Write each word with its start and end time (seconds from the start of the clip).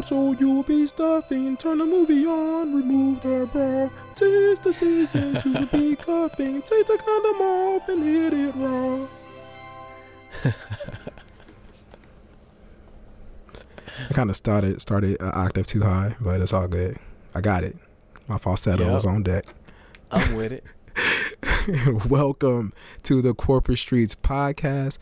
It's 0.00 0.08
getting 0.10 0.24
cold, 0.26 0.38
so 0.38 0.44
you'll 0.44 0.62
be 0.62 0.86
stuffing. 0.86 1.56
Turn 1.56 1.78
the 1.78 1.84
movie 1.86 2.26
on, 2.26 2.74
remove 2.74 3.20
the 3.22 3.48
bra. 3.52 3.90
Tis 4.14 4.58
the 4.60 4.72
season 4.72 5.34
to 5.40 5.66
be 5.72 5.94
cuffing. 5.96 6.62
Take 6.62 6.86
the 6.86 6.98
condom 7.04 7.40
off 7.42 7.88
and 7.88 8.02
hit 8.02 8.32
it 8.32 8.54
raw. 8.56 9.06
I 14.08 14.12
kind 14.14 14.30
of 14.30 14.36
started 14.36 14.80
started 14.80 15.20
an 15.20 15.32
octave 15.34 15.66
too 15.66 15.82
high, 15.82 16.16
but 16.20 16.40
it's 16.40 16.52
all 16.52 16.68
good. 16.68 16.96
I 17.34 17.40
got 17.42 17.62
it. 17.64 17.76
My 18.26 18.38
falsetto 18.38 18.84
Yep. 18.84 18.92
was 18.92 19.04
on 19.06 19.22
deck. 19.22 19.44
I'm 20.10 20.34
with 20.34 20.52
it. 20.52 20.64
Welcome 22.08 22.72
to 23.04 23.20
the 23.22 23.34
Corporate 23.34 23.78
Streetz 23.78 24.16
podcast, 24.16 24.98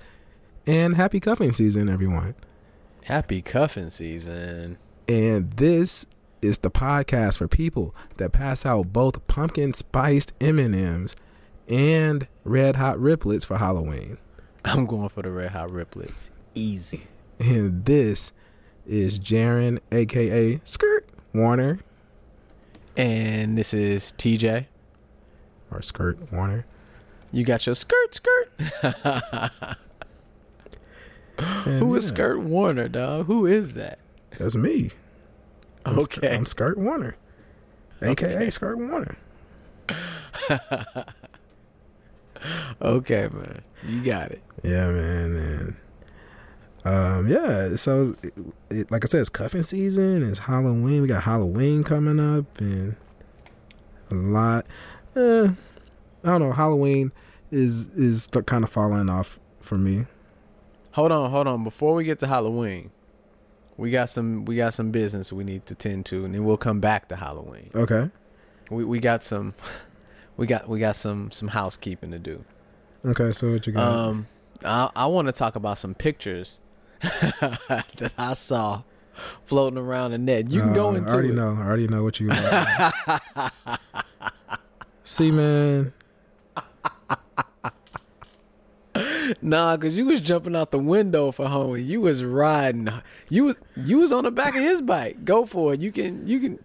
and 0.67 0.97
happy 0.97 1.21
cuffing 1.21 1.53
season, 1.53 1.89
everyone. 1.89 2.35
Happy 3.05 3.41
cuffing 3.41 3.91
season. 3.91 4.77
And 5.09 5.51
this 5.53 6.07
is 6.43 6.59
the 6.59 6.71
podcast 6.71 7.39
for 7.39 7.49
people 7.49 7.95
that 8.19 8.33
pass 8.33 8.65
out 8.67 8.93
both 8.93 9.27
pumpkin 9.27 9.73
spiced 9.75 10.33
M&Ms 10.41 11.17
and 11.69 12.29
red 12.45 12.77
hot 12.77 12.99
riplets 12.99 13.45
for 13.45 13.57
Halloween. 13.59 14.19
I'm 14.65 14.87
going 14.87 15.09
for 15.09 15.23
the 15.23 15.31
red 15.31 15.51
hot 15.53 15.71
riplets. 15.71 16.29
Easy. 16.55 17.07
And 17.39 17.85
this 17.85 18.33
is 18.87 19.19
Jaron, 19.19 19.79
aka 19.93 20.61
Skirt 20.65 21.09
Warner, 21.35 21.79
And 22.97 23.57
this 23.57 23.73
is 23.73 24.13
TJ. 24.19 24.67
or 25.71 25.81
Skirt 25.83 26.33
Warner. 26.33 26.67
You 27.33 27.45
got 27.45 27.67
your 27.67 27.75
skirt, 27.75 28.15
skirt. 28.15 28.51
Who 31.65 31.95
is 31.95 32.05
yeah, 32.07 32.09
Skirt 32.15 32.41
Warner, 32.41 32.89
dog? 32.89 33.27
Who 33.27 33.47
is 33.47 33.75
that? 33.75 33.99
That's 34.39 34.57
me. 34.57 34.91
I'm 35.85 35.99
Okay. 35.99 36.35
I'm 36.35 36.47
Skirt 36.47 36.79
Warner, 36.79 37.17
aka 38.03 38.35
Okay. 38.37 38.51
Skirt 38.51 38.79
Warner. 38.79 39.17
Okay, 42.81 43.29
man. 43.33 43.63
You 43.85 44.03
got 44.03 44.31
it. 44.31 44.43
Yeah, 44.63 44.91
man, 44.91 45.37
and 45.37 45.77
um, 46.85 47.29
yeah. 47.29 47.75
So, 47.77 48.15
it, 48.23 48.33
it, 48.71 48.91
like 48.93 49.05
I 49.05 49.09
said, 49.09 49.21
it's 49.21 49.29
cuffing 49.29 49.65
season. 49.65 50.23
It's 50.23 50.39
Halloween. 50.39 51.03
We 51.03 51.09
got 51.09 51.25
Halloween 51.25 51.83
coming 51.83 52.21
up, 52.21 52.61
and 52.61 52.95
a 54.11 54.15
lot. 54.15 54.67
Uh, 55.17 55.49
I 56.23 56.29
don't 56.39 56.43
know. 56.43 56.53
Halloween 56.53 57.13
is 57.51 57.89
is 57.89 58.29
kind 58.47 58.63
of 58.63 58.71
falling 58.71 59.09
off 59.09 59.41
for 59.61 59.77
me. 59.77 60.07
Hold 60.93 61.13
on, 61.13 61.31
hold 61.31 61.49
on. 61.49 61.65
Before 61.65 61.95
we 61.95 62.05
get 62.05 62.19
to 62.21 62.27
Halloween, 62.29 62.91
we 63.79 63.91
got 63.91 64.11
some 64.11 64.45
we 64.45 64.57
got 64.57 64.75
some 64.75 64.91
business 64.91 65.33
we 65.33 65.45
need 65.45 65.65
to 65.67 65.75
tend 65.75 66.05
to, 66.07 66.25
and 66.27 66.35
then 66.35 66.45
we'll 66.45 66.57
come 66.59 66.81
back 66.81 67.09
to 67.09 67.17
Halloween. 67.17 67.71
Okay. 67.75 68.11
We 68.71 68.85
we 68.85 68.99
got 69.01 69.25
some 69.25 69.55
we 70.37 70.47
got 70.47 70.69
we 70.69 70.79
got 70.79 70.97
some 70.97 71.31
some 71.31 71.49
housekeeping 71.49 72.11
to 72.11 72.19
do. 72.19 72.45
Okay. 73.07 73.33
So 73.33 73.53
what 73.53 73.67
you 73.67 73.73
got? 73.73 73.87
Um, 73.89 74.27
I 74.65 74.91
I 74.95 75.07
want 75.07 75.29
to 75.29 75.33
talk 75.33 75.57
about 75.57 75.79
some 75.79 75.95
pictures 75.95 76.59
that 77.01 78.13
I 78.19 78.35
saw 78.35 78.83
floating 79.47 79.79
around 79.79 80.11
the 80.11 80.19
net. 80.19 80.51
You 80.51 80.61
can 80.61 80.73
go 80.75 80.91
Uh, 80.91 80.95
into 80.95 81.11
I 81.11 81.15
already 81.15 81.29
it. 81.31 81.35
know. 81.35 81.57
I 81.59 81.65
already 81.67 81.89
know 81.89 82.03
what 82.05 82.21
you. 82.21 82.31
See, 85.05 85.31
man. 85.31 85.93
Nah, 89.43 89.77
cause 89.77 89.95
you 89.95 90.05
was 90.07 90.21
jumping 90.21 90.57
out 90.57 90.71
the 90.71 90.79
window 90.79 91.31
for 91.33 91.47
homie. 91.47 91.87
You 91.87 92.01
was 92.01 92.25
riding. 92.25 92.89
You 93.29 93.45
was 93.45 93.57
you 93.77 93.99
was 93.99 94.13
on 94.13 94.25
the 94.25 94.31
back 94.31 94.55
of 94.57 94.63
his 94.63 94.83
bike. 94.83 95.25
Go 95.25 95.45
for 95.45 95.75
it. 95.75 95.81
You 95.81 95.93
can 95.93 96.27
you 96.27 96.41
can 96.41 96.59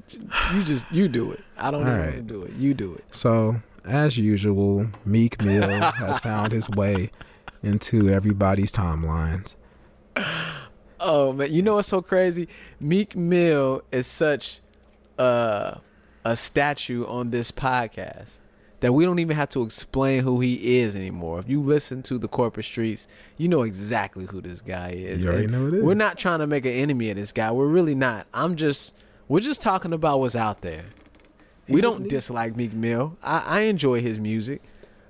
you 0.53 0.63
just 0.63 0.89
you 0.91 1.07
do 1.07 1.31
it. 1.31 1.41
I 1.57 1.71
don't 1.71 1.81
All 1.81 1.87
know 1.87 2.03
how 2.03 2.09
to 2.09 2.15
right. 2.17 2.27
do 2.27 2.43
it. 2.43 2.53
You 2.53 2.73
do 2.73 2.93
it. 2.95 3.03
So, 3.11 3.61
as 3.85 4.17
usual, 4.17 4.87
Meek 5.05 5.41
Mill 5.41 5.67
has 5.91 6.19
found 6.19 6.51
his 6.51 6.69
way 6.69 7.11
into 7.61 8.09
everybody's 8.09 8.71
timelines. 8.71 9.55
Oh 11.05 11.33
man, 11.33 11.51
you 11.51 11.61
know 11.61 11.75
what's 11.75 11.89
so 11.89 12.01
crazy? 12.01 12.47
Meek 12.79 13.13
Mill 13.13 13.81
is 13.91 14.07
such 14.07 14.61
a 15.17 15.81
a 16.23 16.37
statue 16.37 17.05
on 17.05 17.31
this 17.31 17.51
podcast 17.51 18.39
that 18.83 18.91
we 18.91 19.05
don't 19.05 19.19
even 19.19 19.37
have 19.37 19.47
to 19.47 19.63
explain 19.63 20.23
who 20.23 20.41
he 20.41 20.79
is 20.79 20.93
anymore. 20.93 21.39
If 21.39 21.47
you 21.47 21.61
listen 21.61 22.03
to 22.03 22.17
the 22.17 22.27
corporate 22.27 22.65
streetz, 22.65 23.07
you 23.37 23.47
know 23.47 23.61
exactly 23.61 24.25
who 24.25 24.41
this 24.41 24.59
guy 24.59 24.89
is. 24.89 25.23
You 25.23 25.29
already 25.29 25.47
know 25.47 25.67
it 25.67 25.75
is. 25.75 25.83
We're 25.83 25.93
not 25.93 26.17
trying 26.17 26.39
to 26.39 26.47
make 26.47 26.65
an 26.65 26.73
enemy 26.73 27.09
of 27.09 27.15
this 27.15 27.31
guy. 27.31 27.49
We're 27.49 27.67
really 27.67 27.95
not. 27.95 28.27
I'm 28.33 28.57
just 28.57 28.93
we're 29.29 29.39
just 29.39 29.61
talking 29.61 29.93
about 29.93 30.19
what's 30.19 30.35
out 30.35 30.63
there. 30.63 30.83
He 31.65 31.75
we 31.75 31.79
don't 31.79 32.09
dislike 32.09 32.57
Meek 32.57 32.73
Mill. 32.73 33.15
I, 33.23 33.39
I 33.45 33.59
enjoy 33.61 34.01
his 34.01 34.19
music. 34.19 34.61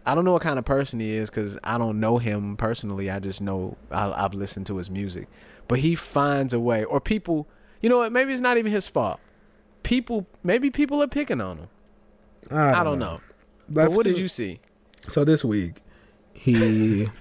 I 0.05 0.13
don't 0.13 0.23
know 0.23 0.33
what 0.33 0.43
kind 0.43 0.59
of 0.59 0.65
person 0.65 0.99
he 0.99 1.09
is 1.09 1.31
because 1.31 1.57
I 1.63 1.79
don't 1.79 1.99
know 1.99 2.19
him 2.19 2.55
personally. 2.55 3.09
I 3.09 3.17
just 3.17 3.41
know 3.41 3.75
I, 3.89 4.11
I've 4.11 4.35
listened 4.35 4.67
to 4.67 4.77
his 4.77 4.91
music, 4.91 5.27
but 5.67 5.79
he 5.79 5.95
finds 5.95 6.53
a 6.53 6.59
way. 6.59 6.83
Or 6.83 7.01
people, 7.01 7.47
you 7.81 7.89
know 7.89 7.97
what? 7.97 8.11
Maybe 8.11 8.33
it's 8.33 8.39
not 8.39 8.57
even 8.57 8.71
his 8.71 8.87
fault. 8.87 9.19
People, 9.81 10.27
maybe 10.43 10.69
people 10.69 11.01
are 11.01 11.07
picking 11.07 11.41
on 11.41 11.57
him. 11.57 11.69
I 12.51 12.83
don't 12.83 12.99
know. 12.99 13.19
But 13.69 13.91
what 13.91 14.05
did 14.05 14.17
you 14.17 14.27
see? 14.27 14.59
So 15.07 15.23
this 15.25 15.43
week, 15.43 15.81
he. 16.33 17.07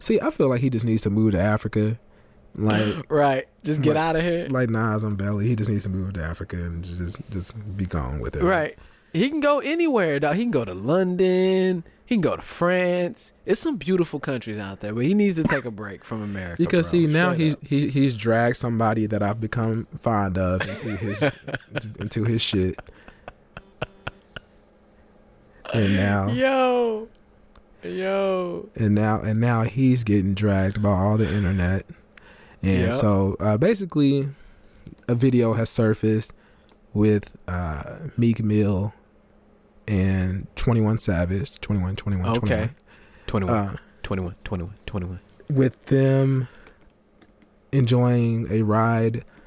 See, 0.00 0.18
I 0.20 0.30
feel 0.30 0.48
like 0.48 0.60
he 0.60 0.70
just 0.70 0.86
needs 0.86 1.02
to 1.02 1.10
move 1.10 1.32
to 1.32 1.40
Africa. 1.40 1.98
Like, 2.54 3.04
Right, 3.10 3.46
just 3.64 3.82
get 3.82 3.96
Like- 3.96 4.02
out 4.04 4.16
of 4.16 4.22
here. 4.22 4.46
like 4.50 4.70
Nas 4.70 5.04
on 5.04 5.14
Belly, 5.16 5.46
he 5.46 5.54
just 5.56 5.70
needs 5.70 5.82
to 5.84 5.88
move 5.90 6.14
to 6.14 6.22
Africa 6.22 6.56
and 6.56 6.82
just 6.84 7.18
just 7.30 7.76
be 7.76 7.86
gone 7.86 8.18
with 8.18 8.34
it. 8.36 8.42
Right, 8.42 8.78
he 9.12 9.28
can 9.28 9.40
go 9.40 9.60
anywhere. 9.60 10.18
Dog. 10.20 10.36
He 10.36 10.42
can 10.42 10.50
go 10.50 10.64
to 10.64 10.74
London. 10.74 11.84
He 12.06 12.16
can 12.16 12.22
go 12.22 12.34
to 12.34 12.42
France. 12.42 13.32
It's 13.46 13.60
some 13.60 13.76
beautiful 13.76 14.18
countries 14.18 14.58
out 14.58 14.80
there, 14.80 14.92
but 14.92 15.04
he 15.04 15.14
needs 15.14 15.36
to 15.36 15.44
take 15.44 15.64
a 15.64 15.70
break 15.70 16.04
from 16.04 16.22
America. 16.22 16.56
Because 16.58 16.90
bro. 16.90 17.00
see 17.02 17.06
now 17.06 17.32
Straight 17.34 17.40
he's 17.44 17.54
up. 17.54 17.64
he 17.64 17.88
he's 17.90 18.14
dragged 18.16 18.56
somebody 18.56 19.06
that 19.06 19.22
I've 19.22 19.40
become 19.40 19.86
fond 20.00 20.36
of 20.36 20.62
into 20.62 20.96
his 20.96 21.22
into 22.00 22.24
his 22.24 22.42
shit. 22.42 22.76
And 25.72 25.96
now 25.96 26.28
yo, 26.32 27.08
yo. 27.82 28.68
and 28.76 28.94
now 28.94 29.20
and 29.20 29.40
now 29.40 29.62
he's 29.62 30.04
getting 30.04 30.34
dragged 30.34 30.82
by 30.82 30.90
all 30.90 31.16
the 31.16 31.32
internet 31.32 31.86
and 32.62 32.80
Yep. 32.80 32.94
so 32.94 33.36
uh, 33.40 33.56
basically 33.56 34.28
a 35.08 35.14
video 35.14 35.54
has 35.54 35.70
surfaced 35.70 36.32
with 36.92 37.36
uh, 37.48 37.96
meek 38.16 38.42
mill 38.42 38.92
and 39.88 40.46
21 40.56 40.98
savage 40.98 41.58
21 41.60 41.96
21 41.96 42.28
Okay. 42.38 42.70
21, 43.26 43.48
21 43.48 43.54
uh, 43.56 43.76
21, 44.02 44.34
21, 44.44 44.74
21. 44.86 45.20
with 45.48 45.84
them 45.86 46.48
enjoying 47.72 48.46
a 48.50 48.62
ride 48.62 49.24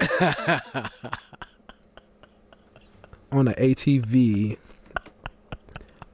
on 3.32 3.48
an 3.48 3.54
atv 3.54 4.56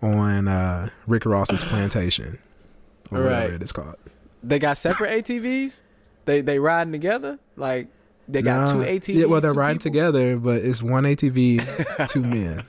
on 0.02 0.48
uh, 0.48 0.88
rick 1.06 1.24
ross's 1.26 1.62
plantation 1.64 2.38
or 3.10 3.22
whatever 3.22 3.54
it 3.54 3.62
is 3.62 3.72
called 3.72 3.96
They 4.42 4.58
got 4.58 4.76
separate 4.78 5.24
ATVs. 5.24 5.80
They 6.24 6.40
they 6.40 6.58
riding 6.58 6.92
together. 6.92 7.38
Like 7.56 7.88
they 8.28 8.42
got 8.42 8.66
Nah. 8.66 8.72
two 8.72 8.78
ATVs. 8.88 9.14
Yeah, 9.20 9.26
well, 9.26 9.40
they're 9.40 9.52
riding 9.52 9.78
people? 9.78 9.90
together, 9.92 10.36
but 10.36 10.62
it's 10.64 10.82
one 10.82 11.04
ATV, 11.04 12.08
two 12.08 12.22
men. 12.22 12.64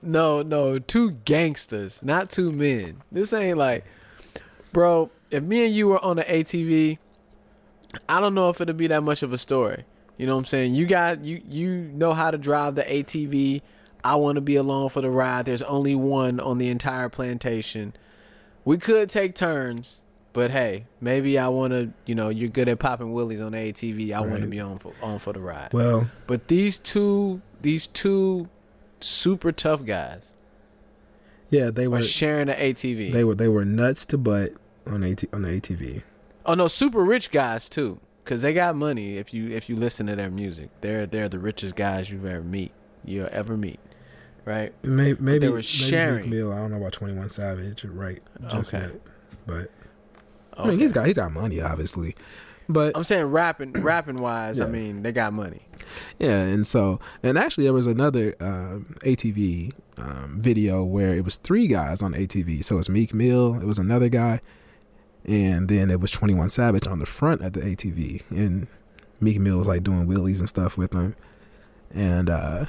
No, 0.00 0.42
no, 0.42 0.78
two 0.78 1.10
gangsters, 1.24 2.02
not 2.02 2.30
two 2.30 2.52
men. 2.52 3.02
This 3.10 3.32
ain't 3.32 3.58
like, 3.58 3.84
bro. 4.72 5.10
If 5.30 5.42
me 5.42 5.66
and 5.66 5.74
you 5.74 5.88
were 5.88 6.02
on 6.04 6.18
an 6.20 6.24
ATV, 6.26 6.98
I 8.08 8.20
don't 8.20 8.34
know 8.34 8.48
if 8.50 8.60
it'll 8.60 8.74
be 8.74 8.86
that 8.86 9.02
much 9.02 9.22
of 9.22 9.32
a 9.32 9.38
story. 9.38 9.84
You 10.16 10.26
know 10.26 10.34
what 10.34 10.40
I'm 10.40 10.44
saying? 10.46 10.74
You 10.74 10.86
got 10.86 11.24
you 11.24 11.42
you 11.48 11.90
know 11.94 12.12
how 12.12 12.30
to 12.30 12.38
drive 12.38 12.74
the 12.74 12.82
ATV. 12.84 13.62
I 14.02 14.16
want 14.16 14.36
to 14.36 14.40
be 14.40 14.56
along 14.56 14.90
for 14.90 15.00
the 15.00 15.10
ride. 15.10 15.46
There's 15.46 15.62
only 15.62 15.94
one 15.94 16.38
on 16.38 16.58
the 16.58 16.68
entire 16.68 17.08
plantation. 17.08 17.94
We 18.64 18.78
could 18.78 19.10
take 19.10 19.34
turns, 19.34 20.02
but 20.32 20.50
hey, 20.50 20.86
maybe 21.00 21.38
I 21.38 21.48
want 21.48 21.72
to. 21.72 21.92
You 22.06 22.14
know, 22.14 22.28
you're 22.28 22.48
good 22.50 22.68
at 22.68 22.78
popping 22.78 23.12
willies 23.12 23.40
on 23.40 23.52
the 23.52 23.58
ATV. 23.58 24.12
I 24.12 24.20
want 24.20 24.42
to 24.42 24.48
be 24.48 24.60
on 24.60 24.78
for 24.78 24.92
on 25.02 25.18
for 25.18 25.32
the 25.32 25.40
ride. 25.40 25.72
Well, 25.72 26.10
But 26.26 26.48
these 26.48 26.78
two, 26.78 27.42
these 27.62 27.86
two 27.86 28.48
super 29.00 29.52
tough 29.52 29.84
guys 29.84 30.32
yeah, 31.50 31.70
they 31.70 31.86
were 31.86 31.98
are 31.98 32.02
sharing 32.02 32.48
an 32.48 32.56
ATV. 32.58 33.12
they 33.12 33.22
were 33.24 33.34
they 33.34 33.48
were 33.48 33.64
nuts 33.64 34.06
to 34.06 34.18
butt 34.18 34.52
on 34.86 35.04
AT, 35.04 35.24
on 35.32 35.42
the 35.42 35.48
ATV. 35.48 36.02
oh 36.46 36.54
no, 36.54 36.68
super 36.68 37.04
rich 37.04 37.30
guys 37.30 37.68
too, 37.68 38.00
because 38.24 38.42
they 38.42 38.52
got 38.54 38.74
money. 38.74 39.18
If 39.18 39.32
you 39.34 39.50
if 39.50 39.68
you 39.68 39.76
listen 39.76 40.06
to 40.06 40.16
their 40.16 40.30
music, 40.30 40.70
they're 40.80 41.06
they're 41.06 41.28
the 41.28 41.38
richest 41.38 41.74
guys 41.76 42.10
you've 42.10 42.24
ever 42.26 42.42
meet, 42.42 42.72
you'll 43.04 43.28
ever 43.30 43.56
meet, 43.56 43.80
right? 44.44 44.72
Maybe 44.82 45.20
maybe 45.20 45.48
were 45.48 45.54
maybe 45.56 45.62
sharing. 45.62 46.22
Meek 46.22 46.30
Mill. 46.30 46.52
I 46.52 46.56
don't 46.56 46.70
know 46.70 46.78
about 46.78 46.92
Twenty 46.92 47.14
One 47.14 47.30
Savage, 47.30 47.84
right? 47.84 48.22
Just 48.50 48.74
Okay. 48.74 48.86
yet, 48.86 49.00
but 49.46 49.70
I 50.56 50.68
mean, 50.68 50.78
he's 50.78 50.92
got 50.92 51.06
he's 51.06 51.16
got 51.16 51.32
money, 51.32 51.60
obviously, 51.60 52.14
but 52.68 52.96
I'm 52.96 53.04
saying 53.04 53.26
rapping, 53.26 53.72
rapping 53.82 54.18
wise. 54.18 54.60
I 54.60 54.66
mean, 54.66 55.02
they 55.02 55.12
got 55.12 55.32
money. 55.32 55.62
yeah, 56.18 56.40
and 56.40 56.66
so 56.66 57.00
and 57.22 57.36
actually 57.38 57.64
there 57.64 57.72
was 57.72 57.86
another 57.86 58.34
um, 58.40 58.94
ATV 59.00 59.72
um, 59.98 60.36
video 60.40 60.82
where 60.84 61.14
it 61.14 61.24
was 61.24 61.36
three 61.36 61.66
guys 61.66 62.02
on 62.02 62.14
ATV. 62.14 62.64
So 62.64 62.76
it 62.76 62.78
was 62.78 62.88
Meek 62.88 63.12
Mill, 63.12 63.54
it 63.60 63.64
was 63.66 63.78
another 63.78 64.08
guy, 64.08 64.40
and 65.24 65.68
then 65.68 65.90
it 65.90 66.00
was 66.00 66.10
Twenty 66.10 66.34
One 66.34 66.50
Savage 66.50 66.86
on 66.86 66.98
the 66.98 67.06
front 67.06 67.42
of 67.42 67.52
the 67.54 67.60
ATV, 67.60 68.22
and 68.30 68.66
Meek 69.20 69.38
Mill 69.40 69.58
was 69.58 69.68
like 69.68 69.82
doing 69.82 70.06
wheelies 70.06 70.38
and 70.40 70.48
stuff 70.48 70.76
with 70.76 70.92
him, 70.92 71.14
and 71.94 72.28
uh, 72.30 72.66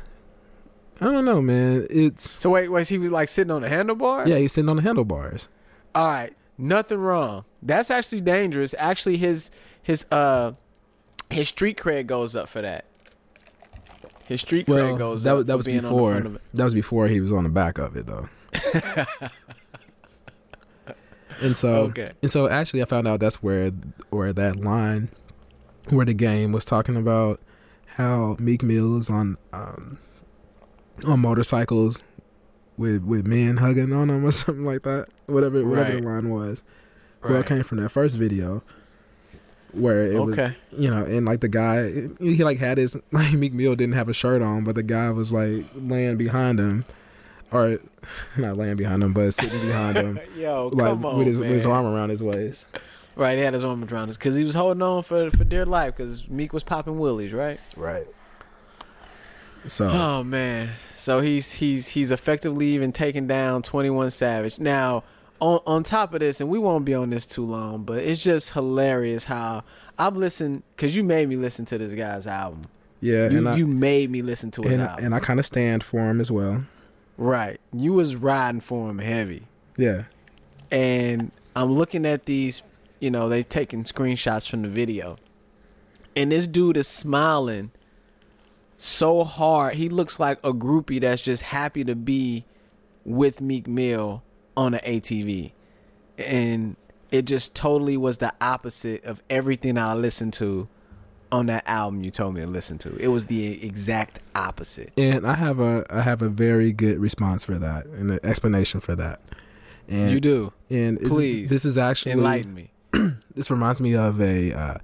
I 1.01 1.05
don't 1.05 1.25
know, 1.25 1.41
man. 1.41 1.85
It's 1.89 2.29
So 2.29 2.49
wait, 2.51 2.69
was 2.69 2.89
he 2.89 2.97
was 2.97 3.11
like 3.11 3.29
sitting 3.29 3.51
on 3.51 3.61
the 3.61 3.67
handlebar. 3.69 4.25
yeah, 4.27 4.37
he's 4.37 4.53
sitting 4.53 4.69
on 4.69 4.77
the 4.77 4.81
handlebars. 4.83 5.49
All 5.93 6.07
right, 6.07 6.33
nothing 6.57 6.99
wrong. 6.99 7.45
That's 7.61 7.89
actually 7.91 8.21
dangerous. 8.21 8.73
Actually, 8.77 9.17
his 9.17 9.51
his 9.81 10.05
uh 10.11 10.53
his 11.29 11.49
street 11.49 11.77
cred 11.77 12.05
goes 12.07 12.35
up 12.35 12.47
for 12.47 12.61
that. 12.61 12.85
His 14.25 14.41
street 14.41 14.65
cred 14.65 14.73
Well, 14.73 14.97
goes 14.97 15.23
that 15.23 15.31
up. 15.31 15.37
was 15.37 15.45
that 15.47 15.57
was 15.57 15.65
being 15.65 15.77
on 15.79 15.83
the 15.83 15.89
before 15.89 16.11
front 16.11 16.25
of 16.25 16.35
it. 16.35 16.41
that 16.53 16.63
was 16.63 16.73
before 16.73 17.07
he 17.07 17.19
was 17.21 17.31
on 17.31 17.43
the 17.43 17.49
back 17.49 17.77
of 17.77 17.95
it 17.95 18.05
though. 18.07 18.29
and 21.41 21.55
so 21.57 21.83
Okay. 21.85 22.09
and 22.21 22.31
so 22.31 22.47
actually 22.49 22.81
I 22.81 22.85
found 22.85 23.07
out 23.07 23.19
that's 23.19 23.41
where 23.43 23.71
where 24.09 24.33
that 24.33 24.55
line 24.57 25.09
where 25.89 26.05
the 26.05 26.13
game 26.13 26.51
was 26.51 26.65
talking 26.65 26.95
about 26.95 27.39
how 27.97 28.35
Meek 28.39 28.63
Mill 28.63 28.97
is 28.97 29.09
on 29.09 29.37
um 29.53 29.99
on 31.05 31.19
motorcycles 31.19 31.99
with 32.77 33.03
with 33.03 33.25
men 33.27 33.57
hugging 33.57 33.93
on 33.93 34.07
them 34.09 34.25
or 34.25 34.31
something 34.33 34.65
like 34.65 34.83
that. 34.83 35.07
Whatever 35.27 35.65
whatever 35.65 35.91
the 35.93 36.01
line 36.01 36.29
was. 36.29 36.63
Well, 37.23 37.35
it 37.39 37.45
came 37.47 37.63
from 37.63 37.79
that 37.79 37.89
first 37.89 38.17
video 38.17 38.61
where 39.71 40.05
it 40.05 40.19
was 40.21 40.37
you 40.77 40.89
know, 40.89 41.03
and 41.05 41.25
like 41.25 41.41
the 41.41 41.47
guy, 41.49 42.07
he 42.19 42.43
like 42.43 42.59
had 42.59 42.77
his 42.77 42.95
like 43.11 43.33
Meek 43.33 43.53
Mill 43.53 43.75
didn't 43.75 43.95
have 43.95 44.07
a 44.07 44.13
shirt 44.13 44.41
on, 44.41 44.63
but 44.63 44.75
the 44.75 44.83
guy 44.83 45.09
was 45.11 45.33
like 45.33 45.65
laying 45.75 46.17
behind 46.17 46.59
him, 46.59 46.85
or 47.51 47.79
not 48.37 48.57
laying 48.57 48.75
behind 48.77 49.03
him, 49.03 49.13
but 49.13 49.31
sitting 49.33 49.59
behind 49.61 49.97
him, 49.97 50.19
Yo, 50.37 50.69
like 50.73 50.89
come 50.89 51.05
on, 51.05 51.17
with 51.17 51.27
his 51.27 51.39
man. 51.39 51.49
with 51.49 51.55
his 51.57 51.65
arm 51.65 51.85
around 51.85 52.09
his 52.09 52.21
waist. 52.23 52.65
Right, 53.17 53.37
he 53.37 53.43
had 53.43 53.53
his 53.53 53.63
arm 53.63 53.83
around 53.83 54.09
us 54.09 54.17
because 54.17 54.35
he 54.35 54.43
was 54.43 54.55
holding 54.55 54.81
on 54.81 55.01
for 55.03 55.31
for 55.31 55.43
dear 55.45 55.65
life 55.65 55.95
because 55.95 56.27
Meek 56.29 56.51
was 56.51 56.63
popping 56.63 56.99
willies, 56.99 57.31
right? 57.33 57.59
Right. 57.77 58.07
So 59.67 59.89
Oh 59.89 60.23
man, 60.23 60.69
so 60.93 61.21
he's 61.21 61.53
he's 61.53 61.87
he's 61.89 62.11
effectively 62.11 62.67
even 62.67 62.91
taken 62.91 63.25
down 63.25 63.63
Twenty 63.63 63.89
One 63.89 64.11
Savage. 64.11 64.59
Now, 64.59 65.03
on 65.39 65.59
on 65.65 65.83
top 65.83 66.13
of 66.13 66.19
this, 66.19 66.39
and 66.39 66.49
we 66.49 66.59
won't 66.59 66.85
be 66.85 66.93
on 66.93 67.09
this 67.09 67.25
too 67.25 67.43
long, 67.45 67.83
but 67.83 67.99
it's 67.99 68.21
just 68.21 68.51
hilarious 68.53 69.23
how 69.25 69.63
I've 69.97 70.15
listened 70.17 70.61
because 70.75 70.95
you 70.95 71.03
made 71.03 71.29
me 71.29 71.35
listen 71.35 71.65
to 71.65 71.77
this 71.79 71.93
guy's 71.93 72.27
album. 72.27 72.61
yeah, 73.01 73.29
You 73.29 73.39
and 73.39 73.49
I 73.49 73.55
you 73.55 73.65
made 73.65 74.11
me 74.11 74.21
listen 74.21 74.51
to 74.51 74.61
his 74.61 74.73
and, 74.73 74.81
album, 74.83 75.05
and 75.05 75.15
I 75.15 75.19
kind 75.19 75.39
of 75.39 75.45
stand 75.47 75.83
for 75.83 76.11
him 76.11 76.21
as 76.21 76.31
well. 76.31 76.65
Right? 77.17 77.59
You 77.73 77.93
was 77.93 78.15
riding 78.15 78.61
for 78.61 78.89
him 78.89 78.99
heavy, 78.99 79.43
Yeah, 79.77 80.03
and 80.71 81.31
I'm 81.55 81.71
looking 81.71 82.05
at 82.05 82.25
these. 82.25 82.61
You 82.99 83.11
know, 83.11 83.29
they 83.29 83.43
taking 83.43 83.83
screenshots 83.83 84.49
from 84.49 84.61
the 84.61 84.69
video, 84.69 85.17
and 86.15 86.31
this 86.31 86.47
dude 86.47 86.77
is 86.77 86.87
smiling 86.87 87.71
so 88.77 89.23
hard. 89.23 89.75
He 89.75 89.89
looks 89.89 90.19
like 90.19 90.39
a 90.43 90.53
groupie 90.53 91.01
that's 91.01 91.21
just 91.21 91.43
happy 91.43 91.83
to 91.83 91.95
be 91.95 92.45
with 93.03 93.41
Meek 93.41 93.67
Mill 93.67 94.23
on 94.57 94.73
an 94.73 94.81
ATV. 94.81 95.51
And 96.17 96.75
it 97.11 97.23
just 97.23 97.55
totally 97.55 97.97
was 97.97 98.17
the 98.17 98.33
opposite 98.41 99.03
of 99.05 99.21
everything 99.29 99.77
I 99.77 99.93
listened 99.93 100.33
to 100.33 100.67
on 101.35 101.45
that 101.47 101.63
album 101.67 102.03
you 102.03 102.11
told 102.11 102.33
me 102.35 102.41
to 102.41 102.47
listen 102.47 102.77
to. 102.79 102.95
It 102.97 103.09
was 103.09 103.25
the 103.27 103.63
exact 103.65 104.19
opposite. 104.35 104.91
and 104.97 105.25
I 105.27 105.35
have 105.35 105.59
a 105.59 105.85
I 105.89 106.01
have 106.01 106.21
a 106.21 106.29
very 106.29 106.71
good 106.71 106.99
response 106.99 107.43
for 107.43 107.55
that 107.55 107.85
and 107.85 108.11
an 108.11 108.19
explanation 108.23 108.79
for 108.79 108.95
that. 108.95 109.21
And 109.87 110.11
you 110.11 110.19
do. 110.19 110.51
and 110.69 110.99
Please. 110.99 111.49
this 111.49 111.63
is 111.65 111.77
actually 111.77 112.13
Enlighten 112.13 112.53
me. 112.53 112.71
this 113.35 113.51
reminds 113.51 113.79
me 113.81 113.95
of 113.95 114.19
a 114.19 114.51
uh, 114.53 114.77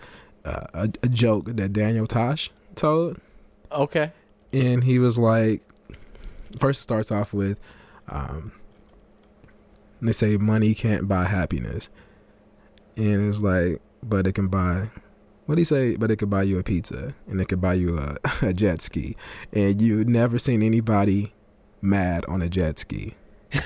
uh, 0.45 0.67
a, 0.73 0.89
a 1.03 1.07
joke 1.07 1.45
that 1.45 1.73
Daniel 1.73 2.07
Tosh 2.07 2.51
told. 2.75 3.19
Okay. 3.71 4.11
and 4.51 4.83
he 4.83 4.99
was 4.99 5.17
like 5.17 5.61
first 6.59 6.81
it 6.81 6.83
starts 6.83 7.11
off 7.11 7.31
with 7.33 7.57
um 8.09 8.51
they 10.01 10.11
say 10.11 10.35
money 10.35 10.73
can't 10.75 11.07
buy 11.07 11.23
happiness 11.25 11.89
and 12.97 13.29
it's 13.29 13.39
like 13.39 13.81
but 14.03 14.27
it 14.27 14.33
can 14.33 14.47
buy 14.47 14.89
what 15.45 15.55
do 15.55 15.61
you 15.61 15.65
say 15.65 15.95
but 15.95 16.09
it 16.11 16.17
could 16.17 16.29
buy 16.29 16.43
you 16.43 16.57
a 16.59 16.63
pizza 16.63 17.13
and 17.27 17.41
it 17.41 17.47
could 17.47 17.59
buy 17.61 17.73
you 17.73 17.97
a, 17.97 18.17
a 18.41 18.53
jet 18.53 18.81
ski 18.81 19.15
and 19.53 19.81
you've 19.81 20.07
never 20.07 20.37
seen 20.39 20.61
anybody 20.61 21.33
mad 21.81 22.23
on 22.25 22.41
a 22.41 22.49
jet 22.49 22.79
ski 22.79 23.15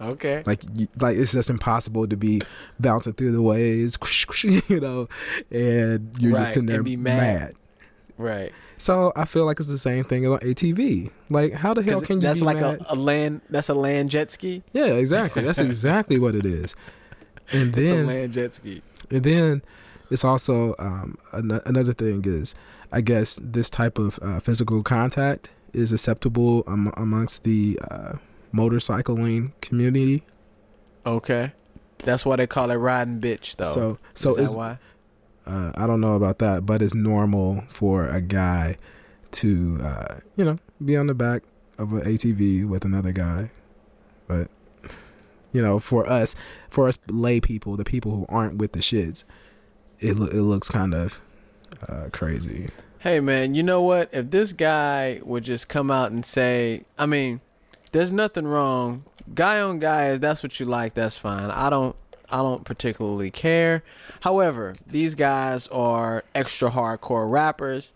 Okay. 0.00 0.42
like 0.46 0.62
like 0.98 1.16
it's 1.16 1.32
just 1.32 1.48
impossible 1.48 2.08
to 2.08 2.16
be 2.16 2.42
bouncing 2.80 3.12
through 3.12 3.30
the 3.30 3.42
waves 3.42 3.96
you 4.68 4.80
know 4.80 5.08
and 5.50 6.10
you're 6.18 6.32
Right, 6.32 6.40
just 6.40 6.54
sitting 6.54 6.66
there 6.66 6.82
mad. 6.82 6.96
mad. 6.96 7.54
Right. 8.18 8.52
So 8.78 9.12
I 9.14 9.26
feel 9.26 9.46
like 9.46 9.60
it's 9.60 9.68
the 9.68 9.78
same 9.78 10.02
thing 10.02 10.26
about 10.26 10.40
ATV. 10.42 11.10
Like, 11.30 11.52
how 11.52 11.72
the 11.72 11.82
hell 11.84 12.00
can 12.00 12.16
you 12.16 12.22
that's 12.22 12.40
be 12.40 12.46
like 12.46 12.56
mad? 12.58 12.80
a, 12.80 12.94
a 12.94 12.96
land 12.96 13.42
that's 13.48 13.68
a 13.68 13.74
land 13.74 14.10
jet 14.10 14.32
ski. 14.32 14.64
yeah, 14.72 14.86
exactly. 14.86 15.44
That's 15.44 15.60
exactly 15.60 16.18
what 16.18 16.34
it 16.34 16.44
is. 16.44 16.74
And 17.52 17.68
It's 17.68 17.78
a 17.78 17.80
then, 17.80 18.06
land 18.08 18.32
jet 18.32 18.54
ski. 18.54 18.82
And 19.10 19.24
then, 19.24 19.62
it's 20.10 20.24
also 20.24 20.74
um, 20.78 21.18
an- 21.32 21.60
another 21.64 21.92
thing 21.94 22.22
is, 22.24 22.54
I 22.92 23.00
guess 23.00 23.38
this 23.42 23.70
type 23.70 23.98
of 23.98 24.18
uh, 24.22 24.40
physical 24.40 24.82
contact 24.82 25.50
is 25.72 25.92
acceptable 25.92 26.64
am- 26.66 26.92
amongst 26.96 27.44
the 27.44 27.78
uh, 27.90 28.12
motorcycling 28.54 29.52
community. 29.60 30.22
Okay. 31.06 31.52
That's 31.98 32.26
why 32.26 32.36
they 32.36 32.46
call 32.46 32.70
it 32.70 32.76
riding 32.76 33.20
bitch 33.20 33.56
though. 33.56 33.72
So, 33.72 33.98
so 34.14 34.34
Is 34.36 34.52
that 34.52 34.58
why? 34.58 34.78
uh, 35.46 35.72
I 35.74 35.86
don't 35.86 36.00
know 36.00 36.14
about 36.14 36.38
that, 36.38 36.66
but 36.66 36.82
it's 36.82 36.94
normal 36.94 37.64
for 37.68 38.06
a 38.08 38.20
guy 38.20 38.76
to, 39.32 39.78
uh, 39.82 40.16
you 40.36 40.44
know, 40.44 40.58
be 40.84 40.96
on 40.96 41.06
the 41.06 41.14
back 41.14 41.42
of 41.78 41.92
an 41.94 42.02
ATV 42.02 42.68
with 42.68 42.84
another 42.84 43.12
guy. 43.12 43.50
But, 44.26 44.48
you 45.52 45.62
know, 45.62 45.78
for 45.78 46.08
us, 46.08 46.34
for 46.70 46.88
us 46.88 46.98
lay 47.08 47.40
people, 47.40 47.76
the 47.76 47.84
people 47.84 48.12
who 48.12 48.26
aren't 48.28 48.56
with 48.56 48.72
the 48.72 48.80
shits, 48.80 49.24
it 50.00 50.18
lo- 50.18 50.26
it 50.26 50.40
looks 50.42 50.68
kind 50.68 50.94
of 50.94 51.20
uh, 51.88 52.08
crazy. 52.12 52.70
Hey 53.00 53.20
man, 53.20 53.54
you 53.54 53.62
know 53.62 53.82
what? 53.82 54.08
If 54.12 54.30
this 54.30 54.52
guy 54.52 55.20
would 55.24 55.44
just 55.44 55.68
come 55.68 55.90
out 55.90 56.12
and 56.12 56.24
say, 56.24 56.84
I 56.98 57.06
mean, 57.06 57.40
there's 57.92 58.12
nothing 58.12 58.46
wrong. 58.46 59.04
Guy 59.34 59.60
on 59.60 59.78
guy, 59.78 60.10
if 60.12 60.20
that's 60.20 60.42
what 60.42 60.58
you 60.60 60.66
like, 60.66 60.94
that's 60.94 61.18
fine. 61.18 61.50
I 61.50 61.68
don't 61.70 61.96
I 62.30 62.38
don't 62.38 62.64
particularly 62.64 63.30
care. 63.30 63.82
However, 64.20 64.72
these 64.86 65.14
guys 65.14 65.68
are 65.68 66.24
extra 66.34 66.70
hardcore 66.70 67.30
rappers. 67.30 67.92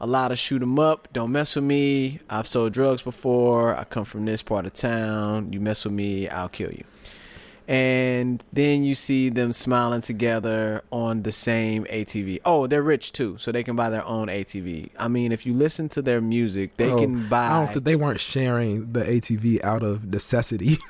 A 0.00 0.06
lot 0.06 0.32
of 0.32 0.38
shoot 0.38 0.60
'em 0.60 0.78
up, 0.78 1.08
don't 1.12 1.32
mess 1.32 1.54
with 1.54 1.64
me. 1.64 2.20
I've 2.28 2.46
sold 2.46 2.72
drugs 2.72 3.02
before. 3.02 3.74
I 3.76 3.84
come 3.84 4.04
from 4.04 4.24
this 4.24 4.42
part 4.42 4.66
of 4.66 4.74
town. 4.74 5.52
You 5.52 5.60
mess 5.60 5.84
with 5.84 5.94
me, 5.94 6.28
I'll 6.28 6.48
kill 6.48 6.70
you. 6.72 6.84
And 7.68 8.44
then 8.52 8.84
you 8.84 8.94
see 8.94 9.28
them 9.28 9.52
smiling 9.52 10.00
together 10.00 10.82
on 10.92 11.22
the 11.24 11.32
same 11.32 11.84
ATV. 11.86 12.40
Oh, 12.44 12.66
they're 12.68 12.82
rich 12.82 13.10
too, 13.12 13.38
so 13.38 13.50
they 13.50 13.64
can 13.64 13.74
buy 13.74 13.90
their 13.90 14.04
own 14.04 14.28
ATV. 14.28 14.90
I 14.98 15.08
mean, 15.08 15.32
if 15.32 15.44
you 15.44 15.52
listen 15.52 15.88
to 15.90 16.02
their 16.02 16.20
music, 16.20 16.76
they 16.76 16.90
Oh, 16.90 17.00
can 17.00 17.28
buy. 17.28 17.46
I 17.48 17.64
don't 17.64 17.72
think 17.72 17.84
they 17.84 17.96
weren't 17.96 18.20
sharing 18.20 18.92
the 18.92 19.00
ATV 19.00 19.64
out 19.64 19.82
of 19.82 20.04
necessity. 20.04 20.78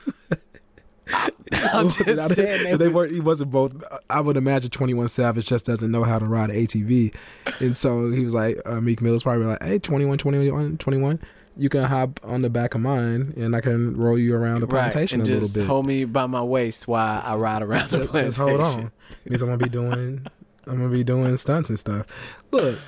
I'm 1.52 1.88
just 1.90 2.34
saying 2.34 2.64
they 2.64 2.76
they 2.76 2.88
would- 2.88 2.94
weren't. 2.94 3.12
He 3.12 3.20
wasn't 3.20 3.52
both. 3.52 3.72
I 4.10 4.20
would 4.20 4.36
imagine 4.36 4.70
Twenty 4.70 4.92
One 4.92 5.06
Savage 5.08 5.46
just 5.46 5.64
doesn't 5.64 5.90
know 5.90 6.02
how 6.02 6.18
to 6.18 6.24
ride 6.26 6.50
an 6.50 6.56
ATV, 6.56 7.14
and 7.60 7.76
so 7.76 8.10
he 8.10 8.24
was 8.24 8.34
like, 8.34 8.60
uh, 8.66 8.80
Meek 8.80 9.00
Mill 9.00 9.12
was 9.12 9.22
probably 9.22 9.46
like, 9.46 9.62
"Hey, 9.62 9.78
21, 9.78 10.18
21, 10.18 10.78
21, 10.78 11.20
you 11.56 11.68
can 11.68 11.84
hop 11.84 12.20
on 12.22 12.42
the 12.42 12.50
back 12.50 12.74
of 12.74 12.80
mine, 12.80 13.32
and 13.36 13.54
I 13.56 13.60
can 13.60 13.96
roll 13.96 14.18
you 14.18 14.34
around 14.34 14.60
the 14.60 14.66
right, 14.66 14.90
plantation 14.92 15.20
and 15.20 15.28
a 15.28 15.32
little 15.32 15.48
just 15.48 15.56
bit. 15.56 15.66
hold 15.66 15.86
me 15.86 16.04
by 16.04 16.26
my 16.26 16.42
waist 16.42 16.86
while 16.88 17.22
I 17.24 17.34
ride 17.36 17.62
around 17.62 17.90
the 17.90 17.98
just, 17.98 18.10
plantation. 18.10 18.28
just 18.30 18.38
hold 18.38 18.60
on, 18.60 18.92
because 19.24 19.42
I'm 19.42 19.48
gonna 19.48 19.58
be 19.64 19.68
doing, 19.70 20.26
I'm 20.66 20.76
gonna 20.78 20.88
be 20.88 21.04
doing 21.04 21.36
stunts 21.36 21.70
and 21.70 21.78
stuff. 21.78 22.06
Look, 22.50 22.78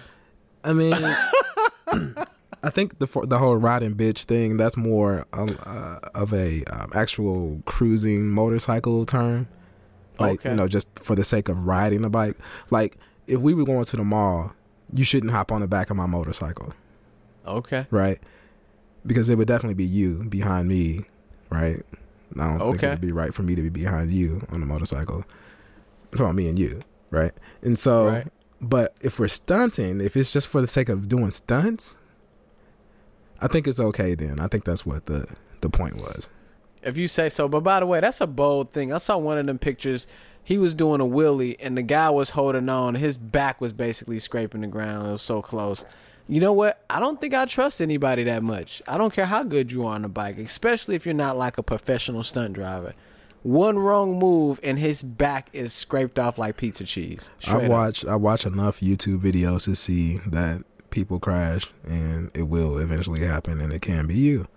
I 0.65 0.73
mean." 0.73 0.95
I 2.61 2.71
think 2.71 2.99
the 2.99 3.07
the 3.27 3.39
whole 3.39 3.55
riding 3.57 3.95
bitch 3.95 4.25
thing 4.25 4.57
that's 4.57 4.77
more 4.77 5.27
um, 5.33 5.57
uh, 5.65 6.01
of 6.13 6.33
a 6.35 6.65
um, 6.65 6.91
actual 6.93 7.63
cruising 7.67 8.29
motorcycle 8.31 9.05
term, 9.07 9.47
like 10.19 10.41
Okay. 10.41 10.51
you 10.51 10.57
know, 10.57 10.67
just 10.67 10.89
for 10.99 11.15
the 11.15 11.23
sake 11.23 11.49
of 11.49 11.67
riding 11.67 12.05
a 12.05 12.11
bike. 12.11 12.37
Like 12.71 12.99
if 13.29 13.39
we 13.41 13.55
were 13.55 13.65
going 13.65 13.85
to 13.85 13.97
the 13.97 14.03
mall, 14.05 14.55
you 14.93 15.05
shouldn't 15.05 15.31
hop 15.33 15.53
on 15.53 15.61
the 15.61 15.69
back 15.69 15.89
of 15.91 15.97
my 15.97 16.07
motorcycle, 16.07 16.75
Okay. 17.47 17.87
right? 17.91 18.19
Because 19.07 19.29
it 19.29 19.37
would 19.39 19.49
definitely 19.49 19.75
be 19.75 19.85
you 19.85 20.25
behind 20.25 20.69
me, 20.69 21.05
right? 21.51 21.83
I 22.39 22.59
don't 22.59 22.71
think 22.73 22.83
it 22.83 22.89
would 22.91 23.01
be 23.01 23.13
right 23.13 23.33
for 23.35 23.43
me 23.43 23.55
to 23.55 23.63
be 23.63 23.69
behind 23.71 24.13
you 24.13 24.47
on 24.51 24.63
a 24.63 24.67
motorcycle. 24.67 25.25
It's 26.13 26.21
about 26.21 26.35
me 26.35 26.49
and 26.49 26.59
you, 26.59 26.83
right? 27.11 27.33
And 27.63 27.79
so, 27.79 28.07
Right. 28.07 28.27
but 28.61 28.95
if 29.01 29.19
we're 29.19 29.29
stunting, 29.29 30.01
if 30.01 30.17
it's 30.17 30.33
just 30.33 30.47
for 30.49 30.61
the 30.61 30.67
sake 30.69 30.89
of 30.89 31.09
doing 31.09 31.31
stunts, 31.31 31.97
I 33.41 33.47
think 33.47 33.67
it's 33.67 33.81
okay. 33.81 34.15
Then 34.15 34.41
I 34.41 34.49
think 34.49 34.65
that's 34.65 34.85
what 34.85 35.07
the 35.07 35.27
the 35.61 35.69
point 35.71 35.97
was. 35.97 36.29
If 36.83 36.97
you 36.97 37.09
say 37.09 37.29
so. 37.29 37.49
But 37.49 37.61
by 37.65 37.81
the 37.81 37.87
way, 37.87 38.01
that's 38.01 38.21
a 38.21 38.27
bold 38.27 38.71
thing. 38.71 38.93
I 38.93 38.99
saw 38.99 39.17
one 39.19 39.39
of 39.39 39.47
them 39.47 39.59
pictures. 39.59 40.07
He 40.45 40.57
was 40.57 40.75
doing 40.75 41.01
a 41.01 41.05
wheelie, 41.05 41.57
and 41.61 41.77
the 41.77 41.83
guy 41.83 42.09
was 42.11 42.31
holding 42.31 42.69
on. 42.69 42.95
His 42.95 43.17
back 43.19 43.61
was 43.61 43.73
basically 43.73 44.19
scraping 44.19 44.63
the 44.63 44.67
ground. 44.67 45.09
It 45.09 45.11
was 45.13 45.23
so 45.23 45.43
close. 45.43 45.85
You 46.29 46.41
know 46.41 46.53
what? 46.53 46.85
I 46.91 47.01
don't 47.01 47.21
think 47.21 47.33
I 47.33 47.47
trust 47.47 47.81
anybody 47.81 48.25
that 48.25 48.43
much. 48.43 48.83
I 48.87 48.99
don't 48.99 49.13
care 49.13 49.25
how 49.25 49.43
good 49.43 49.73
you 49.73 49.87
are 49.87 49.95
on 49.95 50.03
the 50.03 50.09
bike, 50.09 50.39
especially 50.39 50.95
if 50.95 51.07
you're 51.07 51.15
not 51.15 51.39
like 51.39 51.57
a 51.57 51.63
professional 51.63 52.23
stunt 52.23 52.53
driver. 52.53 52.93
One 53.43 53.79
wrong 53.79 54.19
move, 54.19 54.61
and 54.63 54.79
his 54.79 55.03
back 55.03 55.49
is 55.55 55.73
scraped 55.73 56.19
off 56.19 56.37
like 56.37 56.59
pizza 56.59 56.85
cheese. 56.85 57.31
I 57.47 57.67
watch 57.67 58.05
I 58.05 58.17
watch 58.17 58.45
enough 58.45 58.81
YouTube 58.81 59.21
videos 59.21 59.65
to 59.65 59.75
see 59.75 60.19
that 60.27 60.65
people 60.91 61.19
crash, 61.19 61.73
and 61.85 62.31
it 62.35 62.43
will 62.43 62.79
eventually 62.79 63.21
happen, 63.21 63.61
and 63.61 63.73
it 63.73 63.81
can 63.81 64.07
be 64.07 64.17
you, 64.17 64.49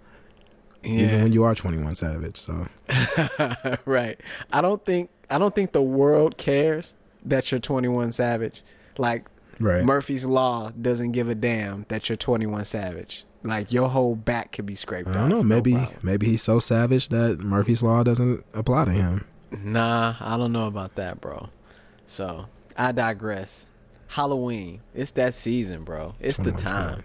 even 0.83 1.21
when 1.21 1.31
you 1.31 1.43
are 1.43 1.55
Twenty 1.55 1.77
One 1.77 1.95
Savage. 1.95 2.37
So 2.37 2.67
right. 3.85 4.19
I 4.51 4.61
don't 4.61 4.83
think 4.83 5.09
I 5.29 5.37
don't 5.37 5.55
think 5.55 5.71
the 5.71 5.81
world 5.81 6.37
cares 6.37 6.93
that 7.23 7.51
you're 7.51 7.59
21 7.59 8.11
Savage. 8.11 8.63
Like 8.97 9.25
right, 9.61 9.83
Murphy's 9.83 10.25
Law 10.25 10.71
doesn't 10.71 11.11
give 11.11 11.29
a 11.29 11.35
damn 11.35 11.85
that 11.89 12.09
you're 12.09 12.17
21 12.17 12.65
Savage. 12.65 13.25
Like 13.43 13.71
your 13.71 13.89
whole 13.89 14.15
back 14.15 14.51
could 14.51 14.65
be 14.67 14.75
scraped 14.75 15.09
I 15.09 15.13
don't 15.13 15.29
know. 15.29 15.41
Maybe 15.43 15.73
problem. 15.73 15.97
maybe 16.03 16.27
he's 16.27 16.43
so 16.43 16.59
savage 16.59 17.09
that 17.09 17.39
Murphy's 17.39 17.81
Law 17.81 18.03
doesn't 18.03 18.45
apply 18.53 18.85
to 18.85 18.91
him. 18.91 19.25
Nah, 19.51 20.15
I 20.19 20.37
don't 20.37 20.51
know 20.51 20.67
about 20.67 20.95
that, 20.95 21.19
bro. 21.21 21.49
So 22.05 22.45
I 22.77 22.91
digress. 22.91 23.65
Halloween. 24.07 24.81
It's 24.93 25.11
that 25.11 25.33
season, 25.33 25.83
bro. 25.83 26.15
It's 26.19 26.37
the 26.37 26.51
time. 26.51 27.03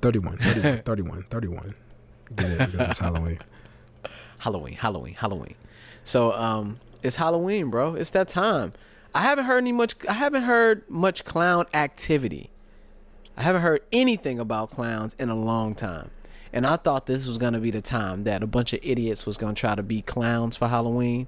31, 0.00 0.38
31, 0.38 0.78
31, 0.84 1.22
31. 1.28 1.74
Get 2.36 2.50
it 2.50 2.70
because 2.72 2.88
it's 2.88 2.98
Halloween. 2.98 3.38
Halloween, 4.38 4.74
Halloween, 4.74 5.14
Halloween. 5.14 5.54
So 6.04 6.32
um 6.32 6.78
it's 7.02 7.16
Halloween, 7.16 7.70
bro. 7.70 7.94
It's 7.94 8.10
that 8.10 8.28
time. 8.28 8.72
I 9.14 9.22
haven't 9.22 9.44
heard 9.44 9.58
any 9.58 9.72
much 9.72 9.94
I 10.08 10.14
haven't 10.14 10.42
heard 10.42 10.88
much 10.90 11.24
clown 11.24 11.66
activity. 11.72 12.50
I 13.36 13.42
haven't 13.42 13.62
heard 13.62 13.82
anything 13.92 14.38
about 14.38 14.70
clowns 14.70 15.14
in 15.18 15.28
a 15.28 15.34
long 15.34 15.74
time. 15.74 16.10
And 16.52 16.66
I 16.66 16.76
thought 16.76 17.06
this 17.06 17.26
was 17.26 17.38
gonna 17.38 17.60
be 17.60 17.70
the 17.70 17.82
time 17.82 18.24
that 18.24 18.42
a 18.42 18.46
bunch 18.46 18.72
of 18.72 18.80
idiots 18.82 19.26
was 19.26 19.36
gonna 19.36 19.54
try 19.54 19.74
to 19.74 19.82
be 19.82 20.02
clowns 20.02 20.56
for 20.56 20.68
Halloween 20.68 21.26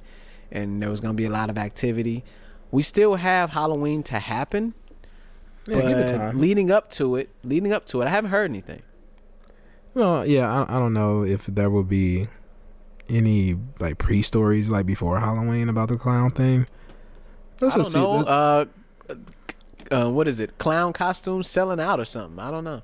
and 0.51 0.83
there 0.83 0.91
was 0.91 1.01
gonna 1.01 1.15
be 1.15 1.25
a 1.25 1.31
lot 1.31 1.49
of 1.49 1.59
activity. 1.59 2.25
We 2.71 2.83
still 2.83 3.15
have 3.17 3.51
Halloween 3.51 4.03
to 4.05 4.19
happen. 4.19 4.75
Yeah, 5.67 5.83
give 5.83 5.99
it 5.99 6.09
time. 6.09 6.41
Leading 6.41 6.71
up 6.71 6.91
to 6.93 7.17
it, 7.17 7.31
leading 7.43 7.73
up 7.73 7.87
to 7.87 8.03
it, 8.03 8.07
I 8.07 8.11
haven't 8.11 8.31
heard 8.31 8.51
anything. 8.51 8.83
Well, 9.95 10.27
yeah, 10.27 10.65
I, 10.65 10.77
I 10.77 10.79
don't 10.79 10.93
know 10.93 11.25
if 11.25 11.47
there 11.47 11.71
will 11.71 11.83
be 11.83 12.29
any 13.09 13.57
like 13.79 13.99
pre-stories 13.99 14.71
like 14.71 14.87
before 14.87 15.19
Halloween 15.21 15.69
about 15.69 15.89
the 15.89 15.97
clown 15.97 16.31
thing. 16.31 16.67
Let's 17.61 17.75
I 17.75 17.79
don't 17.79 17.85
see. 17.87 17.99
know. 17.99 18.13
Uh, 18.21 18.65
uh, 19.91 20.11
what 20.11 20.29
is 20.29 20.41
it? 20.41 20.59
Clown 20.59 20.93
costumes 20.93 21.49
selling 21.49 21.81
out 21.81 22.01
or 22.01 22.05
something? 22.05 22.39
I 22.39 22.51
don't 22.51 22.65
know. 22.65 22.83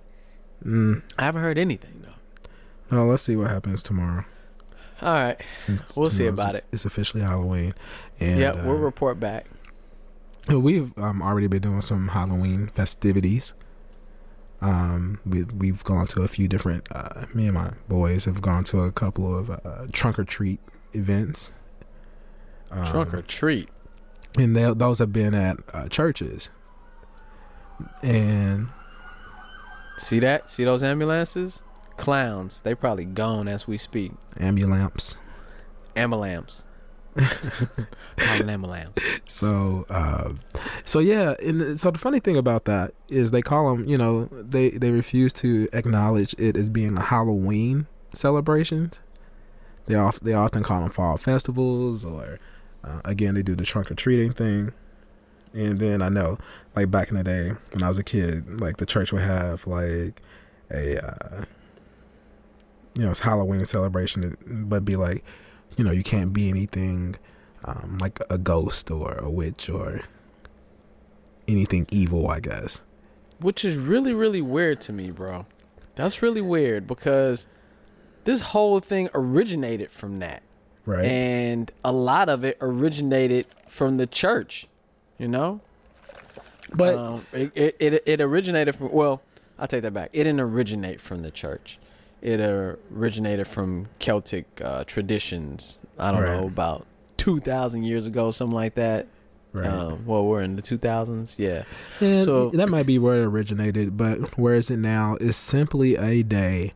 mm, 0.65 1.03
I 1.19 1.25
haven't 1.25 1.43
heard 1.43 1.59
anything 1.59 2.05
though. 2.05 2.97
well, 2.97 3.07
let's 3.07 3.23
see 3.23 3.37
what 3.37 3.49
happens 3.51 3.83
tomorrow. 3.83 4.25
All 5.03 5.13
right. 5.15 5.41
Since 5.59 5.97
We'll 5.97 6.11
see 6.11 6.27
about 6.27 6.55
it. 6.55 6.65
It's 6.73 6.85
officially 6.85 7.23
Halloween, 7.23 7.75
and 8.21 8.39
yeah, 8.39 8.51
uh, 8.51 8.65
we'll 8.67 8.77
report 8.77 9.19
back. 9.19 9.47
We've 10.49 10.97
um, 10.99 11.23
already 11.23 11.49
been 11.49 11.63
doing 11.63 11.81
some 11.83 12.09
Halloween 12.09 12.69
festivities. 12.69 13.55
Um, 14.61 15.19
we 15.27 15.43
we've 15.43 15.83
gone 15.83 16.07
to 16.09 16.23
a 16.23 16.29
few 16.29 16.47
different. 16.47 16.87
Uh, 16.93 17.27
me 17.35 17.47
and 17.47 17.55
my 17.55 17.73
boys 17.89 18.27
have 18.27 18.41
gone 18.41 18.63
to 18.65 18.83
a 18.83 18.93
couple 18.93 19.37
of 19.37 19.51
uh, 19.51 19.87
trunk 19.93 20.21
or 20.21 20.25
treat 20.25 20.61
events. 20.93 21.53
Um, 22.71 22.87
Trunk 22.87 23.13
or 23.13 23.23
treat. 23.23 23.69
And 24.37 24.57
they, 24.57 24.73
those 24.75 24.99
have 24.99 25.13
been 25.13 25.35
at 25.35 25.59
uh, 25.73 25.89
churches. 25.89 26.51
And 28.03 28.69
See 30.03 30.19
that? 30.19 30.49
See 30.49 30.65
those 30.65 30.83
ambulances? 30.83 31.63
Clowns. 31.97 32.61
They 32.63 32.75
probably 32.75 33.05
gone 33.05 33.47
as 33.47 33.69
we 33.69 33.77
speak. 33.77 34.13
Ambulamps. 35.95 36.65
An. 38.19 38.89
So, 39.29 39.87
uh, 39.89 40.33
so 40.85 40.99
yeah, 40.99 41.35
and 41.41 41.79
so 41.79 41.91
the 41.91 41.99
funny 41.99 42.19
thing 42.19 42.37
about 42.37 42.65
that 42.65 42.95
is 43.09 43.31
they 43.31 43.43
call 43.43 43.71
them, 43.71 43.87
you 43.87 43.99
know, 43.99 44.29
they 44.33 44.71
they 44.71 44.91
refuse 44.91 45.33
to 45.35 45.69
acknowledge 45.73 46.35
it 46.39 46.57
as 46.57 46.69
being 46.69 46.97
a 46.97 47.03
Halloween 47.03 47.87
celebrations. 48.13 49.01
They 49.87 49.95
off 49.95 50.19
they 50.21 50.33
often 50.33 50.63
call 50.63 50.81
them 50.81 50.91
fall 50.91 51.17
festivals, 51.19 52.05
or 52.05 52.41
uh, 52.85 53.01
again 53.05 53.35
they 53.35 53.43
do 53.43 53.55
the 53.55 53.65
trunk 53.65 53.91
or 53.91 53.95
treating 53.95 54.33
thing. 54.33 54.73
And 55.55 55.79
then 55.79 56.01
I 56.01 56.09
know, 56.09 56.39
like 56.75 56.91
back 56.91 57.11
in 57.11 57.17
the 57.17 57.25
day 57.25 57.53
when 57.73 57.83
I 57.83 57.89
was 57.89 57.99
a 57.99 58.05
kid, 58.05 58.61
like 58.61 58.79
the 58.79 58.87
church 58.87 59.13
would 59.13 59.23
have 59.23 59.67
like 59.67 60.23
a, 60.71 60.99
uh, 61.05 61.45
you 62.97 63.05
know, 63.05 63.11
it's 63.11 63.21
Halloween 63.21 63.65
celebration, 63.67 64.37
but 64.47 64.85
be 64.85 64.97
like, 64.97 65.25
you 65.77 65.85
know, 65.85 65.91
you 65.91 66.03
can't 66.03 66.33
be 66.33 66.49
anything 66.49 67.17
um, 67.65 67.99
like 68.01 68.19
a 68.31 68.39
ghost 68.39 68.91
or 68.91 69.15
a 69.15 69.31
witch 69.31 69.69
or 69.69 70.03
anything 71.47 71.87
evil, 71.91 72.29
I 72.29 72.41
guess. 72.41 72.83
Which 73.41 73.65
is 73.65 73.77
really, 73.77 74.13
really 74.13 74.43
weird 74.43 74.81
to 74.83 74.93
me, 74.93 75.11
bro. 75.11 75.47
That's 75.95 76.23
really 76.23 76.41
weird 76.41 76.87
because 76.87 77.47
this 78.25 78.41
whole 78.41 78.81
thing 78.81 79.09
originated 79.15 79.91
from 79.91 80.19
that. 80.21 80.43
Right. 80.85 81.05
and 81.05 81.71
a 81.85 81.93
lot 81.93 82.29
of 82.29 82.45
it 82.45 82.59
originated 82.61 83.47
from 83.69 83.99
the 83.99 84.07
church 84.07 84.67
you 85.19 85.29
know 85.29 85.61
but 86.75 86.95
um, 86.97 87.27
it, 87.33 87.53
it, 87.55 87.77
it, 87.79 88.03
it 88.07 88.21
originated 88.21 88.75
from 88.75 88.91
well 88.93 89.23
i'll 89.59 89.69
take 89.69 89.83
that 89.83 89.95
back 89.95 90.11
it 90.13 90.25
didn't 90.25 90.41
originate 90.41 91.01
from 91.01 91.23
the 91.23 91.31
church 91.31 91.79
it 92.21 92.41
originated 92.41 93.47
from 93.47 93.89
celtic 93.99 94.47
uh, 94.63 94.85
traditions 94.85 95.79
i 95.99 96.11
don't 96.11 96.23
Right. 96.23 96.41
know 96.41 96.47
about 96.47 96.87
2000 97.17 97.85
years 97.85 98.07
ago 98.07 98.31
something 98.33 98.55
like 98.55 98.75
that 98.75 99.07
right. 99.53 99.67
um, 99.69 100.05
well 100.07 100.25
we're 100.25 100.43
in 100.43 100.57
the 100.57 100.63
2000s 100.63 101.35
yeah 101.39 101.63
And 102.01 102.25
so- 102.25 102.51
that 102.51 102.69
might 102.69 102.87
be 102.87 102.99
where 102.99 103.23
it 103.23 103.25
originated, 103.27 103.97
but 103.97 104.37
where 104.39 104.55
is 104.57 104.71
it 104.71 104.79
now? 104.79 105.17
Is 105.21 105.37
simply 105.37 105.95
a 105.97 106.23
day 106.25 106.73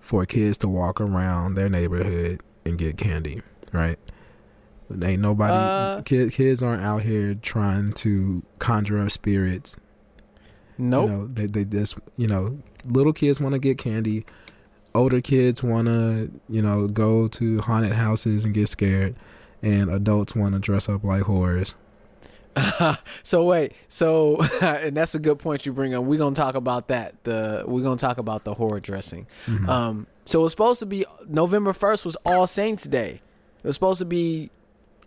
for 0.00 0.24
kids 0.24 0.56
to 0.58 0.68
walk 0.68 1.00
around 1.00 1.54
their 1.54 1.68
neighborhood 1.68 2.40
and 2.64 2.78
get 2.78 2.96
candy, 2.96 3.42
right? 3.72 3.98
Ain't 5.02 5.22
nobody 5.22 5.52
Uh, 5.52 6.02
kid, 6.02 6.32
kids 6.32 6.62
aren't 6.62 6.82
out 6.82 7.02
here 7.02 7.34
trying 7.34 7.92
to 7.92 8.42
conjure 8.58 8.98
up 9.00 9.10
spirits. 9.10 9.76
nope 10.78 11.08
You 11.08 11.16
know, 11.16 11.26
they 11.26 11.46
they 11.46 11.64
just 11.64 11.96
you 12.16 12.26
know, 12.26 12.58
little 12.84 13.12
kids 13.12 13.40
want 13.40 13.54
to 13.54 13.58
get 13.60 13.78
candy. 13.78 14.24
Older 14.92 15.20
kids 15.20 15.62
want 15.62 15.86
to, 15.86 16.32
you 16.48 16.60
know, 16.60 16.88
go 16.88 17.28
to 17.28 17.60
haunted 17.60 17.92
houses 17.92 18.44
and 18.44 18.52
get 18.52 18.68
scared, 18.68 19.14
and 19.62 19.88
adults 19.88 20.34
want 20.34 20.54
to 20.54 20.58
dress 20.58 20.88
up 20.88 21.04
like 21.04 21.22
whores. 21.22 21.74
so 23.22 23.44
wait, 23.44 23.72
so 23.86 24.40
and 24.60 24.96
that's 24.96 25.14
a 25.14 25.20
good 25.20 25.38
point 25.38 25.64
you 25.64 25.72
bring 25.72 25.94
up. 25.94 26.02
We're 26.02 26.18
gonna 26.18 26.34
talk 26.34 26.56
about 26.56 26.88
that. 26.88 27.14
The 27.22 27.62
we're 27.66 27.82
gonna 27.84 27.96
talk 27.96 28.18
about 28.18 28.42
the 28.44 28.54
horror 28.54 28.80
dressing. 28.80 29.28
Mhm. 29.46 29.68
Um, 29.68 30.06
so 30.24 30.44
it's 30.44 30.52
supposed 30.52 30.80
to 30.80 30.86
be 30.86 31.04
November 31.28 31.72
first 31.72 32.04
was 32.04 32.16
All 32.26 32.48
Saints 32.48 32.84
Day. 32.84 33.20
It 33.62 33.66
was 33.66 33.76
supposed 33.76 33.98
to 34.00 34.04
be 34.04 34.50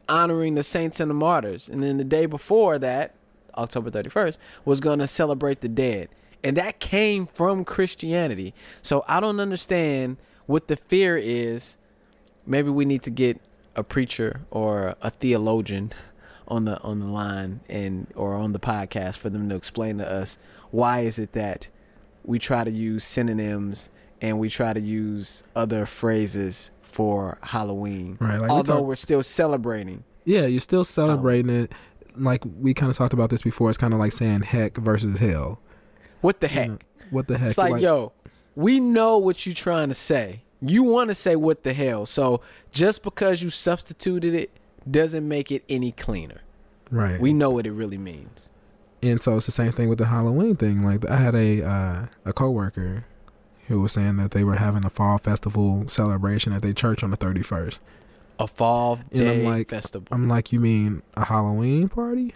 honoring 0.08 0.56
the 0.56 0.64
saints 0.64 1.00
and 1.00 1.10
the 1.10 1.16
martyrs, 1.16 1.70
and 1.70 1.82
then 1.82 1.98
the 1.98 2.04
day 2.04 2.26
before 2.26 2.78
that, 2.80 3.14
October 3.56 3.90
thirty 3.90 4.10
first, 4.10 4.40
was 4.66 4.80
gonna 4.80 5.08
celebrate 5.08 5.62
the 5.62 5.70
dead, 5.70 6.10
and 6.44 6.58
that 6.58 6.80
came 6.80 7.28
from 7.28 7.64
Christianity. 7.64 8.54
So 8.82 9.04
I 9.08 9.20
don't 9.20 9.40
understand 9.40 10.18
what 10.46 10.68
the 10.68 10.76
fear 10.76 11.18
is. 11.18 11.78
Maybe 12.46 12.70
we 12.70 12.86
need 12.86 13.04
to 13.04 13.10
get 13.10 13.40
a 13.76 13.84
preacher 13.84 14.42
or 14.52 14.96
a 15.02 15.10
theologian 15.10 15.94
on 16.48 16.66
the 16.66 16.80
on 16.82 17.00
the 17.00 17.08
line 17.08 17.62
and 17.70 18.08
or 18.16 18.36
on 18.36 18.54
the 18.54 18.60
podcast 18.60 19.18
for 19.18 19.30
them 19.30 19.50
to 19.50 19.56
explain 19.56 19.98
to 19.98 20.10
us 20.10 20.38
why 20.72 21.00
is 21.00 21.18
it 21.18 21.32
that 21.34 21.70
we 22.24 22.38
try 22.38 22.64
to 22.64 22.72
use 22.72 23.04
synonyms 23.04 23.90
and 24.22 24.40
we 24.40 24.50
try 24.50 24.74
to 24.74 24.80
use 24.80 25.44
other 25.56 25.86
phrases 25.86 26.70
for 26.94 27.38
Halloween, 27.42 28.18
Right, 28.20 28.34
like 28.40 28.44
we 28.44 28.50
although 28.50 28.78
talk- 28.78 28.86
we're 28.86 28.96
still 28.96 29.24
celebrating. 29.24 30.04
Yeah, 30.26 30.46
you're 30.46 30.62
still 30.62 30.84
celebrating 30.86 31.50
it. 31.50 31.72
Like 32.16 32.44
we 32.60 32.74
kind 32.74 32.90
of 32.92 32.96
talked 32.98 33.14
about 33.14 33.30
this 33.32 33.42
before. 33.42 33.70
It's 33.70 33.78
kind 33.78 33.94
of 33.94 34.00
like 34.00 34.12
saying 34.12 34.44
heck 34.44 34.78
versus 34.78 35.18
hell. 35.20 35.60
What 36.22 36.40
the 36.40 36.48
You 36.48 36.54
heck? 36.54 36.70
know, 36.70 36.78
what 37.10 37.28
the 37.28 37.38
heck? 37.38 37.50
it's 37.50 37.58
like, 37.58 37.82
yo, 37.82 38.12
we 38.56 38.80
know 38.80 39.18
what 39.18 39.46
you're 39.46 39.56
trying 39.56 39.90
to 39.90 39.96
say. 39.96 40.44
You 40.62 40.84
want 40.84 41.10
to 41.10 41.16
say 41.16 41.36
what 41.36 41.64
the 41.64 41.74
hell. 41.74 42.06
So 42.06 42.42
just 42.72 43.04
because 43.04 43.42
you 43.42 43.50
substituted 43.50 44.34
it 44.36 44.52
doesn't 44.90 45.28
make 45.28 45.52
it 45.52 45.64
any 45.68 45.92
cleaner. 45.92 46.42
Right. 46.92 47.20
We 47.20 47.34
know 47.34 47.50
what 47.50 47.66
it 47.66 47.72
really 47.72 47.98
means. 47.98 48.50
and 49.02 49.22
so 49.22 49.36
it's 49.36 49.46
the 49.48 49.52
same 49.52 49.72
thing 49.74 49.90
with 49.90 49.98
the 49.98 50.06
Halloween 50.06 50.56
thing. 50.56 50.84
Like 50.86 51.10
I 51.10 51.18
had 51.18 51.34
a 51.36 51.64
uh, 51.64 52.06
a 52.26 52.32
coworker 52.34 53.06
who 53.68 53.82
was 53.82 53.92
saying 53.94 54.18
that 54.18 54.32
they 54.32 54.44
were 54.44 54.56
having 54.56 54.86
a 54.86 54.90
fall 54.90 55.18
festival 55.18 55.86
celebration 55.90 56.54
at 56.54 56.62
their 56.62 56.74
church 56.74 57.04
on 57.04 57.12
the 57.12 57.18
thirty 57.18 57.42
first. 57.44 57.80
A 58.40 58.48
fall 58.48 59.00
And 59.12 59.22
I'm 59.30 59.38
day 59.40 59.46
like- 59.48 59.70
festival. 59.70 60.08
I'm 60.12 60.28
like, 60.28 60.52
you 60.52 60.60
mean 60.60 61.02
a 61.16 61.26
Halloween 61.26 61.88
party? 61.90 62.34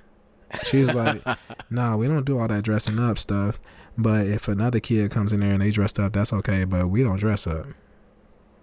She's 0.64 0.94
like, 0.94 1.22
nah, 1.70 1.98
we 1.98 2.08
don't 2.08 2.24
do 2.26 2.40
all 2.40 2.48
that 2.48 2.64
dressing 2.64 3.00
up 3.00 3.18
stuff. 3.18 3.60
But 3.98 4.28
if 4.28 4.48
another 4.48 4.80
kid 4.80 5.10
comes 5.12 5.34
in 5.34 5.40
there 5.42 5.52
and 5.54 5.62
they 5.62 5.72
dressed 5.72 6.00
up, 6.00 6.14
that's 6.14 6.32
okay. 6.32 6.64
But 6.66 6.88
we 6.90 7.04
don't 7.04 7.18
dress 7.20 7.48
up. 7.48 7.66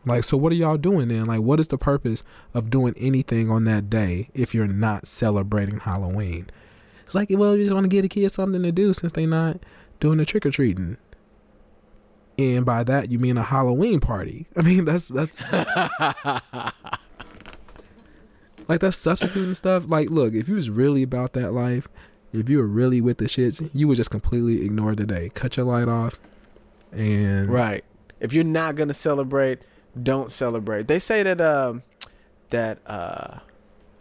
Like, 0.07 0.23
so 0.25 0.37
what 0.37 0.53
are 0.53 0.55
y'all 0.55 0.77
doing 0.77 1.09
then? 1.09 1.27
Like, 1.27 1.41
what 1.41 1.59
is 1.61 1.69
the 1.69 1.77
purpose 1.79 2.23
of 2.55 2.71
doing 2.71 2.95
anything 2.99 3.51
on 3.51 3.65
that 3.65 3.91
day 3.91 4.29
if 4.35 4.55
you're 4.55 4.67
not 4.69 5.07
celebrating 5.07 5.81
Halloween? 5.81 6.49
It's 7.05 7.15
like, 7.15 7.29
well, 7.31 7.57
you 7.57 7.65
just 7.65 7.75
want 7.75 7.85
to 7.85 7.89
give 7.89 8.03
the 8.03 8.09
kids 8.09 8.35
something 8.35 8.63
to 8.63 8.73
do 8.73 8.95
since 8.95 9.13
they're 9.13 9.27
not 9.27 9.59
doing 10.01 10.19
the 10.19 10.25
trick 10.27 10.47
or 10.47 10.51
treating. 10.51 10.99
And 12.37 12.67
by 12.67 12.83
that 12.85 13.11
you 13.11 13.19
mean 13.19 13.37
a 13.39 13.43
Halloween 13.43 14.01
party. 14.01 14.47
I 14.57 14.63
mean 14.63 14.85
that's 14.85 15.09
that's 15.09 15.43
like 18.69 18.81
that's 18.81 18.97
substituting 18.97 19.55
stuff. 19.55 19.85
Like, 19.89 20.11
look, 20.11 20.35
if 20.35 20.49
you 20.49 20.57
was 20.57 20.71
really 20.71 21.03
about 21.03 21.33
that 21.35 21.53
life, 21.53 21.89
if 22.33 22.49
you 22.49 22.59
were 22.59 22.67
really 22.67 23.01
with 23.01 23.19
the 23.19 23.27
shits, 23.27 23.69
you 23.73 23.87
would 23.89 23.97
just 23.97 24.11
completely 24.11 24.65
ignore 24.65 24.95
the 24.95 25.07
day, 25.07 25.31
cut 25.35 25.57
your 25.57 25.67
light 25.67 25.89
off, 25.89 26.19
and 26.93 27.49
Right. 27.51 27.85
If 28.21 28.33
you're 28.33 28.45
not 28.45 28.75
gonna 28.77 28.95
celebrate, 28.95 29.61
don't 30.03 30.31
celebrate. 30.33 30.89
They 30.89 30.99
say 30.99 31.23
that 31.23 31.41
um 31.41 31.83
that 32.51 32.79
uh 32.87 33.39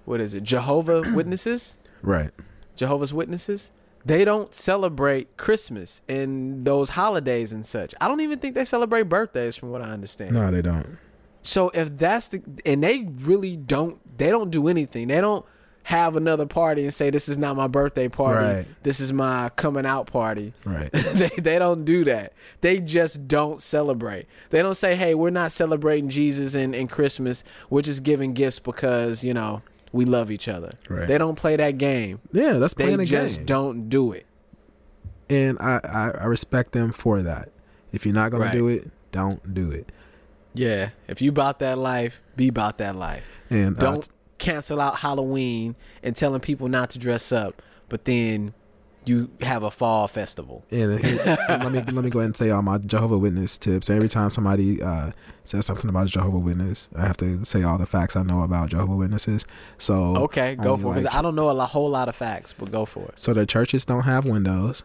what 0.06 0.20
is 0.22 0.34
it? 0.34 0.44
Jehovah 0.44 1.02
Witnesses? 1.14 1.78
right, 2.02 2.32
Jehovah's 2.76 3.14
Witnesses? 3.14 3.72
They 4.06 4.26
don't 4.26 4.54
celebrate 4.54 5.38
Christmas 5.38 6.02
and 6.10 6.66
those 6.66 6.90
holidays 6.90 7.54
and 7.54 7.66
such. 7.66 7.94
I 8.02 8.08
don't 8.08 8.22
even 8.22 8.40
think 8.40 8.56
they 8.56 8.66
celebrate 8.66 9.04
birthdays 9.04 9.56
from 9.56 9.72
what 9.72 9.82
I 9.82 9.92
understand. 9.92 10.34
no, 10.34 10.52
they 10.52 10.62
don't. 10.62 10.98
So 11.42 11.70
if 11.70 11.98
that's 11.98 12.30
the 12.30 12.42
and 12.66 12.84
they 12.84 13.08
really 13.20 13.58
don't 13.58 14.00
they 14.18 14.30
don't 14.30 14.50
do 14.50 14.68
anything. 14.68 15.10
They 15.10 15.22
don't 15.22 15.46
have 15.84 16.16
another 16.16 16.46
party 16.46 16.84
and 16.86 16.94
say 16.94 17.10
this 17.10 17.28
is 17.28 17.38
not 17.38 17.58
my 17.58 17.68
birthday 17.68 18.08
party. 18.08 18.46
Right. 18.46 18.68
This 18.84 19.02
is 19.02 19.12
my 19.12 19.50
coming 19.50 19.86
out 19.86 20.08
party. 20.08 20.54
Right, 20.64 20.90
they 20.94 21.30
they 21.38 21.60
don't 21.60 21.84
do 21.84 22.06
that. 22.06 22.34
They 22.62 22.80
just 22.80 23.28
don't 23.28 23.62
celebrate. 23.62 24.28
They 24.50 24.62
don't 24.62 24.76
say, 24.76 24.96
"Hey, 24.96 25.14
we're 25.14 25.30
not 25.30 25.52
celebrating 25.52 26.10
Jesus 26.10 26.56
and, 26.56 26.74
and 26.74 26.90
Christmas. 26.90 27.44
We're 27.70 27.82
just 27.82 28.04
giving 28.04 28.34
gifts 28.34 28.60
because 28.60 29.24
you 29.24 29.34
know 29.34 29.62
we 29.94 30.04
love 30.04 30.30
each 30.30 30.50
other." 30.50 30.72
Right. 30.90 31.08
They 31.08 31.18
don't 31.18 31.36
play 31.36 31.56
that 31.56 31.78
game. 31.78 32.20
yeah, 32.34 32.54
that's 32.54 32.74
They 32.74 32.84
playing 32.84 33.00
a 33.00 33.06
game. 33.06 33.22
just 33.24 33.38
game, 33.38 33.46
don't 33.46 33.90
do 33.90 34.12
it. 34.12 34.26
and 35.30 35.58
I, 35.60 35.80
I 35.84 36.12
I 36.22 36.26
respect 36.26 36.74
them 36.74 36.92
for 36.92 37.22
that. 37.22 37.50
If 37.94 38.06
you're 38.06 38.14
not 38.16 38.32
gonna 38.32 38.44
Right. 38.46 38.52
do 38.54 38.68
it, 38.68 38.92
don't 39.14 39.54
do 39.54 39.72
it. 39.72 39.92
Yeah, 40.56 40.90
if 41.08 41.22
you 41.22 41.30
about 41.30 41.60
that 41.60 41.78
life, 41.78 42.22
be 42.36 42.48
about 42.50 42.78
that 42.80 42.96
life. 42.96 43.24
And 43.50 43.78
uh, 43.78 43.80
Don't 43.80 44.10
cancel 44.38 44.80
out 44.82 44.98
Halloween 44.98 45.76
and 46.04 46.16
telling 46.16 46.42
people 46.42 46.68
not 46.68 46.90
to 46.92 47.00
dress 47.00 47.32
up, 47.32 47.62
but 47.90 48.06
then 48.06 48.54
you 49.06 49.30
have 49.42 49.64
a 49.64 49.72
fall 49.72 50.08
festival. 50.08 50.64
And 50.72 50.92
let 51.50 51.72
me 51.72 51.82
let 51.82 52.04
me 52.04 52.10
go 52.10 52.20
ahead 52.20 52.28
and 52.28 52.36
say 52.36 52.50
all 52.50 52.62
my 52.62 52.78
Jehovah 52.78 53.18
Witness 53.18 53.58
tips. 53.58 53.90
Every 53.90 54.10
time 54.10 54.30
somebody 54.30 54.82
uh, 54.82 55.12
says 55.44 55.66
something 55.66 55.90
about 55.90 56.08
Jehovah 56.08 56.40
Witness, 56.40 56.90
I 56.96 57.06
have 57.06 57.18
to 57.18 57.44
say 57.44 57.64
all 57.64 57.78
the 57.78 57.86
facts 57.86 58.16
I 58.16 58.24
know 58.24 58.42
about 58.42 58.70
Jehovah 58.70 58.96
Witnesses. 58.96 59.46
So 59.78 60.16
Okay, 60.18 60.56
go 60.56 60.78
for 60.78 60.94
it. 60.94 61.02
Because 61.04 61.16
I 61.16 61.22
don't 61.22 61.36
know 61.36 61.50
a 61.50 61.66
whole 61.66 61.90
lot 61.90 62.10
of 62.10 62.16
facts, 62.16 62.54
but 62.58 62.72
go 62.72 62.86
for 62.86 63.04
it. 63.10 63.20
So 63.20 63.34
the 63.34 63.46
churches 63.46 63.86
don't 63.86 64.04
have 64.04 64.26
windows. 64.26 64.84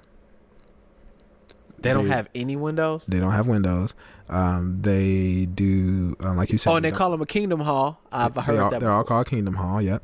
They 1.81 1.93
don't 1.93 2.09
They- 2.09 2.15
have 2.15 2.29
any 2.35 2.57
windows. 2.57 3.05
They 3.07 3.21
don't 3.21 3.33
have 3.33 3.47
windows. 3.47 3.95
Um, 4.29 4.83
they 4.83 5.47
do 5.47 6.17
um, 6.21 6.37
like 6.37 6.51
you 6.51 6.59
said. 6.59 6.71
Oh, 6.73 6.77
and 6.77 6.85
they 6.85 6.91
don't- 6.91 6.99
call 6.99 7.11
them 7.13 7.23
a 7.23 7.27
Kingdom 7.27 7.61
Hall. 7.61 8.01
I've 8.11 8.35
they 8.35 8.41
heard 8.41 8.59
are, 8.59 8.71
that. 8.73 8.81
They're 8.81 8.91
all 8.93 9.05
called 9.05 9.27
Kingdom 9.29 9.55
Hall. 9.55 9.81
Yep. 9.81 10.03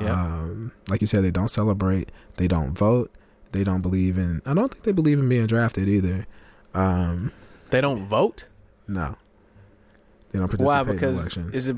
Yep. 0.00 0.10
Um, 0.10 0.72
like 0.88 1.00
you 1.00 1.06
said, 1.06 1.22
they 1.22 1.30
don't 1.30 1.48
celebrate. 1.48 2.10
They 2.36 2.48
don't 2.48 2.72
vote. 2.76 3.12
They 3.52 3.64
don't 3.64 3.82
believe 3.82 4.18
in. 4.18 4.42
I 4.46 4.54
don't 4.54 4.70
think 4.70 4.84
they 4.84 4.92
believe 4.92 5.18
in 5.18 5.28
being 5.28 5.46
drafted 5.46 5.88
either. 5.88 6.26
Um, 6.74 7.32
They 7.70 7.80
don't 7.80 8.04
vote. 8.06 8.48
no. 8.88 9.16
They 10.30 10.38
don't 10.38 10.48
participate 10.48 10.66
Why? 10.66 10.80
in 10.80 10.86
Because 10.96 11.20
elections. 11.20 11.54
is 11.54 11.68
it 11.68 11.76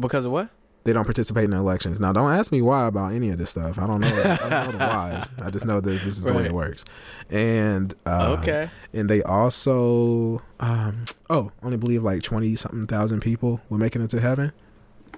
because 0.00 0.24
of 0.24 0.32
what? 0.32 0.48
they 0.82 0.92
don't 0.92 1.04
participate 1.04 1.44
in 1.44 1.52
elections. 1.54 1.98
Now, 1.98 2.12
don't 2.12 2.30
ask 2.30 2.52
me 2.52 2.60
why 2.60 2.86
about 2.88 3.12
any 3.14 3.30
of 3.30 3.38
this 3.38 3.48
stuff. 3.50 3.78
I 3.78 3.86
don't 3.86 4.00
know. 4.02 4.08
I 4.08 4.36
don't 4.36 4.50
know 4.50 4.72
the 4.72 4.78
whys. 4.78 5.30
I 5.40 5.48
just 5.50 5.64
know 5.64 5.80
that 5.80 5.90
this 6.02 6.18
is 6.18 6.24
the 6.24 6.34
way 6.34 6.44
it 6.46 6.52
works. 6.52 6.84
And 7.30 7.94
uh, 8.04 8.36
okay. 8.40 8.68
and 8.92 9.08
they 9.08 9.22
also 9.22 10.42
um, 10.60 11.04
oh 11.30 11.52
only 11.62 11.76
believe 11.78 12.02
like 12.02 12.22
twenty 12.22 12.54
something 12.56 12.86
thousand 12.86 13.20
people 13.20 13.60
will 13.70 13.78
make 13.78 13.94
it 13.96 14.02
into 14.02 14.20
heaven. 14.20 14.52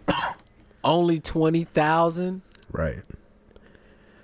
Only 0.84 1.18
twenty 1.18 1.64
thousand. 1.64 2.42
Right. 2.70 3.02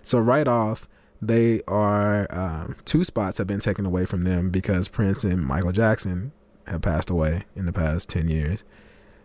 So 0.05 0.19
right 0.21 0.47
off, 0.47 0.87
they 1.23 1.63
are 1.69 2.27
um, 2.35 2.77
two 2.85 3.05
spots 3.05 3.39
have 3.39 3.47
been 3.47 3.61
taken 3.61 3.87
away 3.87 4.05
from 4.05 4.25
them 4.25 4.51
because 4.51 4.89
Prince 4.89 5.23
and 5.23 5.47
Michael 5.47 5.71
Jackson 5.71 6.33
have 6.67 6.83
passed 6.83 7.09
away 7.11 7.45
in 7.55 7.65
the 7.65 7.73
past 7.73 8.09
ten 8.09 8.29
years. 8.29 8.65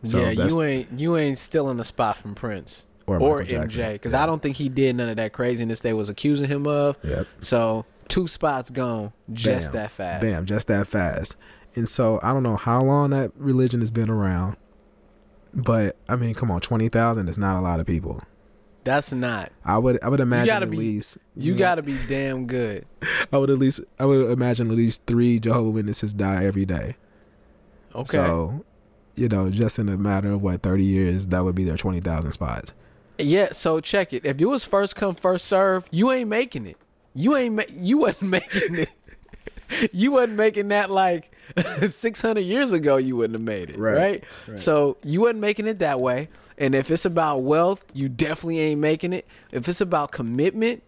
So 0.03 0.21
yeah, 0.21 0.29
you 0.29 0.61
ain't 0.61 0.99
you 0.99 1.17
ain't 1.17 1.39
stealing 1.39 1.79
a 1.79 1.83
spot 1.83 2.17
from 2.17 2.35
Prince 2.35 2.85
Or, 3.07 3.19
or, 3.19 3.43
MJ 3.43 3.93
because 3.93 4.13
Yeah. 4.13 4.23
I 4.23 4.25
don't 4.27 4.41
think 4.43 4.57
he 4.57 4.69
did 4.69 4.95
none 4.95 5.09
of 5.09 5.17
that 5.17 5.33
craziness 5.33 5.81
they 5.81 5.93
was 5.93 6.07
accusing 6.07 6.47
him 6.47 6.67
of. 6.67 6.97
Yep. 7.03 7.27
So 7.41 7.85
two 8.07 8.27
spots 8.27 8.69
gone 8.69 9.11
just 9.33 9.73
Bam. 9.73 9.81
that 9.81 9.91
fast. 9.91 10.21
Bam, 10.21 10.45
just 10.45 10.67
that 10.67 10.85
fast. 10.87 11.35
And 11.75 11.89
so 11.89 12.19
I 12.21 12.31
don't 12.31 12.43
know 12.43 12.57
how 12.57 12.79
long 12.79 13.09
that 13.09 13.31
religion 13.35 13.79
has 13.79 13.89
been 13.91 14.09
around, 14.09 14.55
but 15.53 15.95
I 16.07 16.15
mean, 16.15 16.35
come 16.35 16.51
on, 16.51 16.61
twenty 16.61 16.89
thousand 16.89 17.27
is 17.27 17.39
not 17.39 17.57
a 17.57 17.61
lot 17.61 17.79
of 17.79 17.87
people. 17.87 18.21
That's 18.87 19.11
not. 19.11 19.51
I 19.65 19.77
would 19.77 20.01
I 20.03 20.09
would 20.09 20.19
imagine 20.19 20.63
at 20.63 20.69
be- 20.71 20.77
least 20.77 21.17
You 21.35 21.51
know, 21.53 21.59
got 21.59 21.75
to 21.75 21.81
be 21.83 21.97
damn 22.07 22.47
good. 22.47 22.85
I 23.33 23.37
would 23.37 23.49
at 23.49 23.59
least 23.59 23.81
I 23.99 24.05
would 24.05 24.31
imagine 24.31 24.71
at 24.71 24.77
least 24.77 25.05
three 25.05 25.39
Jehovah 25.39 25.69
Witnesses 25.69 26.13
die 26.13 26.45
every 26.45 26.65
day. 26.65 26.95
Okay. 27.93 28.05
So, 28.05 28.63
you 29.15 29.27
know, 29.27 29.49
just 29.49 29.79
in 29.79 29.89
a 29.89 29.97
matter 29.97 30.31
of 30.31 30.41
what 30.41 30.61
thirty 30.61 30.83
years, 30.85 31.27
that 31.27 31.43
would 31.43 31.55
be 31.55 31.63
their 31.63 31.77
twenty 31.77 31.99
thousand 31.99 32.31
spots. 32.31 32.73
Yeah, 33.17 33.49
so 33.51 33.79
check 33.79 34.13
it. 34.13 34.23
If 34.25 34.39
you 34.39 34.49
was 34.49 34.63
first 34.63 34.95
come 34.95 35.15
first 35.15 35.45
serve, 35.45 35.85
you 35.91 36.11
ain't 36.11 36.29
making 36.29 36.67
it. 36.67 36.77
You 37.15 37.35
ain't 37.35 37.55
ma- 37.55 37.63
you 37.73 37.97
wasn't 37.97 38.21
making 38.29 38.75
it. 38.75 38.89
you 39.91 40.11
wasn't 40.11 40.37
making 40.37 40.67
that 40.69 40.91
like 40.91 41.35
600 41.89 42.39
years 42.41 42.71
ago 42.73 42.97
you 42.97 43.17
wouldn't 43.17 43.33
have 43.33 43.41
made 43.41 43.71
it, 43.71 43.77
Right, 43.77 43.95
right? 43.97 44.23
right. 44.47 44.59
So 44.59 44.97
you 45.03 45.21
wasn't 45.21 45.39
making 45.39 45.65
it 45.67 45.79
that 45.79 45.99
way. 45.99 46.29
And 46.57 46.73
if 46.73 46.89
it's 46.89 47.05
about 47.05 47.43
wealth, 47.43 47.85
you 47.93 48.09
definitely 48.09 48.59
ain't 48.59 48.79
making 48.79 49.13
it. 49.13 49.27
If 49.51 49.69
it's 49.69 49.81
about 49.81 50.11
commitment, 50.11 50.83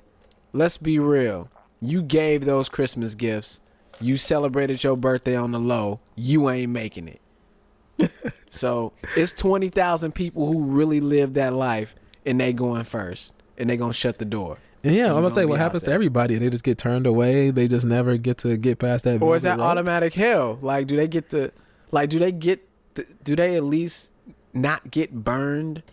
let's 0.51 0.77
be 0.77 0.97
real. 0.99 1.49
You 1.81 2.01
gave 2.01 2.45
those 2.45 2.69
Christmas 2.69 3.15
gifts. 3.15 3.59
You 4.01 4.17
celebrated 4.17 4.83
your 4.83 4.97
birthday 4.97 5.35
on 5.35 5.51
the 5.51 5.59
low. 5.59 5.99
You 6.15 6.49
ain't 6.49 6.71
making 6.71 7.07
it. 7.07 8.11
so 8.49 8.93
it's 9.17 9.33
twenty 9.33 9.69
thousand 9.69 10.13
people 10.13 10.47
who 10.47 10.63
really 10.63 11.01
live 11.01 11.33
that 11.33 11.53
life, 11.53 11.95
and 12.25 12.39
they 12.39 12.53
going 12.53 12.85
first, 12.85 13.33
and 13.57 13.69
they 13.69 13.77
gonna 13.77 13.93
shut 13.93 14.17
the 14.17 14.25
door. 14.25 14.57
And 14.83 14.95
yeah, 14.95 15.07
I'm 15.07 15.15
gonna 15.15 15.29
say 15.31 15.45
what 15.45 15.59
happens 15.59 15.83
to 15.83 15.91
everybody. 15.91 16.37
They 16.37 16.49
just 16.49 16.63
get 16.63 16.77
turned 16.77 17.05
away. 17.05 17.51
They 17.51 17.67
just 17.67 17.85
never 17.85 18.15
get 18.17 18.37
to 18.39 18.55
get 18.55 18.79
past 18.79 19.03
that. 19.03 19.21
Or 19.21 19.35
is 19.35 19.43
that 19.43 19.57
rope. 19.57 19.67
automatic 19.67 20.13
hell? 20.13 20.57
Like, 20.61 20.87
do 20.87 20.95
they 20.95 21.07
get 21.07 21.29
the, 21.29 21.51
like, 21.91 22.09
do 22.09 22.19
they 22.19 22.31
get, 22.31 22.65
the, 22.95 23.05
do 23.23 23.35
they 23.35 23.57
at 23.57 23.63
least 23.63 24.11
not 24.53 24.91
get 24.91 25.13
burned 25.23 25.83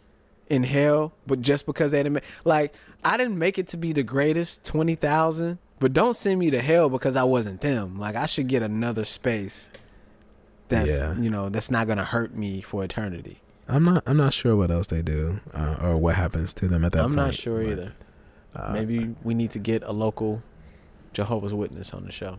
in 0.48 0.64
hell? 0.64 1.12
But 1.26 1.40
just 1.40 1.66
because 1.66 1.92
they 1.92 1.98
didn't, 1.98 2.14
make, 2.14 2.24
like, 2.44 2.74
I 3.04 3.16
didn't 3.16 3.38
make 3.38 3.58
it 3.58 3.68
to 3.68 3.76
be 3.76 3.92
the 3.92 4.02
greatest 4.02 4.64
twenty 4.64 4.94
thousand, 4.94 5.58
but 5.78 5.92
don't 5.92 6.14
send 6.16 6.38
me 6.38 6.50
to 6.50 6.60
hell 6.62 6.88
because 6.88 7.16
I 7.16 7.24
wasn't 7.24 7.60
them. 7.60 7.98
Like, 7.98 8.16
I 8.16 8.26
should 8.26 8.48
get 8.48 8.62
another 8.62 9.04
space. 9.04 9.70
That's 10.68 10.90
Yeah. 10.90 11.16
you 11.18 11.30
know 11.30 11.48
that's 11.48 11.70
not 11.70 11.86
gonna 11.86 12.04
hurt 12.04 12.34
me 12.36 12.60
for 12.60 12.82
eternity. 12.82 13.40
I'm 13.68 13.82
not. 13.84 14.02
I'm 14.06 14.16
not 14.16 14.32
sure 14.32 14.56
what 14.56 14.70
else 14.70 14.86
they 14.88 15.02
do 15.02 15.40
uh, 15.54 15.76
or 15.82 15.96
what 15.96 16.14
happens 16.16 16.52
to 16.54 16.68
them 16.68 16.84
at 16.84 16.92
that 16.92 16.98
point. 17.02 17.10
I'm 17.12 17.16
point. 17.16 17.26
not 17.26 17.34
sure 17.34 17.62
but, 17.62 17.70
either. 17.72 17.92
uh, 18.54 18.72
Maybe 18.72 19.14
we 19.22 19.34
need 19.34 19.50
to 19.52 19.58
get 19.58 19.82
a 19.84 19.92
local 19.92 20.42
Jehovah's 21.12 21.54
Witness 21.54 21.92
on 21.92 22.04
the 22.04 22.12
show. 22.12 22.38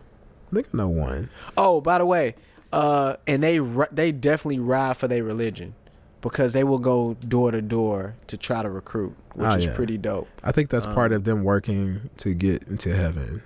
I 0.50 0.54
think 0.54 0.68
I 0.72 0.76
know 0.78 0.88
one. 0.88 1.28
Oh, 1.56 1.80
by 1.82 1.98
the 1.98 2.06
way, 2.06 2.34
uh, 2.72 3.16
and 3.26 3.42
they 3.42 3.58
they 3.92 4.12
definitely 4.12 4.58
ride 4.58 4.96
for 4.96 5.08
their 5.08 5.22
religion 5.24 5.74
because 6.20 6.52
they 6.52 6.64
will 6.64 6.78
go 6.78 7.14
door 7.26 7.50
to 7.50 7.62
door 7.62 8.14
to 8.26 8.36
try 8.36 8.62
to 8.62 8.68
recruit, 8.70 9.14
which 9.34 9.46
Oh, 9.52 9.56
is 9.56 9.66
yeah. 9.66 9.74
pretty 9.76 9.96
dope. 9.98 10.28
I 10.42 10.52
think 10.52 10.70
that's 10.70 10.86
part 10.86 11.12
Um, 11.12 11.16
of 11.16 11.24
them 11.24 11.44
working 11.44 12.10
to 12.18 12.34
get 12.34 12.64
into 12.64 12.94
heaven. 12.94 13.42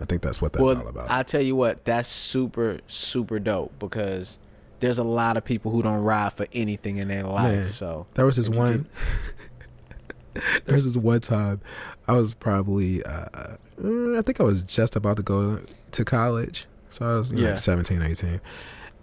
I 0.00 0.04
think 0.04 0.22
that's 0.22 0.42
what 0.42 0.52
that's 0.52 0.62
well, 0.62 0.78
all 0.78 0.88
about. 0.88 1.10
I 1.10 1.22
tell 1.22 1.40
you 1.40 1.56
what, 1.56 1.84
that's 1.84 2.08
super 2.08 2.78
super 2.88 3.38
dope 3.38 3.72
because 3.78 4.38
there's 4.80 4.98
a 4.98 5.04
lot 5.04 5.36
of 5.38 5.44
people 5.44 5.70
who 5.70 5.82
don't 5.82 6.02
ride 6.02 6.32
for 6.34 6.46
anything 6.52 6.98
in 6.98 7.08
their 7.08 7.22
life. 7.22 7.52
Man. 7.54 7.72
So 7.72 8.06
There 8.14 8.26
was 8.26 8.36
this 8.36 8.48
one. 8.50 8.86
there 10.66 10.74
was 10.74 10.84
this 10.84 10.96
one 11.02 11.20
time, 11.20 11.60
I 12.06 12.12
was 12.12 12.34
probably, 12.34 13.02
uh, 13.04 13.26
uh, 13.32 13.56
I 14.18 14.22
think 14.22 14.38
I 14.38 14.42
was 14.42 14.62
just 14.62 14.94
about 14.96 15.16
to 15.16 15.22
go 15.22 15.60
to 15.92 16.04
college, 16.04 16.66
so 16.90 17.06
I 17.06 17.18
was 17.18 17.32
Yeah. 17.32 17.50
like 17.50 17.58
17, 17.58 18.02
18, 18.02 18.40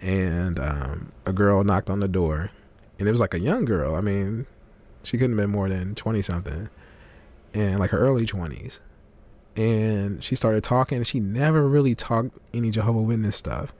and 0.00 0.60
um, 0.60 1.12
a 1.26 1.32
girl 1.32 1.64
knocked 1.64 1.90
on 1.90 1.98
the 2.00 2.06
door, 2.08 2.50
and 3.04 3.08
it 3.10 3.12
was 3.12 3.20
like 3.20 3.34
a 3.34 3.38
young 3.38 3.66
girl. 3.66 3.94
I 3.96 4.00
mean, 4.00 4.46
she 5.02 5.18
couldn't 5.18 5.36
have 5.36 5.44
been 5.44 5.52
more 5.52 5.68
than 5.68 5.94
twenty 5.94 6.22
something, 6.22 6.70
and 7.52 7.78
like 7.78 7.90
her 7.90 7.98
early 7.98 8.24
twenties, 8.24 8.80
and 9.56 10.24
she 10.24 10.34
started 10.34 10.64
talking. 10.64 10.96
And 10.96 11.06
she 11.06 11.20
never 11.20 11.68
really 11.68 11.94
talked 11.94 12.30
any 12.54 12.70
Jehovah 12.70 13.02
Witness 13.02 13.36
stuff, 13.36 13.74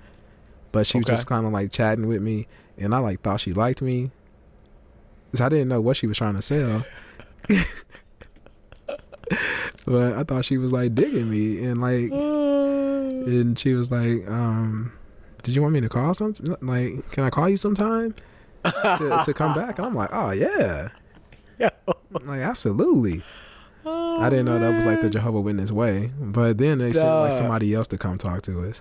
but 0.72 0.86
she 0.86 0.98
was 0.98 1.06
just 1.06 1.26
kind 1.26 1.46
of 1.46 1.54
like 1.54 1.72
chatting 1.72 2.06
with 2.06 2.20
me, 2.20 2.46
and 2.76 2.94
I 2.94 2.98
like 2.98 3.22
thought 3.22 3.40
she 3.40 3.54
liked 3.54 3.80
me. 3.80 4.10
I 5.40 5.48
didn't 5.48 5.68
know 5.68 5.80
what 5.80 5.96
she 5.96 6.06
was 6.06 6.18
trying 6.18 6.34
to 6.34 6.42
sell. 6.42 6.84
but 9.86 10.12
I 10.12 10.22
thought 10.24 10.44
she 10.44 10.58
was 10.58 10.70
like 10.70 10.94
digging 10.94 11.30
me 11.30 11.64
and 11.64 11.80
like 11.80 12.12
and 12.12 13.58
she 13.58 13.72
was 13.72 13.90
like, 13.90 14.28
um, 14.28 14.92
did 15.42 15.56
you 15.56 15.62
want 15.62 15.72
me 15.72 15.80
to 15.80 15.88
call 15.88 16.12
some 16.12 16.34
like 16.60 17.10
can 17.10 17.24
I 17.24 17.30
call 17.30 17.48
you 17.48 17.56
sometime 17.56 18.14
to, 18.64 19.22
to 19.24 19.34
come 19.34 19.54
back? 19.54 19.78
I'm 19.78 19.94
like, 19.94 20.10
oh 20.12 20.30
yeah. 20.30 20.88
yeah, 21.58 21.70
Like 22.10 22.40
absolutely. 22.40 23.22
Oh, 23.86 24.18
I 24.20 24.30
didn't 24.30 24.46
know 24.46 24.58
that 24.58 24.74
was 24.74 24.86
like 24.86 25.00
the 25.02 25.10
Jehovah 25.10 25.40
Witness 25.40 25.70
way. 25.70 26.10
But 26.18 26.58
then 26.58 26.78
they 26.78 26.92
sent 26.92 27.06
like 27.06 27.32
somebody 27.32 27.74
else 27.74 27.86
to 27.88 27.98
come 27.98 28.16
talk 28.16 28.42
to 28.42 28.68
us. 28.68 28.80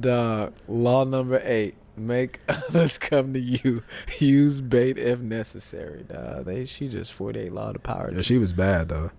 Dog, 0.00 0.52
law 0.66 1.04
number 1.04 1.40
eight: 1.44 1.74
make 1.96 2.40
others 2.48 2.98
come 2.98 3.32
to 3.32 3.40
you. 3.40 3.82
Use 4.18 4.60
bait 4.60 4.98
if 4.98 5.20
necessary. 5.20 6.02
Dog, 6.02 6.44
they 6.46 6.64
she 6.64 6.88
just 6.88 7.12
forty 7.12 7.40
eight 7.40 7.52
law 7.52 7.72
to 7.72 7.78
power. 7.78 8.10
Yeah, 8.12 8.22
she 8.22 8.38
was 8.38 8.52
bad 8.52 8.88
though. 8.88 9.10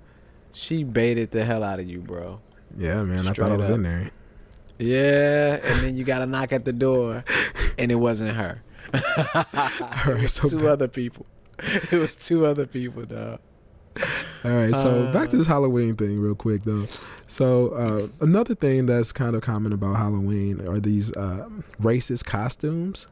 she 0.52 0.84
baited 0.84 1.32
the 1.32 1.46
hell 1.46 1.64
out 1.64 1.80
of 1.80 1.88
you, 1.90 2.00
bro. 2.02 2.42
Yeah, 2.78 3.02
man. 3.04 3.28
I 3.28 3.34
thought 3.34 3.52
I 3.52 3.56
was 3.56 3.70
up. 3.70 3.76
in 3.76 3.84
there. 3.84 4.12
Yeah, 4.78 5.60
and 5.64 5.80
then 5.84 5.98
you 5.98 6.04
got 6.06 6.20
to 6.20 6.26
knock 6.26 6.54
at 6.54 6.64
the 6.66 6.72
door, 6.74 7.24
and 7.78 7.92
it 7.92 7.96
wasn't 7.96 8.36
her. 8.36 8.62
All 10.06 10.14
right, 10.14 10.30
so 10.30 10.48
two 10.50 10.58
back, 10.58 10.68
other 10.68 10.88
people. 10.88 11.26
It 11.92 12.00
was 12.00 12.16
two 12.16 12.46
other 12.46 12.66
people, 12.66 13.04
dog. 13.06 13.40
all 14.46 14.52
right, 14.52 14.74
so 14.76 15.08
Uh, 15.08 15.12
back 15.12 15.30
to 15.32 15.38
this 15.38 15.48
Halloween 15.48 15.96
thing 15.96 16.20
real 16.20 16.36
quick 16.36 16.64
though. 16.64 16.88
So 17.28 17.70
uh, 17.70 18.08
another 18.24 18.56
thing 18.56 18.86
that's 18.86 19.12
kind 19.12 19.36
of 19.36 19.42
common 19.42 19.74
about 19.74 19.98
Halloween 19.98 20.66
are 20.68 20.80
these 20.80 21.12
uh, 21.18 21.50
racist 21.82 22.26
costumes. 22.26 23.08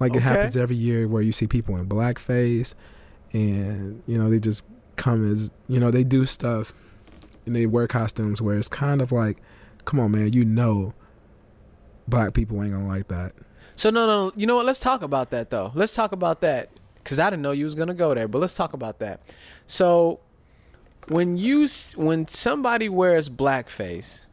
Like 0.00 0.14
it 0.14 0.20
happens 0.22 0.56
every 0.56 0.76
year 0.76 1.06
where 1.08 1.22
you 1.22 1.32
see 1.32 1.46
people 1.46 1.76
in 1.76 1.88
blackface, 1.88 2.74
and 3.32 4.02
you 4.06 4.16
know 4.16 4.30
they 4.30 4.38
just 4.38 4.64
come 4.96 5.30
as 5.30 5.50
you 5.68 5.78
know 5.80 5.90
they 5.90 6.04
do 6.04 6.24
stuff, 6.24 6.72
and 7.44 7.54
they 7.54 7.66
wear 7.66 7.86
costumes 7.86 8.40
where 8.40 8.56
it's 8.56 8.68
kind 8.68 9.02
of 9.02 9.12
like, 9.12 9.38
come 9.84 9.98
on, 10.00 10.12
man, 10.12 10.32
you 10.32 10.44
know, 10.44 10.94
black 12.06 12.32
people 12.32 12.62
ain't 12.62 12.72
gonna 12.72 12.86
like 12.88 13.08
that. 13.08 13.32
So 13.78 13.90
no, 13.90 14.08
no, 14.08 14.32
you 14.34 14.44
know 14.44 14.56
what? 14.56 14.66
Let's 14.66 14.80
talk 14.80 15.02
about 15.02 15.30
that 15.30 15.50
though. 15.50 15.70
Let's 15.72 15.94
talk 15.94 16.10
about 16.10 16.40
that 16.40 16.68
because 16.96 17.20
I 17.20 17.30
didn't 17.30 17.42
know 17.42 17.52
you 17.52 17.64
was 17.64 17.76
gonna 17.76 17.94
go 17.94 18.12
there. 18.12 18.26
But 18.26 18.40
let's 18.40 18.54
talk 18.54 18.72
about 18.72 18.98
that. 18.98 19.20
So 19.68 20.18
when 21.06 21.36
you 21.36 21.68
when 21.94 22.26
somebody 22.26 22.88
wears 22.88 23.28
blackface, 23.28 24.26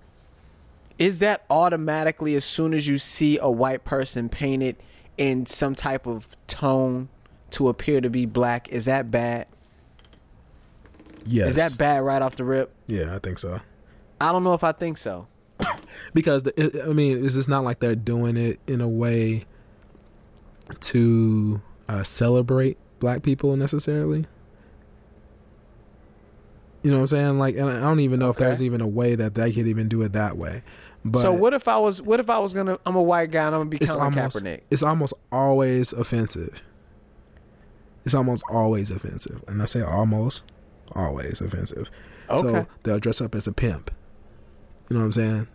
is 0.98 1.20
that 1.20 1.46
automatically 1.48 2.34
as 2.34 2.44
soon 2.44 2.74
as 2.74 2.88
you 2.88 2.98
see 2.98 3.38
a 3.38 3.48
white 3.48 3.86
person 3.86 4.30
painted 4.30 4.78
in 5.16 5.46
some 5.46 5.76
type 5.76 6.08
of 6.08 6.36
tone 6.48 7.10
to 7.52 7.70
appear 7.70 8.02
to 8.02 8.10
be 8.10 8.26
black, 8.26 8.68
is 8.70 8.86
that 8.86 9.12
bad? 9.12 9.46
Yes, 11.24 11.50
Is 11.50 11.56
that 11.58 11.78
bad 11.78 12.00
right 12.00 12.22
off 12.22 12.36
the 12.36 12.44
rip? 12.44 12.74
Yeah, 12.88 13.16
I 13.16 13.20
think 13.20 13.38
so. 13.38 13.62
I 14.20 14.32
don't 14.32 14.44
know 14.44 14.56
if 14.56 14.64
I 14.64 14.72
think 14.72 14.98
so. 14.98 15.28
Because 16.14 16.44
the, 16.44 16.84
I 16.88 16.94
mean, 16.94 17.26
it's 17.26 17.36
just 17.36 17.50
not 17.50 17.64
like 17.64 17.80
they're 17.80 17.96
doing 17.96 18.38
it 18.38 18.60
in 18.68 18.82
a 18.82 18.88
way 18.88 19.46
to 20.80 21.62
uh, 21.88 22.04
celebrate 22.04 22.78
black 23.00 23.24
people 23.24 23.56
necessarily. 23.56 24.26
You 26.84 26.92
know 26.92 26.98
what 26.98 27.02
I'm 27.02 27.08
saying? 27.08 27.40
Like, 27.40 27.56
and 27.56 27.70
I 27.70 27.80
don't 27.80 28.00
even 28.00 28.20
know 28.20 28.30
if 28.30 28.38
there's 28.38 28.62
even 28.62 28.80
a 28.80 28.88
way 28.88 29.16
that 29.16 29.34
they 29.34 29.52
could 29.52 29.68
even 29.68 29.88
do 29.88 30.02
it 30.04 30.14
that 30.14 30.38
way. 30.38 30.62
But 31.04 31.22
so 31.22 31.32
what 31.32 31.54
if 31.54 31.68
I 31.68 31.78
was 31.78 32.02
what 32.02 32.20
if 32.20 32.32
I 32.32 32.40
was 32.40 32.56
gonna 32.56 32.80
I'm 32.84 32.96
a 32.96 33.02
white 33.02 33.30
guy 33.30 33.46
and 33.46 33.56
I'm 33.56 33.62
gonna 33.62 33.70
be 33.70 33.78
Colin 33.78 34.02
almost 34.02 34.38
Kaepernick? 34.38 34.62
it's 34.72 34.82
almost 34.82 35.14
always 35.32 35.94
offensive. 35.94 36.64
It's 38.04 38.16
almost 38.16 38.44
always 38.52 38.90
offensive, 38.90 39.44
and 39.48 39.62
I 39.62 39.66
say 39.66 39.82
almost 39.82 40.44
always 40.94 41.42
offensive. 41.42 41.92
Okay. 42.30 42.42
So 42.42 42.68
they'll 42.84 43.00
dress 43.00 43.22
up 43.22 43.36
as 43.36 43.48
a 43.48 43.54
pimp. 43.54 43.92
You 44.90 44.96
know 44.96 45.02
what 45.02 45.06
I'm 45.06 45.12
saying? 45.12 45.48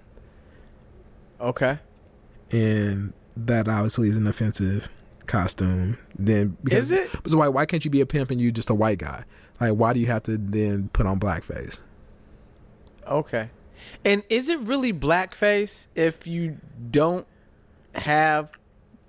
Okay. 1.41 1.79
and 2.53 3.13
that 3.37 3.69
obviously 3.69 4.09
is 4.09 4.17
an 4.17 4.27
offensive 4.27 4.89
costume. 5.27 5.97
Then 6.19 6.57
because 6.63 6.91
Is 6.91 6.93
it? 6.93 7.11
So 7.31 7.39
why 7.39 7.49
why 7.49 7.65
can't 7.67 7.85
you 7.85 7.91
be 7.91 8.01
a 8.01 8.07
pimp 8.07 8.31
and 8.31 8.41
you 8.41 8.51
just 8.53 8.71
a 8.71 8.75
white 8.75 8.99
guy? 8.99 9.25
Like 9.61 9.73
why 9.73 9.93
do 9.93 10.01
you 10.01 10.07
have 10.07 10.25
to 10.25 10.37
then 10.37 10.89
put 10.93 11.07
on 11.07 11.19
blackface? 11.21 11.79
Okay. 13.07 13.51
And 14.05 14.23
is 14.29 14.49
it 14.49 14.59
really 14.61 14.93
blackface 14.93 15.87
if 15.95 16.27
you 16.27 16.59
don't 16.91 17.27
have 17.95 18.51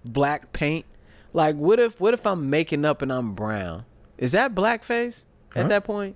black 0.06 0.54
paint? 0.54 0.86
Like 1.34 1.56
what 1.56 1.80
if 1.80 2.00
what 2.00 2.14
if 2.14 2.26
I'm 2.26 2.50
making 2.50 2.86
up 2.86 3.02
and 3.02 3.12
I'm 3.12 3.34
brown? 3.34 3.86
Is 4.18 4.32
that 4.34 4.54
blackface 4.54 5.26
at 5.56 5.64
Huh? 5.64 5.68
that 5.70 5.84
point? 5.84 6.16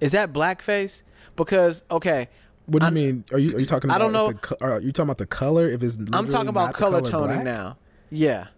Is 0.00 0.12
that 0.12 0.32
blackface? 0.32 1.02
Because 1.36 1.82
okay, 1.90 2.28
What 2.66 2.80
do 2.80 2.86
you 2.86 2.90
I- 2.90 2.94
mean? 2.94 3.24
Are 3.32 3.38
you 3.38 3.56
are 3.56 3.60
you 3.60 3.66
talking? 3.66 3.90
I 3.90 3.96
About 3.96 4.04
don't 4.04 4.12
know- 4.12 4.32
The, 4.32 4.64
are 4.64 4.80
you 4.80 4.92
talking 4.92 5.06
about 5.06 5.18
the 5.18 5.26
color? 5.26 5.68
If 5.70 5.82
it's 5.82 5.96
I'm 6.12 6.28
talking 6.28 6.48
about 6.48 6.74
color, 6.74 7.00
color 7.00 7.28
toning 7.30 7.44
now. 7.44 7.78
Yeah. 8.10 8.48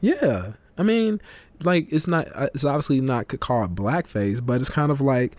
Yeah, 0.00 0.52
I 0.78 0.82
mean, 0.82 1.20
like 1.62 1.86
it's 1.90 2.06
not. 2.08 2.28
uh, 2.34 2.48
It's 2.54 2.64
obviously 2.64 3.00
not 3.00 3.28
called 3.40 3.74
blackface, 3.74 4.44
but 4.44 4.60
it's 4.60 4.70
kind 4.70 4.90
of 4.90 5.00
like, 5.00 5.36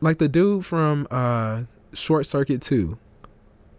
like 0.00 0.18
the 0.18 0.28
dude 0.28 0.66
from 0.66 1.06
uh 1.10 1.62
Short 1.94 2.26
Circuit 2.26 2.60
Two, 2.60 2.98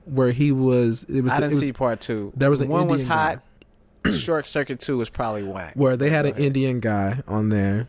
where 0.06 0.32
he 0.32 0.52
was. 0.52 1.04
It 1.04 1.22
was. 1.22 1.32
I 1.34 1.36
didn't 1.42 1.52
it 1.52 1.56
was 1.56 1.64
see 1.66 1.74
part 1.74 2.00
two. 2.02 2.34
there 2.36 2.50
was 2.50 2.62
an 2.62 2.70
one 2.70 2.88
was 2.88 3.04
hot. 3.04 3.44
Short 4.16 4.48
Circuit 4.48 4.80
two 4.80 4.98
was 4.98 5.10
probably 5.10 5.44
whack. 5.44 5.74
where 5.76 5.96
they 5.96 6.10
had 6.10 6.26
an. 6.26 6.38
Indian 6.38 6.80
guy 6.80 7.22
on 7.28 7.50
there, 7.50 7.88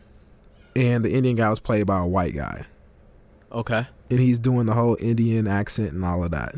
and 0.75 1.03
the 1.03 1.11
Indian 1.11 1.35
guy 1.37 1.49
was 1.49 1.59
played 1.59 1.87
by 1.87 1.97
a 1.99 2.05
white 2.05 2.35
guy, 2.35 2.67
Okay. 3.51 3.87
and 4.09 4.19
he's 4.19 4.39
doing 4.39 4.65
the 4.65 4.73
whole 4.73 4.97
Indian 4.99 5.47
accent 5.47 5.93
and 5.93 6.03
all 6.03 6.23
of 6.23 6.31
that. 6.31 6.55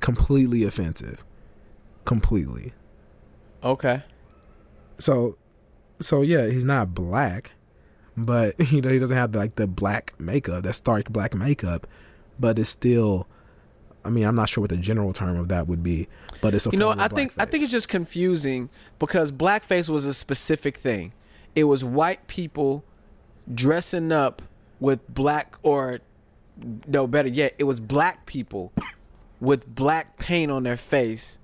Completely 0.00 0.64
offensive. 0.64 1.24
Completely. 2.04 2.72
Okay. 3.62 4.02
So, 4.98 5.36
so 5.98 6.22
yeah, 6.22 6.46
he's 6.46 6.64
not 6.64 6.94
black, 6.94 7.52
but 8.16 8.54
you 8.72 8.80
know 8.80 8.90
he 8.90 8.98
doesn't 8.98 9.16
have 9.16 9.34
like 9.34 9.56
the 9.56 9.66
black 9.66 10.14
makeup, 10.18 10.62
that 10.64 10.74
stark 10.74 11.08
black 11.10 11.34
makeup, 11.34 11.86
but 12.38 12.58
it's 12.58 12.70
still. 12.70 13.26
I 14.04 14.08
mean, 14.08 14.24
I'm 14.24 14.36
not 14.36 14.48
sure 14.48 14.62
what 14.62 14.70
the 14.70 14.76
general 14.76 15.12
term 15.12 15.36
of 15.36 15.48
that 15.48 15.66
would 15.66 15.82
be, 15.82 16.06
but 16.40 16.54
it's 16.54 16.64
a 16.64 16.70
You 16.70 16.78
know, 16.78 16.90
I 16.90 17.08
think 17.08 17.32
I 17.38 17.44
think 17.44 17.64
it's 17.64 17.72
just 17.72 17.88
confusing 17.88 18.68
because 19.00 19.32
blackface 19.32 19.88
was 19.88 20.06
a 20.06 20.14
specific 20.14 20.76
thing. 20.76 21.12
It 21.56 21.64
was 21.64 21.84
white 21.84 22.28
people 22.28 22.84
dressing 23.52 24.12
up 24.12 24.42
with 24.80 25.06
black 25.12 25.56
or 25.62 26.00
no, 26.86 27.06
better 27.06 27.28
yet, 27.28 27.54
it 27.58 27.64
was 27.64 27.80
black 27.80 28.26
people 28.26 28.72
with 29.40 29.66
black 29.74 30.16
paint 30.18 30.50
on 30.50 30.62
their 30.62 30.76
face 30.76 31.38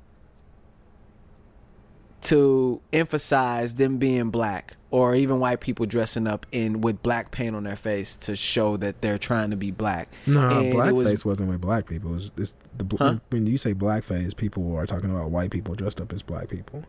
to 2.23 2.81
emphasize 2.92 3.75
them 3.75 3.99
being 3.99 4.31
black 4.31 4.77
or 4.92 5.14
even 5.14 5.40
white 5.40 5.61
people 5.61 5.85
dressing 5.87 6.27
up 6.29 6.47
in 6.53 6.81
with 6.81 7.03
black 7.03 7.33
paint 7.33 7.57
on 7.57 7.64
their 7.64 7.75
face 7.77 8.14
to 8.16 8.37
show 8.37 8.77
that 8.77 9.03
they're 9.03 9.18
trying 9.18 9.51
to 9.51 9.57
be 9.57 9.73
black. 9.73 10.09
No, 10.27 10.49
And 10.49 10.73
blackface 10.73 11.25
was- 11.25 11.40
not 11.40 11.49
with 11.49 11.61
black 11.61 11.87
people. 11.88 12.11
It 12.12 12.14
was, 12.14 12.31
it's 12.37 12.55
the 12.79 12.97
Huh? 12.97 13.18
when 13.31 13.47
you 13.47 13.59
say 13.59 13.75
blackface, 13.75 14.37
people 14.37 14.75
are 14.77 14.87
talking 14.87 15.11
about 15.11 15.31
white 15.31 15.51
people 15.51 15.75
dressed 15.75 16.01
up 16.01 16.12
as 16.12 16.23
black 16.23 16.49
people. 16.49 16.85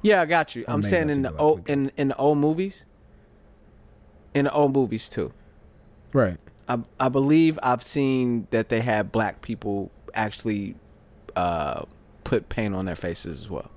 Yeah, 0.00 0.22
I 0.22 0.26
got 0.26 0.56
you. 0.56 0.64
I'm 0.68 0.82
saying 0.82 1.10
in 1.10 1.22
the 1.22 1.36
old 1.36 1.68
in 1.68 1.90
in 1.96 2.08
the 2.08 2.16
old 2.16 2.38
movies. 2.38 2.84
In 4.32 4.44
the 4.46 4.52
old 4.52 4.72
movies 4.72 5.08
too. 5.08 5.32
Right. 6.12 6.38
I 6.68 6.78
I 7.00 7.08
believe 7.08 7.58
I've 7.62 7.82
seen 7.82 8.46
that 8.50 8.68
they 8.68 8.80
had 8.80 9.12
black 9.12 9.42
people 9.42 9.90
actually 10.14 10.76
uh, 11.36 11.84
put 12.24 12.48
paint 12.48 12.74
on 12.74 12.84
their 12.84 12.96
faces 12.96 13.40
as 13.40 13.50
well. 13.50 13.70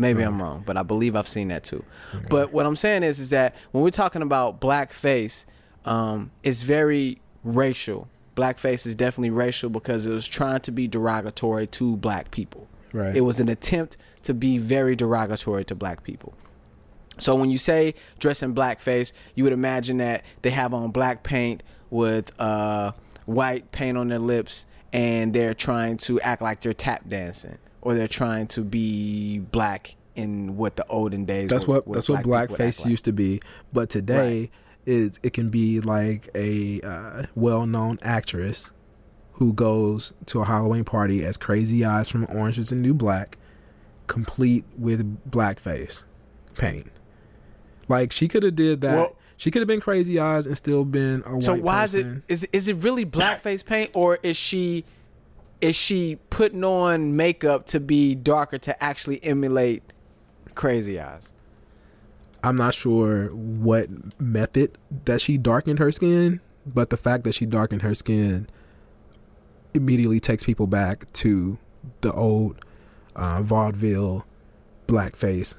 Maybe 0.00 0.22
I'm 0.22 0.40
wrong, 0.40 0.62
but 0.64 0.76
I 0.76 0.84
believe 0.84 1.16
I've 1.16 1.28
seen 1.28 1.48
that 1.48 1.64
too. 1.64 1.84
But 2.28 2.52
what 2.52 2.66
I'm 2.66 2.76
saying 2.76 3.02
is, 3.02 3.18
is 3.18 3.30
that 3.30 3.56
when 3.72 3.82
we're 3.82 3.90
talking 3.90 4.22
about 4.22 4.60
blackface, 4.60 5.44
um, 5.84 6.30
it's 6.44 6.62
very 6.62 7.20
racial 7.42 8.08
blackface 8.38 8.86
is 8.86 8.94
definitely 8.94 9.30
racial 9.30 9.68
because 9.68 10.06
it 10.06 10.10
was 10.10 10.26
trying 10.26 10.60
to 10.60 10.70
be 10.70 10.86
derogatory 10.86 11.66
to 11.66 11.96
black 11.96 12.30
people. 12.30 12.68
Right. 12.92 13.16
It 13.16 13.22
was 13.22 13.40
an 13.40 13.48
attempt 13.48 13.96
to 14.22 14.32
be 14.32 14.58
very 14.58 14.94
derogatory 14.94 15.64
to 15.64 15.74
black 15.74 16.04
people. 16.04 16.34
So 17.18 17.34
when 17.34 17.50
you 17.50 17.58
say 17.58 17.94
dress 18.18 18.42
in 18.42 18.54
blackface, 18.54 19.12
you 19.34 19.44
would 19.44 19.52
imagine 19.52 19.98
that 19.98 20.24
they 20.42 20.50
have 20.50 20.72
on 20.74 20.90
black 20.90 21.22
paint 21.22 21.62
with 21.90 22.30
uh, 22.40 22.92
white 23.26 23.70
paint 23.72 23.96
on 23.98 24.08
their 24.08 24.18
lips, 24.18 24.66
and 24.92 25.32
they're 25.34 25.54
trying 25.54 25.96
to 25.98 26.20
act 26.20 26.42
like 26.42 26.60
they're 26.60 26.72
tap 26.74 27.08
dancing, 27.08 27.58
or 27.82 27.94
they're 27.94 28.08
trying 28.08 28.46
to 28.48 28.62
be 28.62 29.38
black 29.38 29.96
in 30.14 30.56
what 30.56 30.76
the 30.76 30.84
olden 30.88 31.24
days. 31.24 31.48
That's 31.50 31.66
were- 31.66 31.76
what 31.76 31.86
what 31.86 31.94
that's 31.94 32.08
what 32.08 32.22
black 32.24 32.50
would 32.50 32.58
blackface 32.58 32.80
like. 32.80 32.90
used 32.90 33.04
to 33.06 33.12
be. 33.12 33.40
But 33.72 33.90
today, 33.90 34.50
it 34.84 35.18
it 35.22 35.32
can 35.32 35.48
be 35.50 35.80
like 35.80 36.28
a 36.34 36.80
uh, 36.82 37.22
well-known 37.34 37.98
actress 38.02 38.70
who 39.32 39.52
goes 39.52 40.12
to 40.26 40.40
a 40.40 40.44
Halloween 40.44 40.84
party 40.84 41.24
as 41.24 41.36
Crazy 41.36 41.84
Eyes 41.84 42.08
from 42.08 42.26
Orange 42.28 42.58
Is 42.58 42.70
the 42.70 42.76
New 42.76 42.94
Black, 42.94 43.38
complete 44.08 44.64
with 44.76 45.30
blackface 45.30 46.02
paint. 46.56 46.90
Like 47.88 48.12
she 48.12 48.28
could 48.28 48.42
have 48.42 48.54
did 48.56 48.80
that. 48.82 48.94
Well- 48.94 49.16
she 49.38 49.52
could 49.52 49.60
have 49.60 49.68
been 49.68 49.80
Crazy 49.80 50.18
Eyes 50.18 50.46
and 50.46 50.56
still 50.56 50.84
been 50.84 51.22
a 51.24 51.28
woman. 51.28 51.40
So 51.42 51.52
white 51.52 51.62
why 51.62 51.80
person. 51.82 52.24
is 52.28 52.42
it 52.42 52.50
is 52.52 52.64
is 52.64 52.68
it 52.68 52.76
really 52.82 53.06
blackface 53.06 53.64
paint 53.64 53.92
or 53.94 54.18
is 54.24 54.36
she 54.36 54.84
is 55.60 55.76
she 55.76 56.18
putting 56.28 56.64
on 56.64 57.16
makeup 57.16 57.66
to 57.66 57.78
be 57.78 58.16
darker 58.16 58.58
to 58.58 58.82
actually 58.82 59.22
emulate 59.22 59.92
crazy 60.56 60.98
eyes? 61.00 61.28
I'm 62.42 62.56
not 62.56 62.74
sure 62.74 63.28
what 63.28 63.88
method 64.20 64.76
that 65.04 65.20
she 65.20 65.38
darkened 65.38 65.78
her 65.78 65.90
skin, 65.92 66.40
but 66.66 66.90
the 66.90 66.96
fact 66.96 67.24
that 67.24 67.34
she 67.34 67.46
darkened 67.46 67.82
her 67.82 67.94
skin 67.94 68.48
immediately 69.74 70.18
takes 70.18 70.42
people 70.42 70.66
back 70.66 71.12
to 71.14 71.58
the 72.00 72.12
old 72.12 72.64
uh, 73.16 73.42
vaudeville 73.42 74.26
blackface. 74.86 75.56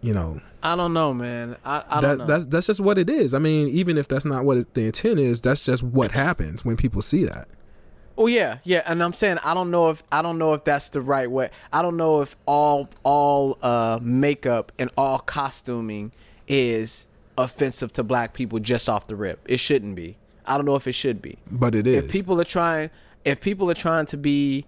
You 0.00 0.14
know, 0.14 0.40
I 0.62 0.76
don't 0.76 0.92
know, 0.92 1.14
man. 1.14 1.56
I, 1.64 1.82
I 1.88 2.00
don't 2.00 2.02
that, 2.02 2.18
know. 2.18 2.26
that's 2.26 2.46
that's 2.46 2.66
just 2.66 2.80
what 2.80 2.98
it 2.98 3.08
is. 3.08 3.34
I 3.34 3.38
mean, 3.38 3.68
even 3.68 3.96
if 3.96 4.08
that's 4.08 4.24
not 4.24 4.44
what 4.44 4.58
it, 4.58 4.74
the 4.74 4.86
intent 4.86 5.18
is, 5.18 5.40
that's 5.40 5.60
just 5.60 5.82
what 5.82 6.12
happens 6.12 6.64
when 6.64 6.76
people 6.76 7.02
see 7.02 7.24
that. 7.24 7.48
Oh 8.18 8.26
yeah, 8.26 8.58
yeah, 8.64 8.82
and 8.84 9.02
I'm 9.02 9.14
saying 9.14 9.38
I 9.42 9.54
don't 9.54 9.70
know 9.70 9.88
if 9.88 10.02
I 10.12 10.20
don't 10.20 10.36
know 10.36 10.52
if 10.52 10.64
that's 10.64 10.90
the 10.90 11.00
right 11.00 11.30
way. 11.30 11.50
I 11.72 11.80
don't 11.80 11.96
know 11.96 12.20
if 12.20 12.36
all 12.44 12.90
all 13.02 13.58
uh, 13.62 13.98
makeup 14.02 14.72
and 14.78 14.90
all 14.96 15.20
costuming 15.20 16.12
is 16.46 17.06
offensive 17.38 17.92
to 17.94 18.02
black 18.02 18.34
people 18.34 18.58
just 18.58 18.88
off 18.88 19.06
the 19.06 19.16
rip. 19.16 19.40
It 19.46 19.58
shouldn't 19.58 19.94
be. 19.94 20.18
I 20.44 20.56
don't 20.56 20.66
know 20.66 20.74
if 20.74 20.86
it 20.86 20.92
should 20.92 21.22
be. 21.22 21.38
But 21.50 21.74
it 21.74 21.86
is. 21.86 22.04
If 22.04 22.10
people 22.10 22.40
are 22.40 22.44
trying, 22.44 22.90
if 23.24 23.40
people 23.40 23.70
are 23.70 23.74
trying 23.74 24.06
to 24.06 24.16
be, 24.16 24.66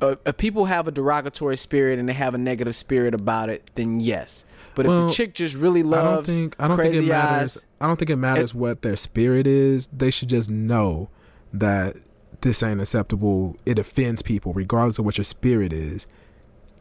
uh, 0.00 0.16
if 0.24 0.36
people 0.36 0.66
have 0.66 0.88
a 0.88 0.92
derogatory 0.92 1.56
spirit 1.56 1.98
and 1.98 2.08
they 2.08 2.12
have 2.12 2.34
a 2.34 2.38
negative 2.38 2.74
spirit 2.74 3.14
about 3.14 3.48
it, 3.48 3.70
then 3.74 4.00
yes. 4.00 4.44
But 4.74 4.86
if 4.86 4.90
the 4.92 5.10
chick 5.10 5.34
just 5.34 5.54
really 5.54 5.80
I 5.80 5.84
loves 5.84 6.26
don't 6.26 6.36
think 6.36 6.56
I 6.58 6.68
don't 6.68 6.76
crazy 6.76 6.92
think 6.98 7.04
it 7.06 7.12
matters. 7.12 7.56
eyes, 7.56 7.64
I 7.80 7.86
don't 7.86 7.96
think 7.96 8.10
it 8.10 8.16
matters 8.16 8.54
what 8.54 8.82
their 8.82 8.96
spirit 8.96 9.46
is. 9.46 9.88
They 9.88 10.10
should 10.10 10.28
just 10.28 10.50
know 10.50 11.08
that 11.52 11.96
this 12.40 12.62
ain't 12.62 12.80
acceptable. 12.80 13.56
It 13.64 13.78
offends 13.78 14.22
people, 14.22 14.52
regardless 14.52 14.98
of 14.98 15.04
what 15.04 15.18
your 15.18 15.24
spirit 15.24 15.72
is. 15.72 16.06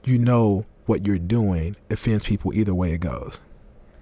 You 0.03 0.17
know 0.17 0.65
what 0.86 1.08
you're 1.08 1.17
doing 1.19 1.75
offends 1.89 2.25
people 2.25 2.53
either 2.53 2.75
way 2.75 2.91
it 2.93 2.99
goes. 2.99 3.39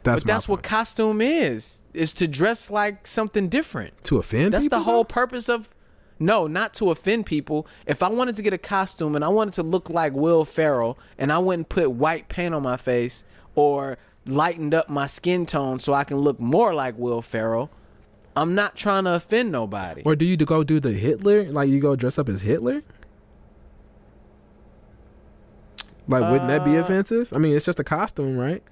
That's 0.04 0.23
but 0.23 0.34
that's 0.34 0.47
my 0.47 0.54
what 0.54 0.63
costume 0.63 1.21
is. 1.21 1.84
Is 1.93 2.13
to 2.13 2.27
dress 2.27 2.71
like 2.71 3.06
something 3.06 3.49
different. 3.49 4.04
to 4.06 4.17
offend. 4.17 4.54
That's 4.54 4.65
people, 4.65 4.80
the 4.80 4.84
whole 4.84 5.04
though? 5.04 5.13
purpose 5.13 5.49
of. 5.49 5.69
No, 6.19 6.45
not 6.45 6.75
to 6.75 6.91
offend 6.91 7.25
people. 7.25 7.65
If 7.88 8.04
I 8.04 8.10
wanted 8.10 8.36
to 8.36 8.43
get 8.43 8.54
a 8.54 8.58
costume 8.60 9.15
and 9.15 9.25
I 9.25 9.27
wanted 9.30 9.56
to 9.56 9.63
look 9.63 9.89
like 9.89 10.13
Will 10.13 10.45
Ferrell 10.45 10.99
and 11.17 11.32
I 11.32 11.39
went 11.39 11.60
and 11.60 11.69
put 11.69 11.91
white 11.91 12.30
paint 12.30 12.54
on 12.54 12.62
my 12.62 12.77
face 12.77 13.23
or 13.56 13.98
lightened 14.26 14.74
up 14.74 14.90
my 14.90 15.08
skin 15.08 15.46
tone 15.46 15.80
so 15.80 15.94
I 15.94 16.04
can 16.04 16.18
look 16.18 16.40
more 16.40 16.74
like 16.74 16.98
Will 16.98 17.22
Ferrell, 17.22 17.70
I'm 18.36 18.56
not 18.56 18.76
trying 18.76 19.06
to 19.06 19.14
offend 19.16 19.52
nobody. 19.52 20.04
Or 20.06 20.16
do 20.16 20.26
you 20.26 20.38
go 20.38 20.64
do 20.64 20.80
the 20.80 20.94
Hitler? 20.94 21.52
Like 21.52 21.70
you 21.70 21.80
go 21.80 21.96
dress 21.96 22.18
up 22.18 22.30
as 22.30 22.42
Hitler? 22.42 22.84
Like 26.08 26.30
wouldn't 26.30 26.50
that 26.50 26.66
be 26.66 26.78
Uh, 26.78 26.82
offensive? 26.82 27.32
I 27.34 27.38
mean, 27.38 27.56
it's 27.56 27.66
just 27.66 27.80
a 27.80 27.84
costume, 27.84 28.38
right? 28.38 28.64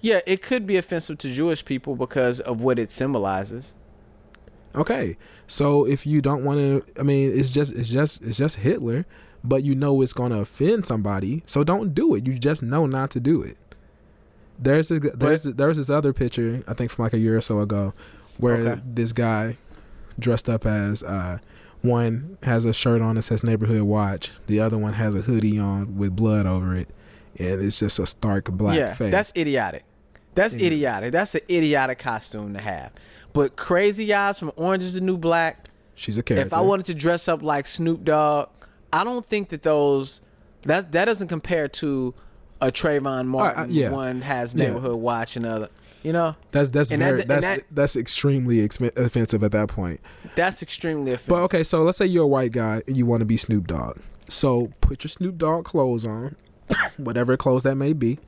Yeah, 0.00 0.20
it 0.26 0.42
could 0.42 0.66
be 0.66 0.76
offensive 0.76 1.18
to 1.18 1.32
Jewish 1.32 1.64
people 1.64 1.96
because 1.96 2.40
of 2.40 2.60
what 2.60 2.78
it 2.78 2.90
symbolizes. 2.92 3.74
Okay, 4.74 5.16
so 5.46 5.86
if 5.86 6.06
you 6.06 6.20
don't 6.20 6.44
want 6.44 6.58
to, 6.60 7.00
I 7.00 7.02
mean, 7.02 7.32
it's 7.36 7.48
just 7.48 7.72
it's 7.72 7.88
just 7.88 8.22
it's 8.22 8.36
just 8.36 8.56
Hitler, 8.56 9.06
but 9.42 9.64
you 9.64 9.74
know 9.74 10.02
it's 10.02 10.12
going 10.12 10.32
to 10.32 10.40
offend 10.40 10.84
somebody, 10.84 11.42
so 11.46 11.64
don't 11.64 11.94
do 11.94 12.14
it. 12.14 12.26
You 12.26 12.38
just 12.38 12.62
know 12.62 12.86
not 12.86 13.10
to 13.12 13.20
do 13.20 13.42
it. 13.42 13.56
There's 14.58 14.90
a, 14.90 14.98
there's 15.00 15.42
there's 15.44 15.76
this 15.76 15.90
other 15.90 16.12
picture 16.12 16.62
I 16.66 16.74
think 16.74 16.90
from 16.90 17.04
like 17.04 17.12
a 17.12 17.18
year 17.18 17.36
or 17.36 17.40
so 17.40 17.60
ago, 17.60 17.92
where 18.38 18.56
Okay. 18.56 18.80
this 18.84 19.12
guy 19.12 19.58
dressed 20.18 20.48
up 20.48 20.64
as 20.64 21.02
uh, 21.02 21.38
one 21.82 22.38
has 22.42 22.64
a 22.64 22.72
shirt 22.72 23.02
on 23.02 23.16
that 23.16 23.22
says 23.22 23.44
neighborhood 23.44 23.82
watch, 23.82 24.30
the 24.46 24.60
other 24.60 24.78
one 24.78 24.94
has 24.94 25.14
a 25.14 25.22
hoodie 25.22 25.58
on 25.58 25.96
with 25.96 26.16
blood 26.16 26.46
over 26.46 26.74
it, 26.74 26.88
and 27.38 27.62
it's 27.62 27.78
just 27.80 27.98
a 27.98 28.06
stark 28.06 28.50
black 28.50 28.76
yeah, 28.76 28.94
face. 28.94 29.10
that's 29.10 29.32
idiotic. 29.36 29.84
That's 30.34 30.54
Yeah. 30.54 30.66
idiotic. 30.66 31.12
That's 31.12 31.34
an 31.34 31.42
idiotic 31.50 31.98
costume 31.98 32.54
to 32.54 32.60
have. 32.60 32.92
But 33.32 33.56
Crazy 33.56 34.12
Eyes 34.14 34.38
from 34.38 34.52
Orange 34.56 34.82
is 34.84 34.94
the 34.94 35.00
New 35.02 35.18
Black, 35.18 35.68
She's 35.94 36.16
a 36.18 36.22
character. 36.22 36.46
if 36.46 36.52
I 36.54 36.60
wanted 36.62 36.86
to 36.86 36.94
dress 36.94 37.28
up 37.28 37.42
like 37.42 37.66
Snoop 37.66 38.04
Dogg, 38.04 38.48
I 38.92 39.04
don't 39.04 39.24
think 39.24 39.50
that 39.50 39.62
those 39.62 40.20
that 40.62 40.92
that 40.92 41.04
doesn't 41.04 41.28
compare 41.28 41.68
to 41.68 42.14
a 42.60 42.72
Trayvon 42.72 43.26
Martin. 43.26 43.62
uh, 43.64 43.66
yeah. 43.68 43.90
One 43.90 44.22
has 44.22 44.54
Yeah. 44.54 44.66
neighborhood 44.68 44.96
watch 44.96 45.36
another. 45.36 45.68
You 46.02 46.12
know, 46.12 46.36
that's 46.52 46.70
that's 46.70 46.90
and 46.92 47.02
very 47.02 47.22
and 47.22 47.30
that's 47.30 47.46
that- 47.46 47.64
that's 47.70 47.96
extremely 47.96 48.58
expen- 48.58 48.96
offensive 48.96 49.42
at 49.42 49.50
that 49.52 49.68
point. 49.68 50.00
that's 50.36 50.62
extremely 50.62 51.12
offensive. 51.12 51.28
But 51.30 51.40
okay, 51.44 51.64
so 51.64 51.82
let's 51.82 51.98
say 51.98 52.06
you're 52.06 52.24
a 52.24 52.28
white 52.28 52.52
guy 52.52 52.82
and 52.86 52.96
you 52.96 53.06
want 53.06 53.22
to 53.22 53.24
be 53.26 53.36
Snoop 53.36 53.66
Dogg. 53.66 53.98
So 54.28 54.72
put 54.80 55.02
your 55.02 55.08
Snoop 55.08 55.36
Dogg 55.38 55.64
clothes 55.64 56.04
on, 56.04 56.36
whatever 56.96 57.36
clothes 57.36 57.64
that 57.64 57.74
may 57.74 57.92
be. 57.92 58.18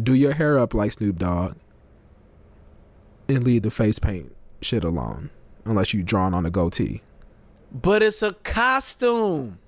Do 0.00 0.12
your 0.14 0.32
hair 0.32 0.58
up 0.58 0.74
like 0.74 0.90
Snoop 0.92 1.18
Dogg, 1.18 1.54
and 3.28 3.44
leave 3.44 3.62
the 3.62 3.70
face 3.70 3.98
paint 3.98 4.34
shit 4.60 4.82
alone, 4.84 5.30
unless 5.64 5.94
you 5.94 6.02
drawn 6.02 6.34
on 6.34 6.44
a 6.46 6.50
goatee. 6.50 7.02
But 7.70 8.02
it's 8.02 8.22
a 8.22 8.32
costume. 8.42 9.58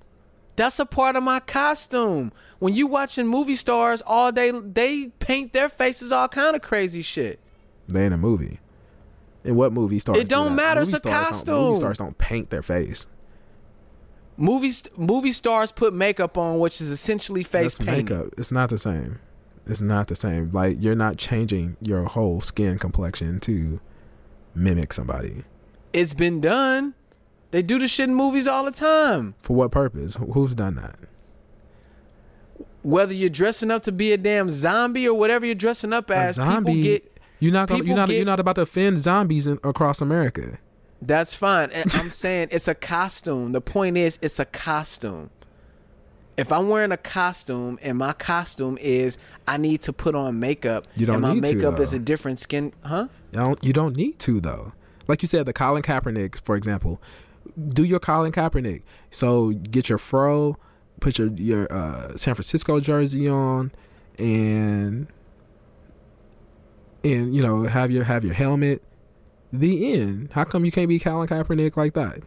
That's 0.55 0.79
a 0.79 0.85
part 0.85 1.15
of 1.15 1.23
my 1.23 1.39
costume. 1.41 2.31
When 2.59 2.73
you 2.73 2.87
watching 2.87 3.27
movie 3.27 3.55
stars 3.55 4.01
all 4.05 4.31
day, 4.31 4.51
they 4.51 5.09
paint 5.19 5.51
their 5.53 5.67
faces 5.69 6.11
all 6.11 6.27
kind 6.29 6.55
of 6.55 6.61
crazy 6.61 7.01
shit. 7.01 7.39
They 7.87 8.05
in 8.05 8.13
a 8.13 8.17
movie. 8.17 8.59
In 9.43 9.55
what 9.55 9.73
movie 9.73 9.99
stars? 9.99 10.17
It 10.17 10.23
do 10.23 10.29
don't 10.35 10.55
that? 10.55 10.63
matter, 10.63 10.79
Movie 10.81 10.93
it's 10.95 11.05
a 11.05 11.09
costume. 11.09 11.55
movie 11.55 11.77
stars 11.79 11.97
don't 11.97 12.17
paint 12.17 12.49
their 12.49 12.63
face. 12.63 13.05
Movies, 14.37 14.83
movie 14.97 15.31
stars 15.31 15.71
put 15.71 15.93
makeup 15.93 16.37
on, 16.37 16.59
which 16.59 16.81
is 16.81 16.89
essentially 16.89 17.43
face 17.43 17.77
That's 17.77 17.89
painting. 17.89 18.17
makeup. 18.17 18.33
It's 18.37 18.51
not 18.51 18.69
the 18.69 18.77
same. 18.77 19.19
It's 19.67 19.81
not 19.81 20.07
the 20.07 20.15
same. 20.15 20.51
Like 20.51 20.77
you're 20.79 20.95
not 20.95 21.17
changing 21.17 21.77
your 21.81 22.03
whole 22.05 22.41
skin 22.41 22.77
complexion 22.79 23.39
to 23.41 23.79
mimic 24.53 24.93
somebody. 24.93 25.43
It's 25.93 26.13
been 26.13 26.41
done. 26.41 26.95
They 27.55 27.61
do 27.61 27.79
the 27.79 27.87
shit 27.87 28.09
in 28.09 28.15
movies 28.15 28.49
all 28.49 28.65
the 28.65 28.71
time. 28.71 29.33
For 29.41 29.55
what 29.55 29.71
purpose? 29.71 30.17
Who's 30.33 30.55
done 30.55 30.75
that? 30.75 30.99
Whether 32.83 33.13
you're 33.13 33.29
dressing 33.29 33.71
up 33.71 33.81
to 33.83 33.93
be 33.93 34.11
a 34.11 34.17
damn 34.17 34.49
zombie 34.49 35.07
or 35.07 35.17
whatever 35.17 35.45
you're 35.45 35.55
dressing 35.55 35.93
up 35.93 36.09
A 36.09 36.17
as, 36.17 36.35
zombie. 36.35 36.73
people 36.73 36.83
get. 36.83 37.19
You're 37.39 37.53
not 37.53 37.69
gonna, 37.69 37.85
you're 37.85 37.95
not 37.95 38.09
get- 38.09 38.17
you're 38.17 38.25
not 38.25 38.41
about 38.41 38.55
to 38.55 38.63
offend 38.63 38.97
zombies 38.97 39.47
in, 39.47 39.57
across 39.63 40.01
America. 40.01 40.57
That's 41.01 41.33
fine. 41.33 41.69
I'm 41.93 42.11
saying 42.11 42.49
it's 42.51 42.67
a 42.67 42.75
costume. 42.75 43.53
The 43.53 43.61
point 43.61 43.95
is, 43.95 44.19
it's 44.21 44.37
a 44.37 44.45
costume. 44.45 45.29
If 46.35 46.51
I'm 46.51 46.67
wearing 46.67 46.91
a 46.91 46.97
costume 46.97 47.79
and 47.81 47.97
my 47.97 48.11
costume 48.11 48.77
is 48.81 49.17
I 49.47 49.55
need 49.55 49.81
to 49.83 49.93
put 49.93 50.13
on 50.13 50.41
makeup, 50.41 50.87
You 50.97 51.05
don't 51.05 51.13
and 51.15 51.21
my 51.21 51.33
need 51.35 51.45
to, 51.45 51.55
makeup 51.55 51.79
is 51.79 51.93
a 51.93 51.99
different 51.99 52.37
skin, 52.39 52.73
huh? 52.83 53.07
You 53.31 53.37
don't 53.39 53.63
you 53.63 53.71
don't 53.71 53.95
need 53.95 54.19
to 54.19 54.41
though. 54.41 54.73
Like 55.07 55.21
you 55.21 55.27
said, 55.29 55.45
the 55.45 55.53
Colin 55.53 55.83
Kaepernick, 55.83 56.43
for 56.43 56.57
example, 56.57 56.99
do 57.69 57.83
your 57.83 57.99
Colin 57.99 58.31
Kaepernick. 58.31 58.83
So 59.11 59.51
get 59.51 59.89
your 59.89 59.97
fro, 59.97 60.57
put 60.99 61.17
your 61.17 61.29
your 61.33 61.71
uh, 61.71 62.15
San 62.15 62.35
Francisco 62.35 62.79
jersey 62.79 63.27
on, 63.27 63.71
and 64.17 65.07
and 67.03 67.35
you 67.35 67.41
know 67.41 67.63
have 67.63 67.91
your 67.91 68.03
have 68.03 68.23
your 68.23 68.33
helmet. 68.33 68.83
The 69.53 69.93
end. 69.93 70.33
How 70.33 70.43
come 70.43 70.65
you 70.65 70.71
can't 70.71 70.89
be 70.89 70.99
Colin 70.99 71.27
Kaepernick 71.27 71.77
like 71.77 71.93
that? 71.93 72.19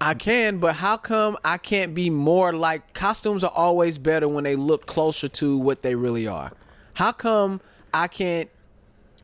I 0.00 0.14
can, 0.14 0.58
but 0.58 0.76
how 0.76 0.98
come 0.98 1.38
I 1.44 1.56
can't 1.56 1.94
be 1.94 2.10
more 2.10 2.52
like 2.52 2.92
costumes 2.92 3.42
are 3.42 3.52
always 3.54 3.96
better 3.96 4.28
when 4.28 4.44
they 4.44 4.54
look 4.54 4.86
closer 4.86 5.26
to 5.28 5.58
what 5.58 5.82
they 5.82 5.94
really 5.94 6.26
are? 6.26 6.52
How 6.94 7.12
come 7.12 7.60
I 7.94 8.08
can't 8.08 8.50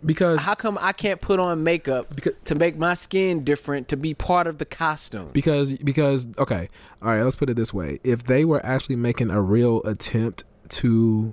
because 0.05 0.41
How 0.41 0.55
come 0.55 0.77
I 0.81 0.93
can't 0.93 1.21
put 1.21 1.39
on 1.41 1.63
makeup 1.63 2.15
Because- 2.15 2.35
to 2.45 2.55
make 2.55 2.77
my 2.77 2.95
skin 2.95 3.45
different 3.45 3.89
to 3.89 3.97
be 3.97 4.15
part 4.15 4.47
of 4.47 4.59
the 4.59 4.65
costume? 4.65 5.31
because 5.33 5.73
because 5.75 6.27
okay 6.39 6.69
all 7.01 7.09
right 7.09 7.23
let's 7.23 7.37
put 7.37 7.49
it 7.51 7.55
this 7.55 7.73
way 7.73 7.99
if 8.03 8.25
they 8.25 8.45
were 8.45 8.65
actually 8.67 8.97
making 8.97 9.31
a 9.31 9.41
real 9.41 9.81
attempt 9.85 10.45
to 10.71 11.33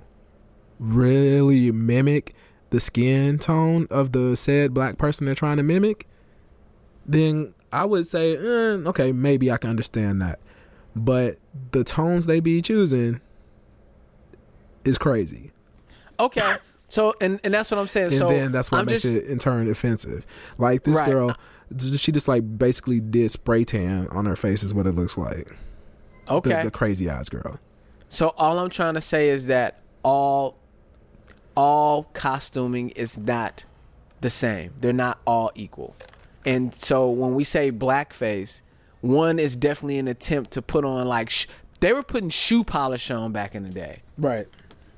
really 0.78 1.70
mimic 1.72 2.34
the 2.70 2.80
skin 2.80 3.38
tone 3.38 3.86
of 3.90 4.12
the 4.12 4.36
said 4.36 4.72
black 4.72 4.96
person 4.98 5.26
they're 5.26 5.34
trying 5.34 5.56
to 5.56 5.62
mimic 5.62 6.06
then 7.04 7.52
i 7.72 7.84
would 7.84 8.06
say 8.06 8.36
eh, 8.36 8.40
okay 8.86 9.12
maybe 9.12 9.50
i 9.50 9.56
can 9.56 9.70
understand 9.70 10.22
that 10.22 10.38
but 10.94 11.36
the 11.72 11.82
tones 11.84 12.26
they 12.26 12.40
be 12.40 12.62
choosing 12.62 13.20
is 14.84 14.96
crazy 14.98 15.50
Okay. 16.18 16.56
So 16.90 17.14
and, 17.20 17.40
and 17.42 17.54
that's 17.54 17.70
what 17.70 17.78
I'm 17.78 17.86
saying. 17.86 18.08
and 18.08 18.14
so 18.16 18.28
then 18.28 18.52
that's 18.52 18.70
what 18.70 18.80
I'm 18.80 18.86
makes 18.86 19.02
just, 19.02 19.14
it 19.14 19.24
in 19.26 19.38
turn 19.38 19.68
offensive 19.70 20.26
like 20.58 20.84
this 20.84 20.98
Right. 20.98 21.10
girl 21.10 21.34
she 21.96 22.10
just 22.10 22.26
like 22.26 22.58
basically 22.58 23.00
did 23.00 23.30
spray 23.30 23.64
tan 23.64 24.08
on 24.08 24.26
her 24.26 24.36
face 24.36 24.62
is 24.62 24.74
what 24.74 24.86
it 24.86 24.92
looks 24.94 25.16
like 25.16 25.56
the, 26.26 26.32
okay. 26.34 26.62
the 26.62 26.70
crazy 26.70 27.08
eyes 27.08 27.28
girl. 27.28 27.58
So 28.08 28.34
all 28.36 28.58
I'm 28.58 28.70
trying 28.70 28.94
to 28.94 29.00
say 29.00 29.28
is 29.28 29.46
that 29.46 29.80
all 30.02 30.58
all 31.56 32.04
costuming 32.12 32.90
is 32.90 33.16
not 33.18 33.64
the 34.20 34.30
same. 34.30 34.72
They're 34.80 34.92
not 34.92 35.20
all 35.26 35.50
equal. 35.54 35.96
And 36.44 36.74
so 36.74 37.08
when 37.10 37.34
we 37.34 37.44
say 37.44 37.70
blackface, 37.70 38.62
one 39.00 39.38
is 39.38 39.56
definitely 39.56 39.98
an 39.98 40.08
attempt 40.08 40.52
to 40.52 40.62
put 40.62 40.84
on 40.84 41.06
like 41.06 41.30
sh- 41.30 41.46
they 41.80 41.92
were 41.92 42.02
putting 42.02 42.30
shoe 42.30 42.64
polish 42.64 43.10
on 43.10 43.32
back 43.32 43.54
in 43.54 43.62
the 43.62 43.70
day. 43.70 44.02
Right. 44.18 44.46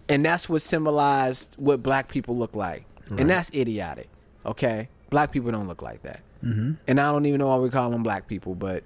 And 0.08 0.24
that's 0.24 0.48
what 0.48 0.62
symbolized 0.62 1.54
what 1.56 1.82
black 1.82 2.08
people 2.08 2.36
look 2.36 2.54
like. 2.56 2.84
Right. 3.08 3.20
And 3.20 3.30
that's 3.30 3.50
idiotic. 3.54 4.08
Okay? 4.44 4.88
Black 5.10 5.32
people 5.32 5.50
don't 5.52 5.68
look 5.68 5.82
like 5.82 6.02
that. 6.02 6.22
Mm-hmm. 6.44 6.72
And 6.88 7.00
I 7.00 7.12
don't 7.12 7.26
even 7.26 7.38
know 7.38 7.48
why 7.48 7.56
we 7.56 7.70
call 7.70 7.90
them 7.90 8.02
black 8.02 8.26
people, 8.26 8.54
but 8.54 8.82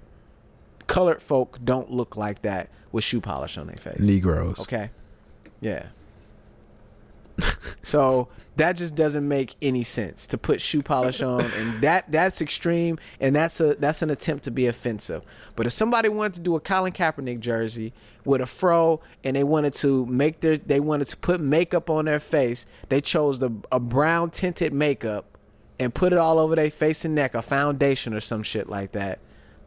colored 0.87 1.21
folk 1.21 1.59
don't 1.63 1.91
look 1.91 2.15
like 2.15 2.43
that 2.43 2.69
with 2.91 3.03
shoe 3.03 3.21
polish 3.21 3.57
on 3.57 3.67
their 3.67 3.77
face. 3.77 3.99
Negroes. 3.99 4.59
Okay. 4.61 4.89
Yeah. 5.59 5.87
so 7.83 8.27
that 8.55 8.73
just 8.73 8.95
doesn't 8.95 9.27
make 9.27 9.55
any 9.61 9.83
sense 9.83 10.25
to 10.27 10.37
put 10.37 10.59
shoe 10.59 10.81
polish 10.81 11.21
on 11.21 11.41
and 11.41 11.81
that 11.81 12.11
that's 12.11 12.41
extreme 12.41 12.97
and 13.19 13.35
that's 13.35 13.61
a 13.61 13.75
that's 13.75 14.01
an 14.01 14.09
attempt 14.09 14.43
to 14.45 14.51
be 14.51 14.65
offensive. 14.65 15.23
But 15.55 15.67
if 15.67 15.73
somebody 15.73 16.09
wanted 16.09 16.35
to 16.35 16.39
do 16.41 16.55
a 16.55 16.59
Colin 16.59 16.93
Kaepernick 16.93 17.39
jersey 17.39 17.93
with 18.25 18.41
a 18.41 18.45
fro 18.45 18.99
and 19.23 19.35
they 19.35 19.43
wanted 19.43 19.75
to 19.75 20.05
make 20.07 20.41
their 20.41 20.57
they 20.57 20.79
wanted 20.79 21.07
to 21.09 21.17
put 21.17 21.39
makeup 21.39 21.89
on 21.89 22.05
their 22.05 22.19
face, 22.19 22.65
they 22.89 23.01
chose 23.01 23.39
the 23.39 23.51
a 23.71 23.79
brown 23.79 24.31
tinted 24.31 24.73
makeup 24.73 25.37
and 25.79 25.93
put 25.93 26.11
it 26.11 26.17
all 26.17 26.39
over 26.39 26.55
their 26.55 26.71
face 26.71 27.05
and 27.05 27.13
neck, 27.13 27.35
a 27.35 27.41
foundation 27.41 28.13
or 28.13 28.19
some 28.19 28.41
shit 28.41 28.67
like 28.67 28.93
that. 28.93 29.19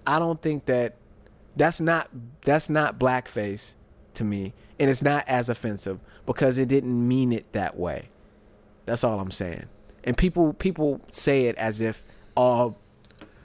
I 0.07 0.19
don't 0.19 0.43
think 0.43 0.67
that 0.67 0.97
that's 1.57 1.81
not 1.81 2.09
that's 2.43 2.69
not 2.69 2.99
blackface 2.99 3.77
to 4.15 4.25
me 4.25 4.53
and 4.79 4.91
it's 4.91 5.03
not 5.03 5.25
as 5.29 5.49
offensive 5.49 6.01
because 6.33 6.59
it 6.59 6.69
didn't 6.69 7.07
mean 7.09 7.33
it 7.33 7.51
that 7.53 7.79
way. 7.79 8.09
That's 8.87 9.05
all 9.05 9.21
i'm 9.21 9.31
saying. 9.31 9.67
And 10.05 10.17
people 10.17 10.53
people 10.55 11.01
say 11.13 11.47
it 11.47 11.57
as 11.57 11.81
if 11.81 12.05
all 12.37 12.77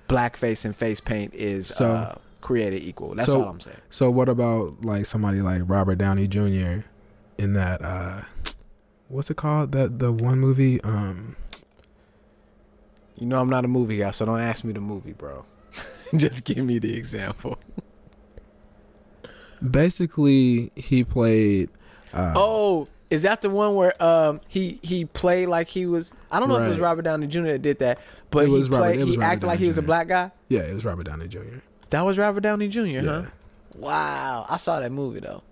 blackface 0.07 0.65
and 0.65 0.75
face 0.75 0.99
paint 1.01 1.33
is 1.33 1.67
So- 1.67 1.91
uh, 1.93 2.15
created 2.41 2.83
equal. 2.83 3.15
That's 3.15 3.29
so- 3.29 3.41
all 3.41 3.49
i'm 3.49 3.59
saying. 3.59 3.77
So 3.89 4.09
what 4.11 4.29
about 4.29 4.83
like 4.85 5.05
somebody 5.05 5.41
like 5.41 5.61
Robert 5.65 5.97
Downey 5.97 6.27
Jr. 6.27 6.85
in 7.37 7.53
that 7.53 7.81
uh 7.83 8.21
what's 9.07 9.29
it 9.29 9.37
called? 9.37 9.71
That 9.71 9.99
the 9.99 10.11
one 10.11 10.39
movie 10.39 10.81
um 10.81 11.35
you 13.15 13.25
know 13.25 13.39
i'm 13.39 13.49
not 13.49 13.63
a 13.63 13.67
movie 13.67 13.97
guy 13.97 14.11
so 14.11 14.25
don't 14.25 14.39
ask 14.41 14.63
me 14.63 14.73
the 14.73 14.81
movie 14.81 15.13
bro. 15.13 15.45
Just 16.15 16.43
give 16.45 16.57
me 16.63 16.79
the 16.79 16.95
example. 16.95 17.57
Basically 19.67 20.71
he 20.75 21.03
played 21.03 21.69
uh 22.15 22.33
oh 22.35 22.87
is 23.11 23.21
that 23.21 23.41
the 23.41 23.49
one 23.49 23.75
where 23.75 24.01
um 24.03 24.41
he 24.47 24.79
he 24.81 25.05
played 25.05 25.47
like 25.47 25.67
he 25.69 25.85
was 25.85 26.11
I 26.31 26.39
don't 26.39 26.49
know 26.49 26.55
if 26.55 26.63
it 26.65 26.69
was 26.69 26.79
Robert 26.79 27.03
Downey 27.03 27.27
Jr. 27.27 27.43
that 27.43 27.61
did 27.61 27.79
that, 27.79 27.99
but 28.31 28.43
It 28.45 28.47
he 28.49 28.53
was 28.53 28.69
Robert- 28.69 28.95
it 28.95 28.99
was 29.05 29.09
he 29.15 29.17
Robert 29.17 29.31
acted 29.33 29.47
like 29.47 29.59
he 29.59 29.67
was 29.67 29.77
a 29.77 29.81
black 29.83 30.07
guy. 30.07 30.31
yeah, 30.49 30.61
it 30.61 30.73
was 30.73 30.83
Robert 30.85 31.03
Downey 31.05 31.27
Jr. 31.27 31.59
That 31.91 32.01
was 32.01 32.17
Robert 32.17 32.41
Downey 32.41 32.67
Jr. 32.67 32.81
Yeah. 32.81 33.01
Huh? 33.01 33.23
Wow, 33.75 34.45
I 34.49 34.57
saw 34.57 34.79
that 34.79 34.91
movie 34.91 35.19
though. 35.19 35.43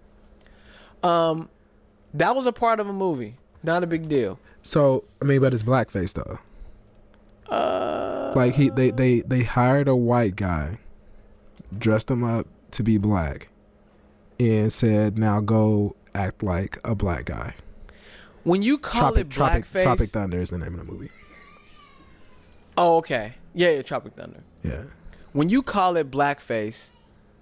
Um, 1.07 1.49
that 2.13 2.35
was 2.35 2.45
a 2.45 2.51
part 2.53 2.79
of 2.79 2.87
a 2.87 2.93
movie, 2.93 3.35
not 3.61 3.83
a 3.83 3.87
big 3.87 4.07
deal. 4.09 4.39
So 4.61 5.03
I 5.21 5.25
mean, 5.25 5.41
but 5.41 5.53
it's 5.53 5.63
blackface 5.63 6.13
though. 6.13 6.39
Uh, 7.53 8.31
Like 8.35 8.55
he 8.55 8.69
they 8.69 8.91
they 8.91 9.19
they 9.21 9.43
hired 9.43 9.87
a 9.87 9.95
white 9.95 10.35
guy, 10.35 10.79
dressed 11.77 12.09
him 12.09 12.23
up 12.23 12.47
to 12.71 12.83
be 12.83 12.97
black, 12.97 13.49
and 14.39 14.71
said, 14.71 15.17
"Now 15.17 15.39
go 15.41 15.95
act 16.15 16.43
like 16.43 16.79
a 16.83 16.95
black 16.95 17.25
guy." 17.25 17.55
when 18.43 18.61
you 18.61 18.77
call 18.77 18.99
Tropic 18.99 19.27
it 19.27 19.29
Tropic 19.29 19.65
blackface, 19.65 19.83
Tropic 19.83 20.09
Thunder 20.09 20.41
is 20.41 20.49
the 20.49 20.57
name 20.57 20.77
of 20.77 20.85
the 20.85 20.91
movie. 20.91 21.09
oh 22.77 22.97
okay, 22.97 23.35
yeah, 23.53 23.71
yeah, 23.71 23.81
Tropic 23.81 24.13
Thunder. 24.13 24.43
Yeah. 24.63 24.83
When 25.31 25.49
you 25.49 25.63
call 25.63 25.97
it 25.97 26.11
blackface, 26.11 26.91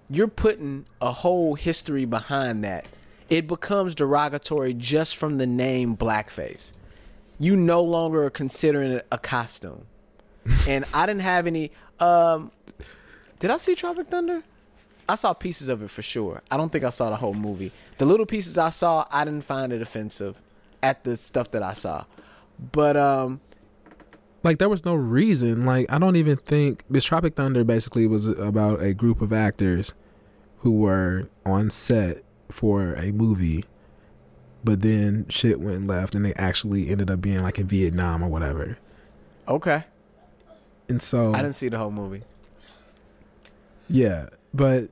you're 0.08 0.28
putting 0.28 0.86
a 1.00 1.12
whole 1.12 1.54
history 1.54 2.04
behind 2.04 2.64
that. 2.64 2.88
It 3.28 3.46
becomes 3.46 3.94
derogatory 3.94 4.74
just 4.74 5.16
from 5.16 5.38
the 5.38 5.46
name 5.46 5.96
blackface. 5.96 6.72
You 7.38 7.56
no 7.56 7.82
longer 7.82 8.24
are 8.24 8.30
considering 8.30 8.92
it 8.92 9.06
a 9.10 9.18
costume. 9.18 9.86
and 10.68 10.84
I 10.92 11.06
didn't 11.06 11.22
have 11.22 11.46
any 11.46 11.70
um 12.00 12.50
Did 13.38 13.50
I 13.50 13.56
see 13.58 13.74
Tropic 13.74 14.08
Thunder? 14.08 14.42
I 15.08 15.14
saw 15.16 15.32
pieces 15.32 15.68
of 15.68 15.82
it 15.82 15.90
for 15.90 16.02
sure. 16.02 16.42
I 16.50 16.56
don't 16.56 16.70
think 16.70 16.84
I 16.84 16.90
saw 16.90 17.10
the 17.10 17.16
whole 17.16 17.34
movie. 17.34 17.72
The 17.98 18.06
little 18.06 18.26
pieces 18.26 18.56
I 18.56 18.70
saw, 18.70 19.06
I 19.10 19.24
didn't 19.24 19.44
find 19.44 19.72
it 19.72 19.82
offensive 19.82 20.40
at 20.82 21.04
the 21.04 21.16
stuff 21.16 21.50
that 21.52 21.62
I 21.62 21.74
saw. 21.74 22.04
But 22.58 22.96
um 22.96 23.40
like 24.42 24.58
there 24.58 24.68
was 24.68 24.84
no 24.84 24.94
reason 24.94 25.64
like 25.64 25.86
i 25.90 25.98
don't 25.98 26.16
even 26.16 26.36
think 26.36 26.84
this 26.90 27.04
tropic 27.04 27.36
thunder 27.36 27.64
basically 27.64 28.06
was 28.06 28.26
about 28.26 28.82
a 28.82 28.94
group 28.94 29.20
of 29.20 29.32
actors 29.32 29.94
who 30.58 30.70
were 30.70 31.28
on 31.44 31.70
set 31.70 32.22
for 32.50 32.94
a 32.94 33.12
movie 33.12 33.64
but 34.64 34.82
then 34.82 35.26
shit 35.28 35.60
went 35.60 35.86
left 35.86 36.14
and 36.14 36.24
they 36.24 36.34
actually 36.34 36.88
ended 36.88 37.10
up 37.10 37.20
being 37.20 37.40
like 37.40 37.58
in 37.58 37.66
vietnam 37.66 38.22
or 38.22 38.28
whatever 38.28 38.78
okay. 39.48 39.84
and 40.88 41.00
so 41.02 41.32
I 41.32 41.42
didn't 41.42 41.54
see 41.54 41.68
the 41.68 41.78
whole 41.78 41.90
movie. 41.90 42.22
yeah 43.88 44.26
but 44.54 44.88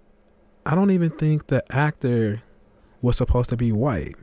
i 0.67 0.75
don't 0.75 0.91
even 0.91 1.11
think 1.11 1.47
the 1.49 1.63
actor 1.75 2.43
was 3.03 3.17
supposed 3.17 3.51
to 3.51 3.57
be 3.57 3.73
white 3.73 4.15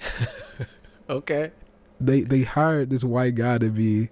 Okay. 1.08 1.50
they 2.00 2.22
they 2.22 2.42
hired 2.42 2.90
this 2.90 3.04
white 3.04 3.34
guy 3.34 3.58
to 3.58 3.70
be 3.70 4.08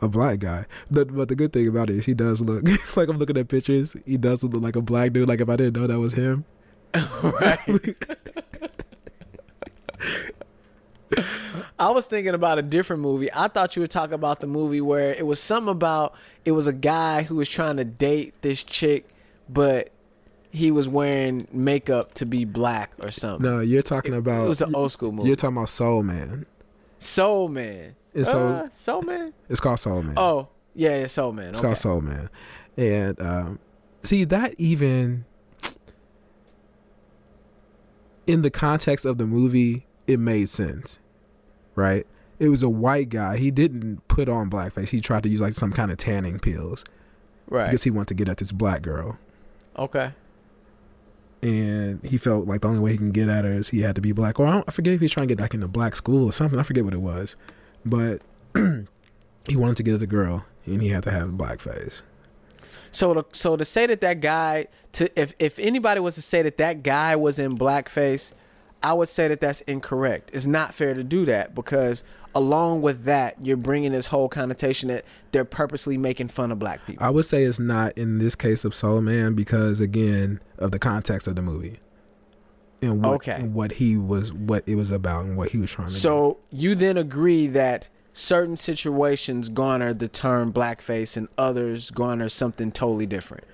a 0.00 0.08
black 0.08 0.38
guy. 0.38 0.66
But 0.90 1.14
but 1.14 1.28
the 1.28 1.34
good 1.34 1.52
thing 1.52 1.68
about 1.68 1.90
it 1.90 1.96
is 1.96 2.06
he 2.06 2.14
does 2.14 2.40
look 2.40 2.64
like 2.96 3.08
I'm 3.08 3.16
looking 3.16 3.36
at 3.36 3.48
pictures. 3.48 3.96
He 4.04 4.16
does 4.16 4.42
look 4.42 4.62
like 4.62 4.76
a 4.76 4.82
black 4.82 5.12
dude. 5.12 5.28
Like 5.28 5.40
if 5.40 5.48
I 5.48 5.56
didn't 5.56 5.80
know 5.80 5.86
that 5.86 5.98
was 5.98 6.12
him. 6.14 6.44
right. 7.22 7.96
I 11.78 11.90
was 11.90 12.06
thinking 12.06 12.34
about 12.34 12.58
a 12.58 12.62
different 12.62 13.02
movie. 13.02 13.28
I 13.32 13.48
thought 13.48 13.76
you 13.76 13.82
were 13.82 13.86
talking 13.88 14.14
about 14.14 14.40
the 14.40 14.46
movie 14.46 14.80
where 14.80 15.12
it 15.14 15.26
was 15.26 15.40
something 15.40 15.70
about 15.72 16.14
it 16.44 16.52
was 16.52 16.66
a 16.66 16.72
guy 16.72 17.22
who 17.22 17.36
was 17.36 17.48
trying 17.48 17.76
to 17.78 17.84
date 17.84 18.34
this 18.42 18.62
chick, 18.62 19.08
but 19.48 19.90
he 20.50 20.70
was 20.70 20.88
wearing 20.88 21.48
makeup 21.52 22.14
to 22.14 22.24
be 22.26 22.44
black 22.44 22.92
or 23.02 23.10
something. 23.10 23.42
No, 23.50 23.60
you're 23.60 23.82
talking 23.82 24.14
it, 24.14 24.18
about. 24.18 24.44
it 24.46 24.48
was 24.48 24.60
an 24.62 24.74
old 24.74 24.92
school 24.92 25.10
movie. 25.12 25.26
You're 25.28 25.36
talking 25.36 25.56
about 25.56 25.68
Soul 25.68 26.02
Man. 26.02 26.46
Soul 26.98 27.48
Man. 27.48 27.96
And 28.14 28.26
so 28.26 28.46
Uh, 28.48 28.68
Soul 28.72 29.02
Man. 29.02 29.32
it's 29.48 29.60
called 29.60 29.80
Soul 29.80 30.02
Man. 30.02 30.14
Oh 30.16 30.48
yeah, 30.74 31.00
yeah, 31.00 31.06
Soul 31.08 31.32
Man. 31.32 31.48
it's 31.50 31.58
Okay. 31.58 31.66
called 31.68 31.78
Soul 31.78 32.00
Man. 32.00 32.30
And 32.76 33.20
um, 33.20 33.58
see 34.02 34.24
that 34.24 34.54
even 34.58 35.24
in 38.26 38.42
the 38.42 38.50
context 38.50 39.04
of 39.04 39.18
the 39.18 39.26
movie, 39.26 39.86
it 40.06 40.18
made 40.18 40.48
sense, 40.48 40.98
right? 41.74 42.06
It 42.38 42.48
was 42.48 42.62
a 42.62 42.68
white 42.68 43.08
guy. 43.10 43.36
He 43.36 43.50
didn't 43.50 44.06
put 44.08 44.28
on 44.28 44.50
blackface. 44.50 44.88
He 44.90 45.00
tried 45.00 45.22
to 45.22 45.28
use 45.28 45.40
like 45.40 45.52
some 45.54 45.72
kind 45.72 45.90
of 45.90 45.96
tanning 45.98 46.38
pills 46.38 46.84
Right. 47.48 47.66
because 47.66 47.84
he 47.84 47.90
wanted 47.90 48.08
to 48.08 48.14
get 48.14 48.28
at 48.28 48.38
this 48.38 48.52
black 48.52 48.82
girl. 48.82 49.18
Okay. 49.78 50.12
and 51.42 52.02
he 52.04 52.16
felt 52.16 52.46
like 52.46 52.62
the 52.62 52.68
only 52.68 52.80
way 52.80 52.92
he 52.92 52.96
can 52.96 53.10
get 53.10 53.28
at 53.28 53.44
her 53.44 53.52
is 53.52 53.68
he 53.68 53.82
had 53.82 53.94
to 53.94 54.00
be 54.00 54.12
black. 54.12 54.40
Or 54.40 54.46
I, 54.46 54.62
I 54.66 54.70
forget 54.70 54.94
if 54.94 55.00
he's 55.00 55.10
trying 55.10 55.28
to 55.28 55.34
get 55.34 55.40
like 55.42 55.54
into 55.54 55.68
black 55.68 55.94
school 55.94 56.24
or 56.24 56.32
something. 56.32 56.58
I 56.58 56.62
forget 56.62 56.84
what 56.84 56.94
it 56.94 57.00
was, 57.02 57.36
but 57.84 58.22
he 58.54 59.56
wanted 59.56 59.76
to 59.76 59.82
get 59.82 59.94
at 59.94 60.00
the 60.00 60.06
girl, 60.06 60.46
and 60.66 60.80
he 60.80 60.88
had 60.88 61.02
to 61.04 61.10
have 61.10 61.28
a 61.28 61.32
black 61.32 61.60
face. 61.60 62.02
So 62.92 63.12
to 63.14 63.26
so 63.32 63.56
to 63.56 63.64
say 63.64 63.86
that 63.86 64.00
that 64.00 64.20
guy 64.20 64.68
to 64.92 65.20
if 65.20 65.34
if 65.38 65.58
anybody 65.58 66.00
was 66.00 66.14
to 66.14 66.22
say 66.22 66.42
that 66.42 66.56
that 66.58 66.82
guy 66.82 67.14
was 67.16 67.38
in 67.38 67.58
blackface, 67.58 68.32
I 68.84 68.92
would 68.92 69.08
say 69.08 69.28
that 69.28 69.40
that's 69.40 69.62
incorrect. 69.62 70.30
It's 70.34 70.46
not 70.46 70.74
fair 70.74 70.92
to 70.94 71.02
do 71.02 71.24
that 71.24 71.54
because 71.54 72.04
along 72.34 72.82
with 72.82 73.04
that, 73.04 73.34
you're 73.44 73.56
bringing 73.56 73.92
this 73.92 74.06
whole 74.06 74.28
connotation 74.28 74.90
that 74.90 75.04
they're 75.32 75.44
purposely 75.44 75.96
making 75.96 76.28
fun 76.28 76.52
of 76.52 76.58
black 76.58 76.84
people. 76.86 77.04
I 77.04 77.08
would 77.10 77.24
say 77.24 77.44
it's 77.44 77.58
not 77.58 77.96
in 77.96 78.18
this 78.18 78.34
case 78.34 78.64
of 78.64 78.74
Soul 78.74 79.00
Man 79.00 79.34
because 79.34 79.80
again 79.80 80.40
of 80.58 80.70
the 80.70 80.78
context 80.78 81.26
of 81.26 81.34
the 81.34 81.42
movie. 81.42 81.80
And 82.82 83.02
what, 83.02 83.14
Okay. 83.14 83.32
and 83.32 83.54
what 83.54 83.72
he 83.72 83.96
was 83.96 84.32
what 84.34 84.62
it 84.66 84.74
was 84.74 84.90
about 84.90 85.24
and 85.24 85.36
what 85.36 85.50
he 85.52 85.58
was 85.58 85.70
trying 85.70 85.88
to 85.88 85.94
do. 85.94 85.98
So 85.98 86.38
you 86.50 86.74
then 86.74 86.98
agree 86.98 87.46
that 87.46 87.88
certain 88.12 88.56
situations 88.56 89.48
garner 89.48 89.94
the 89.94 90.08
term 90.08 90.52
blackface 90.52 91.16
and 91.16 91.28
others 91.38 91.90
garner 91.90 92.28
something 92.28 92.70
totally 92.70 93.06
different. 93.06 93.44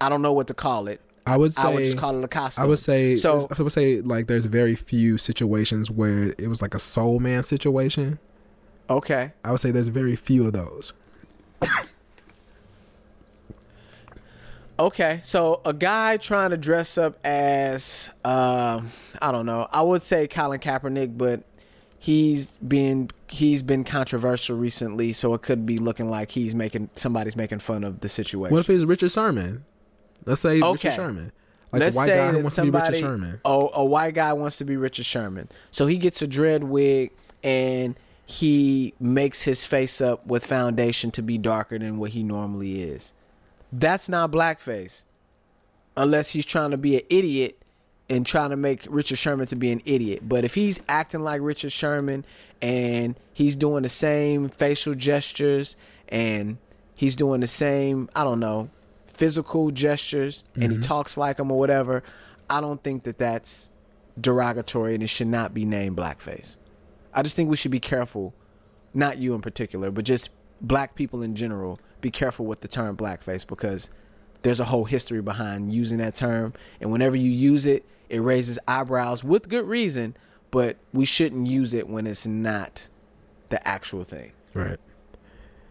I 0.00 0.08
don't 0.08 0.22
know 0.22 0.32
what 0.32 0.48
to 0.48 0.54
call 0.54 0.88
it. 0.88 1.00
I 1.28 1.36
would 1.36 1.54
say 1.54 1.62
I 1.62 1.74
would 1.74 1.84
just 1.84 1.96
call 1.98 2.16
it 2.18 2.24
a 2.24 2.28
costume. 2.28 2.64
I 2.64 2.66
would 2.66 2.78
say 2.78 3.16
So- 3.16 3.46
I 3.56 3.62
would 3.62 3.72
say 3.72 4.00
like 4.00 4.26
there's 4.26 4.46
very 4.46 4.74
few 4.74 5.18
situations 5.18 5.90
where 5.90 6.32
it 6.38 6.48
was 6.48 6.60
like 6.62 6.74
a 6.74 6.78
soul 6.78 7.20
man 7.20 7.42
situation. 7.42 8.18
Okay. 8.90 9.32
I 9.44 9.50
would 9.50 9.60
say 9.60 9.70
there's 9.70 9.88
very 9.88 10.16
few 10.16 10.46
of 10.46 10.52
those. 10.54 10.92
Okay, 14.80 15.18
so 15.24 15.60
a 15.64 15.72
guy 15.72 16.18
trying 16.18 16.50
to 16.50 16.56
dress 16.56 16.96
up 16.98 17.18
as 17.24 18.10
um 18.24 18.92
I 19.20 19.32
don't 19.32 19.44
know. 19.46 19.66
I 19.72 19.82
would 19.82 20.02
say 20.02 20.28
Colin 20.28 20.60
Kaepernick, 20.60 21.18
but 21.18 21.42
he's 21.98 22.50
been 22.52 23.10
he's 23.26 23.64
been 23.64 23.82
controversial 23.82 24.56
recently, 24.56 25.12
so 25.12 25.34
it 25.34 25.42
could 25.42 25.66
be 25.66 25.78
looking 25.78 26.08
like 26.08 26.30
he's 26.30 26.54
making 26.54 26.90
somebody's 26.94 27.34
making 27.34 27.58
fun 27.58 27.82
of 27.82 28.00
the 28.00 28.08
situation. 28.08 28.52
What 28.52 28.60
if 28.60 28.70
it's 28.70 28.84
Richard 28.84 29.10
Sherman? 29.10 29.64
Let's 30.28 30.40
say 30.42 30.60
Okay. 30.60 30.88
Richard 30.88 30.94
Sherman. 30.94 31.32
Like 31.72 31.80
Let's 31.80 31.96
a 31.96 31.98
white 31.98 32.06
say 32.06 32.16
guy 32.16 32.32
wants 32.40 32.54
to 32.54 32.62
be 32.62 32.70
Richard 32.70 32.96
Sherman. 32.96 33.40
oh, 33.44 33.70
a 33.74 33.84
white 33.84 34.14
guy 34.14 34.32
wants 34.32 34.56
to 34.58 34.64
be 34.64 34.76
Richard 34.76 35.04
Sherman, 35.06 35.48
so 35.70 35.86
he 35.86 35.96
gets 35.98 36.22
a 36.22 36.26
dread 36.26 36.64
wig 36.64 37.10
and 37.42 37.94
he 38.24 38.94
makes 39.00 39.42
his 39.42 39.64
face 39.66 40.00
up 40.00 40.26
with 40.26 40.46
foundation 40.46 41.10
to 41.10 41.22
be 41.22 41.36
darker 41.38 41.78
than 41.78 41.98
what 41.98 42.10
he 42.10 42.22
normally 42.22 42.82
is. 42.82 43.12
That's 43.72 44.08
not 44.08 44.30
blackface, 44.30 45.02
unless 45.96 46.30
he's 46.30 46.44
trying 46.46 46.70
to 46.70 46.78
be 46.78 46.96
an 46.96 47.02
idiot 47.10 47.60
and 48.08 48.24
trying 48.24 48.50
to 48.50 48.56
make 48.56 48.86
Richard 48.88 49.16
Sherman 49.18 49.46
to 49.48 49.56
be 49.56 49.70
an 49.70 49.82
idiot. 49.84 50.26
But 50.26 50.44
if 50.44 50.54
he's 50.54 50.80
acting 50.88 51.20
like 51.20 51.42
Richard 51.42 51.72
Sherman 51.72 52.24
and 52.62 53.14
he's 53.34 53.56
doing 53.56 53.82
the 53.82 53.88
same 53.90 54.48
facial 54.48 54.94
gestures 54.94 55.76
and 56.08 56.56
he's 56.94 57.14
doing 57.14 57.40
the 57.40 57.46
same, 57.46 58.08
I 58.16 58.24
don't 58.24 58.40
know, 58.40 58.70
physical 59.18 59.70
gestures 59.72 60.44
and 60.54 60.64
he 60.64 60.68
mm-hmm. 60.70 60.80
talks 60.80 61.16
like 61.16 61.38
him 61.38 61.50
or 61.50 61.58
whatever, 61.58 62.02
I 62.48 62.60
don't 62.60 62.82
think 62.82 63.02
that 63.02 63.18
that's 63.18 63.70
derogatory 64.18 64.94
and 64.94 65.02
it 65.02 65.08
should 65.08 65.26
not 65.26 65.52
be 65.52 65.64
named 65.64 65.96
blackface. 65.96 66.56
I 67.12 67.22
just 67.22 67.34
think 67.34 67.50
we 67.50 67.56
should 67.56 67.72
be 67.72 67.80
careful, 67.80 68.32
not 68.94 69.18
you 69.18 69.34
in 69.34 69.40
particular, 69.40 69.90
but 69.90 70.04
just 70.04 70.30
black 70.60 70.94
people 70.94 71.20
in 71.20 71.34
general, 71.34 71.80
be 72.00 72.10
careful 72.10 72.46
with 72.46 72.60
the 72.60 72.68
term 72.68 72.96
blackface 72.96 73.46
because 73.46 73.90
there's 74.42 74.60
a 74.60 74.64
whole 74.64 74.84
history 74.84 75.20
behind 75.20 75.72
using 75.72 75.98
that 75.98 76.14
term. 76.14 76.54
And 76.80 76.92
whenever 76.92 77.16
you 77.16 77.30
use 77.30 77.66
it, 77.66 77.84
it 78.08 78.20
raises 78.20 78.58
eyebrows 78.68 79.24
with 79.24 79.48
good 79.48 79.66
reason, 79.66 80.16
but 80.52 80.76
we 80.92 81.04
shouldn't 81.04 81.48
use 81.48 81.74
it 81.74 81.88
when 81.88 82.06
it's 82.06 82.26
not 82.26 82.88
the 83.48 83.66
actual 83.66 84.04
thing. 84.04 84.32
Right. 84.54 84.78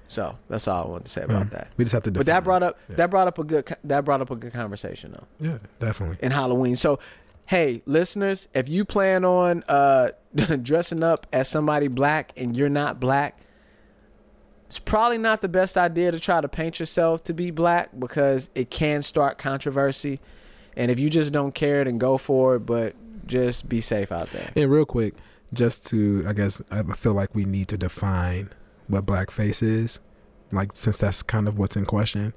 So 0.10 0.36
that's 0.50 0.68
all 0.68 0.86
I 0.86 0.88
wanted 0.90 1.06
to 1.06 1.12
say 1.12 1.24
about 1.24 1.48
Yeah. 1.48 1.58
that. 1.60 1.68
We 1.78 1.84
just 1.86 1.94
have 1.94 2.04
to 2.04 2.12
But 2.12 2.26
that 2.28 2.44
brought 2.44 2.64
up 2.64 2.78
that 2.90 3.10
brought 3.10 3.28
up 3.28 3.38
a 3.40 3.44
good 3.44 3.68
that 3.84 4.06
brought 4.06 4.22
up 4.22 4.32
a 4.32 4.36
good 4.36 4.54
conversation 4.54 5.12
though 5.12 5.28
Yeah, 5.46 5.58
definitely. 5.80 6.18
in 6.22 6.32
Halloween. 6.32 6.76
So, 6.76 7.00
hey, 7.46 7.82
listeners, 7.86 8.48
if 8.54 8.70
you 8.70 8.86
plan 8.86 9.26
on 9.26 9.64
uh, 9.68 10.10
dressing 10.62 11.04
up 11.04 11.28
as 11.34 11.48
somebody 11.50 11.88
black 11.88 12.32
and 12.38 12.56
you're 12.56 12.70
not 12.70 13.00
black, 13.00 13.40
it's 14.68 14.80
probably 14.80 15.18
not 15.18 15.42
the 15.42 15.48
best 15.48 15.78
idea 15.78 16.12
to 16.12 16.20
try 16.20 16.42
to 16.42 16.48
paint 16.48 16.80
yourself 16.80 17.24
to 17.26 17.34
be 17.34 17.52
black 17.52 17.90
because 17.98 18.50
it 18.54 18.70
can 18.70 19.02
start 19.02 19.38
controversy. 19.38 20.20
And 20.76 20.92
if 20.92 21.00
you 21.00 21.10
just 21.10 21.32
don't 21.32 21.56
care, 21.56 21.84
then 21.86 21.98
go 21.98 22.18
for 22.18 22.56
it. 22.56 22.60
But 22.60 22.96
just 23.26 23.68
be 23.70 23.82
safe 23.82 24.12
out 24.12 24.30
there. 24.32 24.52
And 24.56 24.70
real 24.72 24.86
quick, 24.86 25.16
just 25.54 25.86
to 25.88 26.26
I 26.28 26.34
guess 26.34 26.62
I 26.70 26.84
feel 26.84 27.14
like 27.14 27.34
we 27.34 27.46
need 27.46 27.68
to 27.70 27.78
define 27.78 28.50
what 28.88 29.06
blackface 29.06 29.62
is, 29.64 30.00
like 30.52 30.72
since 30.76 30.98
that's 31.00 31.22
kind 31.24 31.48
of 31.48 31.58
what's 31.58 31.76
in 31.76 31.86
question. 31.86 32.34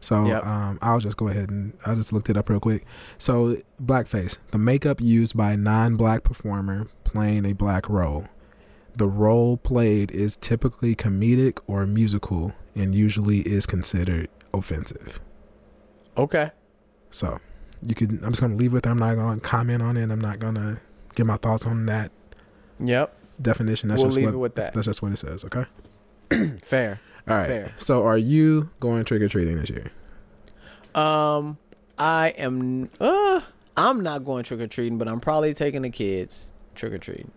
So 0.00 0.26
Yep. 0.26 0.44
um, 0.46 0.78
I'll 0.82 0.98
just 0.98 1.16
go 1.16 1.28
ahead 1.28 1.48
and 1.50 1.74
I 1.86 1.94
just 1.94 2.12
looked 2.12 2.28
it 2.28 2.36
up 2.36 2.48
real 2.48 2.58
quick. 2.60 2.84
So 3.18 3.56
blackface, 3.80 4.36
the 4.50 4.58
makeup 4.58 5.00
used 5.00 5.36
by 5.36 5.52
a 5.52 5.56
non-black 5.56 6.24
performer 6.24 6.88
playing 7.04 7.44
a 7.46 7.52
black 7.52 7.88
role. 7.88 8.26
The 8.96 9.06
role 9.06 9.56
played 9.56 10.10
is 10.10 10.36
typically 10.36 10.94
comedic 10.96 11.58
or 11.66 11.86
musical, 11.86 12.52
and 12.74 12.94
usually 12.94 13.38
is 13.40 13.64
considered 13.64 14.28
offensive. 14.52 15.18
Okay. 16.16 16.50
So 17.10 17.38
you 17.86 17.94
could. 17.94 18.22
I'm 18.22 18.30
just 18.32 18.40
gonna 18.40 18.54
leave 18.56 18.72
with. 18.72 18.84
it. 18.86 18.90
I'm 18.90 18.98
not 18.98 19.14
gonna 19.14 19.40
comment 19.40 19.82
on 19.82 19.96
it. 19.96 20.10
I'm 20.10 20.20
not 20.20 20.38
gonna 20.40 20.80
give 21.14 21.26
my 21.26 21.36
thoughts 21.36 21.66
on 21.66 21.86
that 21.86 22.10
Yep. 22.80 23.14
definition. 23.40 23.88
That's 23.88 24.00
we'll 24.00 24.08
just 24.08 24.16
leave 24.16 24.26
what 24.26 24.34
it 24.34 24.38
with 24.38 24.54
that. 24.56 24.74
that's 24.74 24.86
just 24.86 25.00
what 25.00 25.12
it 25.12 25.16
says. 25.16 25.44
Okay. 25.44 25.64
Fair. 26.62 27.00
All 27.28 27.36
right. 27.36 27.46
Fair. 27.46 27.74
So 27.78 28.04
are 28.04 28.18
you 28.18 28.70
going 28.80 29.04
trick 29.04 29.22
or 29.22 29.28
treating 29.28 29.56
this 29.56 29.70
year? 29.70 29.90
Um, 30.94 31.58
I 31.98 32.30
am. 32.30 32.90
Uh, 33.00 33.40
I'm 33.76 34.02
not 34.02 34.24
going 34.24 34.44
trick 34.44 34.60
or 34.60 34.66
treating, 34.66 34.98
but 34.98 35.08
I'm 35.08 35.20
probably 35.20 35.54
taking 35.54 35.82
the 35.82 35.90
kids 35.90 36.50
trick 36.74 36.92
or 36.92 36.98
treating. 36.98 37.30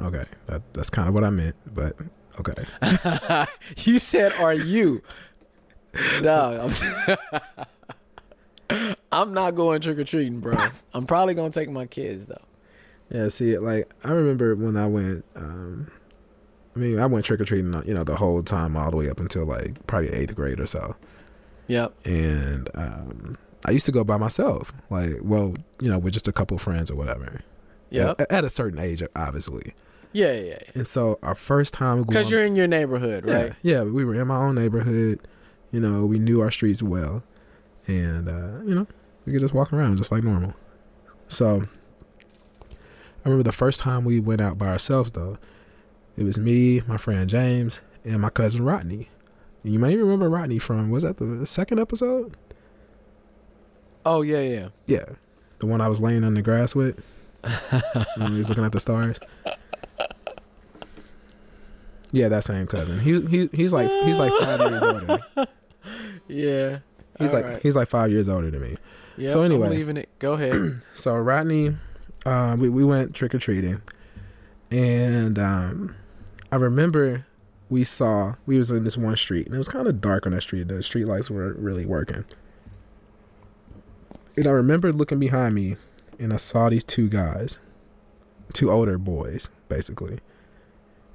Okay. 0.00 0.24
That 0.46 0.62
that's 0.72 0.90
kind 0.90 1.08
of 1.08 1.14
what 1.14 1.24
I 1.24 1.30
meant, 1.30 1.56
but 1.72 1.96
okay. 2.40 3.46
you 3.76 3.98
said, 3.98 4.32
"Are 4.34 4.54
you?" 4.54 5.02
Dog, 6.22 6.72
I'm, 8.70 8.96
I'm 9.12 9.34
not 9.34 9.54
going 9.54 9.80
trick 9.80 9.98
or 9.98 10.04
treating, 10.04 10.40
bro. 10.40 10.56
I'm 10.94 11.06
probably 11.06 11.34
gonna 11.34 11.50
take 11.50 11.68
my 11.68 11.86
kids 11.86 12.26
though. 12.26 12.42
Yeah. 13.10 13.28
See, 13.28 13.58
like 13.58 13.92
I 14.04 14.12
remember 14.12 14.54
when 14.54 14.76
I 14.76 14.86
went. 14.86 15.24
um 15.36 15.90
I 16.74 16.78
mean, 16.78 16.98
I 16.98 17.06
went 17.06 17.24
trick 17.24 17.40
or 17.40 17.44
treating, 17.44 17.72
you 17.86 17.94
know, 17.94 18.04
the 18.04 18.16
whole 18.16 18.42
time, 18.42 18.76
all 18.76 18.90
the 18.90 18.96
way 18.96 19.10
up 19.10 19.20
until 19.20 19.44
like 19.44 19.86
probably 19.86 20.10
eighth 20.10 20.34
grade 20.34 20.60
or 20.60 20.66
so. 20.66 20.96
Yep. 21.66 21.94
And 22.06 22.68
um 22.74 23.34
I 23.64 23.72
used 23.72 23.86
to 23.86 23.92
go 23.92 24.04
by 24.04 24.16
myself, 24.16 24.72
like, 24.88 25.18
well, 25.22 25.54
you 25.80 25.90
know, 25.90 25.98
with 25.98 26.14
just 26.14 26.26
a 26.26 26.32
couple 26.32 26.56
friends 26.56 26.90
or 26.90 26.96
whatever. 26.96 27.42
Yep. 27.90 28.20
At, 28.20 28.32
at 28.32 28.44
a 28.44 28.50
certain 28.50 28.78
age, 28.78 29.02
obviously. 29.14 29.74
Yeah, 30.12 30.32
yeah. 30.32 30.58
And 30.74 30.86
so 30.86 31.18
our 31.22 31.34
first 31.34 31.74
time 31.74 32.02
Because 32.04 32.30
you're 32.30 32.44
in 32.44 32.56
your 32.56 32.66
neighborhood, 32.66 33.24
yeah, 33.26 33.34
right? 33.34 33.52
Yeah, 33.62 33.82
we 33.82 34.04
were 34.04 34.14
in 34.14 34.28
my 34.28 34.36
own 34.36 34.54
neighborhood. 34.54 35.20
You 35.70 35.80
know, 35.80 36.04
we 36.04 36.18
knew 36.18 36.40
our 36.40 36.50
streets 36.50 36.82
well, 36.82 37.22
and 37.86 38.28
uh, 38.28 38.62
you 38.66 38.74
know, 38.74 38.86
we 39.24 39.32
could 39.32 39.40
just 39.40 39.54
walk 39.54 39.72
around 39.72 39.98
just 39.98 40.10
like 40.10 40.24
normal. 40.24 40.54
So 41.28 41.68
I 42.68 43.28
remember 43.28 43.44
the 43.44 43.52
first 43.52 43.80
time 43.80 44.04
we 44.04 44.18
went 44.18 44.40
out 44.40 44.58
by 44.58 44.66
ourselves 44.66 45.12
though. 45.12 45.36
It 46.16 46.24
was 46.24 46.38
me, 46.38 46.82
my 46.86 46.96
friend 46.96 47.28
James, 47.28 47.80
and 48.04 48.20
my 48.20 48.30
cousin 48.30 48.64
Rodney. 48.64 49.08
You 49.62 49.78
may 49.78 49.96
remember 49.96 50.28
Rodney 50.28 50.58
from 50.58 50.90
was 50.90 51.02
that 51.02 51.18
the 51.18 51.46
second 51.46 51.80
episode? 51.80 52.36
Oh 54.04 54.22
yeah, 54.22 54.40
yeah. 54.40 54.68
Yeah, 54.86 55.04
the 55.58 55.66
one 55.66 55.80
I 55.80 55.88
was 55.88 56.00
laying 56.00 56.24
on 56.24 56.34
the 56.34 56.42
grass 56.42 56.74
with. 56.74 57.02
when 58.16 58.32
we 58.32 58.38
was 58.38 58.48
looking 58.50 58.64
at 58.64 58.72
the 58.72 58.80
stars. 58.80 59.18
Yeah, 62.12 62.28
that 62.28 62.44
same 62.44 62.66
cousin. 62.66 63.00
He 63.00 63.20
he 63.22 63.48
he's 63.52 63.72
like 63.72 63.90
he's 64.04 64.18
like 64.18 64.32
five 64.40 64.60
years 64.60 64.82
older. 64.82 65.18
Yeah. 66.30 66.78
He's 67.18 67.32
like 67.32 67.44
right. 67.44 67.62
he's 67.62 67.76
like 67.76 67.88
five 67.88 68.10
years 68.10 68.28
older 68.28 68.50
than 68.50 68.62
me. 68.62 68.76
Yep, 69.16 69.30
so 69.30 69.42
anyway. 69.42 69.66
I'm 69.66 69.72
leaving 69.72 69.96
it. 69.96 70.08
Go 70.18 70.34
ahead. 70.34 70.82
So 70.94 71.14
Rodney, 71.14 71.76
uh, 72.24 72.56
we 72.58 72.68
we 72.68 72.84
went 72.84 73.14
trick 73.14 73.34
or 73.34 73.38
treating, 73.38 73.82
and 74.70 75.38
um, 75.38 75.96
I 76.52 76.56
remember 76.56 77.26
we 77.68 77.84
saw 77.84 78.34
we 78.46 78.58
was 78.58 78.70
in 78.70 78.84
this 78.84 78.96
one 78.96 79.16
street, 79.16 79.46
and 79.46 79.54
it 79.54 79.58
was 79.58 79.68
kind 79.68 79.86
of 79.86 80.00
dark 80.00 80.26
on 80.26 80.32
that 80.32 80.42
street. 80.42 80.68
The 80.68 80.82
street 80.82 81.06
lights 81.06 81.30
weren't 81.30 81.58
really 81.58 81.86
working, 81.86 82.24
and 84.36 84.46
I 84.46 84.50
remember 84.50 84.92
looking 84.92 85.18
behind 85.18 85.54
me, 85.54 85.76
and 86.18 86.32
I 86.32 86.36
saw 86.36 86.68
these 86.68 86.84
two 86.84 87.08
guys, 87.08 87.58
two 88.52 88.70
older 88.70 88.98
boys, 88.98 89.48
basically, 89.68 90.18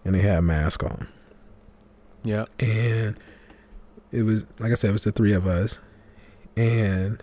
and 0.04 0.16
they 0.16 0.22
had 0.22 0.42
masks 0.44 0.84
on. 0.84 1.08
Yeah. 2.24 2.46
and 2.60 3.16
it 4.12 4.24
was 4.24 4.46
like 4.60 4.72
I 4.72 4.76
said, 4.76 4.90
it 4.90 4.94
was 4.94 5.04
the 5.04 5.12
three 5.12 5.34
of 5.34 5.46
us, 5.46 5.78
and 6.56 7.22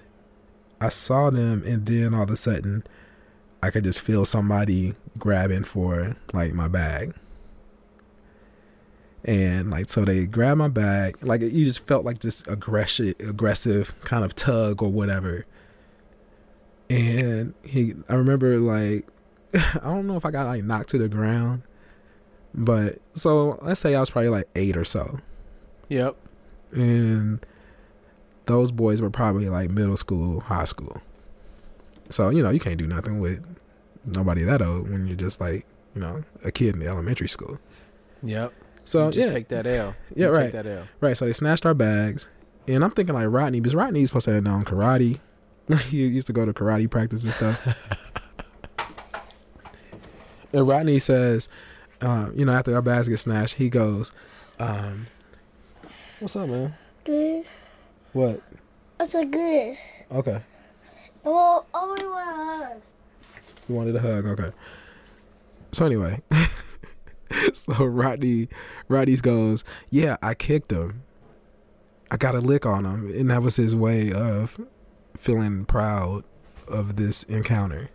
I 0.81 0.91
saw 0.91 1.31
them, 1.31 1.63
and 1.65 1.87
then 1.87 2.13
all 2.13 2.25
of 2.25 2.31
a 2.31 2.37
sudden, 2.37 2.85
I 3.63 3.71
could 3.71 3.85
just 3.85 4.01
feel 4.01 4.25
somebody 4.25 4.95
grabbing 5.19 5.65
for 5.65 6.17
like 6.33 6.53
my 6.53 6.69
bag, 6.69 7.15
and 9.25 9.71
like 9.71 9.89
so 9.89 10.05
they 10.05 10.27
grabbed 10.27 10.59
my 10.59 10.69
bag, 10.69 11.17
like 11.23 11.41
you 11.43 11.65
just 11.65 11.87
felt 11.87 12.05
like 12.05 12.19
this 12.21 12.43
aggressive, 12.49 13.15
aggressive 13.21 13.95
kind 14.03 14.25
of 14.25 14.35
tug 14.35 14.83
or 14.83 14.91
whatever, 14.91 15.47
and 16.91 17.55
he, 17.63 17.95
I 18.09 18.15
remember 18.15 18.59
like 18.59 19.07
I 19.55 19.81
don't 19.85 20.07
know 20.07 20.17
if 20.17 20.25
I 20.25 20.31
got 20.31 20.47
like 20.47 20.65
knocked 20.65 20.89
to 20.91 20.99
the 20.99 21.09
ground, 21.09 21.63
but 22.55 22.99
so 23.15 23.59
let's 23.63 23.81
say 23.81 23.95
I 23.95 24.01
was 24.01 24.11
probably 24.11 24.31
like 24.31 24.49
eight 24.57 24.77
or 24.77 24.85
so, 24.85 25.19
Yep. 25.89 26.17
and 26.73 27.45
those 28.47 28.71
boys 28.73 29.01
were 29.01 29.11
probably 29.11 29.49
like 29.49 29.71
middle 29.71 29.97
school, 29.97 30.41
high 30.41 30.65
school. 30.65 31.01
So 32.11 32.29
you 32.31 32.43
know 32.43 32.51
you 32.51 32.61
can't 32.61 32.79
do 32.79 32.87
nothing 32.87 33.21
with 33.21 33.45
nobody 34.05 34.43
that 34.43 34.61
old 34.61 34.91
when 34.91 35.07
you're 35.07 35.17
just 35.17 35.41
like 35.41 35.65
you 35.95 36.01
know 36.01 36.25
a 36.45 36.51
kid 36.51 36.75
in 36.75 36.81
the 36.81 36.87
elementary 36.89 37.29
school. 37.29 37.59
Yep. 38.23 38.53
So 38.85 39.07
You 39.07 39.13
just 39.13 39.29
yeah, 39.29 39.33
take 39.35 39.49
that 39.49 39.67
L. 39.67 39.95
Yeah, 40.15 40.27
You 40.29 40.33
right. 40.35 40.43
Take 40.45 40.53
that 40.53 40.67
L. 40.67 40.85
right. 41.01 41.17
So 41.17 41.27
they 41.27 41.33
snatched 41.33 41.65
our 41.67 41.75
bags, 41.75 42.29
and 42.67 42.83
I'm 42.85 42.91
thinking 42.91 43.15
like 43.15 43.29
Rodney 43.29 43.61
because 43.61 43.75
Rodney's 43.75 44.09
supposed 44.11 44.25
to 44.27 44.33
have 44.35 44.45
known 44.45 44.65
karate. 44.65 45.21
he 45.89 46.07
used 46.07 46.27
to 46.27 46.33
go 46.33 46.45
to 46.45 46.53
karate 46.53 46.91
practice 46.91 47.23
and 47.25 47.33
stuff. 47.33 47.61
and 50.53 50.67
Rodney 50.67 50.99
says, 50.99 51.49
uh, 52.01 52.31
you 52.35 52.45
know, 52.45 52.53
after 52.53 52.75
our 52.75 52.83
bags 52.83 53.09
get 53.09 53.19
snatched, 53.19 53.55
he 53.55 53.69
goes, 53.71 54.13
um, 54.59 55.07
"What's 56.21 56.37
up, 56.37 56.49
man? 56.49 56.75
Good. 57.05 57.45
What? 58.13 58.43
I 59.01 59.05
said 59.05 59.31
good. 59.31 59.77
Okay, 60.11 60.41
Well, 61.25 61.67
oh, 61.73 61.97
we 61.99 62.07
want 62.07 62.29
a 62.29 62.45
hug. 62.67 62.83
you 63.69 63.75
wanted 63.75 63.97
a 63.97 64.01
hug. 64.01 64.27
Okay. 64.27 64.51
So 65.73 65.87
anyway, 65.87 66.21
so 67.53 67.85
Rodney, 67.85 68.49
Rodney 68.89 69.17
goes, 69.17 69.65
yeah, 69.91 70.17
I 70.23 70.35
kicked 70.35 70.73
him. 70.73 71.03
I 72.11 72.17
got 72.17 72.35
a 72.35 72.41
lick 72.41 72.67
on 72.67 72.85
him, 72.85 73.11
and 73.11 73.31
that 73.31 73.43
was 73.43 73.57
his 73.57 73.75
way 73.75 74.13
of 74.13 74.61
feeling 75.17 75.65
proud 75.65 76.25
of 76.69 76.97
this 76.97 77.23
encounter. 77.25 77.89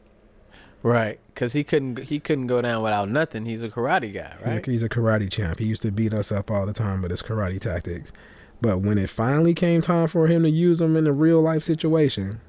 Right. 0.83 1.19
Because 1.33 1.53
he 1.53 1.63
couldn't 1.63 2.03
he 2.03 2.19
couldn't 2.19 2.47
go 2.47 2.61
down 2.61 2.81
without 2.81 3.09
nothing. 3.09 3.45
He's 3.45 3.61
a 3.61 3.69
karate 3.69 4.13
guy, 4.13 4.35
right? 4.45 4.65
He's 4.65 4.83
a 4.83 4.89
karate 4.89 5.31
champ. 5.31 5.59
He 5.59 5.65
used 5.65 5.81
to 5.81 5.91
beat 5.91 6.13
us 6.13 6.31
up 6.31 6.49
all 6.49 6.65
the 6.65 6.73
time 6.73 7.01
with 7.01 7.11
his 7.11 7.21
karate 7.21 7.59
tactics. 7.59 8.13
But 8.61 8.79
when 8.79 8.97
it 8.97 9.09
finally 9.09 9.53
came 9.53 9.81
time 9.81 10.07
for 10.07 10.27
him 10.27 10.43
to 10.43 10.49
use 10.49 10.79
them 10.79 10.95
in 10.95 11.05
a 11.05 11.11
real 11.11 11.41
life 11.41 11.63
situation, 11.63 12.41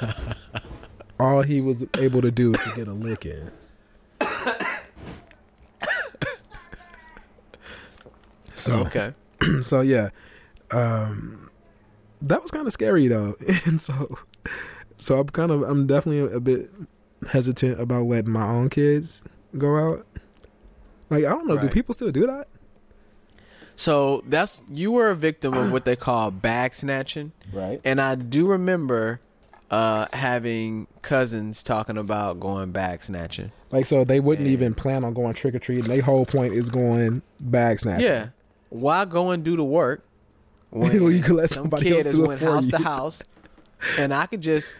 all 1.20 1.42
he 1.42 1.60
was 1.60 1.86
able 1.96 2.20
to 2.22 2.30
do 2.30 2.50
was 2.50 2.60
to 2.62 2.72
get 2.74 2.88
a 2.88 2.92
lick 2.92 3.24
in. 3.24 3.50
So 8.62 8.86
Okay. 8.86 9.12
so 9.62 9.80
yeah, 9.80 10.10
um, 10.70 11.50
that 12.20 12.40
was 12.42 12.50
kind 12.50 12.66
of 12.66 12.72
scary 12.72 13.08
though, 13.08 13.34
and 13.66 13.80
so 13.80 14.18
so 14.96 15.18
I'm 15.18 15.28
kind 15.28 15.50
of 15.50 15.62
I'm 15.62 15.86
definitely 15.86 16.32
a 16.34 16.40
bit 16.40 16.70
hesitant 17.30 17.80
about 17.80 18.06
letting 18.06 18.30
my 18.32 18.46
own 18.46 18.68
kids 18.68 19.22
go 19.58 19.76
out. 19.76 20.06
Like 21.10 21.24
I 21.24 21.30
don't 21.30 21.46
know, 21.46 21.58
do 21.58 21.68
people 21.68 21.92
still 21.92 22.10
do 22.12 22.26
that? 22.26 22.46
So 23.76 24.22
that's 24.26 24.62
you 24.72 24.92
were 24.92 25.10
a 25.10 25.14
victim 25.16 25.54
of 25.54 25.72
what 25.72 25.84
they 25.84 25.96
call 25.96 26.30
bag 26.30 26.74
snatching. 26.74 27.32
Right. 27.52 27.80
And 27.84 28.00
I 28.00 28.14
do 28.14 28.46
remember 28.46 29.20
uh, 29.70 30.06
having 30.12 30.86
cousins 31.00 31.62
talking 31.62 31.96
about 31.96 32.38
going 32.38 32.70
bag 32.70 33.02
snatching. 33.02 33.50
Like 33.70 33.86
so 33.86 34.04
they 34.04 34.20
wouldn't 34.20 34.46
Yeah. 34.46 34.52
even 34.52 34.74
plan 34.74 35.04
on 35.04 35.14
going 35.14 35.34
trick 35.34 35.54
or 35.54 35.58
treating. 35.58 35.84
Their 35.86 36.02
whole 36.02 36.26
point 36.26 36.52
is 36.54 36.68
going 36.70 37.22
bag 37.40 37.80
snatching. 37.80 38.04
Yeah. 38.06 38.28
Why 38.72 39.04
go 39.04 39.30
and 39.30 39.44
do 39.44 39.56
the 39.56 39.64
work 39.64 40.02
when 40.70 40.92
You 41.12 41.20
could 41.22 41.36
let 41.36 41.50
some 41.50 41.64
somebody 41.64 41.84
kid 41.84 42.06
else 42.06 42.14
is 42.14 42.18
went 42.18 42.40
house 42.40 42.64
you. 42.64 42.70
to 42.72 42.78
house 42.78 43.22
and 43.98 44.14
I 44.14 44.26
could 44.26 44.40
just 44.40 44.72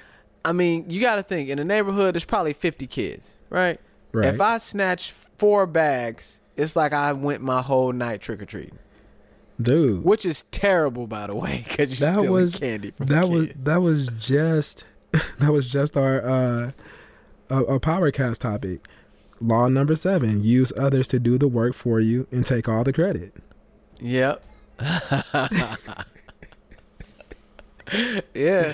I 0.44 0.52
mean, 0.52 0.88
you 0.90 1.00
got 1.00 1.16
to 1.16 1.22
think 1.22 1.48
in 1.50 1.58
the 1.58 1.64
neighborhood 1.64 2.14
there's 2.14 2.24
probably 2.24 2.52
50 2.52 2.86
kids, 2.88 3.36
right? 3.48 3.78
Right. 4.12 4.34
If 4.34 4.40
I 4.40 4.58
snatch 4.58 5.12
four 5.38 5.66
bags, 5.66 6.40
it's 6.56 6.74
like 6.74 6.92
I 6.92 7.12
went 7.12 7.42
my 7.42 7.62
whole 7.62 7.92
night 7.92 8.20
trick 8.22 8.42
or 8.42 8.46
treating, 8.46 8.78
Dude. 9.60 10.04
which 10.04 10.24
is 10.26 10.44
terrible 10.50 11.06
by 11.06 11.26
the 11.28 11.34
way 11.34 11.64
you're 11.78 11.86
That 11.86 11.94
stealing 11.94 12.30
was 12.30 12.56
candy 12.56 12.90
from 12.90 13.06
that 13.06 13.28
was 13.28 13.46
kids. 13.48 13.64
that 13.64 13.82
was 13.82 14.08
just 14.18 14.84
that 15.38 15.52
was 15.52 15.68
just 15.68 15.96
our 15.96 16.24
uh 16.24 16.70
a, 17.50 17.58
a 17.64 17.80
powercast 17.80 18.38
topic. 18.38 18.88
Law 19.40 19.68
number 19.68 19.96
seven: 19.96 20.42
use 20.42 20.72
others 20.78 21.08
to 21.08 21.18
do 21.20 21.36
the 21.36 21.48
work 21.48 21.74
for 21.74 22.00
you 22.00 22.26
and 22.30 22.46
take 22.46 22.68
all 22.68 22.84
the 22.84 22.92
credit. 22.92 23.34
Yep. 24.02 24.44
yeah. 28.34 28.72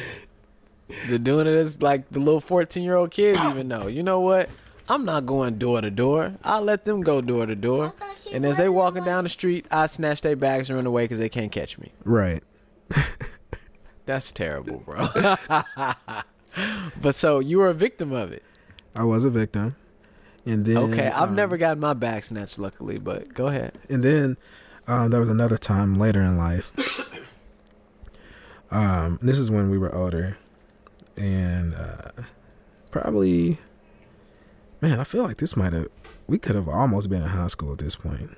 They're 1.07 1.19
doing 1.19 1.47
it 1.47 1.51
as 1.55 1.83
like 1.83 2.09
the 2.11 2.19
little 2.19 2.41
14 2.41 2.83
year 2.83 2.95
old 2.97 3.11
kids 3.11 3.39
even 3.45 3.69
know. 3.69 3.87
You 3.89 4.03
know 4.03 4.21
what? 4.21 4.49
I'm 4.89 5.05
not 5.05 5.27
going 5.27 5.59
door 5.59 5.83
to 5.83 5.91
door. 5.91 6.33
I'll 6.43 6.63
let 6.63 6.87
them 6.87 7.03
go 7.03 7.21
door 7.21 7.45
to 7.45 7.55
door. 7.55 7.93
And 8.33 8.47
as 8.47 8.57
they 8.57 8.71
walking 8.71 9.05
down 9.05 9.25
the 9.25 9.29
street, 9.31 9.67
I 9.71 9.87
snatch 9.87 10.23
their 10.23 10.37
bags 10.37 10.71
and 10.71 10.77
run 10.77 10.87
away 10.87 11.05
because 11.05 11.19
they 11.19 11.29
can't 11.29 11.53
catch 11.53 11.79
me. 11.79 11.93
Right. 12.05 12.43
That's 14.07 14.33
terrible, 14.33 14.79
bro. 14.87 15.09
but 17.03 17.15
so 17.15 17.39
you 17.41 17.59
were 17.59 17.69
a 17.69 17.75
victim 17.75 18.13
of 18.13 18.33
it. 18.33 18.43
I 18.97 19.05
was 19.05 19.25
a 19.25 19.31
victim, 19.31 19.77
and 20.47 20.65
then 20.65 20.79
Okay. 20.79 21.09
I've 21.09 21.29
um, 21.29 21.35
never 21.35 21.59
gotten 21.59 21.79
my 21.81 21.93
bag 21.93 22.25
snatched, 22.25 22.59
luckily, 22.59 22.97
but 22.99 23.35
go 23.35 23.49
ahead. 23.49 23.77
And 23.91 24.03
then 24.03 24.39
um, 24.89 25.11
there 25.11 25.21
was 25.21 25.29
another 25.29 25.59
time 25.59 25.95
later 25.95 26.21
in 26.23 26.37
life. 26.37 26.73
Um, 28.71 29.19
this 29.23 29.39
is 29.39 29.51
when 29.51 29.71
we 29.71 29.79
were 29.79 29.95
older, 29.95 30.37
and 31.17 31.75
uh, 31.75 32.11
probably, 32.91 33.59
man, 34.83 35.01
I 35.01 35.05
feel 35.05 35.23
like 35.23 35.39
this 35.39 35.57
might 35.57 35.73
have 35.73 35.89
we 36.27 36.39
could 36.39 36.55
have 36.55 36.69
almost 36.69 37.09
been 37.09 37.23
in 37.23 37.29
high 37.29 37.47
school 37.47 37.73
at 37.73 37.79
this 37.79 37.97
point. 37.97 38.37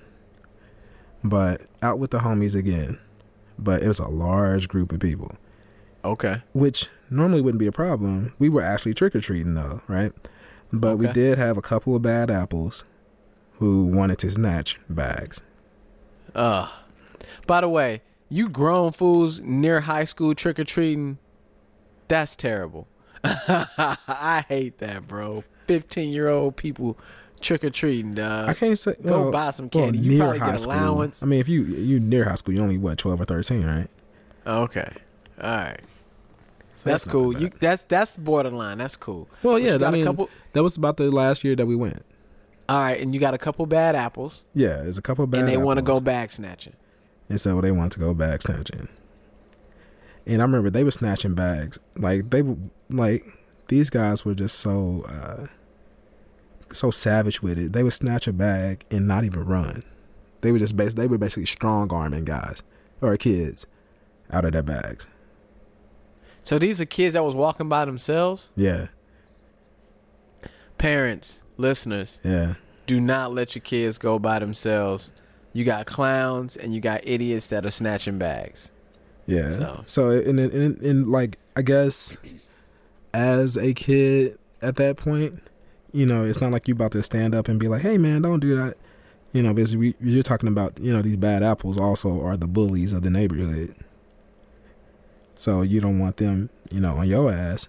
But 1.24 1.62
out 1.82 1.98
with 1.98 2.12
the 2.12 2.20
homies 2.20 2.55
again, 2.55 2.98
but 3.59 3.82
it 3.82 3.88
was 3.88 3.98
a 3.98 4.07
large 4.09 4.68
group 4.68 4.92
of 4.92 5.01
people, 5.01 5.36
Okay. 6.05 6.42
which 6.53 6.88
normally 7.11 7.42
wouldn't 7.42 7.59
be 7.59 7.66
a 7.66 7.72
problem. 7.72 8.32
We 8.38 8.48
were 8.48 8.62
actually 8.62 8.94
trick 8.94 9.16
or 9.16 9.20
treating 9.20 9.55
though, 9.55 9.82
right? 9.88 10.12
But 10.72 10.98
we 10.98 11.09
did 11.09 11.36
have 11.38 11.59
a 11.59 11.62
couple 11.62 11.96
of 11.96 12.03
bad 12.03 12.30
apples 12.30 12.84
who 13.55 13.84
wanted 13.84 14.18
to 14.20 14.30
snatch 14.30 14.78
bags. 14.88 15.40
Uh, 16.35 16.68
by 17.47 17.61
the 17.61 17.68
way, 17.68 18.03
you 18.28 18.49
grown 18.49 18.93
fools 18.93 19.41
near 19.41 19.81
high 19.81 20.05
school 20.05 20.35
trick 20.35 20.59
or 20.59 20.64
treating, 20.64 21.18
that's 22.09 22.37
terrible. 22.37 22.87
I 23.24 24.45
hate 24.49 24.78
that, 24.78 25.07
bro. 25.09 25.45
15 25.66 26.12
year 26.12 26.28
old 26.28 26.57
people 26.57 26.99
trick 27.41 27.64
or 27.64 27.70
treating, 27.70 28.14
dog. 28.14 28.49
I 28.49 28.55
can't 28.55 28.78
say 28.78 28.95
Go 29.05 29.22
well, 29.22 29.31
buy 29.31 29.51
some 29.51 29.68
well, 29.72 29.85
candy. 29.85 29.99
you 29.99 30.11
near 30.11 30.18
probably 30.20 30.39
high 30.39 30.51
get 30.53 30.61
school. 30.61 30.72
allowance. 30.72 31.22
I 31.22 31.26
mean, 31.26 31.41
if 31.41 31.49
you 31.49 31.62
you 31.64 32.01
near 32.01 32.24
high 32.28 32.35
school, 32.37 32.55
you 32.55 32.61
only 32.62 32.78
what 32.78 32.99
twelve 32.99 33.20
or 33.20 33.24
thirteen, 33.24 33.64
right? 33.64 33.89
Okay. 34.47 34.91
All 35.41 35.51
right. 35.51 35.81
So 36.76 36.89
That's 36.91 37.07
not 37.07 37.12
cool. 37.12 37.33
that 37.35 37.41
You 37.43 37.51
that's 37.61 37.83
that's 37.85 38.16
borderline. 38.16 38.78
That's 38.78 38.97
cool. 38.97 39.28
well, 39.43 39.59
yeah. 39.59 39.76
I 39.87 39.91
mean, 39.91 40.05
couple. 40.05 40.31
that 40.53 40.62
was 40.62 40.76
about 40.76 40.97
the 40.97 41.11
last 41.11 41.45
year 41.45 41.55
that 41.57 41.66
we 41.66 41.76
went. 41.76 42.05
All 42.71 42.81
right, 42.81 43.01
and 43.01 43.12
you 43.12 43.18
got 43.18 43.35
a 43.35 43.39
couple 43.39 43.66
bad 43.66 43.97
apples, 43.97 44.45
Yeah, 44.55 44.77
there's 44.83 44.97
a 44.97 45.03
couple 45.03 45.27
bad. 45.27 45.41
and 45.41 45.49
they 45.49 45.57
want 45.57 45.79
to 45.79 45.83
go 45.83 45.99
bag 45.99 46.31
snatching. 46.31 46.75
and 47.29 47.41
so 47.41 47.61
they 47.61 47.73
want 47.73 47.91
to 47.93 47.99
go 47.99 48.14
bag 48.14 48.43
snatching. 48.43 48.87
And 50.25 50.41
I 50.41 50.45
remember 50.45 50.71
they 50.71 50.85
were 50.85 50.93
snatching 50.93 51.35
bags. 51.35 51.81
Like 51.97 52.31
they 52.31 52.43
were 52.43 52.57
like 52.89 53.25
these 53.66 53.91
guys 53.91 54.25
were 54.25 54.35
just 54.35 54.59
so 54.61 55.05
uh 55.09 55.47
so 56.73 56.93
savage 56.93 57.43
with 57.43 57.59
it. 57.59 57.73
They 57.73 57.83
would 57.83 57.93
snatch 57.93 58.29
a 58.29 58.33
bag 58.33 58.85
and 58.91 59.09
not 59.09 59.25
even 59.25 59.45
run. 59.45 59.83
They 60.43 60.53
were 60.53 60.61
just 60.61 60.77
bas- 60.77 60.95
they 60.95 61.09
were 61.09 61.18
basically 61.18 61.47
strong 61.47 61.93
arming 61.93 62.25
guys 62.25 62.62
or 63.01 63.16
kids 63.16 63.66
out 64.31 64.45
of 64.45 64.53
their 64.53 64.62
bags. 64.62 65.09
So 66.45 66.59
these 66.61 66.81
are 66.81 66.87
kids 66.87 67.14
that 67.14 67.25
was 67.25 67.35
walking 67.35 67.68
by 67.68 67.85
themselves. 67.85 68.51
Yeah, 68.55 68.87
Parents, 70.79 71.43
listeners, 71.61 72.18
yeah. 72.24 72.54
do 72.86 73.00
not 73.00 73.32
let 73.32 73.54
your 73.54 73.62
kids 73.62 73.98
go 73.98 74.18
by 74.18 74.38
themselves. 74.38 75.12
You 75.52 75.64
got 75.64 75.86
clowns 75.86 76.56
and 76.56 76.74
you 76.74 76.80
got 76.80 77.00
idiots 77.04 77.48
that 77.48 77.66
are 77.66 77.70
snatching 77.70 78.18
bags. 78.18 78.70
Yeah. 79.26 79.50
So- 79.50 79.82
So, 79.86 80.11
in, 80.11 80.38
in 80.38 80.50
in 80.50 80.76
in 80.80 81.11
like 81.11 81.38
I 81.56 81.62
guess 81.62 82.16
as 83.12 83.56
a 83.56 83.74
kid 83.74 84.38
at 84.62 84.76
that 84.76 84.96
point, 84.96 85.40
you 85.92 86.06
know, 86.06 86.24
it's 86.24 86.40
not 86.40 86.52
like 86.52 86.68
you 86.68 86.74
about 86.74 86.92
to 86.92 87.02
stand 87.02 87.34
up 87.34 87.48
and 87.48 87.58
be 87.58 87.66
like, 87.68 87.82
"Hey 87.82 87.98
man, 87.98 88.22
don't 88.22 88.40
do 88.40 88.56
that." 88.56 88.76
You 89.32 89.42
know, 89.44 89.54
because 89.54 89.76
we, 89.76 89.94
you're 90.00 90.24
talking 90.24 90.48
about, 90.48 90.80
you 90.80 90.92
know, 90.92 91.02
these 91.02 91.16
bad 91.16 91.44
apples 91.44 91.78
also 91.78 92.20
are 92.24 92.36
the 92.36 92.48
bullies 92.48 92.92
of 92.92 93.02
the 93.02 93.11
neighborhood. 93.11 93.76
So 95.36 95.62
you 95.62 95.80
don't 95.80 95.98
want 96.00 96.16
them, 96.16 96.50
you 96.70 96.80
know, 96.80 96.96
on 96.96 97.08
your 97.08 97.30
ass 97.32 97.68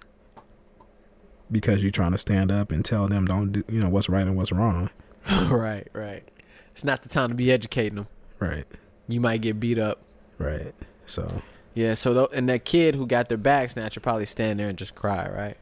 because 1.52 1.82
you're 1.82 1.92
trying 1.92 2.12
to 2.14 2.18
stand 2.18 2.52
up 2.52 2.72
and 2.72 2.84
tell 2.86 3.08
them 3.08 3.26
don't 3.26 3.52
do, 3.52 3.64
you 3.70 3.80
know, 3.80 3.90
what's 3.90 4.08
right 4.10 4.26
and 4.26 4.36
what's 4.36 4.52
wrong. 4.52 4.90
right, 5.50 5.88
right. 5.94 6.24
It's 6.72 6.84
not 6.84 7.04
the 7.04 7.10
time 7.10 7.30
to 7.30 7.36
be 7.36 7.52
educating 7.52 7.96
them. 7.96 8.08
Right. 8.40 8.66
You 9.08 9.20
might 9.20 9.42
get 9.42 9.60
beat 9.60 9.78
up. 9.78 10.00
Right. 10.38 10.74
So 11.06 11.42
Yeah. 11.74 11.94
So 11.96 12.28
and 12.34 12.48
that 12.50 12.66
kid 12.66 12.96
who 12.96 13.06
got 13.06 13.30
their 13.30 13.38
bag 13.38 13.70
snatcher 13.72 14.00
probably 14.00 14.26
stand 14.26 14.60
there 14.60 14.70
and 14.70 14.78
just 14.78 14.96
cry, 14.96 15.30
right? 15.30 15.58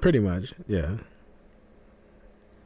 pretty 0.00 0.18
much, 0.20 0.52
yeah. 0.68 0.98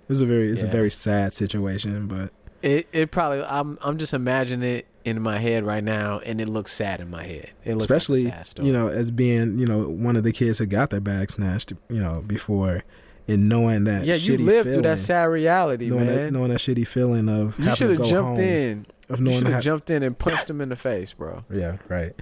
It's 0.09 0.21
a 0.21 0.27
very 0.27 0.51
it's 0.51 0.63
Yeah. 0.63 0.69
a 0.69 0.73
very 0.73 0.91
sad 0.91 1.33
situation, 1.33 2.09
but 2.09 2.31
It 2.63 2.89
it 2.93 3.11
probably 3.11 3.43
I'm 3.43 3.79
I'm 3.83 3.99
just 3.99 4.13
imagining 4.15 4.69
it 4.69 4.87
in 5.05 5.21
my 5.23 5.39
head 5.39 5.65
right 5.65 5.83
now, 5.83 6.19
and 6.21 6.41
it 6.41 6.49
looks 6.49 6.73
sad 6.73 7.01
in 7.01 7.09
my 7.11 7.25
head. 7.25 7.51
It 7.65 7.73
looks 7.73 7.85
especially 7.85 8.25
like 8.25 8.35
a 8.35 8.37
sad 8.37 8.47
story. 8.47 8.67
you 8.67 8.73
know 8.73 8.89
as 8.89 9.11
being 9.11 9.59
you 9.59 9.67
know 9.67 9.89
one 9.89 10.17
of 10.17 10.25
the 10.25 10.33
kids 10.33 10.59
who 10.59 10.67
got 10.67 10.91
their 10.91 11.01
bag 11.01 11.31
snatched, 11.31 11.73
you 11.89 12.01
know, 12.01 12.23
before 12.27 12.85
and 13.29 13.49
knowing 13.49 13.85
that 13.85 14.05
yeah, 14.05 14.15
you 14.15 14.37
lived 14.37 14.65
feeling, 14.65 14.73
through 14.75 14.83
that 14.83 14.99
sad 14.99 15.25
reality, 15.25 15.89
knowing 15.89 16.07
man. 16.07 16.17
that 16.17 16.33
knowing 16.33 16.51
that 16.51 16.59
shitty 16.59 16.87
feeling 16.87 17.29
of 17.29 17.59
you 17.59 17.75
should 17.77 17.97
have 17.97 18.07
jumped 18.07 18.41
in. 18.41 18.87
of 19.09 19.21
knowing 19.21 19.37
You 19.37 19.45
should 19.45 19.53
have 19.55 19.63
jumped 19.63 19.91
in 19.91 20.03
and 20.03 20.19
punched 20.19 20.51
him 20.51 20.61
in 20.61 20.69
the 20.69 20.77
face, 20.77 21.13
bro. 21.13 21.45
Yeah, 21.51 21.77
right. 21.89 22.13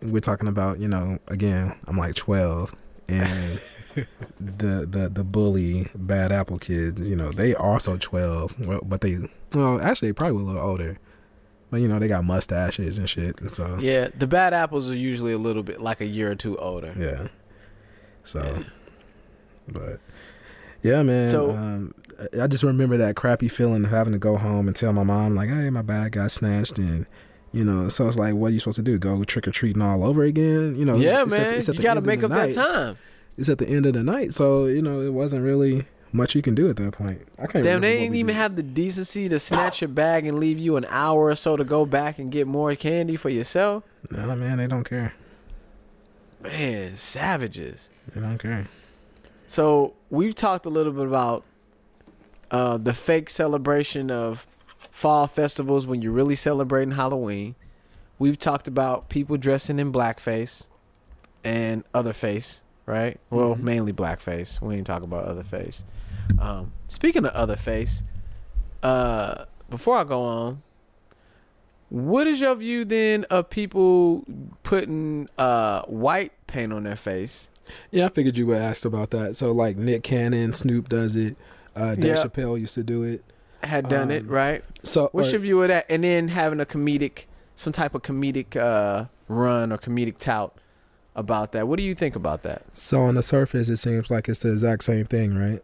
We're 0.00 0.20
talking 0.20 0.46
about, 0.46 0.78
you 0.78 0.86
know, 0.86 1.18
again, 1.26 1.74
I'm 1.88 1.96
like 1.96 2.14
12 2.14 2.72
and 3.08 3.60
the 4.40 4.86
the 4.86 5.08
the 5.12 5.24
bully 5.24 5.88
bad 5.94 6.32
apple 6.32 6.58
kids, 6.58 7.08
you 7.08 7.16
know, 7.16 7.30
they 7.30 7.54
also 7.54 7.96
12, 7.96 8.66
well, 8.66 8.80
but 8.84 9.00
they 9.00 9.18
well, 9.54 9.80
actually 9.80 10.08
they 10.08 10.12
probably 10.14 10.42
a 10.42 10.46
little 10.46 10.60
older. 10.62 10.98
But 11.70 11.80
you 11.80 11.88
know, 11.88 11.98
they 11.98 12.08
got 12.08 12.24
mustaches 12.24 12.96
and 12.98 13.08
shit, 13.10 13.40
and 13.40 13.52
so 13.52 13.78
Yeah, 13.80 14.08
the 14.16 14.26
bad 14.26 14.54
apples 14.54 14.90
are 14.90 14.96
usually 14.96 15.32
a 15.32 15.38
little 15.38 15.62
bit 15.62 15.80
like 15.82 16.00
a 16.00 16.06
year 16.06 16.30
or 16.30 16.34
two 16.34 16.56
older. 16.58 16.94
yeah. 16.96 17.28
So 18.24 18.40
Yeah. 18.42 18.62
but 19.68 20.00
yeah, 20.82 21.02
man. 21.02 21.28
So- 21.28 21.50
um, 21.50 21.94
I 22.40 22.48
just 22.48 22.64
remember 22.64 22.96
that 22.96 23.14
crappy 23.14 23.48
feeling 23.48 23.84
of 23.84 23.90
having 23.90 24.12
to 24.12 24.18
go 24.18 24.36
home 24.38 24.66
and 24.66 24.74
tell 24.74 24.92
my 24.92 25.04
mom 25.04 25.36
like, 25.36 25.48
"Hey, 25.50 25.70
my 25.70 25.82
bag 25.82 26.12
got 26.12 26.32
snatched," 26.32 26.76
and 26.78 27.06
you 27.52 27.64
know, 27.64 27.88
so 27.88 28.08
it's 28.08 28.18
like, 28.18 28.34
what 28.34 28.48
are 28.50 28.54
you 28.54 28.58
supposed 28.58 28.76
to 28.76 28.82
do? 28.82 28.98
Go 28.98 29.22
trick 29.24 29.46
or 29.46 29.52
treating 29.52 29.80
all 29.80 30.02
over 30.04 30.24
again? 30.24 30.74
You 30.76 30.84
know? 30.84 30.96
yeah, 30.96 31.22
it's- 31.22 31.26
it's 31.28 31.34
at 31.34 31.40
man, 31.40 31.54
it's 31.54 31.68
at 31.68 31.74
you 31.76 31.82
got 31.82 31.94
to 31.94 32.00
make 32.00 32.22
up 32.24 32.30
that 32.32 32.52
time. 32.52 32.96
It's 33.38 33.48
at 33.48 33.58
the 33.58 33.68
end 33.68 33.86
of 33.86 33.94
the 33.94 34.02
night, 34.02 34.34
so 34.34 34.66
you 34.66 34.82
know, 34.82 35.00
it 35.00 35.14
wasn't 35.14 35.44
really 35.44 35.86
much 36.12 36.34
you 36.34 36.42
can 36.42 36.54
do 36.54 36.68
at 36.68 36.76
that 36.76 36.92
point. 36.92 37.26
I 37.38 37.46
can't. 37.46 37.64
Damn, 37.64 37.80
they 37.80 38.00
didn't 38.00 38.16
even 38.16 38.34
did. 38.34 38.36
have 38.36 38.56
the 38.56 38.62
decency 38.62 39.28
to 39.28 39.38
snatch 39.38 39.80
your 39.80 39.88
bag 39.88 40.26
and 40.26 40.38
leave 40.40 40.58
you 40.58 40.76
an 40.76 40.86
hour 40.90 41.26
or 41.26 41.34
so 41.34 41.56
to 41.56 41.64
go 41.64 41.86
back 41.86 42.18
and 42.18 42.30
get 42.30 42.46
more 42.46 42.74
candy 42.74 43.16
for 43.16 43.30
yourself. 43.30 43.84
No, 44.10 44.34
man, 44.34 44.58
they 44.58 44.66
don't 44.66 44.84
care. 44.84 45.14
Man, 46.42 46.96
savages. 46.96 47.90
They 48.12 48.20
don't 48.20 48.38
care. 48.38 48.66
So 49.46 49.94
we've 50.10 50.34
talked 50.34 50.66
a 50.66 50.70
little 50.70 50.92
bit 50.92 51.06
about 51.06 51.44
uh, 52.50 52.76
the 52.76 52.92
fake 52.92 53.30
celebration 53.30 54.10
of 54.10 54.46
fall 54.90 55.26
festivals 55.26 55.86
when 55.86 56.02
you're 56.02 56.12
really 56.12 56.36
celebrating 56.36 56.94
Halloween. 56.94 57.54
We've 58.18 58.38
talked 58.38 58.66
about 58.66 59.08
people 59.08 59.36
dressing 59.36 59.78
in 59.78 59.92
blackface 59.92 60.66
and 61.44 61.84
other 61.94 62.12
face, 62.12 62.62
right? 62.88 63.20
Well, 63.30 63.54
Mhm. 63.54 63.60
mainly 63.60 63.92
blackface. 63.92 64.60
We 64.60 64.76
ain't 64.76 64.86
talk 64.86 65.02
about 65.02 65.24
other 65.26 65.44
face. 65.44 65.84
Um, 66.38 66.72
speaking 66.88 67.24
of 67.24 67.32
other 67.32 67.56
face, 67.56 68.02
uh, 68.82 69.44
before 69.70 69.96
I 69.96 70.04
go 70.04 70.22
on, 70.22 70.62
what 71.90 72.26
is 72.26 72.40
your 72.40 72.54
view 72.54 72.84
then 72.84 73.24
of 73.24 73.50
people 73.50 74.24
putting 74.62 75.28
uh, 75.38 75.82
white 75.82 76.32
paint 76.46 76.72
on 76.72 76.84
their 76.84 76.96
face? 76.96 77.50
Yeah, 77.90 78.06
I 78.06 78.08
figured 78.08 78.36
you 78.38 78.46
would 78.46 78.58
ask 78.58 78.84
about 78.84 79.10
that. 79.10 79.36
So 79.36 79.52
like 79.52 79.76
Nick 79.76 80.02
Cannon, 80.02 80.52
Snoop 80.52 80.88
does 80.88 81.14
it. 81.16 81.36
Uh, 81.76 81.94
Dave 81.94 82.16
Yeah. 82.16 82.24
Chappelle 82.24 82.58
used 82.60 82.74
to 82.74 82.82
do 82.82 83.02
it. 83.02 83.22
Had 83.62 83.88
done 83.88 84.10
it 84.10 84.22
Um, 84.22 84.28
right. 84.28 84.64
So 84.84 85.08
What's 85.12 85.28
or- 85.28 85.32
your 85.32 85.40
view 85.40 85.62
of 85.62 85.68
that? 85.68 85.84
And 85.90 86.04
then 86.04 86.28
having 86.28 86.60
a 86.60 86.64
comedic, 86.66 87.24
some 87.56 87.72
type 87.72 87.94
of 87.94 88.02
comedic 88.02 88.56
uh, 88.56 89.06
run 89.28 89.72
or 89.72 89.78
comedic 89.78 90.18
tout 90.18 90.52
about 91.18 91.52
that. 91.52 91.66
What 91.68 91.76
do 91.76 91.82
you 91.82 91.94
think 91.94 92.16
about 92.16 92.42
that? 92.44 92.62
so 92.72 93.02
on 93.02 93.14
the 93.14 93.22
surface, 93.22 93.68
it 93.68 93.76
seems 93.78 94.10
like 94.10 94.28
it's 94.28 94.38
the 94.38 94.52
exact 94.52 94.84
same 94.84 95.04
thing, 95.04 95.34
right? 95.36 95.62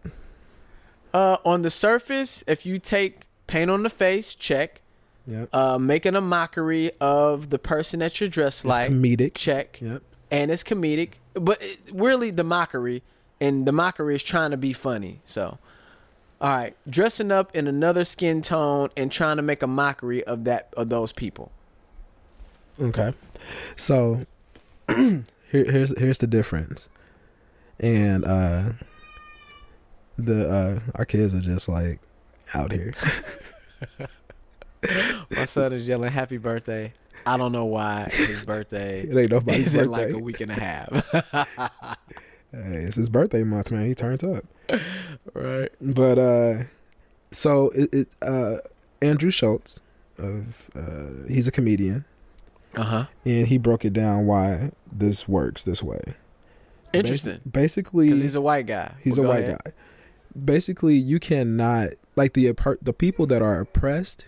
Uh, 1.15 1.37
on 1.45 1.63
the 1.63 1.71
surface, 1.71 2.43
if 2.47 2.67
you 2.67 2.79
take 2.79 3.23
paint 3.47 3.71
on 3.71 3.83
the 3.85 3.91
face, 3.91 4.35
check. 4.35 4.81
Yep. 5.27 5.49
Uh, 5.55 5.79
making 5.79 6.17
a 6.17 6.21
mockery 6.21 6.91
of 7.01 7.49
the 7.51 7.59
person 7.59 8.01
that 8.01 8.21
you're 8.21 8.29
dressed 8.29 8.65
It's 8.65 8.69
like, 8.69 8.91
comedic. 8.91 9.35
check. 9.35 9.79
Yep. 9.81 10.03
And 10.31 10.51
it's 10.51 10.63
comedic, 10.65 11.13
but 11.33 11.63
it, 11.63 11.79
really 11.93 12.31
the 12.31 12.45
mockery, 12.45 13.03
and 13.41 13.65
the 13.67 13.73
mockery 13.73 14.17
is 14.17 14.23
trying 14.23 14.51
to 14.51 14.57
be 14.59 14.73
funny. 14.75 15.21
So, 15.25 15.59
all 16.41 16.51
right, 16.51 16.77
dressing 16.91 17.31
up 17.31 17.55
in 17.57 17.67
another 17.69 18.05
skin 18.05 18.43
tone 18.43 18.91
and 18.97 19.11
trying 19.13 19.37
to 19.37 19.43
make 19.43 19.63
a 19.63 19.67
mockery 19.67 20.23
of 20.25 20.45
that 20.45 20.75
of 20.77 20.89
those 20.91 21.13
people. 21.13 21.53
Okay. 22.81 23.15
So 23.77 24.27
here, 25.55 25.71
here's 25.71 25.99
here's 25.99 26.19
the 26.19 26.27
difference. 26.27 26.89
And 27.79 28.25
uh 28.25 28.73
the 30.19 30.51
uh 30.51 30.81
our 30.97 31.05
kids 31.05 31.35
are 31.35 31.41
just 31.41 31.69
like 31.69 32.01
out 32.55 32.73
here. 32.73 32.95
My 35.31 35.45
son 35.47 35.73
is 35.73 35.87
yelling 35.87 36.13
"Happy 36.13 36.37
birthday!" 36.37 36.93
I 37.27 37.39
don't 37.39 37.53
know 37.53 37.65
why 37.65 38.09
his 38.11 38.45
birthday 38.45 39.01
It 39.03 39.17
ain't 39.17 39.31
nobody's 39.31 39.69
is 39.69 39.77
in 39.77 39.91
like 39.91 40.11
a 40.11 40.19
week 40.19 40.41
and 40.41 40.51
a 40.51 40.55
half. 40.55 41.49
Hey, 42.53 42.85
it's 42.85 42.95
his 42.95 43.09
birthday 43.09 43.43
month, 43.43 43.73
man. 43.73 43.87
He 43.87 43.97
turns 43.97 44.23
up. 44.23 44.45
right. 45.35 45.73
But 45.81 46.19
uh 46.21 46.65
so 47.33 47.71
it, 47.71 47.93
it 47.93 48.09
uh 48.23 48.59
Andrew 49.03 49.31
Schulz 49.31 49.81
of 50.19 50.71
uh 50.77 51.27
he's 51.27 51.49
a 51.49 51.51
comedian 51.51 52.05
Uh 52.77 52.83
huh. 52.85 53.07
and 53.25 53.47
he 53.49 53.59
broke 53.59 53.85
it 53.85 53.93
down 53.93 54.27
why 54.27 54.71
this 54.91 55.29
works 55.29 55.65
this 55.65 55.83
way. 55.83 56.01
Interesting. 56.93 57.41
Basi- 57.49 57.53
basically 57.53 58.07
Because 58.09 58.23
he's 58.23 58.35
a 58.35 58.41
white 58.41 58.67
guy. 58.67 58.93
He's 59.03 59.19
Well, 59.19 59.27
a 59.27 59.29
white 59.31 59.45
ahead. 59.45 59.59
guy. 59.65 59.73
Basically, 60.45 60.95
you 60.97 61.19
cannot 61.21 61.91
like 62.17 62.33
the 62.35 62.53
the 62.83 62.93
people 62.93 63.27
that 63.27 63.43
are 63.43 63.61
oppressed. 63.61 64.25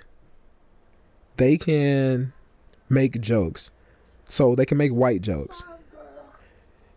They 1.36 1.58
can 1.58 2.32
make 2.88 3.20
jokes, 3.20 3.70
so 4.28 4.54
they 4.54 4.64
can 4.64 4.78
make 4.78 4.92
white 4.92 5.20
jokes. 5.20 5.62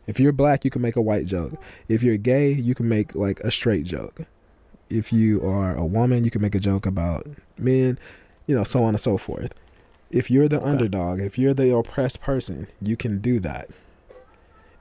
If 0.08 0.20
you're 0.20 0.32
black, 0.32 0.64
you 0.66 0.72
can 0.72 0.82
make 0.82 0.96
a 0.96 1.02
white 1.02 1.26
joke. 1.28 1.54
If 1.88 2.02
you're 2.02 2.18
gay, 2.18 2.52
you 2.52 2.74
can 2.74 2.88
make 2.90 3.14
like 3.14 3.40
a 3.42 3.52
straight 3.52 3.86
joke. 3.86 4.22
If 4.90 5.14
you 5.14 5.46
are 5.48 5.76
a 5.76 5.86
woman, 5.86 6.24
you 6.24 6.32
can 6.32 6.42
make 6.42 6.56
a 6.56 6.60
joke 6.60 6.86
about 6.88 7.28
men, 7.60 8.00
you 8.48 8.56
know, 8.56 8.64
so 8.64 8.84
on 8.84 8.90
and 8.96 9.00
so 9.00 9.18
forth. 9.18 9.54
If 10.12 10.32
you're 10.32 10.48
the 10.48 10.58
Okay. 10.60 10.70
underdog, 10.70 11.20
if 11.20 11.38
you're 11.38 11.54
the 11.54 11.76
oppressed 11.76 12.22
person, 12.22 12.68
you 12.82 12.98
can 12.98 13.20
do 13.20 13.40
that. 13.42 13.70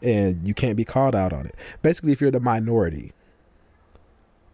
And 0.02 0.46
you 0.46 0.54
can't 0.54 0.76
be 0.76 0.84
called 0.84 1.14
out 1.14 1.32
on 1.32 1.46
it. 1.46 1.54
Basically, 1.82 2.12
if 2.12 2.20
you're 2.20 2.30
the 2.30 2.40
minority, 2.40 3.12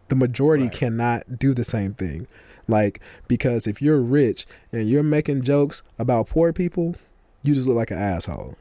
the 0.09 0.17
majority 0.17 0.65
Right. 0.65 0.73
cannot 0.73 1.39
do 1.39 1.55
the 1.55 1.65
same 1.65 1.95
thing. 1.95 2.27
Like, 2.67 3.01
because 3.29 3.67
if 3.67 3.83
you're 3.83 4.01
rich 4.01 4.47
and 4.73 4.89
you're 4.89 5.03
making 5.03 5.43
jokes 5.43 5.83
about 5.99 6.29
poor 6.29 6.53
people, 6.53 6.97
you 7.43 7.55
just 7.55 7.69
look 7.69 7.77
like 7.77 7.91
an 7.91 7.99
asshole. 7.99 8.55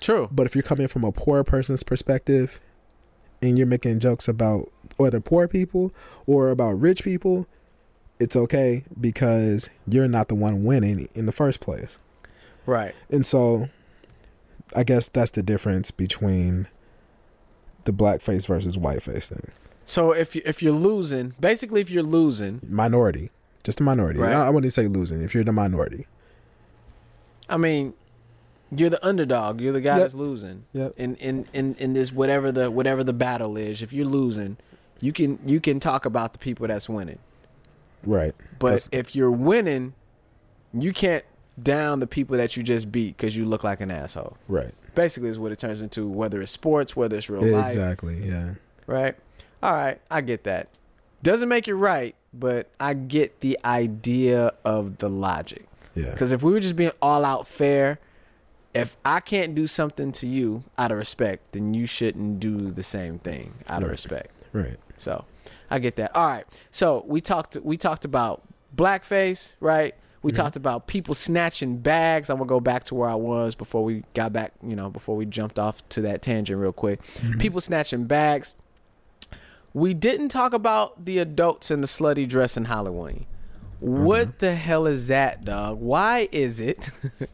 True. 0.00 0.28
But 0.30 0.46
if 0.46 0.54
you're 0.54 0.62
coming 0.62 0.86
from 0.86 1.02
a 1.04 1.10
poor 1.10 1.42
person's 1.42 1.82
perspective 1.82 2.60
and 3.42 3.58
you're 3.58 3.66
making 3.66 3.98
jokes 3.98 4.28
about 4.28 4.70
whether 4.96 5.20
poor 5.20 5.48
people 5.48 5.92
or 6.26 6.50
about 6.50 6.80
rich 6.80 7.02
people, 7.02 7.46
it's 8.20 8.36
okay 8.36 8.84
because 9.00 9.70
you're 9.86 10.08
not 10.08 10.28
the 10.28 10.34
one 10.34 10.64
winning 10.64 11.08
in 11.14 11.26
the 11.26 11.32
first 11.32 11.60
place. 11.60 11.98
Right. 12.66 12.94
And 13.10 13.24
so 13.26 13.68
I 14.74 14.84
guess 14.84 15.08
that's 15.08 15.30
the 15.30 15.42
difference 15.42 15.90
between 15.90 16.68
the 17.84 17.92
blackface 17.92 18.46
versus 18.46 18.76
whiteface 18.76 19.28
thing. 19.28 19.50
So 19.84 20.12
if 20.12 20.36
you, 20.36 20.42
if 20.44 20.62
you're 20.62 20.72
losing, 20.72 21.34
basically, 21.40 21.80
if 21.80 21.88
you're 21.90 22.02
losing, 22.02 22.60
Minority. 22.68 23.30
Just 23.64 23.80
a 23.80 23.82
minority. 23.82 24.20
Right. 24.20 24.32
I, 24.32 24.46
I 24.46 24.50
wouldn't 24.50 24.72
say 24.72 24.86
losing 24.86 25.20
if 25.22 25.34
you're 25.34 25.44
the 25.44 25.52
minority. 25.52 26.06
I 27.48 27.56
mean, 27.56 27.94
you're 28.70 28.90
the 28.90 29.04
underdog. 29.06 29.60
You're 29.60 29.72
the 29.72 29.80
guy 29.80 29.94
Yep. 29.94 29.98
that's 29.98 30.14
losing. 30.14 30.64
Yep. 30.72 30.94
In, 30.96 31.16
in 31.16 31.46
in 31.52 31.74
in 31.74 31.92
this 31.92 32.12
whatever 32.12 32.52
the 32.52 32.70
whatever 32.70 33.02
the 33.02 33.12
battle 33.12 33.56
is, 33.56 33.82
if 33.82 33.92
you're 33.92 34.06
losing, 34.06 34.58
you 35.00 35.12
can 35.12 35.38
you 35.44 35.60
can 35.60 35.80
talk 35.80 36.04
about 36.04 36.32
the 36.34 36.38
people 36.38 36.66
that's 36.68 36.88
winning. 36.88 37.18
Right. 38.04 38.34
But 38.58 38.70
That's- 38.70 38.88
if 38.92 39.14
you're 39.16 39.30
winning, 39.30 39.94
you 40.72 40.92
can't 40.92 41.24
down 41.60 41.98
the 42.00 42.06
people 42.06 42.36
that 42.36 42.56
you 42.56 42.62
just 42.62 42.92
beat 42.92 43.16
because 43.16 43.36
you 43.36 43.44
look 43.44 43.64
like 43.64 43.80
an 43.80 43.90
asshole. 43.90 44.36
Right. 44.46 44.72
Basically, 44.94 45.28
is 45.28 45.38
what 45.38 45.50
it 45.52 45.58
turns 45.58 45.82
into. 45.82 46.06
Whether 46.06 46.40
it's 46.42 46.52
sports, 46.52 46.94
whether 46.96 47.16
it's 47.16 47.28
real 47.30 47.42
life, 47.42 47.68
Exactly. 47.70 48.28
Yeah. 48.28 48.54
right? 48.86 49.16
All 49.62 49.72
right, 49.72 50.00
I 50.10 50.20
get 50.20 50.44
that. 50.44 50.68
Doesn't 51.22 51.48
make 51.48 51.66
it 51.66 51.74
right, 51.74 52.14
but 52.32 52.68
I 52.78 52.94
get 52.94 53.40
the 53.40 53.58
idea 53.64 54.52
of 54.64 54.98
the 54.98 55.08
logic. 55.08 55.66
Yeah. 55.96 56.12
Because 56.12 56.30
if 56.30 56.42
we 56.42 56.52
were 56.52 56.60
just 56.60 56.76
being 56.76 56.92
all 57.02 57.24
out 57.24 57.48
fair, 57.48 57.98
if 58.72 58.96
I 59.04 59.18
can't 59.18 59.54
do 59.56 59.66
something 59.66 60.12
to 60.12 60.28
you 60.28 60.62
out 60.76 60.92
of 60.92 60.98
respect, 60.98 61.52
then 61.52 61.74
you 61.74 61.86
shouldn't 61.86 62.38
do 62.38 62.70
the 62.70 62.84
same 62.84 63.18
thing 63.18 63.54
out 63.68 63.82
of 63.82 63.90
respect. 63.90 64.30
Right. 64.52 64.76
So 64.96 65.24
I 65.70 65.78
get 65.78 65.96
that. 65.96 66.14
All 66.16 66.26
right. 66.26 66.44
So 66.70 67.04
we 67.06 67.20
talked 67.20 67.56
we 67.62 67.76
talked 67.76 68.04
about 68.04 68.42
blackface, 68.74 69.54
right? 69.60 69.94
We 70.22 70.32
Mhm. 70.32 70.36
talked 70.36 70.56
about 70.56 70.86
people 70.88 71.14
snatching 71.14 71.76
bags. 71.78 72.28
I'm 72.30 72.38
gonna 72.38 72.48
go 72.48 72.58
back 72.60 72.84
to 72.84 72.94
where 72.94 73.08
I 73.08 73.14
was 73.14 73.54
before 73.54 73.84
we 73.84 74.02
got 74.14 74.32
back, 74.32 74.52
you 74.62 74.74
know, 74.74 74.90
before 74.90 75.14
we 75.16 75.26
jumped 75.26 75.58
off 75.58 75.86
to 75.90 76.00
that 76.02 76.22
tangent 76.22 76.60
real 76.60 76.72
quick. 76.72 77.00
Mhm. 77.16 77.38
People 77.40 77.60
snatching 77.60 78.04
bags. 78.04 78.54
we 79.74 79.92
didn't 79.94 80.30
talk 80.30 80.54
about 80.54 81.04
the 81.04 81.18
adults 81.18 81.70
in 81.70 81.82
the 81.82 81.86
slutty 81.86 82.26
dress 82.26 82.56
in 82.56 82.64
Halloween. 82.64 83.26
What 83.80 84.38
the 84.40 84.54
hell 84.56 84.86
is 84.86 85.06
that, 85.08 85.44
dog? 85.44 85.78
Why 85.78 86.28
is 86.32 86.58
it 86.58 86.90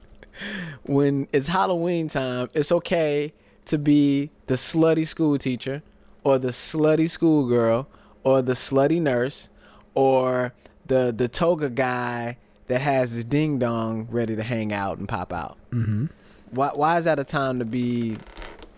when 0.83 1.29
it's 1.33 1.47
Halloween 1.49 2.09
time, 2.09 2.49
it's 2.53 2.73
okay 2.73 3.33
to 3.67 3.79
be 3.79 4.31
the 4.47 4.55
slutty 4.55 5.07
school 5.07 5.39
teacher 5.39 5.83
or 6.23 6.39
the 6.39 6.49
slutty 6.49 7.09
schoolgirl 7.09 7.89
or 8.25 8.43
the 8.43 8.53
slutty 8.53 9.01
nurse 9.01 9.51
or 9.95 10.53
the 10.87 11.15
the 11.17 11.29
toga 11.29 11.71
guy 11.71 12.37
that 12.67 12.81
has 12.81 13.13
his 13.13 13.25
ding 13.25 13.59
dong 13.59 14.09
ready 14.11 14.35
to 14.35 14.43
hang 14.43 14.73
out 14.73 14.99
and 14.99 15.09
pop 15.09 15.33
out? 15.33 15.57
Mm-hmm. 15.71 16.07
Why 16.51 16.71
why 16.75 16.99
is 16.99 17.05
that 17.05 17.19
a 17.19 17.25
time 17.25 17.59
to 17.59 17.65
be 17.65 18.17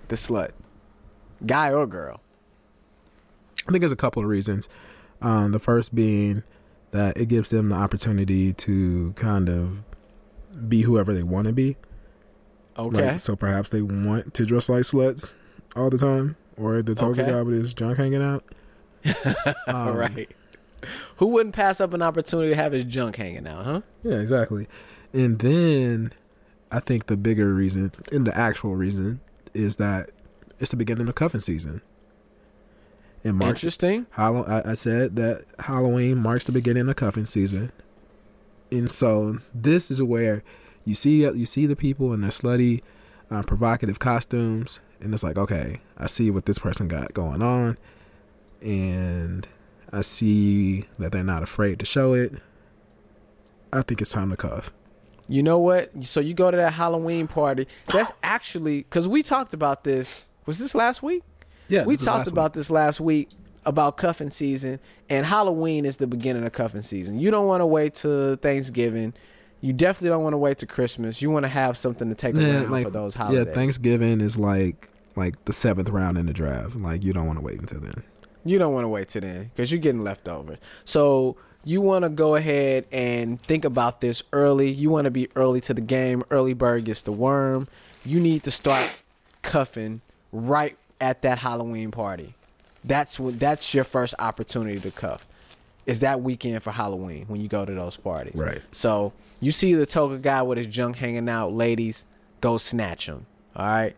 the 0.08 0.16
slut? 0.16 0.50
Guy 1.44 1.72
or 1.72 1.86
girl? 1.86 2.20
I 3.68 3.72
think 3.72 3.80
there's 3.80 3.92
a 3.92 3.96
couple 3.96 4.22
of 4.22 4.28
reasons. 4.28 4.68
Um, 5.20 5.52
the 5.52 5.58
first 5.58 5.94
being 5.94 6.42
that 6.92 7.16
it 7.16 7.26
gives 7.26 7.50
them 7.50 7.68
the 7.70 7.74
opportunity 7.74 8.52
to 8.52 9.12
kind 9.14 9.48
of 9.48 9.78
be 10.68 10.82
whoever 10.82 11.12
they 11.12 11.22
want 11.22 11.46
to 11.46 11.52
be. 11.52 11.76
Okay. 12.78 13.10
Like, 13.10 13.18
so 13.18 13.34
perhaps 13.36 13.70
they 13.70 13.82
want 13.82 14.34
to 14.34 14.46
dress 14.46 14.68
like 14.68 14.82
sluts 14.82 15.34
all 15.74 15.90
the 15.90 15.98
time, 15.98 16.36
or 16.56 16.82
the 16.82 16.94
toga 16.94 17.22
Okay. 17.22 17.30
guy 17.32 17.42
with 17.42 17.54
his 17.60 17.74
junk 17.74 17.98
hanging 17.98 18.22
out. 18.22 18.44
All 19.68 19.88
Um, 19.90 19.96
right. 19.96 20.30
Who 21.16 21.26
wouldn't 21.26 21.54
pass 21.54 21.80
up 21.80 21.92
an 21.94 22.02
opportunity 22.02 22.50
to 22.50 22.56
have 22.56 22.72
his 22.72 22.84
junk 22.84 23.16
hanging 23.16 23.46
out, 23.46 23.64
huh? 23.64 23.80
Yeah, 24.04 24.18
exactly. 24.18 24.68
And 25.12 25.38
then 25.40 26.12
I 26.70 26.80
think 26.80 27.06
the 27.06 27.16
bigger 27.16 27.52
reason, 27.52 27.92
and 28.12 28.26
the 28.26 28.36
actual 28.36 28.76
reason, 28.76 29.20
is 29.54 29.76
that 29.76 30.10
it's 30.60 30.70
the 30.70 30.76
beginning 30.76 31.08
of 31.08 31.14
cuffing 31.14 31.40
season. 31.40 31.82
And 33.24 33.38
March, 33.38 33.48
Interesting. 33.50 34.06
Hallow- 34.10 34.44
I, 34.44 34.70
I 34.70 34.74
said 34.74 35.16
that 35.16 35.44
Halloween 35.60 36.18
marks 36.18 36.44
the 36.44 36.52
beginning 36.52 36.88
of 36.88 36.94
cuffing 36.96 37.26
season, 37.26 37.72
and 38.70 38.92
so 38.92 39.38
this 39.54 39.90
is 39.90 40.00
where 40.02 40.44
you 40.84 40.94
see 40.94 41.22
you 41.22 41.46
see 41.46 41.66
the 41.66 41.74
people 41.74 42.12
in 42.12 42.20
their 42.20 42.30
slutty, 42.30 42.82
uh, 43.30 43.42
provocative 43.42 43.98
costumes, 43.98 44.78
and 45.00 45.12
it's 45.12 45.24
like, 45.24 45.36
okay, 45.38 45.80
I 45.98 46.06
see 46.06 46.30
what 46.30 46.46
this 46.46 46.58
person 46.60 46.86
got 46.86 47.14
going 47.14 47.42
on, 47.42 47.78
and 48.62 49.46
I 49.92 50.00
see 50.02 50.86
that 50.98 51.12
they're 51.12 51.22
not 51.24 51.42
afraid 51.42 51.78
to 51.80 51.84
show 51.86 52.14
it. 52.14 52.40
I 53.72 53.82
think 53.82 54.00
it's 54.00 54.12
time 54.12 54.30
to 54.30 54.36
cuff. 54.36 54.72
You 55.28 55.42
know 55.42 55.58
what? 55.58 55.90
So 56.04 56.20
you 56.20 56.34
go 56.34 56.50
to 56.50 56.56
that 56.56 56.72
Halloween 56.72 57.26
party. 57.26 57.66
That's 57.92 58.12
actually 58.22 58.78
because 58.78 59.08
we 59.08 59.22
talked 59.22 59.54
about 59.54 59.84
this. 59.84 60.28
Was 60.46 60.58
this 60.58 60.74
last 60.74 61.02
week? 61.02 61.22
Yeah, 61.68 61.84
we 61.84 61.96
talked 61.96 62.28
about 62.28 62.52
this 62.52 62.70
last 62.70 63.00
week 63.00 63.28
about 63.64 63.96
cuffing 63.96 64.30
season, 64.30 64.78
and 65.10 65.26
Halloween 65.26 65.84
is 65.84 65.96
the 65.96 66.06
beginning 66.06 66.44
of 66.44 66.52
cuffing 66.52 66.82
season. 66.82 67.18
You 67.18 67.32
don't 67.32 67.46
want 67.48 67.60
to 67.60 67.66
wait 67.66 67.96
till 67.96 68.36
Thanksgiving. 68.36 69.14
You 69.60 69.72
definitely 69.72 70.10
don't 70.10 70.22
want 70.22 70.34
to 70.34 70.38
wait 70.38 70.58
to 70.58 70.66
Christmas. 70.66 71.20
You 71.20 71.30
want 71.30 71.42
to 71.42 71.48
have 71.48 71.76
something 71.76 72.08
to 72.08 72.14
take 72.14 72.36
Yeah, 72.36 72.60
around 72.60 72.70
like 72.70 72.84
for 72.84 72.90
those 72.90 73.14
holidays. 73.14 73.46
yeah, 73.48 73.52
Thanksgiving 73.54 74.20
is 74.20 74.38
like 74.38 74.88
like 75.16 75.44
the 75.46 75.52
seventh 75.52 75.88
round 75.88 76.18
in 76.18 76.26
the 76.26 76.32
draft. 76.32 76.76
Like 76.76 77.02
you 77.02 77.12
don't 77.12 77.26
want 77.26 77.40
to 77.40 77.44
wait 77.44 77.58
until 77.58 77.80
then. 77.80 78.04
You 78.48 78.58
don't 78.58 78.72
want 78.72 78.84
to 78.84 78.88
wait 78.88 79.08
till 79.08 79.22
then 79.22 79.50
because 79.54 79.70
you're 79.72 79.80
getting 79.80 80.02
leftovers. 80.02 80.58
So 80.84 81.36
you 81.64 81.80
want 81.80 82.04
to 82.04 82.08
go 82.08 82.36
ahead 82.36 82.86
and 82.92 83.40
think 83.40 83.64
about 83.64 84.00
this 84.00 84.22
early. 84.32 84.70
You 84.70 84.90
want 84.90 85.06
to 85.06 85.10
be 85.10 85.28
early 85.34 85.60
to 85.62 85.74
the 85.74 85.80
game. 85.80 86.22
Early 86.30 86.54
bird 86.54 86.84
gets 86.84 87.02
the 87.02 87.12
worm. 87.12 87.66
You 88.04 88.20
need 88.20 88.44
to 88.44 88.50
start 88.50 88.88
cuffing 89.42 90.00
right 90.30 90.76
at 91.00 91.22
that 91.22 91.38
Halloween 91.38 91.90
party. 91.90 92.34
That's 92.84 93.18
when 93.18 93.38
that's 93.38 93.74
your 93.74 93.84
first 93.84 94.14
opportunity 94.18 94.78
to 94.78 94.90
cuff. 94.92 95.26
Is 95.86 96.00
that 96.00 96.20
weekend 96.20 96.62
for 96.62 96.70
Halloween 96.70 97.24
when 97.26 97.40
you 97.40 97.48
go 97.48 97.64
to 97.64 97.74
those 97.74 97.96
parties? 97.96 98.36
Right. 98.36 98.62
So 98.70 99.12
you 99.40 99.50
see 99.52 99.74
the 99.74 99.86
toga 99.86 100.18
guy 100.18 100.42
with 100.42 100.58
his 100.58 100.68
junk 100.68 100.96
hanging 100.96 101.28
out, 101.28 101.52
ladies, 101.52 102.04
go 102.40 102.58
snatch 102.58 103.08
him. 103.08 103.26
All 103.56 103.66
right. 103.66 103.96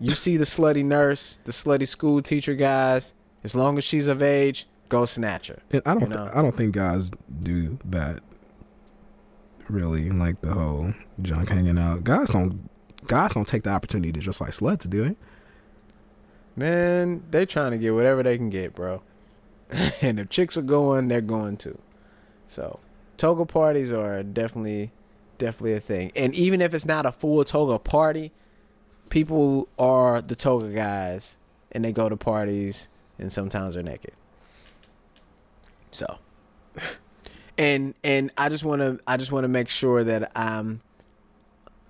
You 0.00 0.10
see 0.10 0.36
the 0.36 0.44
slutty 0.44 0.84
nurse, 0.84 1.38
the 1.44 1.52
slutty 1.52 1.86
school 1.86 2.22
teacher 2.22 2.54
guys. 2.54 3.14
As 3.44 3.54
long 3.54 3.78
as 3.78 3.84
she's 3.84 4.06
of 4.06 4.22
age, 4.22 4.66
go 4.88 5.04
snatch 5.04 5.48
her. 5.48 5.62
And 5.70 5.82
I 5.84 5.94
don't 5.94 6.02
You 6.04 6.16
know? 6.16 6.30
I 6.32 6.42
don't 6.42 6.56
think 6.56 6.74
guys 6.74 7.10
do 7.42 7.78
that. 7.84 8.20
Really, 9.68 10.10
like 10.10 10.40
the 10.42 10.52
whole 10.52 10.92
junk 11.22 11.48
hanging 11.48 11.78
out. 11.78 12.04
Guys 12.04 12.30
don't 12.30 12.68
guys 13.06 13.32
don't 13.32 13.48
take 13.48 13.62
the 13.62 13.70
opportunity 13.70 14.12
to 14.12 14.20
just 14.20 14.40
like 14.40 14.50
sluts, 14.50 14.88
do 14.88 15.04
it. 15.04 15.16
Man, 16.56 17.22
they 17.30 17.46
trying 17.46 17.72
to 17.72 17.78
get 17.78 17.94
whatever 17.94 18.22
they 18.22 18.36
can 18.36 18.50
get, 18.50 18.74
bro. 18.74 19.02
and 20.00 20.20
if 20.20 20.28
chicks 20.28 20.56
are 20.56 20.62
going, 20.62 21.08
they're 21.08 21.20
going 21.20 21.56
too. 21.56 21.78
So 22.48 22.78
toga 23.16 23.46
parties 23.46 23.90
are 23.90 24.22
definitely 24.22 24.92
definitely 25.38 25.72
a 25.72 25.80
thing. 25.80 26.12
And 26.14 26.34
even 26.34 26.60
if 26.60 26.74
it's 26.74 26.86
not 26.86 27.06
a 27.06 27.12
full 27.12 27.44
toga 27.44 27.78
party, 27.78 28.32
people 29.08 29.68
are 29.78 30.20
the 30.20 30.36
toga 30.36 30.68
guys 30.68 31.36
and 31.72 31.84
they 31.84 31.92
go 31.92 32.08
to 32.08 32.16
parties 32.16 32.88
and 33.18 33.32
sometimes 33.32 33.74
they're 33.74 33.82
naked. 33.82 34.12
So 35.90 36.18
and 37.58 37.94
and 38.02 38.30
I 38.36 38.48
just 38.48 38.64
want 38.64 38.80
to 38.80 38.98
I 39.06 39.16
just 39.16 39.32
want 39.32 39.44
to 39.44 39.48
make 39.48 39.68
sure 39.68 40.04
that 40.04 40.32
I'm 40.36 40.80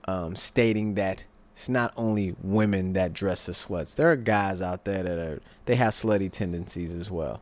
um, 0.06 0.36
stating 0.36 0.94
that 0.94 1.24
it's 1.54 1.68
not 1.68 1.92
only 1.96 2.34
women 2.42 2.94
that 2.94 3.12
dress 3.12 3.48
as 3.48 3.56
sluts. 3.56 3.94
There 3.94 4.10
are 4.10 4.16
guys 4.16 4.60
out 4.60 4.84
there 4.84 5.02
that 5.02 5.18
are 5.18 5.40
they 5.66 5.76
have 5.76 5.92
slutty 5.92 6.30
tendencies 6.30 6.92
as 6.92 7.10
well. 7.10 7.40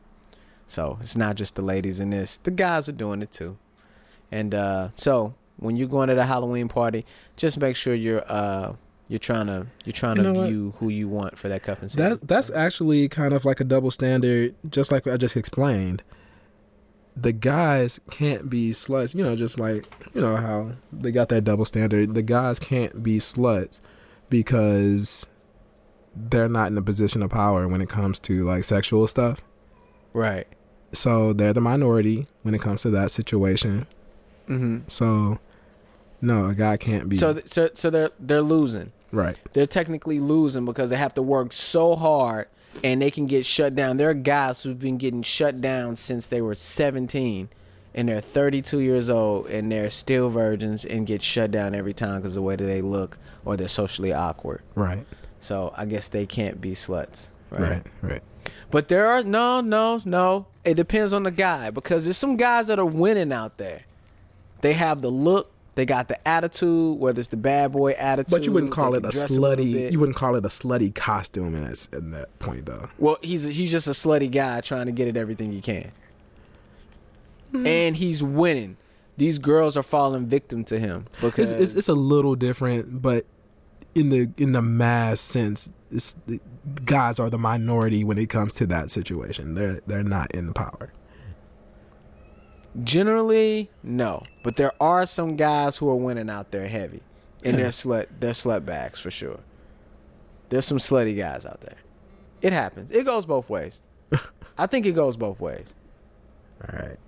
So 0.67 0.99
it's 1.01 1.17
not 1.17 1.37
just 1.37 1.57
the 1.57 1.63
ladies 1.63 2.01
in 2.01 2.11
this. 2.11 2.39
The 2.39 2.51
guys 2.51 2.89
are 2.89 2.93
doing 2.93 3.23
it 3.23 3.33
too. 3.33 3.59
And 4.31 4.55
uh, 4.55 4.89
so 4.97 5.35
when 5.57 5.77
you're 5.77 5.89
going 5.89 6.09
to 6.09 6.15
the 6.15 6.25
Halloween 6.25 6.69
party, 6.69 7.05
just 7.37 7.59
make 7.61 7.77
sure 7.77 7.95
you're 7.95 8.25
uh, 8.31 8.75
you're 9.09 9.19
trying 9.19 9.47
to 9.47 9.67
you're 9.85 9.93
trying 9.93 10.17
You 10.17 10.23
to 10.25 10.33
what? 10.33 10.47
view 10.49 10.75
who 10.79 10.89
you 10.89 11.09
want 11.09 11.39
for 11.39 11.49
that 11.49 11.63
cuffing 11.63 11.89
season. 11.89 12.09
That 12.11 12.27
that's 12.29 12.51
actually 12.51 13.09
kind 13.09 13.35
of 13.35 13.45
like 13.45 13.61
a 13.61 13.65
double 13.65 13.91
standard, 13.91 14.55
just 14.71 14.91
like 14.93 15.07
I 15.07 15.17
just 15.17 15.37
explained. 15.37 16.03
The 17.15 17.33
guys 17.33 18.01
can't 18.11 18.49
be 18.49 18.71
sluts, 18.71 19.15
you 19.15 19.23
know, 19.23 19.37
just 19.37 19.61
like 19.61 19.87
you 20.15 20.21
know 20.23 20.37
how 20.37 20.73
they 20.93 21.11
got 21.13 21.29
that 21.29 21.43
double 21.45 21.65
standard. 21.67 22.15
The 22.15 22.23
guys 22.23 22.59
can't 22.59 23.03
be 23.03 23.19
sluts 23.19 23.81
because 24.31 25.27
they're 26.17 26.49
not 26.49 26.71
in 26.71 26.79
a 26.79 26.83
position 26.83 27.23
of 27.23 27.31
power 27.31 27.69
when 27.69 27.81
it 27.81 27.89
comes 27.89 28.19
to 28.21 28.45
like 28.47 28.65
sexual 28.65 29.07
stuff. 29.07 29.41
right. 30.13 30.47
So 30.95 31.33
they're 31.33 31.55
the 31.55 31.61
minority 31.63 32.27
when 32.43 32.55
it 32.55 32.61
comes 32.61 32.83
to 32.83 32.91
that 32.91 33.11
situation. 33.11 33.87
hmm 34.47 34.81
So 34.89 35.39
no, 36.23 36.47
a 36.47 36.55
guy 36.55 36.79
can't 36.79 37.09
be 37.11 37.17
So 37.17 37.35
th- 37.35 37.49
so 37.53 37.69
so 37.75 37.91
they're 37.91 38.11
they're 38.19 38.41
losing. 38.41 38.93
right. 39.11 39.39
they're 39.53 39.67
technically 39.67 40.19
losing 40.19 40.65
because 40.65 40.89
they 40.91 40.97
have 40.97 41.13
to 41.15 41.23
work 41.23 41.53
so 41.53 41.95
hard 41.97 42.47
and 42.83 43.03
they 43.03 43.11
can 43.11 43.27
get 43.27 43.45
shut 43.45 43.75
down. 43.75 43.99
There 43.99 44.09
are 44.09 44.15
guys 44.15 44.63
who've 44.63 44.79
been 44.79 44.97
getting 44.97 45.23
shut 45.23 45.61
down 45.61 45.97
since 45.97 46.27
they 46.29 46.41
were 46.41 46.55
17 46.55 47.51
and 47.95 48.09
they're 48.09 48.23
32 48.23 48.79
years 48.79 49.11
old 49.11 49.49
and 49.49 49.71
they're 49.71 49.91
still 49.91 50.31
virgins 50.31 50.85
and 50.87 51.07
get 51.07 51.23
shut 51.23 51.51
down 51.51 51.75
every 51.75 51.93
time 51.93 52.23
because 52.23 52.33
the 52.35 52.41
way 52.41 52.57
that 52.57 52.65
they 52.65 52.81
look 52.81 53.19
or 53.45 53.57
they're 53.59 53.69
socially 53.69 54.13
awkward. 54.15 54.63
Right. 54.75 55.05
So 55.41 55.75
I 55.77 55.85
guess 55.85 56.09
they 56.09 56.25
can't 56.25 56.61
be 56.61 56.73
sluts. 56.73 57.27
Right. 57.51 57.61
Right. 57.61 57.87
Right. 58.01 58.23
But 58.71 58.89
there 58.89 59.07
are 59.09 59.23
no, 59.23 59.61
no, 59.61 60.01
no. 60.07 60.47
It 60.65 60.75
depends 60.75 61.13
on 61.13 61.25
the 61.25 61.31
guy 61.31 61.69
because 61.69 62.05
there's 62.05 62.17
some 62.17 62.39
guys 62.39 62.69
that 62.69 62.79
are 62.79 62.87
winning 62.87 63.31
out 63.33 63.59
there. 63.59 63.83
They 64.63 64.73
have 64.73 65.03
the 65.03 65.11
look, 65.11 65.52
they 65.75 65.87
got 65.87 66.09
the 66.09 66.29
attitude, 66.29 66.99
whether 66.99 67.19
it's 67.19 67.31
the 67.31 67.37
bad 67.37 67.73
boy 67.73 67.93
attitude. 67.93 68.31
But 68.31 68.45
you 68.45 68.53
wouldn't 68.53 68.73
call 68.73 68.95
it 68.95 69.05
a 69.05 69.09
slutty. 69.09 69.73
bit. 69.73 69.93
You 69.93 70.01
wouldn't 70.01 70.17
call 70.17 70.35
it 70.35 70.45
a 70.45 70.49
slutty 70.49 70.95
costume 70.95 71.55
in 71.55 71.65
that 71.65 71.89
in 71.93 72.11
that 72.11 72.39
point 72.39 72.67
though. 72.67 72.89
Well, 72.99 73.19
he's 73.23 73.45
he's 73.45 73.71
just 73.71 73.87
a 73.87 73.93
slutty 73.93 74.31
guy 74.31 74.61
trying 74.61 74.87
to 74.87 74.93
get 74.93 75.09
at 75.09 75.17
everything 75.17 75.51
he 75.53 75.61
can, 75.61 75.93
hmm. 77.53 77.67
and 77.67 77.97
he's 77.97 78.23
winning. 78.23 78.77
These 79.17 79.39
girls 79.39 79.77
are 79.77 79.83
falling 79.83 80.27
victim 80.27 80.65
to 80.65 80.79
him 80.79 81.07
because 81.21 81.53
It's, 81.53 81.61
it's 81.61 81.75
it's 81.75 81.89
a 81.89 81.95
little 81.95 82.35
different, 82.35 83.01
but 83.01 83.25
in 83.95 84.11
the 84.11 84.31
in 84.37 84.53
the 84.53 84.63
mass 84.63 85.21
sense, 85.21 85.71
guys 86.85 87.19
are 87.19 87.31
the 87.31 87.39
minority 87.39 88.05
when 88.05 88.19
it 88.19 88.29
comes 88.29 88.55
to 88.57 88.67
that 88.67 88.91
situation. 88.91 89.55
They're 89.55 89.81
they're 89.87 90.03
not 90.03 90.31
in 90.33 90.47
the 90.47 90.53
power. 90.53 90.93
Generally 92.83 93.71
no, 93.83 94.25
but 94.43 94.57
there 94.57 94.73
are 94.81 95.07
some 95.07 95.37
guys 95.37 95.77
who 95.77 95.89
are 95.89 95.97
winning 95.97 96.31
out 96.31 96.51
there 96.51 96.69
heavy, 96.69 97.03
and 97.45 97.59
they're 97.59 97.67
slut 97.71 98.07
they're 98.19 98.33
slut 98.33 98.65
bags 98.65 98.99
for 98.99 99.11
sure. 99.11 99.41
There's 100.49 100.67
some 100.67 100.79
slutty 100.79 101.17
guys 101.17 101.47
out 101.47 101.61
there. 101.63 101.77
It 102.43 102.53
happens. 102.53 102.91
It 102.91 103.05
goes 103.05 103.25
both 103.25 103.49
ways. 103.49 103.81
I 104.59 104.67
think 104.67 104.85
it 104.85 104.93
goes 104.93 105.17
both 105.17 105.41
ways. 105.41 105.73
All 106.63 106.79
right. 106.79 106.99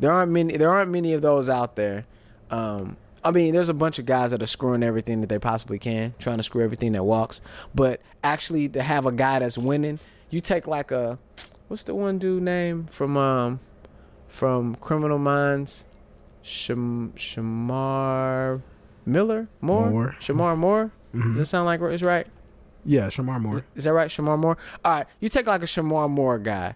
There 0.00 0.12
aren't 0.12 0.32
many. 0.32 0.56
There 0.56 0.70
aren't 0.70 0.90
many 0.90 1.12
of 1.12 1.22
those 1.22 1.48
out 1.48 1.76
there. 1.76 2.04
Um, 2.50 2.96
I 3.24 3.30
mean, 3.30 3.54
there's 3.54 3.68
a 3.68 3.74
bunch 3.74 3.98
of 4.00 4.06
guys 4.06 4.32
that 4.32 4.42
are 4.42 4.46
screwing 4.46 4.82
everything 4.82 5.20
that 5.20 5.28
they 5.28 5.38
possibly 5.38 5.78
can, 5.78 6.14
trying 6.18 6.38
to 6.38 6.42
screw 6.42 6.64
everything 6.64 6.92
that 6.92 7.04
walks. 7.04 7.40
But 7.74 8.00
actually, 8.24 8.68
to 8.70 8.82
have 8.82 9.06
a 9.06 9.12
guy 9.12 9.38
that's 9.38 9.56
winning, 9.56 10.00
you 10.30 10.40
take 10.40 10.66
like 10.66 10.90
a 10.90 11.18
what's 11.68 11.84
the 11.84 11.94
one 11.94 12.18
dude 12.18 12.42
name 12.42 12.86
from 12.86 13.16
um 13.16 13.60
from 14.32 14.74
Criminal 14.76 15.18
Minds? 15.18 15.84
Sham 16.40 17.12
Shemar 17.16 18.62
Miller 19.04 19.48
Moore. 19.60 19.90
Moore. 19.90 20.16
Shemar 20.20 20.56
Moore. 20.56 20.90
Does 21.12 21.22
Mhm. 21.22 21.36
that 21.36 21.46
sound 21.46 21.66
like 21.66 21.80
it's 21.82 22.02
right? 22.02 22.26
Yeah, 22.84 23.08
Shemar 23.08 23.40
Moore. 23.40 23.64
Is 23.76 23.84
that 23.84 23.92
right, 23.92 24.08
Shemar 24.10 24.38
Moore? 24.38 24.56
All 24.84 24.92
right, 24.92 25.06
you 25.20 25.28
take 25.28 25.46
like 25.46 25.62
a 25.62 25.66
Shemar 25.66 26.08
Moore 26.10 26.38
guy. 26.38 26.74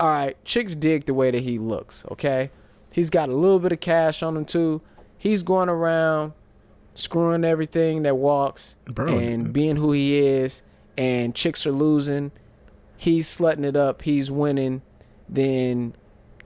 All 0.00 0.08
right, 0.08 0.42
chicks 0.44 0.74
dig 0.74 1.06
the 1.06 1.14
way 1.14 1.30
that 1.30 1.42
he 1.42 1.58
looks. 1.58 2.04
Okay, 2.10 2.50
he's 2.92 3.10
got 3.10 3.28
a 3.28 3.34
little 3.34 3.58
bit 3.58 3.72
of 3.72 3.80
cash 3.80 4.22
on 4.22 4.36
him 4.36 4.44
too. 4.46 4.80
He's 5.18 5.42
going 5.42 5.68
around 5.68 6.32
screwing 6.94 7.44
everything 7.44 8.02
that 8.04 8.16
walks 8.16 8.74
Bro, 8.86 9.18
and 9.18 9.52
being 9.52 9.76
who 9.76 9.92
he 9.92 10.16
is. 10.18 10.62
And 10.98 11.34
chicks 11.34 11.66
are 11.66 11.72
losing. 11.72 12.32
He's 12.96 13.28
slutting 13.28 13.64
it 13.64 13.76
up. 13.76 14.02
He's 14.02 14.30
winning. 14.30 14.80
Then 15.28 15.94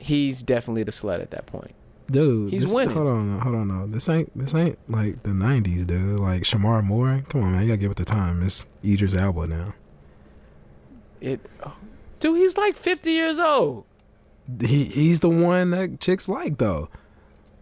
he's 0.01 0.43
definitely 0.43 0.83
the 0.83 0.93
slut 0.93 1.21
at 1.21 1.31
that 1.31 1.47
point. 1.47 1.75
dude, 2.11 2.53
he's 2.53 2.63
this, 2.63 2.75
winning. 2.75 2.95
Hold 2.95 3.09
on, 3.09 3.39
hold 3.39 3.55
on, 3.55 3.69
no. 3.69 3.87
This 3.87 4.09
ain't 4.09 4.37
this 4.37 4.55
ain't 4.55 4.79
like 4.89 5.23
the 5.23 5.31
'90s, 5.31 5.87
dude. 5.87 6.21
Like 6.21 6.43
Shemar 6.43 6.83
Moore. 6.83 7.23
Come 7.29 7.45
on, 7.45 7.53
man, 7.53 7.63
you 7.63 7.69
gotta 7.69 7.77
give 7.79 7.91
it 7.91 7.97
the 7.97 8.05
time. 8.05 8.43
It's 8.43 8.67
Idris 8.85 9.15
Elba 9.15 9.47
now. 9.47 9.75
It, 11.21 11.41
oh, 11.65 11.77
dude, 12.19 12.39
he's 12.39 12.57
like 12.57 12.77
fifty 12.77 13.13
years 13.13 13.39
old. 13.39 13.85
He 14.61 14.85
he's 14.85 15.21
the 15.21 15.29
one 15.29 15.71
that 15.71 16.01
chicks 16.01 16.29
like 16.29 16.59
though. 16.59 16.89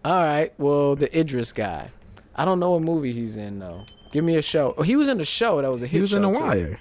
All 0.03 0.23
right. 0.23 0.53
Well, 0.57 0.95
the 0.95 1.15
Idris 1.17 1.51
guy. 1.51 1.91
I 2.35 2.45
don't 2.45 2.59
know 2.59 2.71
what 2.71 2.81
movie 2.81 3.11
he's 3.11 3.35
in 3.35 3.59
though. 3.59 3.85
Give 4.11 4.23
me 4.23 4.37
a 4.37 4.41
show. 4.41 4.73
Oh, 4.77 4.81
he 4.81 4.95
was 4.95 5.07
in 5.07 5.19
a 5.19 5.25
show 5.25 5.61
that 5.61 5.71
was 5.71 5.83
a 5.83 5.87
hit. 5.87 5.97
He 5.97 6.01
was 6.01 6.13
in 6.13 6.21
The 6.21 6.31
too. 6.31 6.77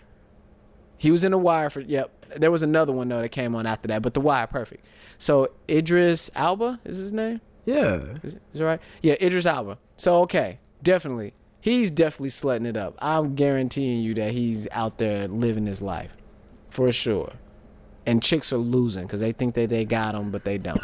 He 0.98 1.10
was 1.10 1.24
in 1.24 1.32
the 1.32 1.38
Wire 1.38 1.70
for. 1.70 1.80
Yep. 1.80 2.10
There 2.36 2.50
was 2.50 2.62
another 2.62 2.92
one 2.92 3.08
though 3.08 3.22
that 3.22 3.30
came 3.30 3.54
on 3.54 3.64
after 3.66 3.88
that, 3.88 4.02
but 4.02 4.14
the 4.14 4.20
Wire, 4.20 4.46
perfect. 4.46 4.84
So 5.18 5.50
Idris 5.68 6.30
Elba 6.34 6.80
is 6.84 6.98
his 6.98 7.12
name. 7.12 7.40
Yeah, 7.64 8.16
Is, 8.22 8.36
is 8.54 8.60
right? 8.60 8.80
Yeah, 9.02 9.14
Idris 9.20 9.44
Elba. 9.46 9.78
So 9.96 10.22
okay, 10.22 10.58
definitely. 10.82 11.34
He's 11.60 11.90
definitely 11.90 12.30
slutting 12.30 12.66
it 12.66 12.76
up. 12.76 12.94
I'm 13.00 13.34
guaranteeing 13.34 14.00
you 14.00 14.14
that 14.14 14.32
he's 14.32 14.68
out 14.72 14.98
there 14.98 15.26
living 15.28 15.66
his 15.66 15.82
life, 15.82 16.10
for 16.70 16.90
sure. 16.92 17.32
And 18.06 18.22
chicks 18.22 18.52
are 18.52 18.58
losing 18.58 19.02
because 19.06 19.20
they 19.20 19.32
think 19.32 19.54
that 19.54 19.68
they 19.68 19.84
got 19.84 20.14
him, 20.14 20.30
but 20.30 20.44
they 20.44 20.56
don't. 20.56 20.80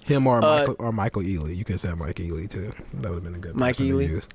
him 0.00 0.26
or 0.26 0.38
Uh, 0.38 0.58
Michael 0.58 0.76
or 0.78 0.92
Michael 0.92 1.22
Ealy. 1.22 1.56
You 1.56 1.64
could 1.64 1.78
say 1.78 1.92
Mike 1.94 2.16
Ealy 2.16 2.48
too. 2.48 2.72
That 2.94 3.10
would 3.10 3.16
have 3.16 3.24
been 3.24 3.34
a 3.34 3.38
good 3.38 3.54
Mike 3.54 3.76
Ealy? 3.76 4.26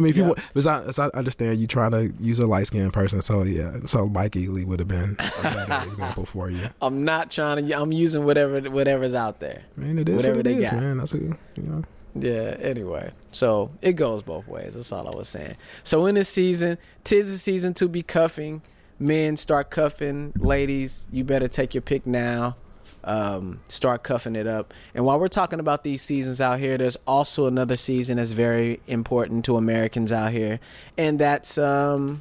I 0.00 0.02
mean, 0.02 0.10
if 0.10 0.16
you 0.16 0.26
Yeah. 0.28 0.42
because 0.54 0.66
I, 0.66 0.82
as 0.84 0.98
I 0.98 1.06
understand 1.08 1.58
you 1.60 1.66
trying 1.66 1.90
to 1.92 2.12
use 2.18 2.38
a 2.38 2.46
light 2.46 2.66
skinned 2.66 2.92
person, 2.92 3.20
so 3.22 3.42
yeah, 3.42 3.78
so 3.84 4.06
Mike 4.06 4.32
Ealy 4.32 4.64
would 4.64 4.78
have 4.78 4.88
been 4.88 5.16
a 5.18 5.42
better 5.42 5.82
example 5.88 6.24
for 6.26 6.50
you. 6.50 6.68
I'm 6.80 7.04
not 7.04 7.30
trying 7.30 7.66
to. 7.68 7.78
I'm 7.78 7.92
using 7.92 8.24
whatever 8.24 8.60
whatever's 8.70 9.14
out 9.14 9.40
there. 9.40 9.62
Man, 9.76 9.98
it 9.98 10.08
is 10.08 10.16
Whatever 10.16 10.36
what 10.38 10.46
it 10.46 10.50
they 10.56 10.62
is, 10.62 10.70
got. 10.70 10.80
man. 10.80 10.96
That's 10.98 11.12
who 11.12 11.36
you 11.56 11.62
know. 11.62 11.84
Yeah, 12.14 12.56
anyway. 12.60 13.12
So 13.30 13.70
it 13.82 13.92
goes 13.92 14.22
both 14.22 14.48
ways. 14.48 14.74
That's 14.74 14.90
all 14.90 15.06
I 15.06 15.16
was 15.16 15.28
saying. 15.28 15.54
So 15.84 16.06
in 16.06 16.16
this 16.16 16.28
season, 16.28 16.76
tis 17.04 17.30
the 17.30 17.38
season 17.38 17.72
to 17.74 17.88
be 17.88 18.02
cuffing. 18.02 18.62
Men 18.98 19.36
start 19.36 19.70
cuffing. 19.70 20.32
Ladies, 20.36 21.06
you 21.12 21.22
better 21.24 21.46
take 21.48 21.74
your 21.74 21.82
pick 21.82 22.06
now. 22.06 22.56
Um, 23.02 23.60
start 23.68 24.02
cuffing 24.02 24.36
it 24.36 24.46
up. 24.46 24.74
And 24.94 25.04
while 25.04 25.18
we're 25.18 25.28
talking 25.28 25.58
about 25.58 25.84
these 25.84 26.02
seasons 26.02 26.40
out 26.40 26.58
here, 26.58 26.76
there's 26.76 26.98
also 27.06 27.46
another 27.46 27.76
season 27.76 28.18
that's 28.18 28.32
very 28.32 28.80
important 28.86 29.44
to 29.46 29.56
Americans 29.56 30.12
out 30.12 30.32
here, 30.32 30.60
and 30.98 31.18
that's 31.18 31.56
um, 31.56 32.20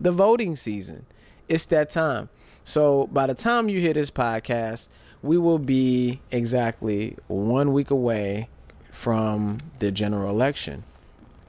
the 0.00 0.12
voting 0.12 0.54
season. 0.56 1.06
It's 1.48 1.64
that 1.66 1.90
time. 1.90 2.28
So 2.64 3.06
by 3.08 3.26
the 3.26 3.34
time 3.34 3.68
you 3.68 3.80
hear 3.80 3.94
this 3.94 4.10
podcast, 4.10 4.88
we 5.22 5.38
will 5.38 5.58
be 5.58 6.20
exactly 6.30 7.16
one 7.28 7.72
week 7.72 7.90
away 7.90 8.48
from 8.90 9.60
the 9.78 9.90
general 9.90 10.30
election, 10.30 10.84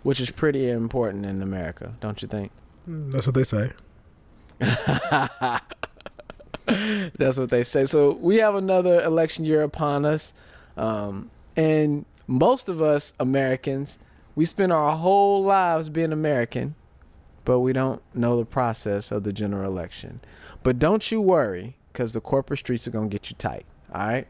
which 0.03 0.20
is 0.20 0.32
pretty 0.32 0.70
important 0.70 1.26
in 1.26 1.41
America, 1.41 1.93
don't 1.99 2.22
you 2.22 2.28
think? 2.28 2.51
That's 2.88 3.28
what 3.28 3.36
they 3.36 3.43
say. 3.43 3.72
That's 7.18 7.38
what 7.38 7.49
they 7.49 7.64
say. 7.64 7.86
So 7.86 8.14
we 8.14 8.38
have 8.38 8.55
another 8.55 9.01
election 9.01 9.45
year 9.45 9.64
upon 9.64 10.05
us. 10.05 10.34
Um, 10.78 11.30
and 11.55 12.05
most 12.28 12.70
of 12.70 12.82
us 12.82 13.14
Americans, 13.20 13.99
we 14.36 14.45
spend 14.45 14.72
our 14.72 14.95
whole 14.97 15.43
lives 15.43 15.89
being 15.89 16.11
American, 16.11 16.76
but 17.45 17.59
we 17.59 17.74
don't 17.74 18.01
know 18.16 18.38
the 18.38 18.45
process 18.45 19.11
of 19.11 19.24
the 19.24 19.34
general 19.34 19.70
election. 19.70 20.22
But 20.64 20.80
don't 20.80 21.11
you 21.11 21.22
worry, 21.22 21.76
because 21.91 22.14
the 22.14 22.22
corporate 22.22 22.64
streetz 22.64 22.88
are 22.88 22.91
going 22.91 23.09
to 23.09 23.14
get 23.14 23.30
you 23.30 23.36
tight. 23.38 23.66
All 23.93 24.07
right? 24.07 24.28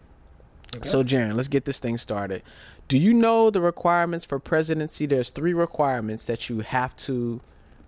So, 0.83 1.03
Jaron, 1.03 1.35
let's 1.35 1.47
get 1.47 1.65
this 1.65 1.79
thing 1.79 1.99
started. 1.99 2.41
Do 2.87 2.97
you 2.97 3.13
know 3.13 3.49
the 3.49 3.61
requirements 3.61 4.25
for 4.25 4.39
presidency? 4.39 5.05
There's 5.05 5.29
three 5.29 5.53
requirements 5.53 6.25
that 6.25 6.49
you 6.49 6.61
have 6.61 6.95
to 6.97 7.41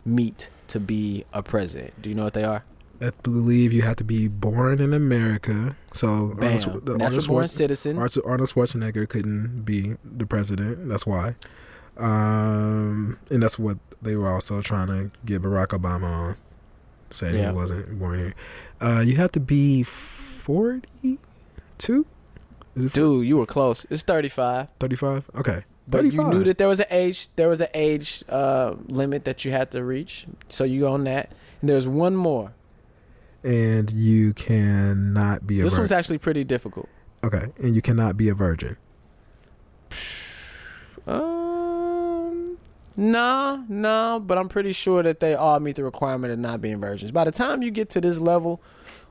meet 0.05 0.49
to 0.67 0.79
be 0.79 1.25
a 1.33 1.41
president. 1.41 1.99
Do 2.01 2.09
you 2.09 2.15
know 2.15 2.25
what 2.25 2.33
they 2.33 2.43
are? 2.43 2.63
I 3.01 3.11
believe 3.23 3.73
you 3.73 3.81
have 3.81 3.95
to 3.97 4.03
be 4.03 4.27
born 4.27 4.79
in 4.79 4.93
America. 4.93 5.75
So 5.93 6.27
Bam. 6.39 6.53
Arnold, 6.59 6.85
the- 6.85 6.97
Natural 6.97 7.05
Arnold, 7.05 7.27
born 7.27 7.47
citizen. 7.47 7.97
Arnold 7.97 8.17
Arnold 8.25 8.49
Schwarzenegger 8.49 9.07
couldn't 9.09 9.63
be 9.63 9.95
the 10.03 10.25
president. 10.25 10.87
That's 10.89 11.05
why. 11.05 11.35
Um, 11.97 13.17
and 13.29 13.43
that's 13.43 13.57
what 13.59 13.77
they 14.01 14.15
were 14.15 14.31
also 14.33 14.61
trying 14.61 14.87
to 14.87 15.11
get 15.25 15.41
Barack 15.41 15.67
Obama 15.67 16.03
on. 16.09 16.35
Say 17.09 17.37
Yeah. 17.37 17.51
he 17.51 17.55
wasn't 17.55 17.99
born 17.99 18.19
here. 18.19 18.33
Uh, 18.81 18.99
you 19.01 19.15
have 19.17 19.31
to 19.33 19.39
be 19.39 19.83
forty-two. 19.83 22.05
Dude, 22.91 23.25
you 23.25 23.37
were 23.37 23.45
close. 23.45 23.85
It's 23.89 24.03
35. 24.03 24.67
thirty-five? 24.79 25.29
Okay, 25.35 25.63
But 25.87 26.03
you 26.03 26.11
knew 26.11 26.43
that 26.43 26.57
there 26.57 26.67
was 26.67 26.81
an 26.81 26.87
age 26.89 27.29
there 27.37 27.47
was 27.47 27.61
an 27.61 27.69
age 27.73 28.23
uh, 28.27 28.73
limit 28.87 29.23
that 29.25 29.45
you 29.45 29.51
had 29.51 29.71
to 29.71 29.81
reach. 29.83 30.25
So 30.49 30.63
you 30.65 30.85
own 30.87 31.05
that. 31.05 31.31
And 31.61 31.69
there's 31.69 31.87
one 31.87 32.15
more. 32.17 32.51
And 33.45 33.91
you 33.91 34.33
cannot 34.33 35.45
be 35.45 35.55
a 35.55 35.57
virgin. 35.57 35.63
This 35.65 35.73
virgin. 35.73 35.81
one's 35.81 35.91
actually 35.91 36.17
pretty 36.17 36.43
difficult. 36.43 36.89
okay, 37.23 37.45
and 37.61 37.75
you 37.75 37.81
cannot 37.81 38.17
be 38.17 38.29
a 38.29 38.33
virgin. 38.33 38.75
Um 41.07 42.57
Nah, 42.97 43.59
nah, 43.67 44.19
but 44.19 44.37
I'm 44.37 44.47
pretty 44.47 44.71
sure 44.71 45.03
that 45.03 45.19
they 45.19 45.35
all 45.35 45.59
meet 45.59 45.75
the 45.75 45.83
requirement 45.83 46.31
of 46.31 46.39
not 46.39 46.61
being 46.61 46.79
virgins. 46.79 47.11
By 47.11 47.25
the 47.25 47.31
time 47.31 47.61
you 47.61 47.69
get 47.69 47.89
to 47.91 48.01
this 48.01 48.19
level 48.19 48.61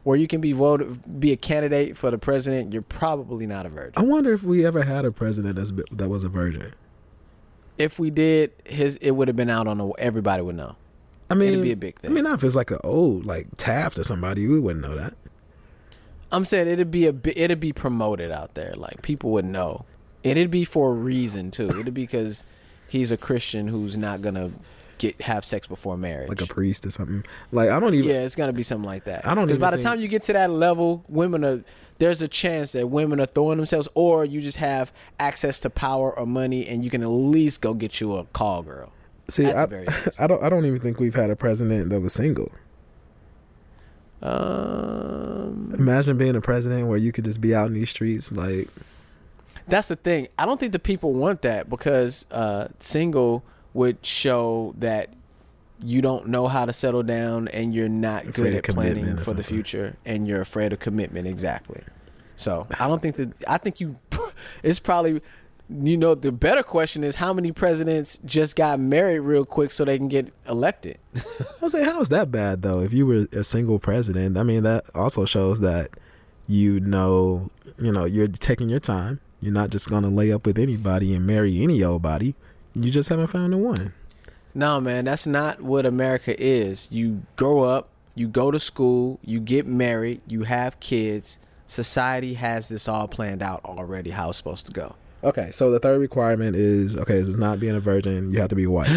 where 0.04 0.16
you 0.16 0.26
can 0.26 0.40
be 0.40 0.52
voted 0.52 1.20
be 1.20 1.32
a 1.32 1.36
candidate 1.36 1.96
for 1.96 2.10
the 2.10 2.16
president, 2.18 2.72
you're 2.72 2.82
probably 2.82 3.46
not 3.46 3.66
a 3.66 3.68
virgin. 3.68 3.92
I 3.96 4.02
wonder 4.02 4.32
if 4.32 4.42
we 4.42 4.64
ever 4.64 4.82
had 4.82 5.04
a 5.04 5.12
president 5.12 5.56
that's 5.56 5.72
that 5.92 6.08
was 6.08 6.24
a 6.24 6.28
virgin. 6.28 6.72
If 7.76 7.98
we 7.98 8.10
did, 8.10 8.52
his 8.64 8.96
it 8.96 9.12
would 9.12 9.28
have 9.28 9.36
been 9.36 9.50
out 9.50 9.66
on 9.66 9.78
the 9.78 9.88
everybody 9.98 10.42
would 10.42 10.56
know. 10.56 10.76
I 11.30 11.34
mean, 11.34 11.48
It'd 11.54 11.62
be 11.62 11.72
a 11.72 11.76
big 11.76 11.98
thing. 11.98 12.10
I 12.10 12.14
mean, 12.14 12.24
not 12.24 12.34
if 12.34 12.44
it's 12.44 12.54
like 12.54 12.70
an 12.70 12.78
old 12.84 13.22
oh, 13.24 13.26
like 13.26 13.46
Taft 13.56 13.98
or 13.98 14.04
somebody, 14.04 14.46
we 14.46 14.60
wouldn't 14.60 14.84
know 14.84 14.94
that. 14.96 15.14
I'm 16.30 16.44
saying 16.44 16.68
it'd 16.68 16.90
be 16.90 17.06
a 17.06 17.14
it'd 17.24 17.60
be 17.60 17.72
promoted 17.72 18.30
out 18.30 18.54
there. 18.54 18.74
Like 18.76 19.02
people 19.02 19.30
would 19.30 19.44
know. 19.44 19.84
It'd 20.22 20.50
be 20.50 20.64
for 20.64 20.90
a 20.90 20.94
reason 20.94 21.50
too. 21.50 21.68
It'd 21.68 21.84
be 21.86 22.02
because 22.02 22.44
he's 22.88 23.12
a 23.12 23.16
Christian 23.16 23.68
who's 23.68 23.96
not 23.96 24.20
gonna 24.22 24.50
get 24.98 25.20
have 25.22 25.44
sex 25.44 25.66
before 25.66 25.96
marriage. 25.96 26.28
like 26.28 26.40
a 26.40 26.46
priest 26.46 26.86
or 26.86 26.90
something. 26.90 27.24
Like 27.52 27.70
I 27.70 27.78
don't 27.78 27.94
even. 27.94 28.08
yeah, 28.08 28.20
it's 28.20 28.34
gonna 28.36 28.52
be 28.52 28.62
something 28.62 28.86
like 28.86 29.04
that. 29.04 29.26
I 29.26 29.34
don't 29.34 29.46
Because 29.46 29.58
by 29.58 29.70
the 29.70 29.76
think- 29.76 29.84
time 29.86 30.00
you 30.00 30.08
get 30.08 30.22
to 30.24 30.32
that 30.32 30.50
level, 30.50 31.04
women 31.08 31.44
are 31.44 31.62
there's 31.98 32.20
a 32.22 32.28
chance 32.28 32.72
that 32.72 32.88
women 32.88 33.20
are 33.20 33.26
throwing 33.26 33.56
themselves, 33.58 33.88
or 33.94 34.24
you 34.24 34.40
just 34.40 34.56
have 34.58 34.92
access 35.20 35.60
to 35.60 35.70
power 35.70 36.16
or 36.18 36.26
money, 36.26 36.66
and 36.66 36.82
you 36.82 36.90
can 36.90 37.02
at 37.02 37.08
least 37.08 37.60
go 37.60 37.72
get 37.74 38.00
you 38.00 38.16
a 38.16 38.24
call 38.24 38.62
girl. 38.62 38.92
See, 39.28 39.46
I. 39.46 39.62
I 40.18 40.26
don't. 40.26 40.42
I 40.42 40.48
don't 40.48 40.64
even 40.64 40.80
think 40.80 41.00
we've 41.00 41.14
had 41.14 41.30
a 41.30 41.36
president 41.36 41.90
that 41.90 42.00
was 42.00 42.12
single. 42.12 42.52
Um, 44.22 45.74
Imagine 45.78 46.16
being 46.16 46.34
a 46.34 46.40
president 46.40 46.88
where 46.88 46.96
you 46.96 47.12
could 47.12 47.24
just 47.24 47.42
be 47.42 47.54
out 47.54 47.66
in 47.66 47.74
these 47.74 47.90
streets, 47.90 48.32
like 48.32 48.68
That's 49.68 49.88
the 49.88 49.96
thing. 49.96 50.28
I 50.38 50.46
don't 50.46 50.58
think 50.58 50.72
the 50.72 50.78
people 50.78 51.12
want 51.12 51.42
that 51.42 51.68
because 51.68 52.24
uh, 52.30 52.68
single 52.80 53.44
would 53.74 54.04
show 54.04 54.74
that 54.78 55.10
you 55.82 56.00
don't 56.00 56.28
know 56.28 56.48
how 56.48 56.64
to 56.64 56.72
settle 56.72 57.02
down 57.02 57.48
and 57.48 57.74
you're 57.74 57.88
not 57.88 58.32
good 58.32 58.54
at 58.54 58.64
planning 58.64 59.18
for 59.18 59.34
the 59.34 59.42
future 59.42 59.96
and 60.06 60.26
you're 60.26 60.40
afraid 60.40 60.72
of 60.72 60.78
commitment 60.78 61.26
exactly. 61.26 61.82
So 62.36 62.66
I 62.78 62.88
don't 62.88 63.02
think 63.02 63.16
that 63.16 63.44
I 63.46 63.58
think 63.58 63.80
you 63.80 63.96
it's 64.62 64.78
probably 64.78 65.20
you 65.68 65.96
know 65.96 66.14
the 66.14 66.30
better 66.30 66.62
question 66.62 67.02
is 67.02 67.16
how 67.16 67.32
many 67.32 67.50
presidents 67.50 68.18
just 68.24 68.54
got 68.54 68.78
married 68.78 69.20
real 69.20 69.44
quick 69.44 69.72
so 69.72 69.84
they 69.84 69.96
can 69.96 70.08
get 70.08 70.32
elected. 70.46 70.98
I 71.62 71.68
say, 71.68 71.84
how 71.84 72.00
is 72.00 72.10
that 72.10 72.30
bad 72.30 72.62
though? 72.62 72.80
If 72.80 72.92
you 72.92 73.06
were 73.06 73.26
a 73.32 73.44
single 73.44 73.78
president, 73.78 74.36
I 74.36 74.42
mean, 74.42 74.62
that 74.64 74.84
also 74.94 75.24
shows 75.24 75.60
that 75.60 75.90
you 76.46 76.80
know, 76.80 77.50
you 77.78 77.92
know, 77.92 78.04
you're 78.04 78.28
taking 78.28 78.68
your 78.68 78.80
time. 78.80 79.20
You're 79.40 79.54
not 79.54 79.70
just 79.70 79.88
gonna 79.88 80.08
lay 80.10 80.32
up 80.32 80.46
with 80.46 80.58
anybody 80.58 81.14
and 81.14 81.26
marry 81.26 81.62
any 81.62 81.82
old 81.82 82.02
body. 82.02 82.34
You 82.74 82.90
just 82.90 83.08
haven't 83.08 83.28
found 83.28 83.52
the 83.52 83.58
one. 83.58 83.94
No, 84.54 84.80
man, 84.80 85.04
that's 85.06 85.26
not 85.26 85.60
what 85.62 85.84
America 85.84 86.40
is. 86.40 86.86
You 86.90 87.22
grow 87.36 87.62
up, 87.62 87.88
you 88.14 88.28
go 88.28 88.50
to 88.50 88.58
school, 88.58 89.18
you 89.22 89.40
get 89.40 89.66
married, 89.66 90.20
you 90.26 90.44
have 90.44 90.78
kids. 90.80 91.38
Society 91.66 92.34
has 92.34 92.68
this 92.68 92.86
all 92.86 93.08
planned 93.08 93.42
out 93.42 93.64
already 93.64 94.10
how 94.10 94.28
it's 94.28 94.38
supposed 94.38 94.66
to 94.66 94.72
go. 94.72 94.94
Okay, 95.24 95.50
so 95.50 95.70
the 95.70 95.80
third 95.80 96.00
requirement 96.00 96.54
is 96.54 96.96
okay. 96.96 97.14
is 97.14 97.36
not 97.36 97.58
being 97.58 97.74
a 97.74 97.80
virgin. 97.80 98.30
You 98.30 98.40
have 98.40 98.50
to 98.50 98.54
be 98.54 98.66
white. 98.66 98.90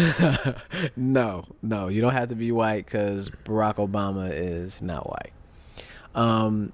no, 0.96 1.44
no, 1.62 1.88
you 1.88 2.00
don't 2.00 2.12
have 2.12 2.28
to 2.28 2.34
be 2.34 2.52
white 2.52 2.84
because 2.84 3.30
Barack 3.44 3.76
Obama 3.76 4.30
is 4.30 4.82
not 4.82 5.08
white. 5.08 5.32
Um, 6.14 6.72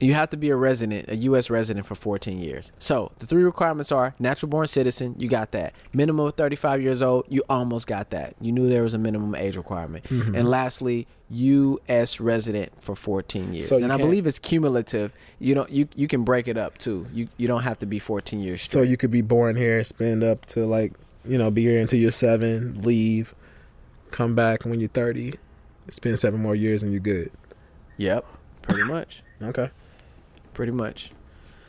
you 0.00 0.14
have 0.14 0.30
to 0.30 0.36
be 0.36 0.50
a 0.50 0.56
resident, 0.56 1.08
a 1.08 1.16
U.S. 1.16 1.50
resident 1.50 1.86
for 1.86 1.94
14 1.94 2.38
years. 2.38 2.72
So 2.78 3.12
the 3.18 3.26
three 3.26 3.42
requirements 3.42 3.90
are 3.90 4.14
natural 4.18 4.48
born 4.48 4.66
citizen, 4.66 5.14
you 5.18 5.28
got 5.28 5.52
that. 5.52 5.74
Minimum 5.92 6.26
of 6.26 6.34
35 6.34 6.82
years 6.82 7.02
old, 7.02 7.26
you 7.28 7.42
almost 7.48 7.86
got 7.86 8.10
that. 8.10 8.34
You 8.40 8.52
knew 8.52 8.68
there 8.68 8.82
was 8.82 8.94
a 8.94 8.98
minimum 8.98 9.34
age 9.34 9.56
requirement. 9.56 10.04
Mm-hmm. 10.04 10.34
And 10.34 10.48
lastly, 10.48 11.06
U.S. 11.30 12.20
resident 12.20 12.72
for 12.82 12.96
14 12.96 13.52
years. 13.52 13.68
So 13.68 13.76
and 13.76 13.92
I 13.92 13.96
believe 13.98 14.26
it's 14.26 14.38
cumulative. 14.38 15.12
You 15.38 15.54
don't, 15.54 15.70
you 15.70 15.88
you 15.94 16.08
can 16.08 16.24
break 16.24 16.48
it 16.48 16.56
up 16.56 16.78
too. 16.78 17.06
You 17.12 17.28
you 17.36 17.46
don't 17.46 17.62
have 17.62 17.78
to 17.80 17.86
be 17.86 17.98
14 17.98 18.40
years 18.40 18.62
Straight. 18.62 18.72
so 18.72 18.82
you 18.82 18.96
could 18.96 19.10
be 19.10 19.20
born 19.22 19.56
here, 19.56 19.84
spend 19.84 20.24
up 20.24 20.46
to 20.46 20.64
like 20.64 20.92
you 21.24 21.36
know, 21.38 21.50
be 21.50 21.62
here 21.62 21.80
until 21.80 21.98
you're 21.98 22.10
seven, 22.10 22.80
leave, 22.80 23.34
come 24.10 24.34
back 24.34 24.64
when 24.64 24.80
you're 24.80 24.88
thirty, 24.88 25.34
spend 25.90 26.18
seven 26.18 26.40
more 26.40 26.54
years, 26.54 26.82
and 26.82 26.92
you're 26.92 27.00
good. 27.00 27.30
yep, 27.98 28.24
pretty 28.62 28.84
much. 28.84 29.22
Okay. 29.42 29.70
pretty 30.54 30.72
much. 30.72 31.12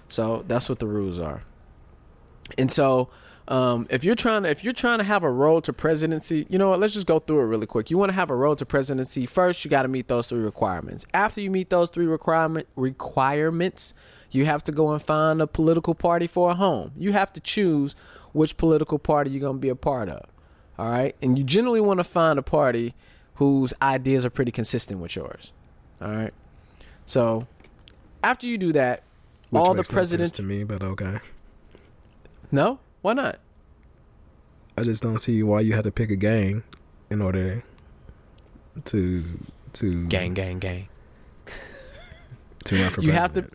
So 0.07 0.43
that's 0.47 0.69
what 0.69 0.79
the 0.79 0.87
rules 0.87 1.19
are. 1.19 1.43
And 2.57 2.71
so, 2.71 3.09
um, 3.49 3.87
if 3.89 4.03
you're 4.03 4.15
trying 4.15 4.43
to 4.43 4.49
if 4.49 4.63
you're 4.63 4.73
trying 4.73 4.99
to 4.99 5.03
have 5.03 5.23
a 5.23 5.31
road 5.31 5.63
to 5.63 5.73
presidency, 5.73 6.45
you 6.49 6.59
know 6.59 6.69
what? 6.69 6.79
Let's 6.79 6.93
just 6.93 7.07
go 7.07 7.17
through 7.17 7.41
it 7.41 7.45
really 7.45 7.65
quick. 7.65 7.89
You 7.89 7.97
want 7.97 8.09
to 8.09 8.13
have 8.13 8.29
a 8.29 8.35
road 8.35 8.59
to 8.59 8.65
presidency. 8.65 9.25
First, 9.25 9.65
you 9.65 9.71
got 9.71 9.81
to 9.81 9.87
meet 9.87 10.07
those 10.07 10.29
three 10.29 10.39
requirements. 10.39 11.03
After 11.15 11.41
you 11.41 11.49
meet 11.49 11.71
those 11.71 11.89
three 11.89 12.05
requirement 12.05 12.67
requirements, 12.75 13.95
you 14.29 14.45
have 14.45 14.63
to 14.65 14.71
go 14.71 14.91
and 14.91 15.01
find 15.01 15.41
a 15.41 15.47
political 15.47 15.95
party 15.95 16.27
for 16.27 16.51
a 16.51 16.55
home. 16.55 16.91
You 16.95 17.11
have 17.13 17.33
to 17.33 17.39
choose 17.39 17.95
which 18.33 18.55
political 18.55 18.99
party 18.99 19.31
you're 19.31 19.41
gonna 19.41 19.57
be 19.57 19.69
a 19.69 19.75
part 19.75 20.09
of. 20.09 20.29
All 20.77 20.89
right, 20.89 21.15
and 21.19 21.35
you 21.37 21.43
generally 21.43 21.81
want 21.81 21.99
to 21.99 22.03
find 22.03 22.37
a 22.37 22.43
party 22.43 22.93
whose 23.35 23.73
ideas 23.81 24.25
are 24.25 24.29
pretty 24.29 24.51
consistent 24.51 24.99
with 24.99 25.15
yours. 25.15 25.51
All 25.99 26.11
right, 26.11 26.33
so 27.07 27.47
after 28.23 28.45
you 28.45 28.59
do 28.59 28.71
that, 28.73 29.01
Which 29.49 29.59
all 29.59 29.73
the 29.73 29.79
makes 29.79 29.89
no 30.13 30.25
to 30.27 30.43
me, 30.43 30.63
but 30.63 30.83
okay. 30.83 31.17
No, 32.51 32.79
why 33.01 33.13
not? 33.13 33.39
I 34.77 34.83
just 34.83 35.03
don't 35.03 35.17
see 35.19 35.43
why 35.43 35.61
you 35.61 35.73
have 35.73 35.83
to 35.83 35.91
pick 35.91 36.09
a 36.09 36.15
gang 36.15 36.63
in 37.09 37.21
order 37.21 37.63
to 38.85 39.23
to 39.73 40.07
Gang, 40.07 40.33
gang, 40.33 40.59
gang. 40.59 40.87
to 42.65 42.75
run 42.75 42.91
for 42.91 43.01
You 43.01 43.11
have 43.11 43.33
to, 43.33 43.49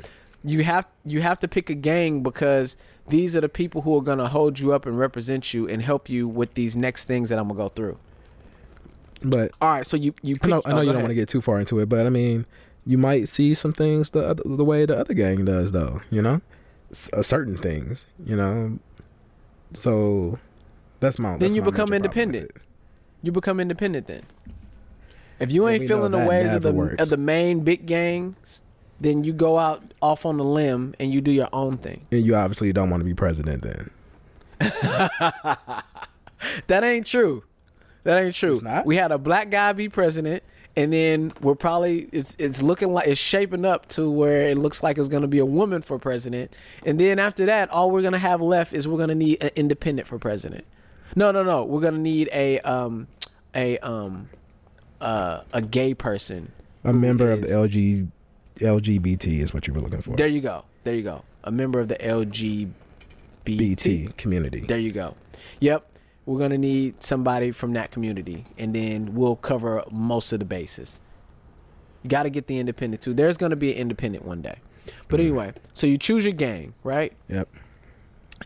you 0.44 0.62
have, 0.64 0.86
you 1.04 1.20
have 1.22 1.40
to 1.40 1.48
pick 1.48 1.70
a 1.70 1.74
gang 1.74 2.22
because 2.22 2.76
these 3.08 3.34
are 3.34 3.40
the 3.40 3.48
people 3.48 3.82
who 3.82 3.96
are 3.96 4.02
gonna 4.02 4.28
hold 4.28 4.58
you 4.58 4.72
up 4.72 4.86
and 4.86 4.98
represent 4.98 5.52
you 5.54 5.68
and 5.68 5.82
help 5.82 6.08
you 6.08 6.28
with 6.28 6.54
these 6.54 6.76
next 6.76 7.04
things 7.04 7.30
that 7.30 7.38
I'm 7.38 7.48
gonna 7.48 7.58
go 7.58 7.68
through. 7.68 7.98
But 9.22 9.52
All 9.60 9.70
right, 9.70 9.86
so 9.86 9.96
you 9.96 10.14
you 10.22 10.36
I 10.42 10.46
know 10.48 10.62
I 10.64 10.70
know 10.72 10.78
oh, 10.78 10.80
you 10.82 10.92
don't 10.92 11.02
want 11.02 11.10
to 11.10 11.14
get 11.14 11.28
too 11.28 11.40
far 11.40 11.58
into 11.58 11.78
it, 11.80 11.88
but 11.88 12.06
I 12.06 12.10
mean, 12.10 12.44
you 12.84 12.98
might 12.98 13.28
see 13.28 13.54
some 13.54 13.72
things 13.72 14.10
the 14.10 14.26
other, 14.26 14.42
the 14.44 14.64
way 14.64 14.84
the 14.84 14.98
other 14.98 15.14
gang 15.14 15.46
does, 15.46 15.72
though. 15.72 16.02
You 16.10 16.20
know, 16.20 16.42
S- 16.90 17.10
uh, 17.12 17.22
certain 17.22 17.56
things. 17.56 18.04
You 18.24 18.36
know, 18.36 18.78
so 19.74 20.38
that's 21.00 21.18
my. 21.18 21.30
Then 21.30 21.38
that's 21.40 21.54
you 21.54 21.62
my 21.62 21.70
become 21.70 21.90
major 21.90 22.04
problem 22.04 22.28
with 22.28 22.34
independent. 22.34 22.50
You 23.22 23.32
become 23.32 23.60
independent 23.60 24.06
then. 24.06 24.22
If 25.40 25.52
you 25.52 25.68
ain't 25.68 25.88
feeling 25.88 26.12
the 26.12 26.26
ways 26.26 26.52
of 26.52 26.62
the 26.62 26.72
works. 26.72 27.02
of 27.02 27.08
the 27.10 27.16
main 27.16 27.60
big 27.60 27.86
gangs, 27.86 28.62
then 29.00 29.24
you 29.24 29.32
go 29.32 29.58
out 29.58 29.82
off 30.00 30.24
on 30.24 30.36
the 30.36 30.44
limb 30.44 30.94
and 31.00 31.12
you 31.12 31.20
do 31.20 31.30
your 31.32 31.48
own 31.52 31.76
thing. 31.76 32.06
And 32.12 32.24
you 32.24 32.36
obviously 32.36 32.72
don't 32.72 32.90
want 32.90 33.00
to 33.00 33.04
be 33.04 33.14
president 33.14 33.62
then. 33.62 33.90
That 36.66 36.84
ain't 36.84 37.06
true. 37.06 37.44
That 38.04 38.22
ain't 38.22 38.34
true. 38.34 38.52
It's 38.52 38.62
not? 38.62 38.86
We 38.86 38.96
had 38.96 39.12
a 39.12 39.18
black 39.18 39.50
guy 39.50 39.72
be 39.72 39.88
president, 39.88 40.42
and 40.76 40.92
then 40.92 41.32
we're 41.40 41.54
probably 41.54 42.08
it's 42.12 42.36
it's 42.38 42.60
looking 42.62 42.92
like 42.92 43.06
it's 43.08 43.20
shaping 43.20 43.64
up 43.64 43.86
to 43.88 44.10
where 44.10 44.48
it 44.48 44.58
looks 44.58 44.82
like 44.82 44.98
it's 44.98 45.08
gonna 45.08 45.28
be 45.28 45.38
a 45.38 45.46
woman 45.46 45.82
for 45.82 45.98
president, 45.98 46.52
and 46.84 46.98
then 46.98 47.18
after 47.18 47.46
that, 47.46 47.70
all 47.70 47.90
we're 47.90 48.02
gonna 48.02 48.18
have 48.18 48.40
left 48.40 48.74
is 48.74 48.88
we're 48.88 48.98
gonna 48.98 49.14
need 49.14 49.42
an 49.42 49.50
independent 49.56 50.08
for 50.08 50.18
president. 50.18 50.64
No, 51.16 51.30
no, 51.30 51.42
no. 51.42 51.64
We're 51.64 51.80
gonna 51.80 51.98
need 51.98 52.28
a 52.32 52.58
um 52.60 53.06
a 53.54 53.78
um 53.78 54.28
uh 55.00 55.42
a 55.52 55.62
gay 55.62 55.94
person. 55.94 56.52
A 56.82 56.92
member 56.92 57.30
of 57.30 57.42
the 57.42 57.48
LG 57.48 58.08
LGBT 58.56 59.40
is 59.40 59.54
what 59.54 59.66
you 59.66 59.74
were 59.74 59.80
looking 59.80 60.02
for. 60.02 60.16
There 60.16 60.26
you 60.26 60.40
go. 60.40 60.64
There 60.84 60.94
you 60.94 61.02
go. 61.02 61.24
A 61.44 61.50
member 61.50 61.80
of 61.80 61.88
the 61.88 61.96
LGBT 61.96 62.70
BT 63.44 64.08
community. 64.16 64.60
There 64.60 64.78
you 64.78 64.92
go. 64.92 65.14
Yep. 65.60 65.86
We're 66.26 66.38
gonna 66.38 66.58
need 66.58 67.02
somebody 67.02 67.50
from 67.50 67.72
that 67.74 67.90
community, 67.90 68.46
and 68.56 68.74
then 68.74 69.14
we'll 69.14 69.36
cover 69.36 69.84
most 69.90 70.32
of 70.32 70.38
the 70.38 70.44
bases. 70.44 71.00
You 72.02 72.10
got 72.10 72.24
to 72.24 72.30
get 72.30 72.46
the 72.46 72.58
independent 72.58 73.02
too. 73.02 73.14
There's 73.14 73.36
gonna 73.36 73.56
be 73.56 73.72
an 73.72 73.78
independent 73.78 74.24
one 74.24 74.40
day. 74.42 74.58
But 75.08 75.20
anyway, 75.20 75.52
so 75.72 75.86
you 75.86 75.96
choose 75.96 76.24
your 76.24 76.34
gang, 76.34 76.74
right? 76.82 77.12
Yep. 77.28 77.48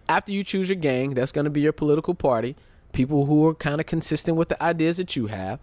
After 0.09 0.33
you 0.33 0.45
choose 0.45 0.69
your 0.69 0.77
gang, 0.77 1.15
that's 1.15 1.33
gonna 1.33 1.51
be 1.51 1.61
your 1.61 1.73
political 1.73 2.15
party. 2.15 2.57
People 2.93 3.27
who 3.27 3.47
are 3.47 3.55
kind 3.55 3.81
of 3.81 3.87
consistent 3.87 4.37
with 4.37 4.49
the 4.49 4.61
ideas 4.63 4.97
that 4.97 5.15
you 5.17 5.27
have. 5.27 5.61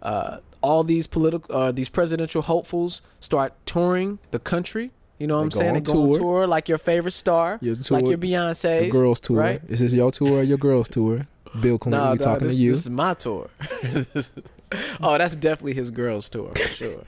Uh, 0.00 0.38
all 0.60 0.84
these 0.84 1.06
political, 1.06 1.54
uh, 1.54 1.72
these 1.72 1.88
presidential 1.88 2.42
hopefuls 2.42 3.02
start 3.20 3.54
touring 3.66 4.18
the 4.30 4.38
country. 4.38 4.90
You 5.18 5.26
know 5.26 5.36
what 5.36 5.42
I'm 5.42 5.48
go 5.48 5.58
saying? 5.58 5.74
They 5.74 5.80
go 5.80 6.02
on 6.02 6.10
tour. 6.10 6.18
tour 6.18 6.46
like 6.46 6.68
your 6.68 6.78
favorite 6.78 7.12
star, 7.12 7.58
Your 7.60 7.74
like 7.90 8.06
your 8.06 8.18
Beyonce's, 8.18 8.92
girls 8.92 9.18
tour. 9.20 9.38
right? 9.38 9.60
Is 9.68 9.80
this 9.80 9.92
your 9.92 10.12
tour 10.12 10.38
or 10.38 10.42
your 10.44 10.58
girls 10.58 10.88
tour? 10.88 11.26
Bill 11.60 11.78
Clinton, 11.78 12.02
No, 12.02 12.12
we 12.12 12.16
no, 12.18 12.22
talking 12.24 12.46
this, 12.48 12.56
to 12.56 12.62
you. 12.62 12.70
This 12.72 12.80
is 12.80 12.90
my 12.90 13.14
tour. 13.14 13.50
oh, 15.00 15.18
that's 15.18 15.36
definitely 15.36 15.74
his 15.74 15.90
girls 15.90 16.28
tour 16.28 16.52
for 16.54 16.68
sure. 16.68 17.04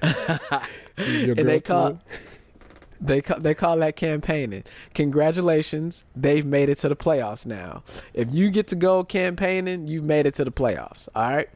This 0.00 0.40
is 0.96 1.26
your 1.26 1.38
and 1.38 1.48
they 1.48 1.60
call 1.60 1.90
tour? 1.90 2.00
they 3.00 3.20
call 3.20 3.40
they 3.40 3.54
call 3.54 3.76
that 3.78 3.96
campaigning. 3.96 4.64
Congratulations, 4.94 6.04
they've 6.16 6.46
made 6.46 6.68
it 6.68 6.78
to 6.78 6.88
the 6.88 6.96
playoffs 6.96 7.46
now. 7.46 7.82
If 8.14 8.32
you 8.32 8.50
get 8.50 8.66
to 8.68 8.76
go 8.76 9.04
campaigning, 9.04 9.88
you've 9.88 10.04
made 10.04 10.26
it 10.26 10.34
to 10.36 10.44
the 10.44 10.52
playoffs. 10.52 11.08
All 11.14 11.30
right. 11.30 11.48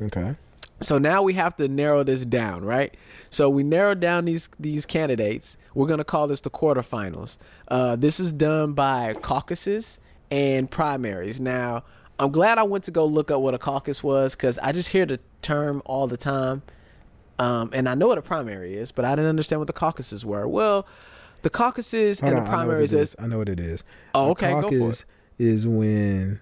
Okay. 0.00 0.36
So 0.80 0.98
now 0.98 1.22
we 1.22 1.34
have 1.34 1.56
to 1.58 1.68
narrow 1.68 2.02
this 2.02 2.26
down, 2.26 2.64
right? 2.64 2.94
So 3.30 3.48
we 3.48 3.62
narrowed 3.62 4.00
down 4.00 4.24
these 4.24 4.48
these 4.58 4.84
candidates. 4.84 5.56
We're 5.74 5.86
gonna 5.86 6.04
call 6.04 6.26
this 6.26 6.40
the 6.40 6.50
quarterfinals. 6.50 7.38
Uh, 7.68 7.96
this 7.96 8.20
is 8.20 8.32
done 8.32 8.72
by 8.72 9.14
caucuses 9.14 10.00
and 10.32 10.70
primaries. 10.70 11.40
Now, 11.40 11.84
I'm 12.18 12.32
glad 12.32 12.56
I 12.56 12.62
went 12.62 12.84
to 12.84 12.90
go 12.90 13.04
look 13.04 13.30
up 13.30 13.42
what 13.42 13.52
a 13.52 13.58
caucus 13.58 14.02
was 14.02 14.34
because 14.34 14.58
I 14.60 14.72
just 14.72 14.88
hear 14.88 15.04
the 15.04 15.20
term 15.42 15.82
all 15.84 16.06
the 16.06 16.16
time, 16.16 16.62
um, 17.38 17.68
and 17.74 17.86
I 17.86 17.94
know 17.94 18.06
what 18.06 18.16
a 18.16 18.22
primary 18.22 18.76
is, 18.76 18.92
but 18.92 19.04
I 19.04 19.10
didn't 19.10 19.28
understand 19.28 19.60
what 19.60 19.66
the 19.66 19.74
caucuses 19.74 20.24
were. 20.24 20.48
Well, 20.48 20.86
the 21.42 21.50
caucuses 21.50 22.20
Hold 22.20 22.30
and 22.30 22.38
on, 22.38 22.44
the 22.44 22.50
I 22.50 22.54
primaries 22.54 22.94
it 22.94 23.00
is 23.00 23.10
is. 23.10 23.16
I 23.18 23.26
know 23.26 23.38
what 23.38 23.48
it 23.50 23.60
is. 23.60 23.84
Oh, 24.14 24.30
okay, 24.30 24.52
go 24.52 24.62
for 24.62 24.68
caucus 24.70 25.04
is 25.38 25.66
when, 25.66 26.40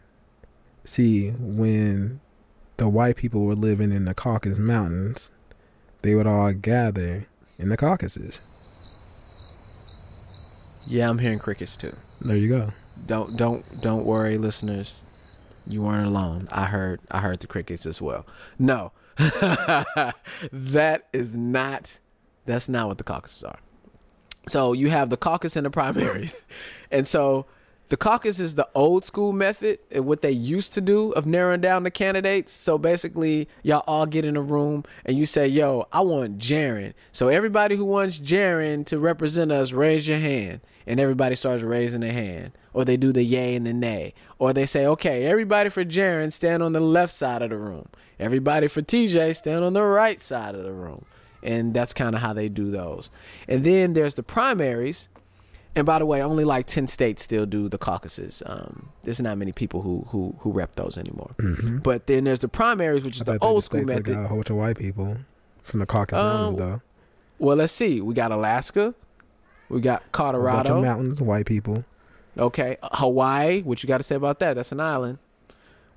see, 0.85 1.31
when 1.31 2.21
the 2.77 2.89
white 2.89 3.17
people 3.17 3.43
were 3.43 3.57
living 3.57 3.91
in 3.91 4.05
the 4.05 4.15
Caucasus 4.15 4.59
Mountains, 4.59 5.31
they 6.03 6.15
would 6.15 6.29
all 6.29 6.53
gather 6.53 7.27
in 7.59 7.71
the 7.71 7.77
Caucasus. 7.77 8.41
yeah, 10.87 11.09
I'm 11.09 11.19
hearing 11.19 11.39
crickets 11.41 11.77
too. 11.77 11.93
There 12.21 12.37
you 12.37 12.49
go. 12.49 12.73
Don't 13.07 13.37
don't 13.37 13.65
don't 13.81 14.05
worry 14.05 14.39
listeners. 14.39 15.01
You 15.67 15.83
weren't 15.83 16.07
alone. 16.07 16.49
I 16.51 16.65
heard 16.67 17.01
i 17.11 17.21
heard 17.21 17.41
the 17.41 17.47
crickets 17.47 17.87
as 17.87 18.01
well. 18.01 18.27
No. 18.59 18.93
That 20.53 21.09
is 21.13 21.35
not 21.35 21.99
that's 22.47 22.69
not 22.69 22.89
what 22.89 22.99
the 22.99 23.05
caucuses 23.05 23.45
are. 23.45 23.59
So 24.49 24.73
you 24.73 24.91
have 24.91 25.11
the 25.11 25.17
caucus 25.17 25.57
and 25.57 25.67
the 25.67 25.71
primaries. 25.71 26.43
And 26.93 27.07
so 27.07 27.47
the 27.91 27.97
caucus 27.97 28.41
is 28.41 28.57
the 28.57 28.69
old 28.75 29.05
school 29.05 29.33
method 29.33 29.79
and 29.93 30.07
what 30.07 30.23
they 30.23 30.31
used 30.31 30.75
to 30.75 30.81
do 30.81 31.11
of 31.13 31.25
narrowing 31.25 31.61
down 31.61 31.83
the 31.85 31.91
candidates. 31.91 32.53
So 32.53 32.79
basically, 32.79 33.49
y'all 33.63 33.85
all 33.87 34.07
get 34.07 34.25
in 34.25 34.37
a 34.37 34.43
room 34.43 34.85
and 35.05 35.17
you 35.17 35.27
say, 35.27 35.47
"Yo, 35.47 35.87
I 35.93 36.01
want 36.01 36.39
Jaron." 36.39 36.95
So 37.13 37.29
everybody 37.29 37.77
who 37.77 37.85
wants 37.85 38.19
Jaron 38.19 38.87
to 38.87 38.99
represent 38.99 39.53
us, 39.53 39.71
raise 39.71 40.09
your 40.09 40.19
hand, 40.19 40.61
and 40.87 40.99
everybody 40.99 41.35
starts 41.35 41.63
raising 41.63 42.01
their 42.01 42.13
hand, 42.13 42.53
or 42.73 42.85
they 42.85 42.97
do 42.97 43.13
the 43.13 43.23
yay 43.25 43.55
and 43.55 43.67
the 43.67 43.73
nay, 43.73 44.15
or 44.39 44.53
they 44.53 44.67
say, 44.67 44.87
"Okay, 44.87 45.25
everybody 45.25 45.69
for 45.71 45.85
Jaron, 45.85 46.33
stand 46.33 46.63
on 46.63 46.73
the 46.73 46.81
left 46.81 47.13
side 47.13 47.43
of 47.43 47.51
the 47.51 47.59
room. 47.59 47.87
Everybody 48.19 48.69
for 48.69 48.83
TJ, 48.83 49.35
stand 49.37 49.65
on 49.65 49.73
the 49.73 49.83
right 49.83 50.21
side 50.21 50.55
of 50.55 50.63
the 50.63 50.73
room." 50.73 51.05
And 51.43 51.73
that's 51.73 51.95
kind 51.95 52.15
of 52.15 52.21
how 52.21 52.33
they 52.35 52.49
do 52.51 52.71
those. 52.71 53.11
And 53.49 53.65
then 53.65 53.95
there's 53.95 54.15
the 54.15 54.23
primaries, 54.23 55.09
and 55.75 55.87
by 55.87 55.99
the 55.99 56.05
way, 56.05 56.23
only 56.23 56.45
like 56.45 56.67
ten 56.67 56.87
states 56.87 57.23
still 57.23 57.47
do 57.47 57.69
the 57.71 57.79
caucuses. 57.79 58.43
Um, 58.45 58.91
there's 59.03 59.21
not 59.23 59.39
many 59.39 59.53
people 59.53 59.81
who 59.83 60.05
who 60.09 60.35
who 60.41 60.53
rep 60.53 60.75
those 60.77 60.99
anymore. 60.99 61.31
But 61.83 62.07
then 62.09 62.25
there's 62.25 62.41
the 62.41 62.49
primaries, 62.49 63.05
which 63.05 63.17
is 63.17 63.23
Mm-hmm. 63.23 63.39
The 63.39 63.45
old 63.45 63.57
just 63.59 63.67
school 63.67 63.85
method. 63.85 64.05
got 64.05 64.25
a 64.25 64.29
whole 64.29 64.37
bunch 64.39 64.51
of 64.51 64.57
white 64.57 64.77
people 64.79 65.17
from 65.63 65.81
the 65.81 65.87
Caucasus 65.87 66.21
Um, 66.21 66.27
Mountains, 66.27 66.59
though. 66.59 66.81
Well, 67.39 67.57
let's 67.57 67.73
see. 67.73 68.03
We 68.03 68.13
got 68.13 68.33
Alaska. 68.33 68.95
We 69.71 69.81
got 69.81 70.01
A 70.01 70.01
bunch 70.01 70.05
of 70.07 70.13
Colorado. 70.13 70.83
mountains, 70.83 71.21
white 71.23 71.47
people. 71.47 71.85
Okay, 72.39 72.77
Hawaii. 72.83 73.63
What 73.63 73.83
you 73.83 73.87
got 73.89 73.99
to 73.99 74.05
say 74.05 74.15
about 74.15 74.39
that? 74.39 74.55
That's 74.55 74.73
an 74.73 74.81
island. 74.81 75.19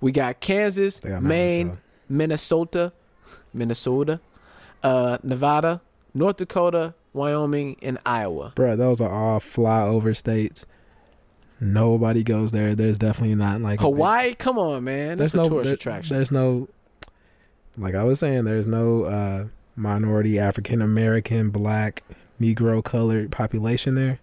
We 0.01 0.11
got 0.11 0.39
Kansas, 0.39 0.99
got 0.99 1.23
Maine, 1.23 1.77
Minnesota, 2.09 2.91
Minnesota, 3.53 4.19
uh, 4.84 5.17
Nevada, 5.23 5.81
North 6.13 6.38
Dakota, 6.38 6.93
Wyoming, 7.13 7.77
and 7.81 7.97
Iowa. 8.05 8.51
Bruh, 8.55 8.75
those 8.77 8.99
are 8.99 9.09
all 9.11 9.39
flyover 9.39 10.15
states. 10.15 10.65
Nobody 11.61 12.23
goes 12.23 12.51
there. 12.51 12.75
There's 12.75 12.97
definitely 12.97 13.36
not 13.36 13.61
like 13.61 13.79
a 13.79 13.84
big- 13.84 13.93
Hawaii, 13.93 14.34
come 14.34 14.57
on, 14.59 14.84
man. 14.84 15.17
That's 15.17 15.31
there's 15.31 15.34
a 15.34 15.38
no 15.38 15.49
tourist 15.49 15.65
there- 15.65 15.73
attraction. 15.75 16.15
There's 16.15 16.31
no 16.31 16.67
like 17.77 17.95
I 17.95 18.03
was 18.03 18.19
saying. 18.19 18.43
There's 18.43 18.67
no 18.67 19.03
uh, 19.05 19.45
minority 19.75 20.38
African 20.39 20.81
American, 20.81 21.49
Black, 21.51 22.03
Negro, 22.41 22.84
colored 22.84 23.31
population 23.31 23.95
there. 23.95 24.19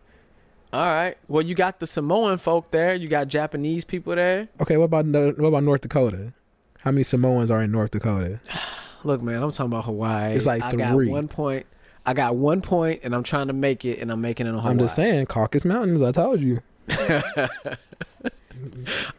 All 0.72 0.80
right. 0.86 1.16
Well, 1.28 1.42
you 1.42 1.54
got 1.54 1.80
the 1.80 1.86
Samoan 1.86 2.38
folk 2.38 2.70
there. 2.70 2.94
You 2.94 3.08
got 3.08 3.28
Japanese 3.28 3.84
people 3.84 4.14
there. 4.14 4.48
Okay, 4.60 4.76
what 4.76 4.84
about 4.84 5.06
what 5.06 5.48
about 5.48 5.64
North 5.64 5.80
Dakota? 5.80 6.32
How 6.80 6.92
many 6.92 7.02
Samoans 7.02 7.50
are 7.50 7.62
in 7.62 7.72
North 7.72 7.90
Dakota? 7.90 8.40
Look, 9.04 9.22
man, 9.22 9.42
I'm 9.42 9.50
talking 9.50 9.72
about 9.72 9.84
Hawaii. 9.86 10.34
It's 10.34 10.46
like 10.46 10.62
I 10.62 10.72
got 10.74 10.92
three. 10.92 11.08
one 11.08 11.26
point. 11.28 11.66
I 12.06 12.14
got 12.14 12.36
one 12.36 12.60
point, 12.60 13.00
and 13.02 13.14
I'm 13.14 13.22
trying 13.22 13.48
to 13.48 13.52
make 13.52 13.84
it, 13.84 13.98
and 13.98 14.10
I'm 14.10 14.20
making 14.20 14.46
it 14.46 14.50
on 14.50 14.56
Hawaii. 14.56 14.70
I'm 14.70 14.78
just 14.78 14.94
saying, 14.94 15.26
Caucasus 15.26 15.64
Mountains. 15.64 16.02
I 16.02 16.12
told 16.12 16.40
you. 16.40 16.60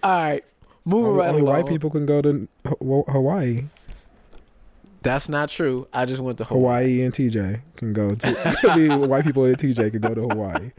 All 0.03 0.11
right. 0.23 0.43
Moving 0.83 1.11
Only, 1.11 1.19
right 1.19 1.29
only 1.29 1.41
along. 1.41 1.55
white 1.55 1.67
people 1.67 1.89
can 1.91 2.05
go 2.05 2.21
to 2.21 2.47
Hawaii. 2.79 3.65
That's 5.03 5.29
not 5.29 5.49
true. 5.49 5.87
I 5.93 6.05
just 6.05 6.21
went 6.21 6.37
to 6.39 6.43
Hawaii. 6.45 6.99
Hawaii 6.99 7.01
and 7.03 7.13
TJ 7.13 7.61
can 7.75 7.93
go 7.93 8.13
to. 8.15 8.97
White 9.07 9.25
people 9.25 9.45
and 9.45 9.57
TJ 9.57 9.91
can 9.91 10.01
go 10.01 10.13
to 10.13 10.27
Hawaii. 10.27 10.71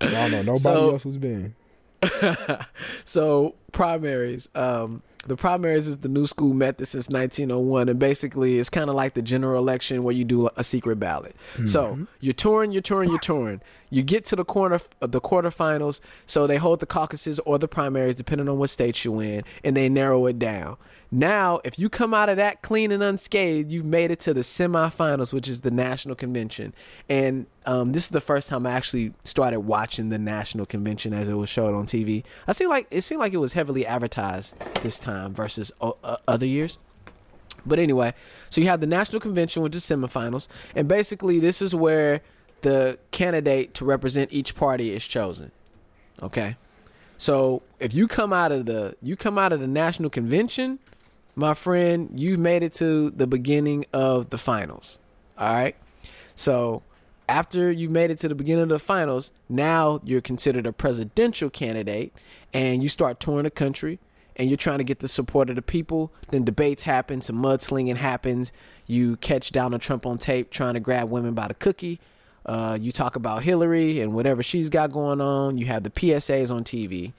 No, 0.00 0.28
no, 0.28 0.42
nobody 0.42 0.58
So- 0.60 0.90
else 0.92 1.04
was 1.04 1.16
been. 1.16 1.54
so 3.04 3.54
primaries. 3.72 4.48
Um, 4.54 5.02
the 5.26 5.36
primaries 5.36 5.88
is 5.88 5.98
the 5.98 6.08
new 6.08 6.26
school 6.26 6.54
method 6.54 6.86
since 6.86 7.08
1901, 7.08 7.88
and 7.88 7.98
basically 7.98 8.58
it's 8.58 8.70
kind 8.70 8.88
of 8.88 8.94
like 8.96 9.14
the 9.14 9.20
general 9.22 9.58
election 9.60 10.02
where 10.04 10.14
you 10.14 10.24
do 10.24 10.48
a 10.56 10.64
secret 10.64 10.96
ballot. 11.00 11.34
So 11.66 12.06
you're 12.20 12.32
touring, 12.34 12.70
you're 12.72 12.82
touring, 12.82 13.10
you're 13.10 13.18
touring. 13.18 13.60
You 13.90 14.02
get 14.02 14.24
to 14.26 14.36
the 14.36 14.44
corner, 14.44 14.78
uh, 15.02 15.06
the 15.08 15.20
quarterfinals. 15.20 16.00
So 16.26 16.46
they 16.46 16.56
hold 16.56 16.80
the 16.80 16.86
caucuses 16.86 17.40
or 17.40 17.58
the 17.58 17.68
primaries, 17.68 18.14
depending 18.14 18.48
on 18.48 18.58
what 18.58 18.70
state 18.70 19.04
you're 19.04 19.22
in, 19.22 19.42
and 19.64 19.76
they 19.76 19.88
narrow 19.88 20.26
it 20.26 20.38
down. 20.38 20.76
Now, 21.10 21.60
if 21.64 21.78
you 21.78 21.88
come 21.88 22.12
out 22.12 22.28
of 22.28 22.36
that 22.36 22.60
clean 22.60 22.92
and 22.92 23.02
unscathed, 23.02 23.72
you've 23.72 23.84
made 23.84 24.10
it 24.10 24.20
to 24.20 24.34
the 24.34 24.42
semifinals, 24.42 25.32
which 25.32 25.48
is 25.48 25.62
the 25.62 25.70
national 25.70 26.14
convention. 26.14 26.74
And 27.08 27.46
um, 27.64 27.92
this 27.92 28.04
is 28.04 28.10
the 28.10 28.20
first 28.20 28.48
time 28.48 28.66
I 28.66 28.72
actually 28.72 29.14
started 29.24 29.60
watching 29.60 30.10
the 30.10 30.18
national 30.18 30.66
convention 30.66 31.14
as 31.14 31.28
it 31.28 31.34
was 31.34 31.48
showed 31.48 31.74
on 31.74 31.86
TV. 31.86 32.24
I 32.46 32.52
see 32.52 32.66
like 32.66 32.86
it 32.90 33.02
seemed 33.02 33.20
like 33.20 33.32
it 33.32 33.38
was 33.38 33.54
heavily 33.54 33.86
advertised 33.86 34.58
this 34.82 34.98
time 34.98 35.32
versus 35.32 35.72
o- 35.80 35.96
uh, 36.04 36.18
other 36.26 36.46
years. 36.46 36.76
But 37.64 37.78
anyway, 37.78 38.12
so 38.50 38.60
you 38.60 38.68
have 38.68 38.80
the 38.80 38.86
national 38.86 39.20
convention 39.20 39.62
with 39.62 39.72
the 39.72 39.78
semifinals, 39.78 40.46
and 40.74 40.86
basically 40.88 41.40
this 41.40 41.62
is 41.62 41.74
where 41.74 42.20
the 42.60 42.98
candidate 43.12 43.74
to 43.74 43.84
represent 43.84 44.32
each 44.32 44.54
party 44.54 44.94
is 44.94 45.06
chosen. 45.06 45.52
Okay, 46.22 46.56
so 47.16 47.62
if 47.80 47.94
you 47.94 48.08
come 48.08 48.32
out 48.32 48.52
of 48.52 48.66
the 48.66 48.94
you 49.02 49.16
come 49.16 49.38
out 49.38 49.52
of 49.52 49.60
the 49.60 49.66
national 49.66 50.10
convention, 50.10 50.78
my 51.38 51.54
friend, 51.54 52.10
you've 52.14 52.40
made 52.40 52.62
it 52.62 52.72
to 52.74 53.10
the 53.10 53.26
beginning 53.26 53.86
of 53.92 54.30
the 54.30 54.38
finals. 54.38 54.98
All 55.38 55.52
right, 55.52 55.76
so 56.34 56.82
after 57.28 57.70
you've 57.70 57.90
made 57.90 58.10
it 58.10 58.18
to 58.20 58.28
the 58.28 58.34
beginning 58.34 58.64
of 58.64 58.68
the 58.70 58.78
finals, 58.78 59.30
now 59.48 60.00
you're 60.02 60.20
considered 60.20 60.66
a 60.66 60.72
presidential 60.72 61.48
candidate, 61.48 62.12
and 62.52 62.82
you 62.82 62.88
start 62.88 63.20
touring 63.20 63.44
the 63.44 63.50
country 63.50 63.98
and 64.38 64.48
you're 64.48 64.56
trying 64.56 64.78
to 64.78 64.84
get 64.84 65.00
the 65.00 65.08
support 65.08 65.50
of 65.50 65.56
the 65.56 65.62
people. 65.62 66.12
Then 66.28 66.44
debates 66.44 66.84
happen, 66.84 67.20
some 67.20 67.36
mudslinging 67.36 67.96
happens. 67.96 68.52
You 68.86 69.16
catch 69.16 69.50
Donald 69.50 69.82
Trump 69.82 70.06
on 70.06 70.16
tape 70.18 70.50
trying 70.50 70.74
to 70.74 70.80
grab 70.80 71.10
women 71.10 71.34
by 71.34 71.48
the 71.48 71.54
cookie. 71.54 72.00
Uh, 72.46 72.78
you 72.80 72.92
talk 72.92 73.16
about 73.16 73.42
Hillary 73.42 74.00
and 74.00 74.14
whatever 74.14 74.42
she's 74.42 74.68
got 74.68 74.92
going 74.92 75.20
on. 75.20 75.58
You 75.58 75.66
have 75.66 75.82
the 75.82 75.90
PSAs 75.90 76.50
on 76.50 76.62
TV. 76.64 77.12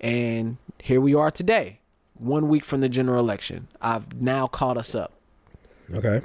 And 0.00 0.56
here 0.78 1.00
we 1.00 1.14
are 1.14 1.30
today, 1.30 1.79
one 2.20 2.48
week 2.48 2.64
from 2.64 2.80
the 2.80 2.88
general 2.88 3.18
election. 3.18 3.68
I've 3.80 4.20
now 4.20 4.46
caught 4.46 4.76
us 4.76 4.94
up. 4.94 5.12
Okay. 5.92 6.20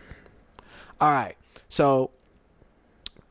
All 1.02 1.12
right. 1.12 1.36
So 1.70 2.12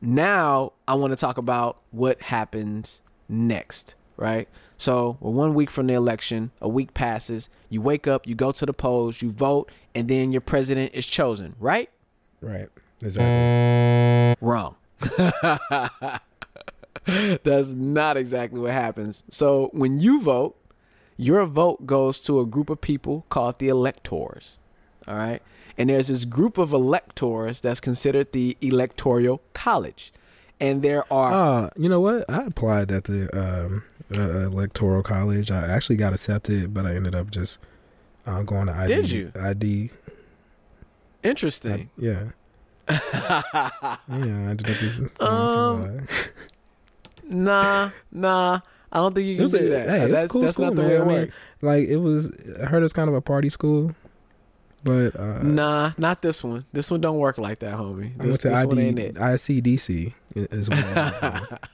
now 0.00 0.72
I 0.88 0.94
want 0.94 1.12
to 1.12 1.16
talk 1.16 1.38
about 1.38 1.78
what 1.90 2.20
happens 2.22 3.02
next, 3.28 3.94
right? 4.16 4.48
So 4.76 5.16
we're 5.20 5.30
one 5.30 5.54
week 5.54 5.70
from 5.70 5.86
the 5.86 5.94
election. 5.94 6.50
A 6.60 6.68
week 6.68 6.94
passes. 6.94 7.48
You 7.68 7.80
wake 7.80 8.06
up, 8.06 8.26
you 8.26 8.34
go 8.34 8.52
to 8.52 8.66
the 8.66 8.72
polls, 8.72 9.22
you 9.22 9.30
vote, 9.30 9.70
and 9.94 10.08
then 10.08 10.32
your 10.32 10.40
president 10.40 10.94
is 10.94 11.06
chosen, 11.06 11.54
right? 11.58 11.90
Right. 12.40 12.68
Exactly. 13.02 14.36
Wrong. 14.46 14.76
That's 17.06 17.68
not 17.70 18.16
exactly 18.16 18.60
what 18.60 18.72
happens. 18.72 19.24
So 19.30 19.68
when 19.72 20.00
you 20.00 20.20
vote, 20.20 20.56
your 21.16 21.44
vote 21.46 21.86
goes 21.86 22.20
to 22.22 22.40
a 22.40 22.46
group 22.46 22.70
of 22.70 22.80
people 22.80 23.24
called 23.28 23.58
the 23.58 23.68
electors. 23.68 24.58
All 25.06 25.14
right. 25.16 25.40
And 25.76 25.90
there's 25.90 26.08
this 26.08 26.24
group 26.24 26.56
of 26.58 26.72
electors 26.72 27.60
that's 27.60 27.80
considered 27.80 28.32
the 28.32 28.56
electoral 28.60 29.42
college. 29.54 30.12
And 30.60 30.82
there 30.82 31.04
are 31.12 31.64
Uh, 31.66 31.70
you 31.76 31.88
know 31.88 32.00
what? 32.00 32.24
I 32.30 32.44
applied 32.44 32.92
at 32.92 33.04
the 33.04 33.28
um, 33.36 33.82
uh, 34.16 34.46
electoral 34.46 35.03
college. 35.03 35.50
I 35.50 35.66
actually 35.68 35.96
got 35.96 36.12
accepted, 36.12 36.72
but 36.72 36.86
I 36.86 36.95
ended 36.95 37.14
up 37.14 37.30
just 37.30 37.58
uh, 38.26 38.42
going 38.42 38.66
to 38.68 38.72
ID. 38.72 38.86
Did 38.95 39.11
you? 39.11 39.32
ID. 39.38 39.91
interesting. 41.22 41.91
yeah. 41.99 42.30
yeah. 42.88 43.99
I 44.08 44.50
ended 44.50 44.70
up 44.70 44.76
just 44.76 44.99
going 44.99 45.32
Um, 45.32 46.07
to. 46.07 46.08
Nah, 47.26 47.91
nah. 48.12 48.61
I 48.95 48.99
don't 48.99 49.14
think 49.14 49.26
you 49.26 49.34
can 49.34 49.42
was 49.42 49.54
a- 49.54 49.58
do 49.58 49.68
that. 49.71 49.88
hey, 49.88 50.03
it's 50.04 50.12
that's 50.12 50.33
cool 50.33 50.42
that's 50.42 50.53
school, 50.54 50.66
not 50.66 50.76
the 50.76 50.83
man. 50.83 50.91
way 50.91 50.96
it 50.96 51.00
I 51.00 51.04
mean, 51.04 51.16
works. 51.16 51.38
like 51.62 51.88
it 51.88 51.96
was. 51.96 52.30
I 52.62 52.66
heard 52.66 52.83
it's 52.83 52.92
kind 52.92 53.08
of 53.08 53.14
a 53.14 53.21
party 53.21 53.49
school, 53.49 53.92
but 54.84 55.16
uh, 55.18 55.42
Nah, 55.42 55.92
not 55.99 56.22
this 56.22 56.45
one. 56.45 56.64
This 56.72 56.91
one 56.91 57.00
don't 57.00 57.18
work 57.18 57.37
like 57.38 57.58
that, 57.61 57.75
homie. 57.75 58.12
I 58.14 58.18
went 58.18 58.18
This, 58.18 58.38
to 58.42 58.49
this 58.50 58.64
one 58.66 58.79
ain't 58.79 58.99
it. 58.99 59.14
ICDC 59.16 60.12
is 60.37 60.71
what. 60.71 61.61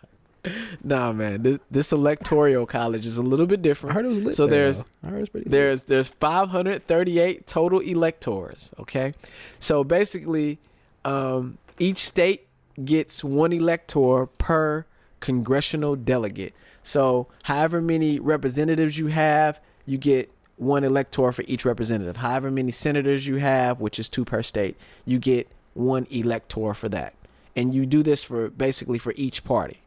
Nah, 0.82 1.12
man. 1.12 1.42
This, 1.42 1.58
this 1.70 1.92
electoral 1.92 2.64
college 2.64 3.04
is 3.04 3.18
a 3.18 3.22
little 3.22 3.44
bit 3.44 3.60
different. 3.60 3.90
I 3.90 3.94
heard 3.96 4.06
it 4.06 4.08
was 4.08 4.18
lit. 4.20 4.34
So 4.34 4.46
there, 4.46 4.60
there's- 4.72 4.78
though. 5.02 5.08
I 5.08 5.10
heard 5.10 5.20
it's 5.20 5.28
pretty. 5.28 5.50
There's 5.50 5.82
there's 5.82 6.08
538 6.08 7.46
total 7.46 7.80
electors. 7.80 8.70
Okay, 8.80 9.12
so 9.58 9.84
basically, 9.84 10.58
um, 11.04 11.58
each 11.78 11.98
state 11.98 12.46
gets 12.82 13.22
one 13.22 13.52
elector 13.52 14.26
per 14.38 14.86
congressional 15.20 15.94
delegate. 15.94 16.54
So 16.82 17.28
however 17.44 17.80
many 17.80 18.18
representatives 18.18 18.98
you 18.98 19.08
have, 19.08 19.60
you 19.86 19.98
get 19.98 20.30
one 20.56 20.84
elector 20.84 21.32
for 21.32 21.42
each 21.46 21.64
representative. 21.64 22.18
However 22.18 22.50
many 22.50 22.70
senators 22.70 23.26
you 23.26 23.36
have, 23.36 23.80
which 23.80 23.98
is 23.98 24.08
two 24.08 24.24
per 24.24 24.42
state, 24.42 24.76
you 25.04 25.18
get 25.18 25.48
one 25.74 26.06
elector 26.10 26.74
for 26.74 26.88
that. 26.88 27.14
And 27.56 27.74
you 27.74 27.86
do 27.86 28.02
this 28.02 28.24
for 28.24 28.48
basically 28.48 28.98
for 28.98 29.12
each 29.16 29.44
party. 29.44 29.80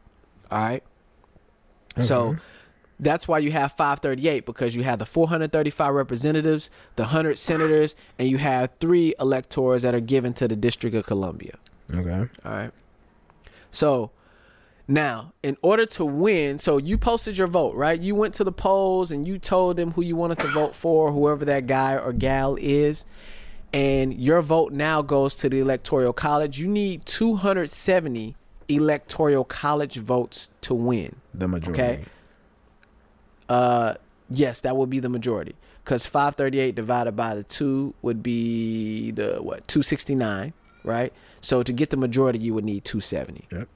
All 0.51 0.59
right. 0.59 0.83
So 1.99 2.37
that's 2.99 3.27
why 3.27 3.39
you 3.39 3.51
have 3.51 3.73
538 3.73 4.45
because 4.45 4.75
you 4.75 4.83
have 4.83 4.99
the 4.99 5.05
435 5.05 5.93
representatives, 5.93 6.69
the 6.95 7.03
100 7.03 7.37
senators, 7.37 7.95
and 8.17 8.27
you 8.27 8.37
have 8.37 8.71
three 8.79 9.13
electors 9.19 9.83
that 9.83 9.93
are 9.93 9.99
given 9.99 10.33
to 10.33 10.47
the 10.47 10.55
District 10.55 10.95
of 10.95 11.05
Columbia. 11.05 11.57
okay. 11.93 12.29
All 12.45 12.51
right. 12.51 12.71
So 13.69 14.11
now, 14.87 15.33
in 15.41 15.55
order 15.61 15.85
to 15.85 16.05
win, 16.05 16.59
so 16.59 16.77
you 16.77 16.97
posted 16.97 17.37
your 17.37 17.47
vote, 17.47 17.75
right? 17.75 17.99
You 17.99 18.15
went 18.15 18.33
to 18.35 18.43
the 18.43 18.51
polls 18.51 19.11
and 19.11 19.25
you 19.25 19.39
told 19.39 19.77
them 19.77 19.91
who 19.91 20.01
you 20.01 20.15
wanted 20.15 20.39
to 20.39 20.47
vote 20.47 20.75
for, 20.75 21.11
whoever 21.11 21.45
that 21.45 21.67
guy 21.67 21.95
or 21.95 22.11
gal 22.11 22.57
is. 22.59 23.05
And 23.71 24.13
your 24.13 24.41
vote 24.41 24.73
now 24.73 25.01
goes 25.01 25.35
to 25.35 25.49
the 25.49 25.59
Electoral 25.59 26.11
College. 26.11 26.59
You 26.59 26.67
need 26.67 27.05
270 27.05 28.35
Electoral 28.67 29.45
College 29.45 29.95
votes 29.97 30.49
to 30.61 30.73
win. 30.73 31.15
The 31.33 31.47
majority. 31.47 31.81
Okay. 31.81 32.05
Uh, 33.47 33.95
yes, 34.29 34.61
that 34.61 34.75
would 34.75 34.89
be 34.89 34.99
the 34.99 35.09
majority. 35.09 35.55
Because 35.83 36.05
538 36.05 36.75
divided 36.75 37.13
by 37.13 37.35
the 37.35 37.43
two 37.43 37.93
would 38.01 38.21
be 38.21 39.11
the 39.11 39.37
what 39.41 39.67
269, 39.67 40.53
right? 40.83 41.13
So 41.41 41.63
to 41.63 41.73
get 41.73 41.89
the 41.89 41.97
majority, 41.97 42.39
you 42.39 42.53
would 42.53 42.65
need 42.65 42.85
270. 42.85 43.47
Yep. 43.51 43.67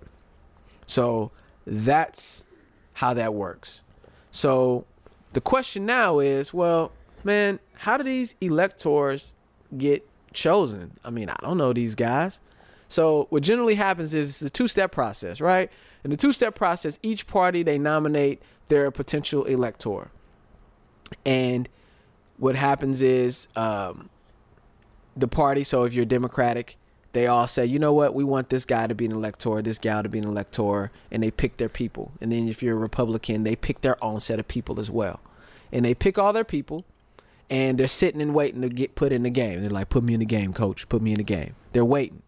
So 0.87 1.31
that's 1.65 2.45
how 2.93 3.13
that 3.13 3.35
works. 3.35 3.83
So 4.31 4.85
the 5.33 5.41
question 5.41 5.85
now 5.85 6.17
is, 6.17 6.53
well, 6.53 6.91
man, 7.23 7.59
how 7.73 7.97
do 7.97 8.03
these 8.03 8.33
electors 8.41 9.35
get 9.77 10.07
chosen. 10.37 10.97
I 11.03 11.09
mean, 11.09 11.29
I 11.29 11.35
don't 11.41 11.57
know 11.57 11.73
these 11.73 11.95
guys. 11.95 12.39
So 12.87 13.27
what 13.29 13.43
generally 13.43 13.75
happens 13.75 14.13
is 14.13 14.29
it's 14.29 14.41
a 14.43 14.49
two-step 14.49 14.91
process, 14.91 15.41
right? 15.41 15.69
In 16.03 16.11
the 16.11 16.17
two-step 16.17 16.55
process, 16.55 16.99
each 17.03 17.27
party 17.27 17.63
they 17.63 17.77
nominate 17.77 18.41
their 18.67 18.89
potential 18.91 19.43
elector, 19.45 20.09
and 21.25 21.67
what 22.37 22.55
happens 22.55 23.01
is 23.01 23.47
um, 23.55 24.09
the 25.15 25.27
party. 25.27 25.63
So 25.63 25.83
if 25.83 25.93
you're 25.93 26.05
Democratic, 26.05 26.77
they 27.13 27.27
all 27.27 27.47
say, 27.47 27.65
you 27.65 27.79
know 27.79 27.93
what, 27.93 28.13
we 28.13 28.23
want 28.23 28.49
this 28.49 28.65
guy 28.65 28.87
to 28.87 28.95
be 28.95 29.05
an 29.05 29.11
elector, 29.11 29.61
this 29.61 29.79
gal 29.79 30.03
to 30.03 30.09
be 30.09 30.19
an 30.19 30.25
elector, 30.25 30.91
and 31.11 31.23
they 31.23 31.31
pick 31.31 31.57
their 31.57 31.69
people. 31.69 32.11
And 32.21 32.31
then 32.31 32.47
if 32.47 32.61
you're 32.61 32.75
a 32.75 32.79
Republican, 32.79 33.43
they 33.43 33.55
pick 33.55 33.81
their 33.81 34.03
own 34.03 34.19
set 34.19 34.39
of 34.39 34.47
people 34.47 34.79
as 34.79 34.91
well, 34.91 35.19
and 35.71 35.85
they 35.85 35.93
pick 35.93 36.17
all 36.17 36.33
their 36.33 36.43
people, 36.43 36.85
and 37.49 37.77
they're 37.77 37.87
sitting 37.87 38.21
and 38.21 38.33
waiting 38.33 38.61
to 38.61 38.69
get 38.69 38.95
put 38.95 39.11
in 39.11 39.23
the 39.23 39.29
game. 39.29 39.61
They're 39.61 39.69
like, 39.69 39.89
put 39.89 40.03
me 40.03 40.13
in 40.13 40.19
the 40.19 40.25
game, 40.25 40.53
coach, 40.53 40.87
put 40.89 41.01
me 41.01 41.11
in 41.11 41.17
the 41.17 41.23
game. 41.23 41.55
They're 41.73 41.85
waiting. 41.85 42.21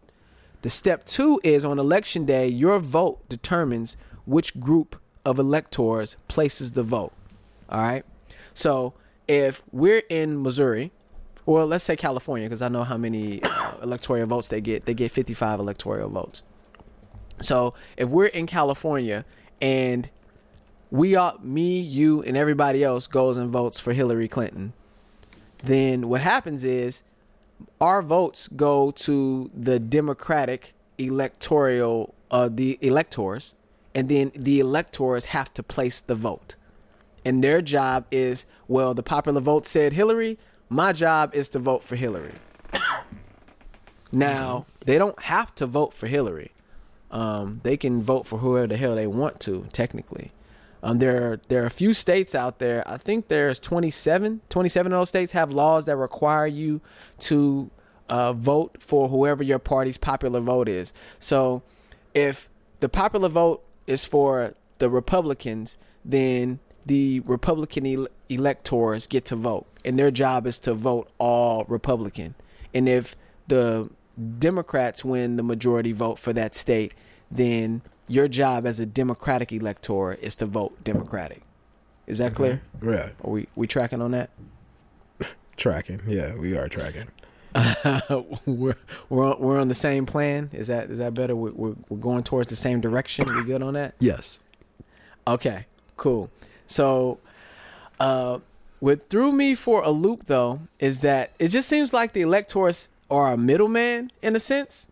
The 0.62 0.70
step 0.70 1.06
two 1.06 1.40
is 1.42 1.64
on 1.64 1.78
election 1.78 2.26
day, 2.26 2.48
your 2.48 2.78
vote 2.78 3.28
determines 3.28 3.96
which 4.26 4.58
group 4.60 4.96
of 5.24 5.38
electors 5.38 6.16
places 6.28 6.72
the 6.72 6.82
vote. 6.82 7.12
All 7.68 7.82
right. 7.82 8.04
So 8.54 8.94
if 9.28 9.62
we're 9.72 10.02
in 10.10 10.42
Missouri, 10.42 10.92
or 11.50 11.64
let's 11.64 11.82
say 11.82 11.96
California, 11.96 12.48
because 12.48 12.62
I 12.62 12.68
know 12.68 12.84
how 12.84 12.96
many 12.96 13.42
uh, 13.42 13.72
electoral 13.82 14.24
votes 14.24 14.46
they 14.46 14.60
get. 14.60 14.86
They 14.86 14.94
get 14.94 15.10
55 15.10 15.58
electoral 15.58 16.08
votes. 16.08 16.44
So 17.40 17.74
if 17.96 18.08
we're 18.08 18.26
in 18.26 18.46
California 18.46 19.24
and 19.60 20.08
we 20.92 21.16
are 21.16 21.34
me, 21.42 21.80
you, 21.80 22.22
and 22.22 22.36
everybody 22.36 22.84
else 22.84 23.08
goes 23.08 23.36
and 23.36 23.50
votes 23.50 23.80
for 23.80 23.92
Hillary 23.92 24.28
Clinton, 24.28 24.74
then 25.64 26.08
what 26.08 26.20
happens 26.20 26.62
is 26.62 27.02
our 27.80 28.00
votes 28.00 28.48
go 28.54 28.92
to 28.92 29.50
the 29.52 29.80
Democratic 29.80 30.72
electoral 30.98 32.14
uh, 32.30 32.48
the 32.48 32.78
electors, 32.80 33.54
and 33.92 34.08
then 34.08 34.30
the 34.36 34.60
electors 34.60 35.24
have 35.26 35.52
to 35.54 35.64
place 35.64 36.00
the 36.00 36.14
vote. 36.14 36.54
And 37.24 37.42
their 37.42 37.60
job 37.60 38.06
is 38.12 38.46
well, 38.68 38.94
the 38.94 39.02
popular 39.02 39.40
vote 39.40 39.66
said 39.66 39.94
Hillary. 39.94 40.38
My 40.72 40.92
job 40.92 41.34
is 41.34 41.48
to 41.50 41.58
vote 41.58 41.82
for 41.82 41.96
Hillary. 41.96 42.36
now 44.12 44.66
they 44.86 44.98
don't 44.98 45.20
have 45.22 45.52
to 45.56 45.66
vote 45.66 45.92
for 45.92 46.06
Hillary. 46.06 46.52
Um, 47.10 47.60
they 47.64 47.76
can 47.76 48.02
vote 48.02 48.28
for 48.28 48.38
whoever 48.38 48.68
the 48.68 48.76
hell 48.76 48.94
they 48.94 49.08
want 49.08 49.40
to. 49.40 49.66
Technically, 49.72 50.30
um, 50.80 51.00
there 51.00 51.32
are, 51.32 51.40
there 51.48 51.64
are 51.64 51.66
a 51.66 51.70
few 51.70 51.92
states 51.92 52.36
out 52.36 52.60
there. 52.60 52.88
I 52.88 52.98
think 52.98 53.26
there's 53.26 53.58
27. 53.58 54.42
27 54.48 54.92
of 54.92 55.00
those 55.00 55.08
states 55.08 55.32
have 55.32 55.50
laws 55.50 55.86
that 55.86 55.96
require 55.96 56.46
you 56.46 56.80
to 57.20 57.68
uh, 58.08 58.32
vote 58.32 58.76
for 58.80 59.08
whoever 59.08 59.42
your 59.42 59.58
party's 59.58 59.98
popular 59.98 60.38
vote 60.38 60.68
is. 60.68 60.92
So, 61.18 61.62
if 62.14 62.48
the 62.78 62.88
popular 62.88 63.28
vote 63.28 63.64
is 63.88 64.04
for 64.04 64.54
the 64.78 64.88
Republicans, 64.88 65.76
then 66.04 66.60
the 66.86 67.20
Republican 67.20 68.06
electors 68.30 69.06
get 69.06 69.24
to 69.26 69.36
vote, 69.36 69.66
and 69.84 69.98
their 69.98 70.10
job 70.10 70.46
is 70.46 70.58
to 70.60 70.74
vote 70.74 71.10
all 71.18 71.64
Republican. 71.68 72.34
And 72.72 72.88
if 72.88 73.16
the 73.48 73.90
Democrats 74.38 75.04
win 75.04 75.36
the 75.36 75.42
majority 75.42 75.92
vote 75.92 76.18
for 76.18 76.32
that 76.32 76.54
state, 76.54 76.94
then 77.30 77.82
your 78.08 78.28
job 78.28 78.66
as 78.66 78.80
a 78.80 78.86
Democratic 78.86 79.52
elector 79.52 80.14
is 80.14 80.34
to 80.36 80.46
vote 80.46 80.82
Democratic. 80.84 81.42
Is 82.06 82.18
that 82.18 82.34
clear? 82.34 82.62
Mm-hmm. 82.78 82.90
Yeah, 82.90 83.10
Are 83.22 83.30
we 83.30 83.46
we 83.54 83.66
tracking 83.66 84.02
on 84.02 84.10
that? 84.12 84.30
tracking. 85.56 86.00
Yeah, 86.06 86.34
we 86.34 86.56
are 86.56 86.68
tracking. 86.68 87.08
we're 88.46 88.76
we're 89.08 89.32
on, 89.32 89.40
we're 89.40 89.60
on 89.60 89.68
the 89.68 89.74
same 89.74 90.06
plan. 90.06 90.50
Is 90.52 90.68
that 90.68 90.90
is 90.90 90.98
that 90.98 91.14
better? 91.14 91.34
We're, 91.34 91.52
we're 91.52 91.76
we're 91.88 91.98
going 91.98 92.22
towards 92.24 92.48
the 92.48 92.56
same 92.56 92.80
direction. 92.80 93.26
We 93.34 93.44
good 93.44 93.62
on 93.62 93.74
that? 93.74 93.94
Yes. 93.98 94.40
Okay, 95.26 95.66
cool. 95.96 96.30
So, 96.66 97.18
uh, 98.00 98.38
what 98.80 99.08
threw 99.10 99.30
me 99.32 99.54
for 99.54 99.82
a 99.82 99.90
loop 99.90 100.24
though 100.26 100.60
is 100.78 101.02
that 101.02 101.32
it 101.38 101.48
just 101.48 101.68
seems 101.68 101.92
like 101.92 102.12
the 102.14 102.22
electors 102.22 102.88
are 103.10 103.32
a 103.32 103.36
middleman 103.36 104.10
in 104.22 104.34
a 104.34 104.40
sense, 104.40 104.86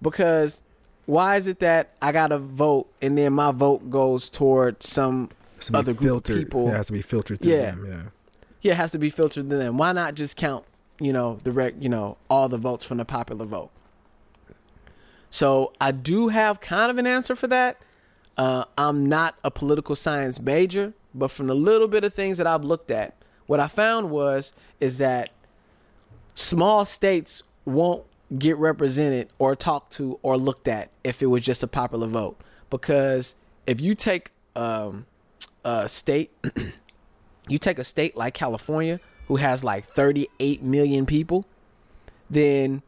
because 0.00 0.62
why 1.04 1.36
is 1.36 1.46
it 1.46 1.58
that 1.60 1.90
I 2.02 2.12
gotta 2.12 2.38
vote 2.38 2.88
and 3.02 3.16
then 3.18 3.32
my 3.34 3.52
vote 3.52 3.90
goes 3.90 4.30
toward 4.30 4.82
some 4.82 5.30
Other 5.72 5.92
group 5.94 6.28
of 6.28 6.34
people. 6.34 6.68
It 6.68 6.72
has 6.72 6.86
to 6.88 6.92
be 6.92 7.02
filtered 7.02 7.40
through 7.40 7.52
Yeah. 7.52 7.62
them. 7.72 7.86
Yeah. 7.88 8.02
yeah, 8.62 8.72
it 8.72 8.76
has 8.76 8.92
to 8.92 8.98
be 8.98 9.10
filtered 9.10 9.48
through 9.48 9.58
them. 9.58 9.76
Why 9.78 9.92
not 9.92 10.14
just 10.14 10.36
count, 10.36 10.64
you 11.00 11.12
know, 11.12 11.38
the 11.44 11.52
rec, 11.52 11.74
you 11.78 11.88
know, 11.88 12.16
all 12.30 12.48
the 12.48 12.58
votes 12.58 12.84
from 12.84 12.98
the 12.98 13.04
popular 13.04 13.46
vote? 13.46 13.70
So 15.30 15.72
I 15.80 15.92
do 15.92 16.28
have 16.28 16.60
kind 16.60 16.90
of 16.90 16.98
an 16.98 17.06
answer 17.06 17.36
for 17.36 17.46
that. 17.48 17.78
Uh, 18.36 18.64
I'm 18.76 19.06
not 19.06 19.34
a 19.44 19.50
political 19.50 19.94
science 19.94 20.40
major, 20.40 20.92
but 21.16 21.30
from 21.30 21.46
the 21.46 21.54
little 21.54 21.88
bit 21.88 22.04
of 22.04 22.14
things 22.14 22.38
that 22.38 22.46
I've 22.46 22.64
looked 22.64 22.90
at, 22.90 23.14
what 23.46 23.60
I 23.60 23.68
found 23.68 24.10
was 24.10 24.52
is 24.80 24.98
that 24.98 25.30
small 26.34 26.84
states 26.84 27.42
won't 27.64 28.04
get 28.38 28.56
represented 28.56 29.28
or 29.38 29.54
talked 29.54 29.92
to 29.94 30.18
or 30.22 30.36
looked 30.36 30.68
at 30.68 30.90
if 31.04 31.22
it 31.22 31.26
was 31.26 31.42
just 31.42 31.62
a 31.62 31.66
popular 31.66 32.06
vote. 32.06 32.40
Because 32.70 33.34
if 33.66 33.80
you 33.80 33.94
take 33.94 34.32
um, 34.54 35.06
a 35.64 35.88
state 35.88 36.30
you 37.48 37.58
take 37.58 37.78
a 37.78 37.84
state 37.84 38.16
like 38.16 38.34
California, 38.34 39.00
who 39.28 39.36
has 39.36 39.62
like 39.62 39.86
38 39.94 40.62
million 40.62 41.06
people, 41.06 41.46
then 42.28 42.82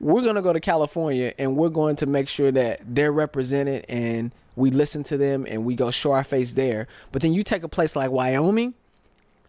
we're 0.00 0.22
going 0.22 0.34
to 0.34 0.42
go 0.42 0.52
to 0.52 0.60
California 0.60 1.32
and 1.38 1.56
we're 1.56 1.68
going 1.68 1.96
to 1.96 2.06
make 2.06 2.28
sure 2.28 2.50
that 2.50 2.80
they're 2.84 3.12
represented 3.12 3.84
and 3.88 4.32
we 4.56 4.70
listen 4.70 5.02
to 5.04 5.16
them 5.16 5.46
and 5.48 5.64
we 5.64 5.74
go 5.74 5.90
show 5.90 6.12
our 6.12 6.24
face 6.24 6.54
there. 6.54 6.86
But 7.10 7.22
then 7.22 7.32
you 7.32 7.42
take 7.42 7.62
a 7.62 7.68
place 7.68 7.96
like 7.96 8.10
Wyoming, 8.10 8.74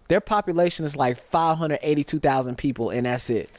their 0.07 0.21
population 0.21 0.85
is 0.85 0.95
like 0.95 1.17
582,000 1.29 2.57
people 2.57 2.89
and 2.89 3.05
that's 3.05 3.29
it. 3.29 3.49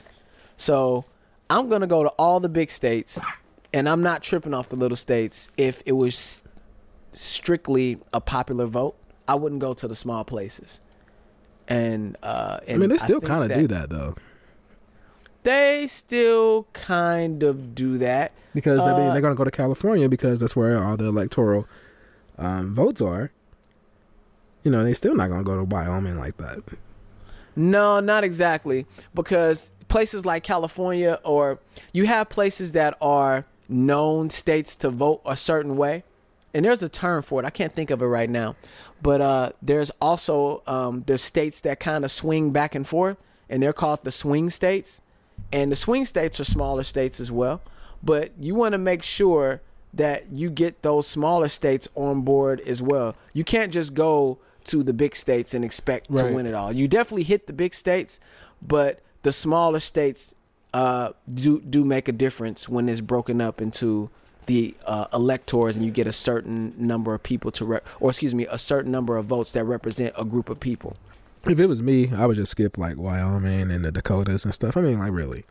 So 0.57 1.05
I'm 1.51 1.69
going 1.69 1.81
to 1.81 1.87
go 1.87 2.03
to 2.03 2.11
all 2.11 2.41
the 2.41 2.49
big 2.49 2.71
states 2.71 3.19
and 3.73 3.89
I'm 3.89 4.03
not 4.03 4.23
tripping 4.23 4.55
off 4.55 4.69
the 4.69 4.77
little 4.77 4.97
states 4.97 5.49
if 5.57 5.83
it 5.85 5.93
was 5.93 6.43
strictly 7.13 7.99
a 8.13 8.21
popular 8.21 8.67
vote. 8.67 8.97
I 9.27 9.35
wouldn't 9.35 9.61
go 9.61 9.75
to 9.75 9.89
the 9.89 9.95
small 9.95 10.25
places. 10.25 10.81
And 11.67 12.17
uh 12.23 12.59
I 12.69 12.77
mean, 12.77 12.91
they 12.91 12.99
still 12.99 13.21
kind 13.23 13.51
of 13.51 13.59
do 13.59 13.67
that 13.69 13.89
though, 13.89 14.15
They 15.45 15.87
still 15.87 16.67
kind 16.73 17.43
of 17.43 17.75
do 17.75 17.99
that. 17.99 18.33
because 18.55 18.81
I 18.85 18.97
mean, 18.97 19.09
Uh, 19.09 19.13
they're 19.13 19.23
going 19.23 19.35
to 19.35 19.39
go 19.39 19.45
to 19.45 19.51
California 19.51 20.09
because 20.09 20.41
that's 20.41 20.57
where 20.57 20.83
all 20.83 20.97
the 20.97 21.07
electoral 21.07 21.67
um, 22.39 22.75
votes 22.75 23.01
are. 23.01 23.31
You 24.63 24.71
know, 24.71 24.83
they're 24.83 24.95
still 24.95 25.15
not 25.15 25.29
going 25.29 25.41
to 25.41 25.45
go 25.45 25.57
to 25.57 25.65
Wyoming 25.65 26.19
like 26.19 26.37
that. 26.39 26.61
No, 27.55 28.01
not 28.01 28.25
exactly. 28.25 28.87
Because 29.15 29.71
places 29.89 30.25
like 30.25 30.43
California 30.43 31.21
or 31.25 31.59
you 31.93 32.07
have 32.07 32.29
places 32.31 32.73
that 32.73 32.97
are 33.01 33.45
known 33.69 34.31
states 34.31 34.75
to 34.77 34.91
vote 34.91 35.21
a 35.27 35.37
certain 35.37 35.77
way. 35.77 36.03
And 36.55 36.65
there's 36.65 36.83
a 36.83 36.89
term 36.89 37.23
for 37.23 37.41
it. 37.43 37.47
I 37.47 37.51
can't 37.51 37.75
think 37.75 37.91
of 37.91 38.01
it 38.01 38.07
right 38.07 38.31
now. 38.31 38.57
But 39.03 39.21
uh, 39.21 39.53
there's 39.61 39.91
also 40.01 40.63
um, 40.67 41.03
there's 41.07 41.21
states 41.23 41.61
that 41.63 41.81
kind 41.81 42.05
of 42.05 42.11
swing 42.11 42.51
back 42.53 42.75
and 42.75 42.87
forth, 42.87 43.19
and 43.51 43.63
they're 43.63 43.73
called 43.75 44.05
the 44.05 44.13
swing 44.13 44.49
states. 44.51 45.03
And 45.53 45.71
the 45.71 45.77
swing 45.77 46.05
states 46.05 46.41
are 46.41 46.45
smaller 46.45 46.83
states 46.83 47.21
as 47.21 47.31
well. 47.31 47.61
But 48.03 48.33
you 48.39 48.55
want 48.55 48.73
to 48.73 48.79
make 48.79 49.03
sure 49.03 49.61
that 49.93 50.25
you 50.33 50.51
get 50.51 50.83
those 50.83 51.07
smaller 51.07 51.49
states 51.49 51.89
on 51.95 52.23
board 52.23 52.61
as 52.63 52.83
well. 52.83 53.15
You 53.33 53.45
can't 53.45 53.73
just 53.73 53.95
go 53.95 54.39
to 54.65 54.83
the 54.83 54.93
big 54.93 55.15
states 55.15 55.55
and 55.55 55.65
expect 55.65 56.07
Right. 56.11 56.29
to 56.29 56.35
win 56.35 56.47
it 56.47 56.55
all. 56.55 56.73
You 56.73 56.89
definitely 56.89 57.23
hit 57.25 57.47
the 57.47 57.53
big 57.53 57.75
states, 57.75 58.19
but 58.61 59.01
the 59.23 59.31
smaller 59.33 59.81
states 59.81 60.35
uh, 60.73 61.11
do 61.33 61.61
do 61.61 61.85
make 61.85 62.09
a 62.09 62.13
difference 62.13 62.69
when 62.69 62.89
it's 62.89 63.01
broken 63.01 63.41
up 63.41 63.61
into 63.63 64.11
the 64.47 64.75
uh, 64.87 65.07
electors 65.13 65.77
and 65.77 65.85
you 65.85 65.91
get 65.93 66.07
a 66.09 66.13
certain 66.13 66.75
number 66.77 67.15
of 67.15 67.23
people 67.23 67.51
to 67.53 67.65
rep, 67.65 67.87
or 68.01 68.11
excuse 68.11 68.35
me, 68.35 68.47
a 68.51 68.59
certain 68.59 68.91
number 68.91 69.17
of 69.17 69.25
votes 69.27 69.53
that 69.53 69.65
represent 69.65 70.13
a 70.19 70.25
group 70.25 70.49
of 70.51 70.59
people. 70.59 70.97
If 71.47 71.61
it 71.61 71.67
was 71.67 71.83
me, 71.83 72.11
I 72.15 72.27
would 72.27 72.37
just 72.37 72.53
skip 72.53 72.79
like 72.79 72.97
Wyoming 72.97 73.71
and 73.71 73.85
the 73.85 73.93
Dakotas 73.93 74.45
and 74.45 74.55
stuff. 74.55 74.77
I 74.77 74.81
mean, 74.81 74.99
like 74.99 75.13
really, 75.13 75.45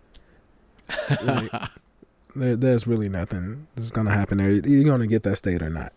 like, 1.21 1.51
there, 2.35 2.55
there's 2.55 2.87
really 2.87 3.09
nothing 3.09 3.67
that's 3.75 3.91
gonna 3.91 4.11
happen 4.11 4.39
there. 4.39 4.51
You're 4.51 4.83
gonna 4.89 5.07
get 5.07 5.23
that 5.23 5.37
state 5.37 5.61
or 5.61 5.69
not. 5.69 5.93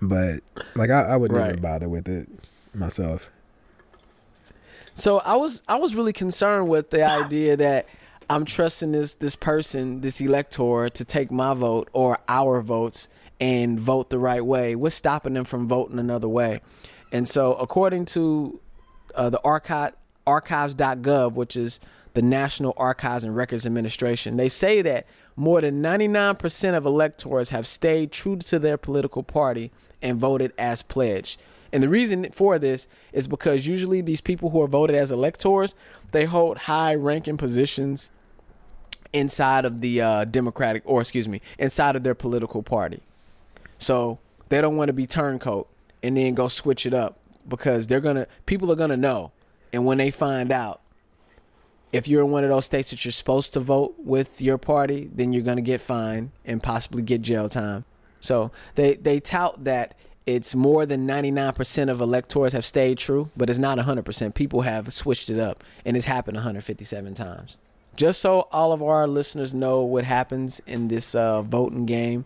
But 0.00 0.40
like, 0.74 0.90
I, 0.90 1.02
I 1.02 1.16
would 1.16 1.32
never 1.32 1.44
Right. 1.50 1.60
bother 1.62 1.88
with 1.88 2.08
it 2.08 2.28
myself. 2.74 3.30
So 4.94 5.18
I 5.20 5.36
was 5.36 5.62
I 5.68 5.76
was 5.76 5.94
really 5.94 6.12
concerned 6.12 6.68
with 6.68 6.90
the 6.90 7.02
idea 7.02 7.56
that 7.56 7.86
I'm 8.30 8.44
trusting 8.44 8.92
this 8.92 9.14
this 9.14 9.36
person, 9.36 10.02
this 10.02 10.20
elector, 10.20 10.88
to 10.88 11.04
take 11.04 11.30
my 11.30 11.54
vote 11.54 11.88
or 11.92 12.18
our 12.28 12.60
votes 12.62 13.08
and 13.40 13.80
vote 13.80 14.10
the 14.10 14.18
right 14.18 14.44
way. 14.44 14.76
What's 14.76 14.94
stopping 14.94 15.34
them 15.34 15.44
from 15.44 15.66
voting 15.66 15.98
another 15.98 16.28
way? 16.28 16.60
And 17.10 17.28
so, 17.28 17.54
according 17.54 18.04
to 18.06 18.60
uh, 19.14 19.30
the 19.30 19.40
archive 19.42 19.94
archives.gov, 20.26 21.32
which 21.32 21.56
is 21.56 21.80
the 22.14 22.22
National 22.22 22.74
Archives 22.76 23.24
and 23.24 23.34
Records 23.34 23.66
Administration. 23.66 24.36
They 24.36 24.48
say 24.48 24.82
that 24.82 25.06
more 25.34 25.60
than 25.60 25.82
99% 25.82 26.76
of 26.76 26.84
electors 26.84 27.48
have 27.48 27.66
stayed 27.66 28.12
true 28.12 28.36
to 28.36 28.58
their 28.58 28.76
political 28.76 29.22
party 29.22 29.72
and 30.00 30.20
voted 30.20 30.52
as 30.58 30.82
pledged. 30.82 31.40
And 31.72 31.82
the 31.82 31.88
reason 31.88 32.30
for 32.32 32.58
this 32.58 32.86
is 33.12 33.26
because 33.26 33.66
usually 33.66 34.02
these 34.02 34.20
people 34.20 34.50
who 34.50 34.60
are 34.60 34.66
voted 34.66 34.94
as 34.94 35.10
electors, 35.10 35.74
they 36.12 36.26
hold 36.26 36.58
high 36.58 36.94
ranking 36.94 37.38
positions 37.38 38.10
inside 39.12 39.64
of 39.64 39.80
the 39.80 40.00
uh, 40.00 40.24
Democratic, 40.26 40.82
or 40.84 41.00
excuse 41.00 41.28
me, 41.28 41.40
inside 41.58 41.96
of 41.96 42.02
their 42.02 42.14
political 42.14 42.62
party. 42.62 43.00
So 43.78 44.18
they 44.50 44.60
don't 44.60 44.76
want 44.76 44.88
to 44.88 44.92
be 44.92 45.06
turncoat 45.06 45.68
and 46.02 46.16
then 46.16 46.34
go 46.34 46.48
switch 46.48 46.84
it 46.84 46.92
up 46.92 47.16
because 47.48 47.86
they're 47.86 48.00
gonna 48.00 48.26
people 48.46 48.70
are 48.72 48.76
gonna 48.76 48.96
know, 48.96 49.32
and 49.72 49.84
when 49.84 49.98
they 49.98 50.10
find 50.10 50.50
out, 50.52 50.80
if 51.92 52.08
you're 52.08 52.24
in 52.24 52.30
one 52.30 52.44
of 52.44 52.50
those 52.50 52.64
states 52.64 52.90
that 52.90 53.04
you're 53.04 53.12
supposed 53.12 53.52
to 53.52 53.60
vote 53.60 53.94
with 53.98 54.40
your 54.40 54.58
party, 54.58 55.10
then 55.12 55.32
you're 55.32 55.42
gonna 55.42 55.60
get 55.60 55.80
fined 55.80 56.30
and 56.44 56.62
possibly 56.62 57.02
get 57.02 57.22
jail 57.22 57.48
time. 57.48 57.84
So 58.20 58.50
they 58.74 58.94
they 58.94 59.20
tout 59.20 59.64
that 59.64 59.94
it's 60.26 60.54
more 60.54 60.86
than 60.86 61.06
99% 61.06 61.90
of 61.90 62.00
electors 62.00 62.52
have 62.52 62.64
stayed 62.64 62.98
true, 62.98 63.30
but 63.36 63.50
it's 63.50 63.58
not 63.58 63.78
100%. 63.78 64.34
People 64.34 64.60
have 64.62 64.92
switched 64.92 65.30
it 65.30 65.38
up, 65.38 65.64
and 65.84 65.96
it's 65.96 66.06
happened 66.06 66.36
157 66.36 67.14
times. 67.14 67.58
Just 67.96 68.20
so 68.20 68.48
all 68.52 68.72
of 68.72 68.82
our 68.82 69.06
listeners 69.06 69.52
know 69.52 69.82
what 69.82 70.04
happens 70.04 70.60
in 70.66 70.88
this 70.88 71.14
uh, 71.14 71.42
voting 71.42 71.86
game, 71.86 72.24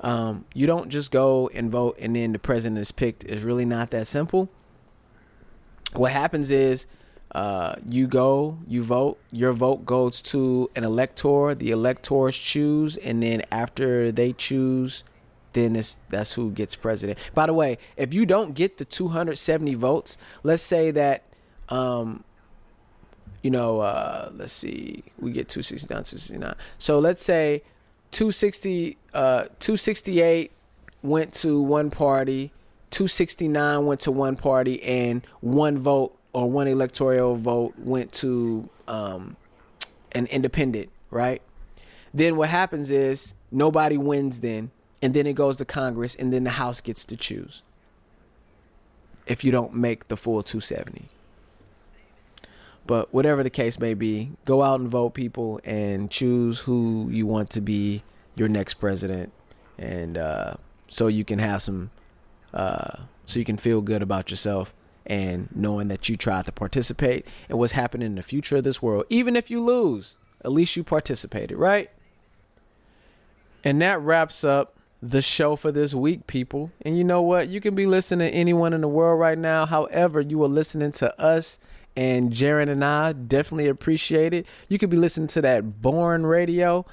um, 0.00 0.44
you 0.54 0.66
don't 0.66 0.88
just 0.90 1.10
go 1.10 1.50
and 1.52 1.70
vote 1.70 1.96
and 1.98 2.14
then 2.14 2.32
the 2.32 2.38
president 2.38 2.78
is 2.78 2.92
picked. 2.92 3.24
It's 3.24 3.42
really 3.42 3.64
not 3.64 3.90
that 3.90 4.06
simple. 4.06 4.48
What 5.92 6.12
happens 6.12 6.50
is 6.50 6.86
uh, 7.32 7.76
you 7.88 8.06
go, 8.06 8.58
you 8.66 8.82
vote, 8.82 9.18
your 9.32 9.52
vote 9.52 9.84
goes 9.84 10.22
to 10.22 10.70
an 10.76 10.84
elector, 10.84 11.54
the 11.54 11.70
electors 11.70 12.36
choose, 12.36 12.96
and 12.96 13.22
then 13.22 13.42
after 13.50 14.12
they 14.12 14.32
choose, 14.32 15.04
then 15.52 15.76
it's, 15.76 15.98
that's 16.08 16.34
who 16.34 16.50
gets 16.50 16.76
president. 16.76 17.18
By 17.34 17.46
the 17.46 17.52
way, 17.52 17.78
if 17.96 18.14
you 18.14 18.24
don't 18.24 18.54
get 18.54 18.78
the 18.78 18.84
270 18.84 19.74
votes, 19.74 20.16
let's 20.42 20.62
say 20.62 20.90
that, 20.92 21.24
um, 21.68 22.24
you 23.42 23.50
know, 23.50 23.80
uh, 23.80 24.30
let's 24.34 24.52
see, 24.52 25.04
we 25.18 25.32
get 25.32 25.48
269, 25.48 25.88
269. 25.88 26.54
So 26.78 26.98
let's 26.98 27.22
say 27.22 27.62
260, 28.10 28.96
uh, 29.14 29.44
268 29.58 30.52
went 31.02 31.32
to 31.34 31.60
one 31.60 31.90
party, 31.90 32.52
269 32.90 33.86
went 33.86 34.00
to 34.00 34.10
one 34.10 34.36
party, 34.36 34.82
and 34.82 35.26
one 35.40 35.78
vote 35.78 36.16
or 36.32 36.50
one 36.50 36.68
electoral 36.68 37.36
vote 37.36 37.74
went 37.78 38.12
to 38.12 38.68
um, 38.86 39.36
an 40.12 40.26
independent, 40.26 40.90
right? 41.10 41.42
Then 42.14 42.36
what 42.36 42.48
happens 42.48 42.90
is 42.90 43.34
nobody 43.50 43.96
wins 43.96 44.40
then 44.40 44.70
and 45.00 45.14
then 45.14 45.26
it 45.26 45.34
goes 45.34 45.56
to 45.58 45.64
Congress, 45.64 46.14
and 46.14 46.32
then 46.32 46.44
the 46.44 46.50
House 46.50 46.80
gets 46.80 47.04
to 47.06 47.16
choose 47.16 47.62
if 49.26 49.44
you 49.44 49.52
don't 49.52 49.74
make 49.74 50.08
the 50.08 50.16
full 50.16 50.42
270. 50.42 51.08
But 52.88 53.12
whatever 53.12 53.42
the 53.42 53.50
case 53.50 53.78
may 53.78 53.92
be, 53.92 54.32
go 54.46 54.62
out 54.62 54.80
and 54.80 54.88
vote, 54.88 55.10
people, 55.10 55.60
and 55.62 56.10
choose 56.10 56.60
who 56.60 57.10
you 57.10 57.26
want 57.26 57.50
to 57.50 57.60
be 57.60 58.02
your 58.34 58.48
next 58.48 58.74
president, 58.74 59.30
and 59.76 60.16
uh, 60.16 60.54
so 60.88 61.06
you 61.06 61.22
can 61.22 61.38
have 61.38 61.62
some, 61.62 61.90
uh, 62.54 63.02
so 63.26 63.38
you 63.38 63.44
can 63.44 63.58
feel 63.58 63.82
good 63.82 64.00
about 64.02 64.30
yourself 64.30 64.74
and 65.04 65.54
knowing 65.54 65.88
that 65.88 66.08
you 66.08 66.16
tried 66.16 66.46
to 66.46 66.52
participate 66.52 67.26
in 67.50 67.58
what's 67.58 67.74
happening 67.74 68.06
in 68.06 68.14
the 68.14 68.22
future 68.22 68.56
of 68.56 68.64
this 68.64 68.80
world. 68.80 69.04
Even 69.10 69.36
if 69.36 69.50
you 69.50 69.62
lose, 69.62 70.16
at 70.42 70.50
least 70.50 70.74
you 70.74 70.82
participated, 70.82 71.58
right? 71.58 71.90
And 73.64 73.82
that 73.82 74.00
wraps 74.00 74.44
up 74.44 74.76
the 75.02 75.20
show 75.20 75.56
for 75.56 75.70
this 75.70 75.94
week, 75.94 76.26
people. 76.26 76.72
And 76.80 76.96
you 76.96 77.04
know 77.04 77.20
what? 77.20 77.48
You 77.48 77.60
can 77.60 77.74
be 77.74 77.84
listening 77.84 78.30
to 78.30 78.34
anyone 78.34 78.72
in 78.72 78.80
the 78.80 78.88
world 78.88 79.20
right 79.20 79.36
now. 79.36 79.66
However, 79.66 80.22
you 80.22 80.42
are 80.42 80.48
listening 80.48 80.92
to 80.92 81.20
us 81.20 81.58
and 81.98 82.30
Jaron 82.32 82.68
and 82.68 82.84
I 82.84 83.12
definitely 83.12 83.66
appreciate 83.66 84.32
it. 84.32 84.46
You 84.68 84.78
could 84.78 84.88
be 84.88 84.96
listening 84.96 85.26
to 85.28 85.42
that 85.42 85.82
boring 85.82 86.24
radio 86.24 86.86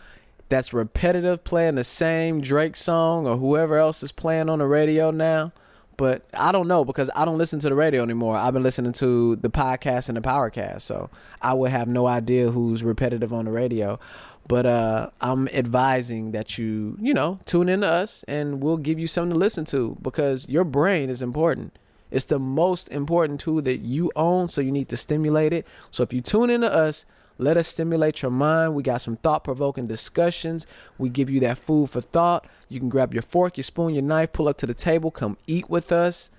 that's 0.50 0.74
repetitive, 0.74 1.44
playing 1.44 1.76
the 1.76 1.84
same 1.84 2.42
Drake 2.42 2.76
song 2.76 3.28
or 3.28 3.38
whoever 3.38 3.78
else 3.78 4.02
is 4.02 4.12
playing 4.12 4.50
on 4.50 4.58
the 4.58 4.66
radio 4.66 5.12
now. 5.12 5.54
But 5.96 6.26
I 6.34 6.52
don't 6.52 6.68
know 6.68 6.84
because 6.84 7.12
I 7.16 7.24
don't 7.24 7.38
listen 7.38 7.60
to 7.60 7.70
the 7.70 7.76
radio 7.76 8.02
anymore. 8.02 8.36
I've 8.36 8.56
been 8.56 8.64
listening 8.64 8.94
to 8.94 9.36
the 9.36 9.50
podcast 9.52 10.10
and 10.10 10.18
the 10.18 10.22
powercast. 10.22 10.82
So 10.82 11.12
I 11.40 11.54
would 11.54 11.70
have 11.70 11.88
no 11.88 12.08
idea 12.08 12.50
who's 12.50 12.84
repetitive 12.84 13.32
on 13.32 13.46
the 13.46 13.52
radio. 13.52 14.00
But 14.48 14.66
uh, 14.66 15.12
I'm 15.22 15.48
advising 15.50 16.32
that 16.32 16.58
you, 16.58 16.98
you 17.00 17.14
know, 17.14 17.40
tune 17.46 17.70
in 17.70 17.82
to 17.82 17.88
us 17.88 18.26
and 18.28 18.60
we'll 18.64 18.78
give 18.78 18.98
you 18.98 19.06
something 19.06 19.34
to 19.34 19.40
listen 19.40 19.66
to 19.66 19.98
because 20.02 20.50
your 20.50 20.64
brain 20.64 21.12
is 21.12 21.22
important. 21.22 21.78
It's 22.12 22.26
the 22.26 22.40
most 22.40 22.90
important 22.90 23.40
tool 23.40 23.62
that 23.64 23.80
you 23.80 24.12
own, 24.16 24.48
so 24.48 24.62
you 24.62 24.72
need 24.72 24.90
to 24.90 24.98
stimulate 24.98 25.54
it. 25.54 25.66
So 25.92 26.04
if 26.04 26.14
you 26.14 26.22
tune 26.22 26.50
in 26.50 26.62
to 26.62 26.72
us, 26.72 27.06
let 27.38 27.58
us 27.58 27.68
stimulate 27.68 28.22
your 28.22 28.32
mind. 28.32 28.76
We 28.76 28.84
got 28.84 29.02
some 29.02 29.18
thought 29.18 29.44
provoking 29.44 29.88
discussions. 29.88 30.66
We 30.98 31.10
give 31.10 31.30
you 31.30 31.40
that 31.42 31.58
food 31.58 31.90
for 31.90 32.00
thought. 32.02 32.48
You 32.70 32.80
can 32.80 32.90
grab 32.90 33.14
your 33.14 33.24
fork, 33.24 33.58
your 33.58 33.64
spoon, 33.64 33.94
your 33.94 34.04
knife, 34.04 34.32
pull 34.32 34.48
up 34.48 34.58
to 34.60 34.66
the 34.66 34.74
table, 34.74 35.12
come 35.12 35.38
eat 35.46 35.70
with 35.70 35.92
us. 35.92 36.30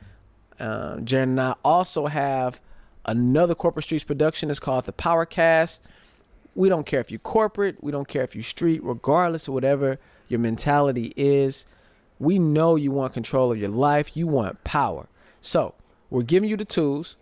Um, 0.59 1.05
Jaron 1.05 1.25
and 1.25 1.41
I 1.41 1.55
also 1.63 2.07
have 2.07 2.61
another 3.05 3.55
Corporate 3.55 3.85
Streetz 3.85 4.07
production. 4.07 4.51
It's 4.51 4.59
called 4.59 4.87
The 4.87 4.93
Powercast. 4.93 5.81
We 6.55 6.71
don't 6.71 6.87
care 6.87 7.01
if 7.01 7.11
you're 7.11 7.19
corporate, 7.19 7.85
we 7.85 7.93
don't 7.93 8.09
care 8.09 8.23
if 8.23 8.35
you're 8.35 8.43
street, 8.43 8.83
regardless 8.83 9.47
of 9.47 9.53
whatever 9.53 9.99
your 10.27 10.41
mentality 10.41 11.13
is. 11.15 11.67
We 12.19 12.39
know 12.39 12.77
you 12.77 12.91
want 12.91 13.13
control 13.13 13.53
of 13.53 13.59
your 13.59 13.69
life, 13.69 14.17
you 14.17 14.27
want 14.27 14.65
power. 14.65 15.07
So, 15.47 15.75
we're 16.11 16.25
giving 16.25 16.51
you 16.51 16.57
the 16.57 16.65
tools 16.65 17.17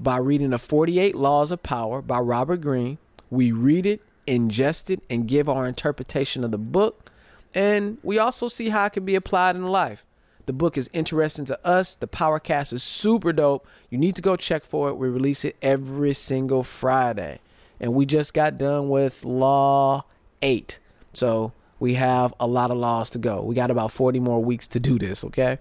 by 0.00 0.16
reading 0.16 0.48
the 0.48 0.58
48 0.58 1.14
Laws 1.14 1.50
of 1.50 1.62
Power 1.62 2.00
by 2.00 2.18
Robert 2.18 2.62
Greene. 2.62 2.96
We 3.28 3.52
read 3.52 3.84
it, 3.84 4.00
ingest 4.26 4.88
it, 4.88 5.02
and 5.10 5.28
give 5.28 5.46
our 5.46 5.68
interpretation 5.68 6.42
of 6.42 6.52
the 6.52 6.58
book. 6.58 7.10
And 7.54 7.98
we 8.02 8.18
also 8.18 8.48
see 8.48 8.70
how 8.70 8.86
it 8.86 8.94
can 8.94 9.04
be 9.04 9.14
applied 9.14 9.56
in 9.56 9.66
life. 9.66 10.06
The 10.46 10.54
book 10.54 10.78
is 10.78 10.88
interesting 10.94 11.44
to 11.44 11.66
us. 11.66 11.94
The 11.94 12.08
Powercast 12.08 12.72
is 12.72 12.82
super 12.82 13.30
dope. 13.30 13.66
You 13.90 13.98
need 13.98 14.16
to 14.16 14.22
go 14.22 14.36
check 14.36 14.64
for 14.64 14.88
it. 14.88 14.94
We 14.94 15.10
release 15.10 15.44
it 15.44 15.56
every 15.60 16.14
single 16.14 16.62
Friday 16.62 17.40
and 17.78 17.92
we 17.92 18.06
just 18.06 18.32
got 18.32 18.56
done 18.56 18.88
with 18.88 19.22
law 19.22 20.06
eight. 20.40 20.78
So 21.12 21.52
we 21.78 21.92
have 21.94 22.32
a 22.40 22.46
lot 22.46 22.70
of 22.70 22.78
laws 22.78 23.10
to 23.10 23.18
go. 23.18 23.42
We 23.42 23.54
got 23.54 23.70
about 23.70 23.92
40 23.92 24.18
more 24.18 24.42
weeks 24.42 24.66
to 24.68 24.80
do 24.80 24.98
this, 24.98 25.22
okay? 25.24 25.58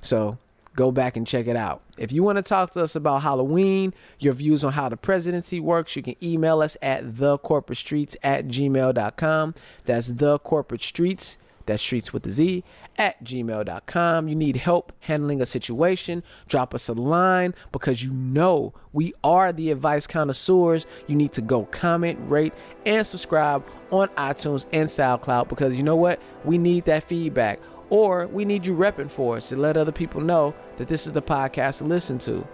So 0.00 0.38
go 0.74 0.90
back 0.90 1.16
and 1.16 1.26
check 1.26 1.46
it 1.46 1.56
out. 1.56 1.82
If 1.96 2.12
you 2.12 2.22
want 2.22 2.36
to 2.36 2.42
talk 2.42 2.72
to 2.72 2.82
us 2.82 2.96
about 2.96 3.22
Halloween, 3.22 3.94
your 4.18 4.32
views 4.32 4.64
on 4.64 4.72
how 4.72 4.88
the 4.88 4.96
presidency 4.96 5.60
works, 5.60 5.94
you 5.96 6.02
can 6.02 6.16
email 6.22 6.60
us 6.60 6.76
at 6.82 7.04
thecorporatestreetz 7.04 8.16
at 8.22 8.46
gmail.com. 8.46 9.54
That's 9.84 10.08
the 10.08 10.38
corporate 10.40 10.82
streets, 10.82 11.38
that's 11.66 11.82
streets 11.82 12.12
with 12.12 12.24
the 12.24 12.30
Z, 12.30 12.64
at 12.96 13.22
gmail.com. 13.24 14.28
You 14.28 14.34
need 14.34 14.56
help 14.56 14.92
handling 15.00 15.40
a 15.40 15.46
situation, 15.46 16.22
drop 16.48 16.74
us 16.74 16.88
a 16.88 16.92
line 16.92 17.54
because 17.72 18.02
you 18.02 18.12
know 18.12 18.74
we 18.92 19.12
are 19.22 19.52
the 19.52 19.70
advice 19.70 20.06
connoisseurs. 20.06 20.86
You 21.06 21.16
need 21.16 21.32
to 21.32 21.40
go 21.40 21.64
comment, 21.66 22.18
rate, 22.28 22.52
and 22.86 23.06
subscribe 23.06 23.64
on 23.90 24.08
iTunes 24.08 24.66
and 24.72 24.88
SoundCloud 24.88 25.48
because 25.48 25.76
you 25.76 25.82
know 25.82 25.96
what? 25.96 26.20
We 26.44 26.58
need 26.58 26.84
that 26.84 27.04
feedback. 27.04 27.60
Or 27.90 28.26
we 28.26 28.44
need 28.44 28.66
you 28.66 28.74
repping 28.74 29.10
for 29.10 29.36
us 29.36 29.48
to 29.50 29.56
let 29.56 29.76
other 29.76 29.92
people 29.92 30.20
know 30.20 30.54
that 30.78 30.88
this 30.88 31.06
is 31.06 31.12
the 31.12 31.22
podcast 31.22 31.78
to 31.78 31.84
listen 31.84 32.18
to. 32.20 32.46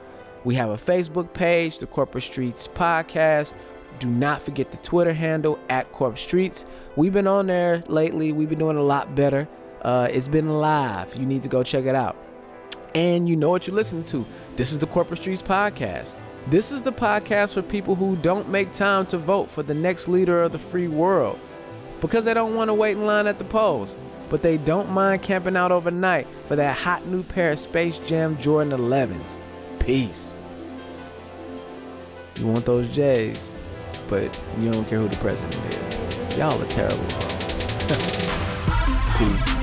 We 0.44 0.54
have 0.56 0.70
a 0.70 0.76
Facebook 0.76 1.32
page, 1.32 1.78
the 1.78 1.86
Corporate 1.86 2.24
Streetz 2.24 2.68
Podcast. 2.68 3.52
Do 3.98 4.08
not 4.08 4.40
forget 4.40 4.70
the 4.70 4.78
Twitter 4.78 5.12
handle 5.12 5.58
at 5.68 5.92
Corp 5.92 6.14
Streetz. 6.14 6.64
We've 6.96 7.12
been 7.12 7.26
on 7.26 7.46
there 7.46 7.84
lately. 7.86 8.32
We've 8.32 8.48
been 8.48 8.58
doing 8.58 8.76
a 8.76 8.82
lot 8.82 9.14
better. 9.14 9.48
Uh, 9.82 10.08
it's 10.10 10.28
been 10.28 10.48
live. 10.60 11.18
You 11.18 11.26
need 11.26 11.42
to 11.42 11.48
go 11.48 11.62
check 11.62 11.84
it 11.84 11.94
out. 11.94 12.16
And 12.94 13.28
you 13.28 13.36
know 13.36 13.50
what 13.50 13.66
you're 13.66 13.76
listening 13.76 14.04
to. 14.04 14.26
This 14.56 14.72
is 14.72 14.78
the 14.78 14.86
Corporate 14.86 15.20
Streetz 15.20 15.42
Podcast. 15.42 16.16
This 16.48 16.72
is 16.72 16.82
the 16.82 16.92
podcast 16.92 17.54
for 17.54 17.62
people 17.62 17.94
who 17.94 18.16
don't 18.16 18.48
make 18.48 18.72
time 18.72 19.06
to 19.06 19.18
vote 19.18 19.50
for 19.50 19.62
the 19.62 19.74
next 19.74 20.08
leader 20.08 20.42
of 20.42 20.52
the 20.52 20.58
free 20.58 20.88
world 20.88 21.38
because 22.00 22.24
they 22.24 22.34
don't 22.34 22.54
want 22.54 22.68
to 22.68 22.74
wait 22.74 22.92
in 22.96 23.06
line 23.06 23.26
at 23.26 23.38
the 23.38 23.44
polls, 23.44 23.96
but 24.30 24.40
they 24.42 24.56
don't 24.56 24.90
mind 24.90 25.22
camping 25.22 25.56
out 25.56 25.72
overnight 25.72 26.26
for 26.46 26.56
that 26.56 26.78
hot 26.78 27.04
new 27.06 27.22
pair 27.22 27.52
of 27.52 27.58
Space 27.58 27.98
Jam 27.98 28.38
Jordan 28.38 28.78
11s. 28.78 29.38
Peace. 29.80 30.38
You 32.36 32.46
want 32.46 32.64
those 32.64 32.88
J's, 32.88 33.50
but 34.08 34.42
you 34.58 34.70
don't 34.70 34.88
care 34.88 35.00
who 35.00 35.08
the 35.08 35.16
president 35.16 35.54
is. 35.74 36.38
Y'all 36.38 36.62
are 36.62 36.66
terrible. 36.68 37.04
Peace. 39.18 39.59